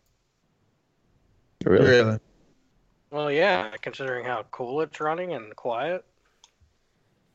Really? 1.66 1.86
Really? 1.86 2.20
Well, 3.12 3.32
yeah, 3.32 3.72
considering 3.82 4.26
how 4.26 4.46
cool 4.52 4.82
it's 4.82 5.00
running 5.00 5.34
and 5.34 5.56
quiet. 5.56 6.06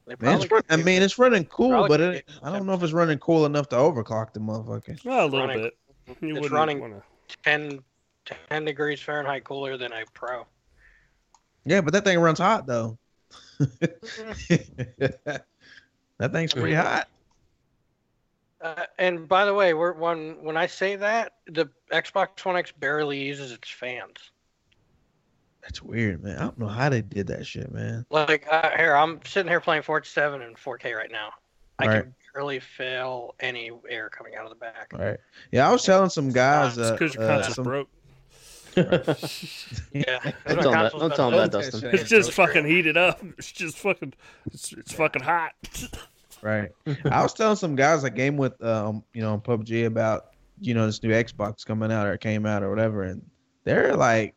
They 0.07 0.15
Man, 0.20 0.36
it's 0.36 0.47
probably 0.47 0.66
run, 0.70 0.81
I 0.81 0.82
mean, 0.82 1.03
it's 1.03 1.19
running 1.19 1.44
cool, 1.47 1.89
but 1.89 2.01
it, 2.01 2.28
I 2.43 2.53
don't 2.53 2.65
know 2.66 2.74
if 2.74 2.82
it's 2.82 2.93
running 2.93 3.19
cool 3.19 3.44
enough 3.44 3.69
to 3.70 3.77
overclock 3.77 4.32
the 4.32 4.40
motherfucker. 4.40 5.05
Well, 5.05 5.24
a 5.24 5.27
little 5.27 5.40
running- 5.48 5.62
bit. 5.65 5.77
You 6.20 6.36
it's 6.36 6.51
running- 6.51 6.81
wanna- 6.81 7.03
10, 7.44 7.81
10 8.48 8.65
degrees 8.65 9.01
Fahrenheit 9.01 9.44
cooler 9.44 9.77
than 9.77 9.93
a 9.93 10.05
Pro. 10.15 10.47
Yeah, 11.65 11.81
but 11.81 11.93
that 11.93 12.05
thing 12.05 12.19
runs 12.20 12.39
hot 12.39 12.66
though. 12.66 12.97
Mm-hmm. 13.59 15.07
that 16.19 16.32
thing's 16.32 16.55
pretty 16.55 16.74
hot. 16.74 17.09
Uh, 18.61 18.87
and 18.99 19.28
by 19.28 19.45
the 19.45 19.53
way, 19.55 19.74
we're, 19.74 19.93
when 19.93 20.43
when 20.43 20.57
I 20.57 20.66
say 20.66 20.97
that, 20.97 21.35
the 21.47 21.66
Xbox 21.93 22.45
One 22.45 22.57
X 22.57 22.73
barely 22.73 23.23
uses 23.23 23.53
its 23.53 23.69
fans. 23.70 24.16
That's 25.62 25.83
weird, 25.83 26.23
man. 26.23 26.39
I 26.39 26.43
don't 26.43 26.59
know 26.59 26.69
how 26.69 26.89
they 26.89 27.03
did 27.03 27.27
that 27.27 27.47
shit, 27.47 27.70
man. 27.73 28.07
Like 28.11 28.47
uh, 28.51 28.70
here, 28.77 28.95
I'm 28.95 29.20
sitting 29.27 29.51
here 29.51 29.61
playing 29.61 29.83
Forza 29.83 30.09
7 30.11 30.41
in 30.41 30.55
4K 30.55 30.95
right 30.97 31.11
now. 31.11 31.31
I 31.78 31.87
Right. 31.87 32.03
can 32.05 32.15
barely 32.33 32.61
feel 32.61 33.35
any 33.41 33.70
air 33.89 34.09
coming 34.09 34.37
out 34.37 34.45
of 34.45 34.51
the 34.51 34.57
back. 34.57 34.93
Right. 34.95 35.19
Yeah, 35.53 35.69
I 35.69 35.73
was 35.73 35.83
telling 35.85 36.09
some 36.09 36.31
guys. 36.31 36.78
It's 36.78 36.89
Uh, 36.89 36.93
because 36.93 37.15
your 37.15 37.24
uh, 37.24 37.28
console's 37.28 37.55
some- 37.57 37.65
broke. 37.65 37.89
Yeah, 38.77 40.19
Don't 40.47 40.59
tell 40.62 40.74
'em 40.74 40.83
that- 40.83 40.93
don't 40.93 41.15
tell 41.16 41.31
'em 41.33 41.37
that, 41.39 41.51
Dustin. 41.51 41.91
It's 41.95 42.09
just 42.09 42.33
fucking 42.33 42.65
heated 42.66 42.97
up. 42.97 43.20
It's 43.39 43.51
just 43.51 43.78
fucking. 43.78 44.15
It's, 44.53 44.73
it's 44.73 44.93
fucking 44.93 45.23
hot. 45.23 45.53
Right. 46.43 46.71
I 47.11 47.23
was 47.23 47.35
telling 47.35 47.57
some 47.57 47.77
guys 47.77 48.05
I 48.05 48.09
game 48.09 48.37
with, 48.37 48.63
um, 48.63 49.05
you 49.13 49.23
know, 49.23 49.33
on 49.33 49.41
PUBG 49.41 49.87
about, 49.87 50.27
you 50.61 50.75
know, 50.75 50.87
this 50.87 51.03
new 51.03 51.11
Xbox 51.11 51.65
coming 51.65 51.93
out 51.93 52.07
or 52.07 52.17
came 52.17 52.47
out 52.47 52.63
or 52.63 52.71
whatever, 52.71 53.03
and 53.03 53.23
they're 53.65 53.97
like, 53.97 54.35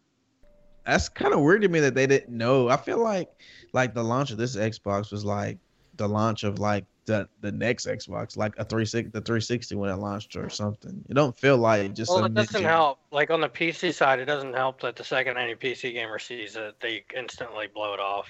that's 0.86 1.10
kind 1.10 1.34
of 1.34 1.42
weird 1.42 1.62
to 1.62 1.70
me 1.70 1.80
that 1.82 1.96
they 1.96 2.08
didn't 2.08 2.36
know. 2.36 2.70
I 2.70 2.78
feel 2.78 2.98
like, 2.98 3.30
like 3.74 3.94
the 3.94 4.04
launch 4.04 4.32
of 4.32 4.38
this 4.38 4.56
Xbox 4.56 5.12
was 5.12 5.24
like 5.24 5.60
the 5.98 6.08
launch 6.08 6.44
of 6.44 6.60
like 6.60 6.86
the 7.06 7.28
the 7.42 7.52
next 7.52 7.86
Xbox, 7.86 8.38
like 8.38 8.54
a 8.58 8.64
360, 8.64 9.10
the 9.12 9.22
360 9.22 9.76
when 9.76 9.90
it 9.90 9.96
launched 9.96 10.36
or 10.36 10.50
something. 10.50 11.04
It 11.10 11.14
don't 11.14 11.38
feel 11.38 11.58
like 11.58 11.94
just. 11.94 12.10
Well, 12.10 12.24
a 12.24 12.26
it 12.26 12.34
doesn't 12.34 12.54
mid-gen- 12.54 12.70
help. 12.70 13.00
Like 13.12 13.30
on 13.30 13.42
the 13.42 13.50
PC 13.50 13.94
side, 13.94 14.20
it 14.20 14.26
doesn't 14.26 14.54
help 14.54 14.82
that 14.82 14.96
the 14.96 15.04
second 15.04 15.38
any 15.38 15.56
PC 15.56 15.94
gamer 15.94 16.20
sees 16.20 16.56
it, 16.56 16.76
they 16.80 17.04
instantly 17.16 17.68
blow 17.68 17.94
it 17.94 18.00
off. 18.00 18.28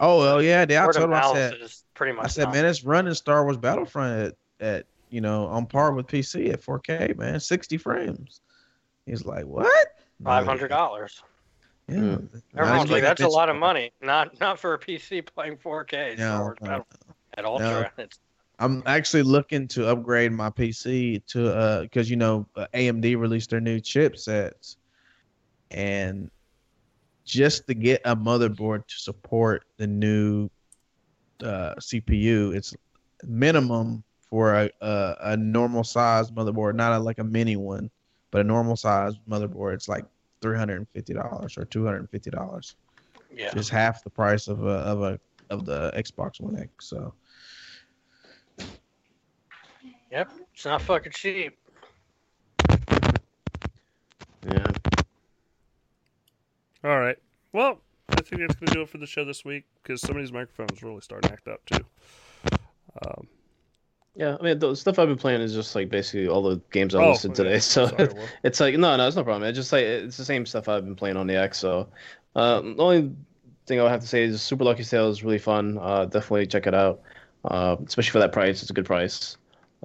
Oh 0.00 0.18
well, 0.18 0.42
yeah. 0.42 0.64
They, 0.64 0.76
I 0.76 0.86
Word 0.86 0.94
told 0.94 1.10
them, 1.10 1.14
I 1.14 1.32
said, 1.32 1.54
is 1.60 1.84
pretty 1.94 2.12
much. 2.12 2.24
I 2.26 2.28
said, 2.28 2.44
not- 2.44 2.54
man, 2.54 2.64
it's 2.64 2.84
running 2.84 3.14
Star 3.14 3.44
Wars 3.44 3.56
Battlefront 3.56 4.34
at, 4.60 4.66
at 4.66 4.86
you 5.10 5.20
know 5.20 5.46
on 5.46 5.66
par 5.66 5.92
with 5.92 6.06
PC 6.06 6.52
at 6.52 6.62
4K, 6.62 7.16
man, 7.16 7.40
60 7.40 7.76
frames. 7.78 8.40
He's 9.06 9.24
like, 9.24 9.46
what? 9.46 9.88
five 10.22 10.44
hundred 10.46 10.68
dollars. 10.68 11.22
Yeah. 11.88 11.96
Hmm. 11.96 12.26
Now 12.54 12.62
Everyone's 12.64 12.90
like, 12.90 13.02
that's 13.02 13.22
a 13.22 13.28
lot 13.28 13.48
of 13.48 13.56
money. 13.68 13.92
Not 14.02 14.38
not 14.40 14.58
for 14.58 14.74
a 14.74 14.78
PC 14.78 15.24
playing 15.26 15.56
4K. 15.56 16.16
Star 16.16 16.38
No, 16.38 16.42
Wars 16.42 16.58
no. 16.60 16.68
Battle 16.68 16.86
at 17.34 17.44
Ultra. 17.44 17.92
It's 17.98 18.18
I'm 18.60 18.82
actually 18.86 19.22
looking 19.22 19.68
to 19.68 19.86
upgrade 19.86 20.32
my 20.32 20.50
PC 20.50 21.24
to 21.28 21.54
uh 21.54 21.80
because 21.82 22.10
you 22.10 22.16
know 22.16 22.46
uh, 22.56 22.66
AMD 22.74 23.16
released 23.16 23.50
their 23.50 23.60
new 23.60 23.78
chipsets, 23.78 24.76
and 25.70 26.30
just 27.28 27.66
to 27.66 27.74
get 27.74 28.00
a 28.06 28.16
motherboard 28.16 28.86
to 28.86 28.96
support 28.96 29.64
the 29.76 29.86
new 29.86 30.48
uh, 31.44 31.74
CPU, 31.78 32.56
it's 32.56 32.74
minimum 33.22 34.02
for 34.30 34.54
a, 34.54 34.70
a 34.80 35.16
a 35.20 35.36
normal 35.36 35.84
size 35.84 36.30
motherboard, 36.30 36.74
not 36.74 36.92
a, 36.92 36.98
like 36.98 37.18
a 37.18 37.24
mini 37.24 37.56
one, 37.56 37.90
but 38.30 38.40
a 38.40 38.44
normal 38.44 38.76
size 38.76 39.12
motherboard. 39.28 39.74
It's 39.74 39.88
like 39.88 40.06
three 40.40 40.56
hundred 40.56 40.78
and 40.78 40.88
fifty 40.88 41.12
dollars 41.12 41.58
or 41.58 41.66
two 41.66 41.84
hundred 41.84 41.98
and 41.98 42.10
fifty 42.10 42.30
dollars, 42.30 42.76
yeah. 43.30 43.52
just 43.52 43.68
half 43.68 44.02
the 44.02 44.10
price 44.10 44.48
of 44.48 44.64
a 44.64 44.78
of 44.78 45.02
a 45.02 45.20
of 45.50 45.66
the 45.66 45.92
Xbox 45.94 46.40
One 46.40 46.58
X. 46.58 46.88
So. 46.88 47.12
Yep. 50.10 50.32
It's 50.54 50.64
not 50.64 50.80
fucking 50.80 51.12
cheap. 51.12 51.58
Yeah. 54.46 54.72
All 56.88 56.98
right. 56.98 57.18
Well, 57.52 57.82
I 58.10 58.22
think 58.22 58.40
that's 58.40 58.54
gonna 58.54 58.72
do 58.72 58.80
it 58.80 58.88
for 58.88 58.96
the 58.96 59.06
show 59.06 59.22
this 59.22 59.44
week 59.44 59.64
because 59.82 60.00
some 60.00 60.16
of 60.16 60.22
these 60.22 60.32
microphones 60.32 60.82
really 60.82 61.02
starting 61.02 61.28
to 61.28 61.34
act 61.34 61.46
up 61.46 61.62
too. 61.66 61.84
Um, 63.02 63.28
Yeah, 64.14 64.38
I 64.40 64.42
mean, 64.42 64.58
the 64.58 64.74
stuff 64.74 64.98
I've 64.98 65.06
been 65.06 65.18
playing 65.18 65.42
is 65.42 65.52
just 65.52 65.74
like 65.74 65.90
basically 65.90 66.28
all 66.28 66.42
the 66.42 66.62
games 66.70 66.94
I 66.94 67.04
oh, 67.04 67.10
listed 67.10 67.34
today. 67.34 67.58
So 67.60 67.88
sorry, 67.88 68.08
it's 68.42 68.58
like 68.58 68.78
no, 68.78 68.96
no, 68.96 69.06
it's 69.06 69.16
no 69.16 69.22
problem. 69.22 69.46
It's 69.46 69.58
just 69.58 69.70
like 69.70 69.84
it's 69.84 70.16
the 70.16 70.24
same 70.24 70.46
stuff 70.46 70.66
I've 70.66 70.82
been 70.82 70.96
playing 70.96 71.18
on 71.18 71.26
the 71.26 71.36
X. 71.36 71.58
So 71.58 71.88
um, 72.34 72.78
the 72.78 72.82
only 72.82 73.12
thing 73.66 73.80
I 73.80 73.82
would 73.82 73.92
have 73.92 74.00
to 74.00 74.06
say 74.06 74.22
is 74.22 74.40
Super 74.40 74.64
Lucky's 74.64 74.88
Tale 74.88 75.10
is 75.10 75.22
really 75.22 75.38
fun. 75.38 75.76
Uh, 75.78 76.06
definitely 76.06 76.46
check 76.46 76.66
it 76.66 76.74
out, 76.74 77.02
uh, 77.44 77.76
especially 77.86 78.12
for 78.12 78.20
that 78.20 78.32
price. 78.32 78.62
It's 78.62 78.70
a 78.70 78.74
good 78.74 78.86
price. 78.86 79.36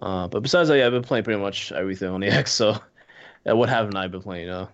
Uh, 0.02 0.30
but 0.30 0.40
besides 0.40 0.70
that, 0.70 0.78
yeah, 0.78 0.86
I've 0.86 0.94
been 0.94 1.04
playing 1.04 1.26
pretty 1.26 1.42
much 1.42 1.74
everything 1.74 2.08
on 2.08 2.22
the 2.22 2.28
X. 2.32 2.54
So 2.54 2.78
yeah, 3.46 3.52
what 3.52 3.68
haven't 3.68 3.98
I 3.98 4.08
been 4.08 4.22
playing? 4.22 4.46
You 4.46 4.52
know, 4.52 4.70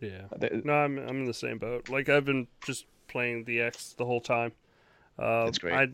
yeah. 0.00 0.22
Th- 0.40 0.64
No, 0.64 0.72
I'm 0.72 0.98
I'm 0.98 1.18
in 1.20 1.24
the 1.26 1.34
same 1.34 1.58
boat. 1.58 1.88
Like 1.88 2.08
I've 2.08 2.24
been 2.24 2.48
just 2.64 2.86
playing 3.08 3.44
the 3.44 3.60
X 3.60 3.94
the 3.96 4.04
whole 4.06 4.20
time. 4.20 4.52
Uh, 5.18 5.44
That's 5.46 5.58
great. 5.58 5.74
I 5.74 5.88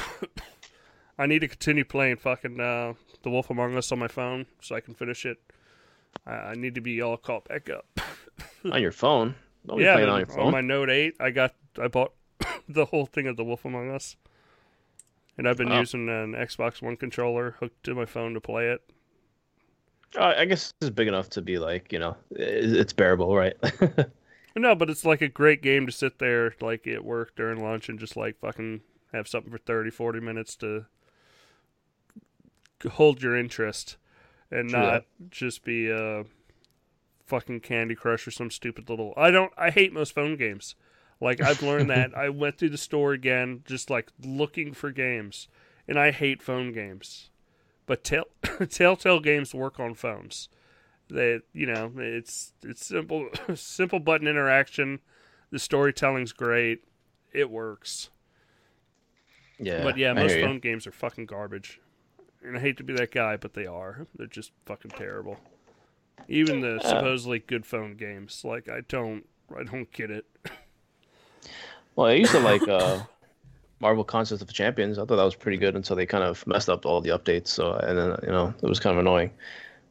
I 1.18 1.26
need 1.26 1.40
to 1.40 1.48
continue 1.48 1.84
playing 1.84 2.16
fucking 2.16 2.58
uh, 2.60 2.94
The 3.22 3.30
Wolf 3.30 3.50
Among 3.50 3.76
Us 3.76 3.92
on 3.92 3.98
my 4.00 4.08
phone 4.08 4.46
so 4.60 4.74
I 4.74 4.80
can 4.80 4.94
finish 4.94 5.24
it. 5.24 5.38
I, 6.26 6.32
I 6.32 6.54
need 6.54 6.74
to 6.74 6.80
be 6.80 7.00
all 7.00 7.16
caught 7.16 7.48
back 7.48 7.70
up. 7.70 7.86
on 8.72 8.82
your 8.82 8.92
phone. 8.92 9.36
Don't 9.66 9.78
be 9.78 9.84
yeah, 9.84 9.94
playing 9.94 10.08
on 10.08 10.18
your 10.18 10.26
phone. 10.26 10.52
my 10.52 10.60
Note 10.60 10.90
8, 10.90 11.14
I 11.20 11.30
got 11.30 11.54
I 11.80 11.88
bought 11.88 12.12
the 12.68 12.86
whole 12.86 13.06
thing 13.06 13.26
of 13.26 13.36
The 13.36 13.44
Wolf 13.44 13.64
Among 13.64 13.90
Us, 13.90 14.16
and 15.38 15.48
I've 15.48 15.56
been 15.56 15.68
Wow. 15.70 15.80
using 15.80 16.08
an 16.08 16.32
Xbox 16.32 16.82
One 16.82 16.96
controller 16.96 17.56
hooked 17.60 17.84
to 17.84 17.94
my 17.94 18.04
phone 18.06 18.34
to 18.34 18.40
play 18.40 18.68
it. 18.68 18.82
Uh, 20.16 20.34
I 20.36 20.44
guess 20.44 20.72
it's 20.80 20.90
big 20.90 21.08
enough 21.08 21.28
to 21.30 21.42
be 21.42 21.58
like 21.58 21.92
you 21.92 21.98
know, 21.98 22.16
it's 22.30 22.92
bearable, 22.92 23.34
right? 23.34 23.56
No, 24.56 24.74
but 24.74 24.88
it's 24.90 25.04
like 25.04 25.20
a 25.20 25.28
great 25.28 25.62
game 25.62 25.86
to 25.86 25.92
sit 25.92 26.18
there 26.18 26.54
like 26.60 26.86
at 26.86 27.04
work 27.04 27.34
during 27.36 27.62
lunch 27.62 27.88
and 27.88 27.98
just 27.98 28.16
like 28.16 28.38
fucking 28.38 28.82
have 29.12 29.28
something 29.28 29.50
for 29.50 29.58
30, 29.58 29.90
40 29.90 30.20
minutes 30.20 30.56
to 30.56 30.86
hold 32.92 33.22
your 33.22 33.36
interest 33.36 33.96
and 34.50 34.68
True 34.68 34.80
not 34.80 35.04
just 35.30 35.64
be 35.64 35.90
uh 35.90 36.24
fucking 37.26 37.60
Candy 37.60 37.94
Crush 37.94 38.26
or 38.26 38.30
some 38.30 38.50
stupid 38.50 38.88
little 38.88 39.14
I 39.16 39.30
don't 39.30 39.52
I 39.56 39.70
hate 39.70 39.92
most 39.92 40.14
phone 40.14 40.36
games. 40.36 40.74
Like 41.20 41.40
I've 41.40 41.62
learned 41.62 41.90
that. 41.90 42.14
I 42.16 42.28
went 42.28 42.58
through 42.58 42.70
the 42.70 42.78
store 42.78 43.12
again, 43.12 43.62
just 43.64 43.90
like 43.90 44.10
looking 44.22 44.72
for 44.74 44.90
games, 44.90 45.48
and 45.88 45.98
I 45.98 46.10
hate 46.10 46.42
phone 46.42 46.72
games. 46.72 47.30
But 47.86 48.04
tell, 48.04 48.24
Telltale 48.70 49.20
games 49.20 49.54
work 49.54 49.78
on 49.78 49.94
phones. 49.94 50.48
They, 51.10 51.40
you 51.52 51.66
know, 51.66 51.92
it's 51.96 52.52
it's 52.62 52.86
simple, 52.86 53.28
simple 53.54 53.98
button 54.00 54.26
interaction. 54.26 55.00
The 55.50 55.58
storytelling's 55.58 56.32
great. 56.32 56.84
It 57.32 57.50
works. 57.50 58.10
Yeah. 59.58 59.82
but 59.84 59.96
yeah, 59.96 60.12
most 60.12 60.32
hear 60.32 60.40
you. 60.40 60.46
phone 60.46 60.58
games 60.60 60.86
are 60.86 60.92
fucking 60.92 61.26
garbage. 61.26 61.80
And 62.42 62.56
I 62.56 62.60
hate 62.60 62.76
to 62.78 62.84
be 62.84 62.92
that 62.94 63.12
guy, 63.12 63.36
but 63.36 63.54
they 63.54 63.66
are. 63.66 64.06
They're 64.16 64.26
just 64.26 64.52
fucking 64.66 64.90
terrible. 64.92 65.38
Even 66.28 66.60
the 66.60 66.76
Uh. 66.76 66.88
supposedly 66.88 67.38
good 67.38 67.64
phone 67.66 67.94
games, 67.96 68.42
like 68.44 68.68
I 68.68 68.80
don't, 68.88 69.26
I 69.56 69.62
don't 69.62 69.90
get 69.92 70.10
it. 70.10 70.26
Well, 71.96 72.08
I 72.08 72.14
used 72.14 72.32
to 72.32 72.40
like 72.40 72.66
uh, 72.66 73.02
Marvel 73.80 74.04
Contest 74.04 74.40
of 74.40 74.46
the 74.48 74.54
Champions. 74.54 74.98
I 74.98 75.04
thought 75.04 75.16
that 75.16 75.24
was 75.24 75.34
pretty 75.34 75.58
good 75.58 75.74
until 75.76 75.96
they 75.96 76.06
kind 76.06 76.24
of 76.24 76.46
messed 76.46 76.68
up 76.68 76.86
all 76.86 77.00
the 77.00 77.10
updates. 77.10 77.48
So 77.48 77.72
and 77.72 77.98
then 77.98 78.16
you 78.22 78.30
know 78.30 78.54
it 78.62 78.68
was 78.68 78.80
kind 78.80 78.94
of 78.96 79.00
annoying. 79.00 79.30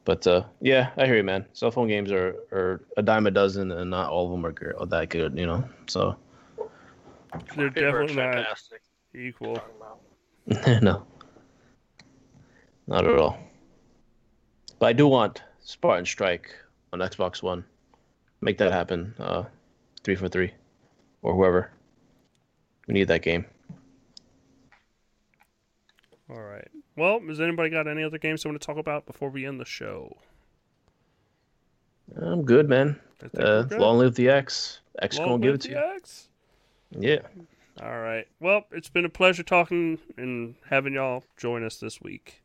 But 0.05 0.27
uh, 0.27 0.43
yeah, 0.59 0.91
I 0.97 1.05
hear 1.05 1.15
you, 1.15 1.23
man. 1.23 1.45
Cell 1.53 1.71
phone 1.71 1.87
games 1.87 2.11
are, 2.11 2.35
are 2.51 2.81
a 2.97 3.01
dime 3.01 3.25
a 3.25 3.31
dozen, 3.31 3.71
and 3.71 3.89
not 3.89 4.09
all 4.09 4.25
of 4.25 4.31
them 4.31 4.45
are, 4.45 4.51
good, 4.51 4.73
are 4.77 4.85
that 4.87 5.09
good. 5.09 5.37
You 5.37 5.45
know, 5.45 5.63
so 5.87 6.17
They're 7.55 7.69
definitely 7.69 8.15
not 8.15 8.33
fantastic. 8.33 8.81
equal. 9.15 9.59
No, 10.81 11.05
not 12.87 13.07
at 13.07 13.17
all. 13.17 13.37
But 14.77 14.87
I 14.87 14.93
do 14.93 15.07
want 15.07 15.41
Spartan 15.61 16.05
Strike 16.05 16.53
on 16.91 16.99
Xbox 16.99 17.41
One. 17.41 17.63
Make 18.41 18.57
that 18.57 18.73
happen. 18.73 19.15
Uh, 19.17 19.43
three 20.03 20.15
for 20.15 20.27
three, 20.27 20.51
or 21.21 21.33
whoever. 21.33 21.71
We 22.87 22.93
need 22.93 23.07
that 23.07 23.21
game. 23.21 23.45
All 26.33 26.41
right. 26.41 26.67
Well, 26.95 27.19
has 27.27 27.39
anybody 27.39 27.69
got 27.69 27.87
any 27.87 28.03
other 28.03 28.17
games 28.17 28.43
they 28.43 28.49
want 28.49 28.59
to 28.59 28.65
talk 28.65 28.77
about 28.77 29.05
before 29.05 29.29
we 29.29 29.45
end 29.45 29.59
the 29.59 29.65
show? 29.65 30.17
I'm 32.19 32.43
good, 32.43 32.67
man. 32.67 32.99
Uh, 33.37 33.63
good. 33.63 33.79
long 33.79 33.99
live 33.99 34.15
the 34.15 34.29
X. 34.29 34.79
X 34.99 35.17
Long 35.17 35.27
gonna 35.27 35.43
give 35.43 35.55
it 35.55 35.61
to 35.61 35.69
you. 35.69 35.77
X. 35.77 36.29
Yeah. 36.91 37.19
All 37.81 37.99
right. 37.99 38.27
Well, 38.39 38.65
it's 38.71 38.89
been 38.89 39.05
a 39.05 39.09
pleasure 39.09 39.43
talking 39.43 39.99
and 40.17 40.55
having 40.69 40.93
y'all 40.93 41.23
join 41.37 41.63
us 41.63 41.77
this 41.77 42.01
week. 42.01 42.41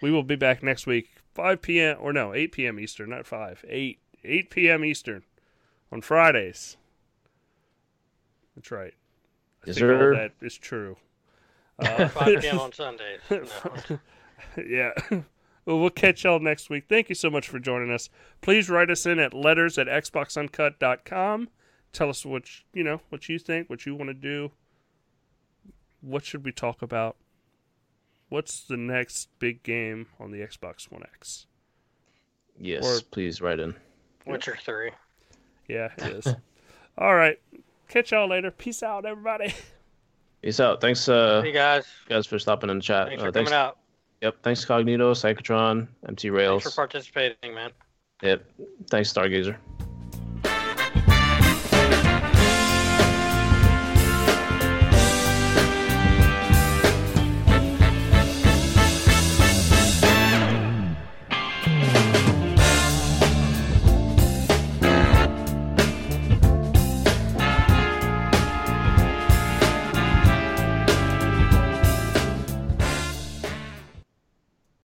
We 0.00 0.10
will 0.10 0.22
be 0.22 0.36
back 0.36 0.62
next 0.62 0.86
week, 0.86 1.08
5 1.34 1.62
p.m. 1.62 1.96
or 2.00 2.12
no, 2.12 2.34
8 2.34 2.52
p.m. 2.52 2.80
Eastern, 2.80 3.10
not 3.10 3.26
5. 3.26 3.64
8 3.68 3.98
8 4.22 4.50
p.m. 4.50 4.84
Eastern 4.84 5.22
on 5.90 6.00
Fridays. 6.00 6.76
That's 8.54 8.70
right. 8.70 8.94
I 9.62 9.66
Yes, 9.66 9.76
think 9.76 9.90
all 9.90 10.10
that 10.10 10.32
is 10.40 10.56
true. 10.56 10.96
Uh, 11.80 12.08
5 12.08 12.40
p.m. 12.42 12.58
on 12.60 12.72
Sundays. 12.72 13.20
No. 13.30 13.98
yeah. 14.66 14.90
Well, 15.66 15.78
we'll 15.78 15.90
catch 15.90 16.24
y'all 16.24 16.40
next 16.40 16.70
week. 16.70 16.84
Thank 16.88 17.08
you 17.08 17.14
so 17.14 17.30
much 17.30 17.48
for 17.48 17.58
joining 17.58 17.90
us. 17.92 18.08
Please 18.40 18.68
write 18.70 18.90
us 18.90 19.06
in 19.06 19.18
at 19.18 19.32
letters 19.34 19.78
at 19.78 19.86
xboxuncut.com. 19.86 21.48
Tell 21.92 22.08
us 22.08 22.24
what 22.24 22.44
you- 22.48 22.64
you 22.80 22.84
know, 22.84 23.00
what 23.10 23.28
you 23.28 23.38
think, 23.38 23.68
what 23.70 23.84
you 23.86 23.94
want 23.94 24.08
to 24.08 24.14
do. 24.14 24.50
What 26.00 26.24
should 26.24 26.44
we 26.44 26.52
talk 26.52 26.82
about? 26.82 27.16
What's 28.30 28.60
the 28.62 28.76
next 28.76 29.28
big 29.38 29.62
game 29.62 30.06
on 30.18 30.30
the 30.30 30.38
Xbox 30.40 30.90
One 30.90 31.02
X? 31.02 31.46
Yes. 32.58 32.84
Or- 32.84 33.04
please 33.10 33.40
write 33.40 33.60
in. 33.60 33.74
Witcher 34.26 34.56
3. 34.60 34.92
Yeah, 35.68 35.90
it 35.98 36.02
is. 36.26 36.34
All 36.98 37.14
right. 37.14 37.38
Catch 37.88 38.12
y'all 38.12 38.28
later. 38.28 38.50
Peace 38.50 38.82
out, 38.82 39.04
everybody. 39.04 39.52
Peace 40.42 40.58
out. 40.60 40.80
Thanks, 40.80 41.08
uh, 41.08 41.42
Hey 41.42 41.52
guys, 41.52 41.86
guys, 42.08 42.26
for 42.26 42.38
stopping 42.38 42.70
in 42.70 42.78
the 42.78 42.82
chat. 42.82 43.08
thanks 43.08 43.22
Uh, 43.22 43.26
for 43.26 43.32
thanks. 43.32 43.50
coming 43.50 43.60
out. 43.62 43.78
Yep. 44.22 44.36
Thanks, 44.42 44.64
Cognito, 44.64 45.12
Psychotron, 45.12 45.88
MT 46.08 46.30
Rails. 46.30 46.62
Thanks 46.62 46.74
for 46.74 46.80
participating, 46.82 47.54
man. 47.54 47.70
Yep. 48.22 48.44
Thanks, 48.90 49.12
Stargazer. 49.12 49.56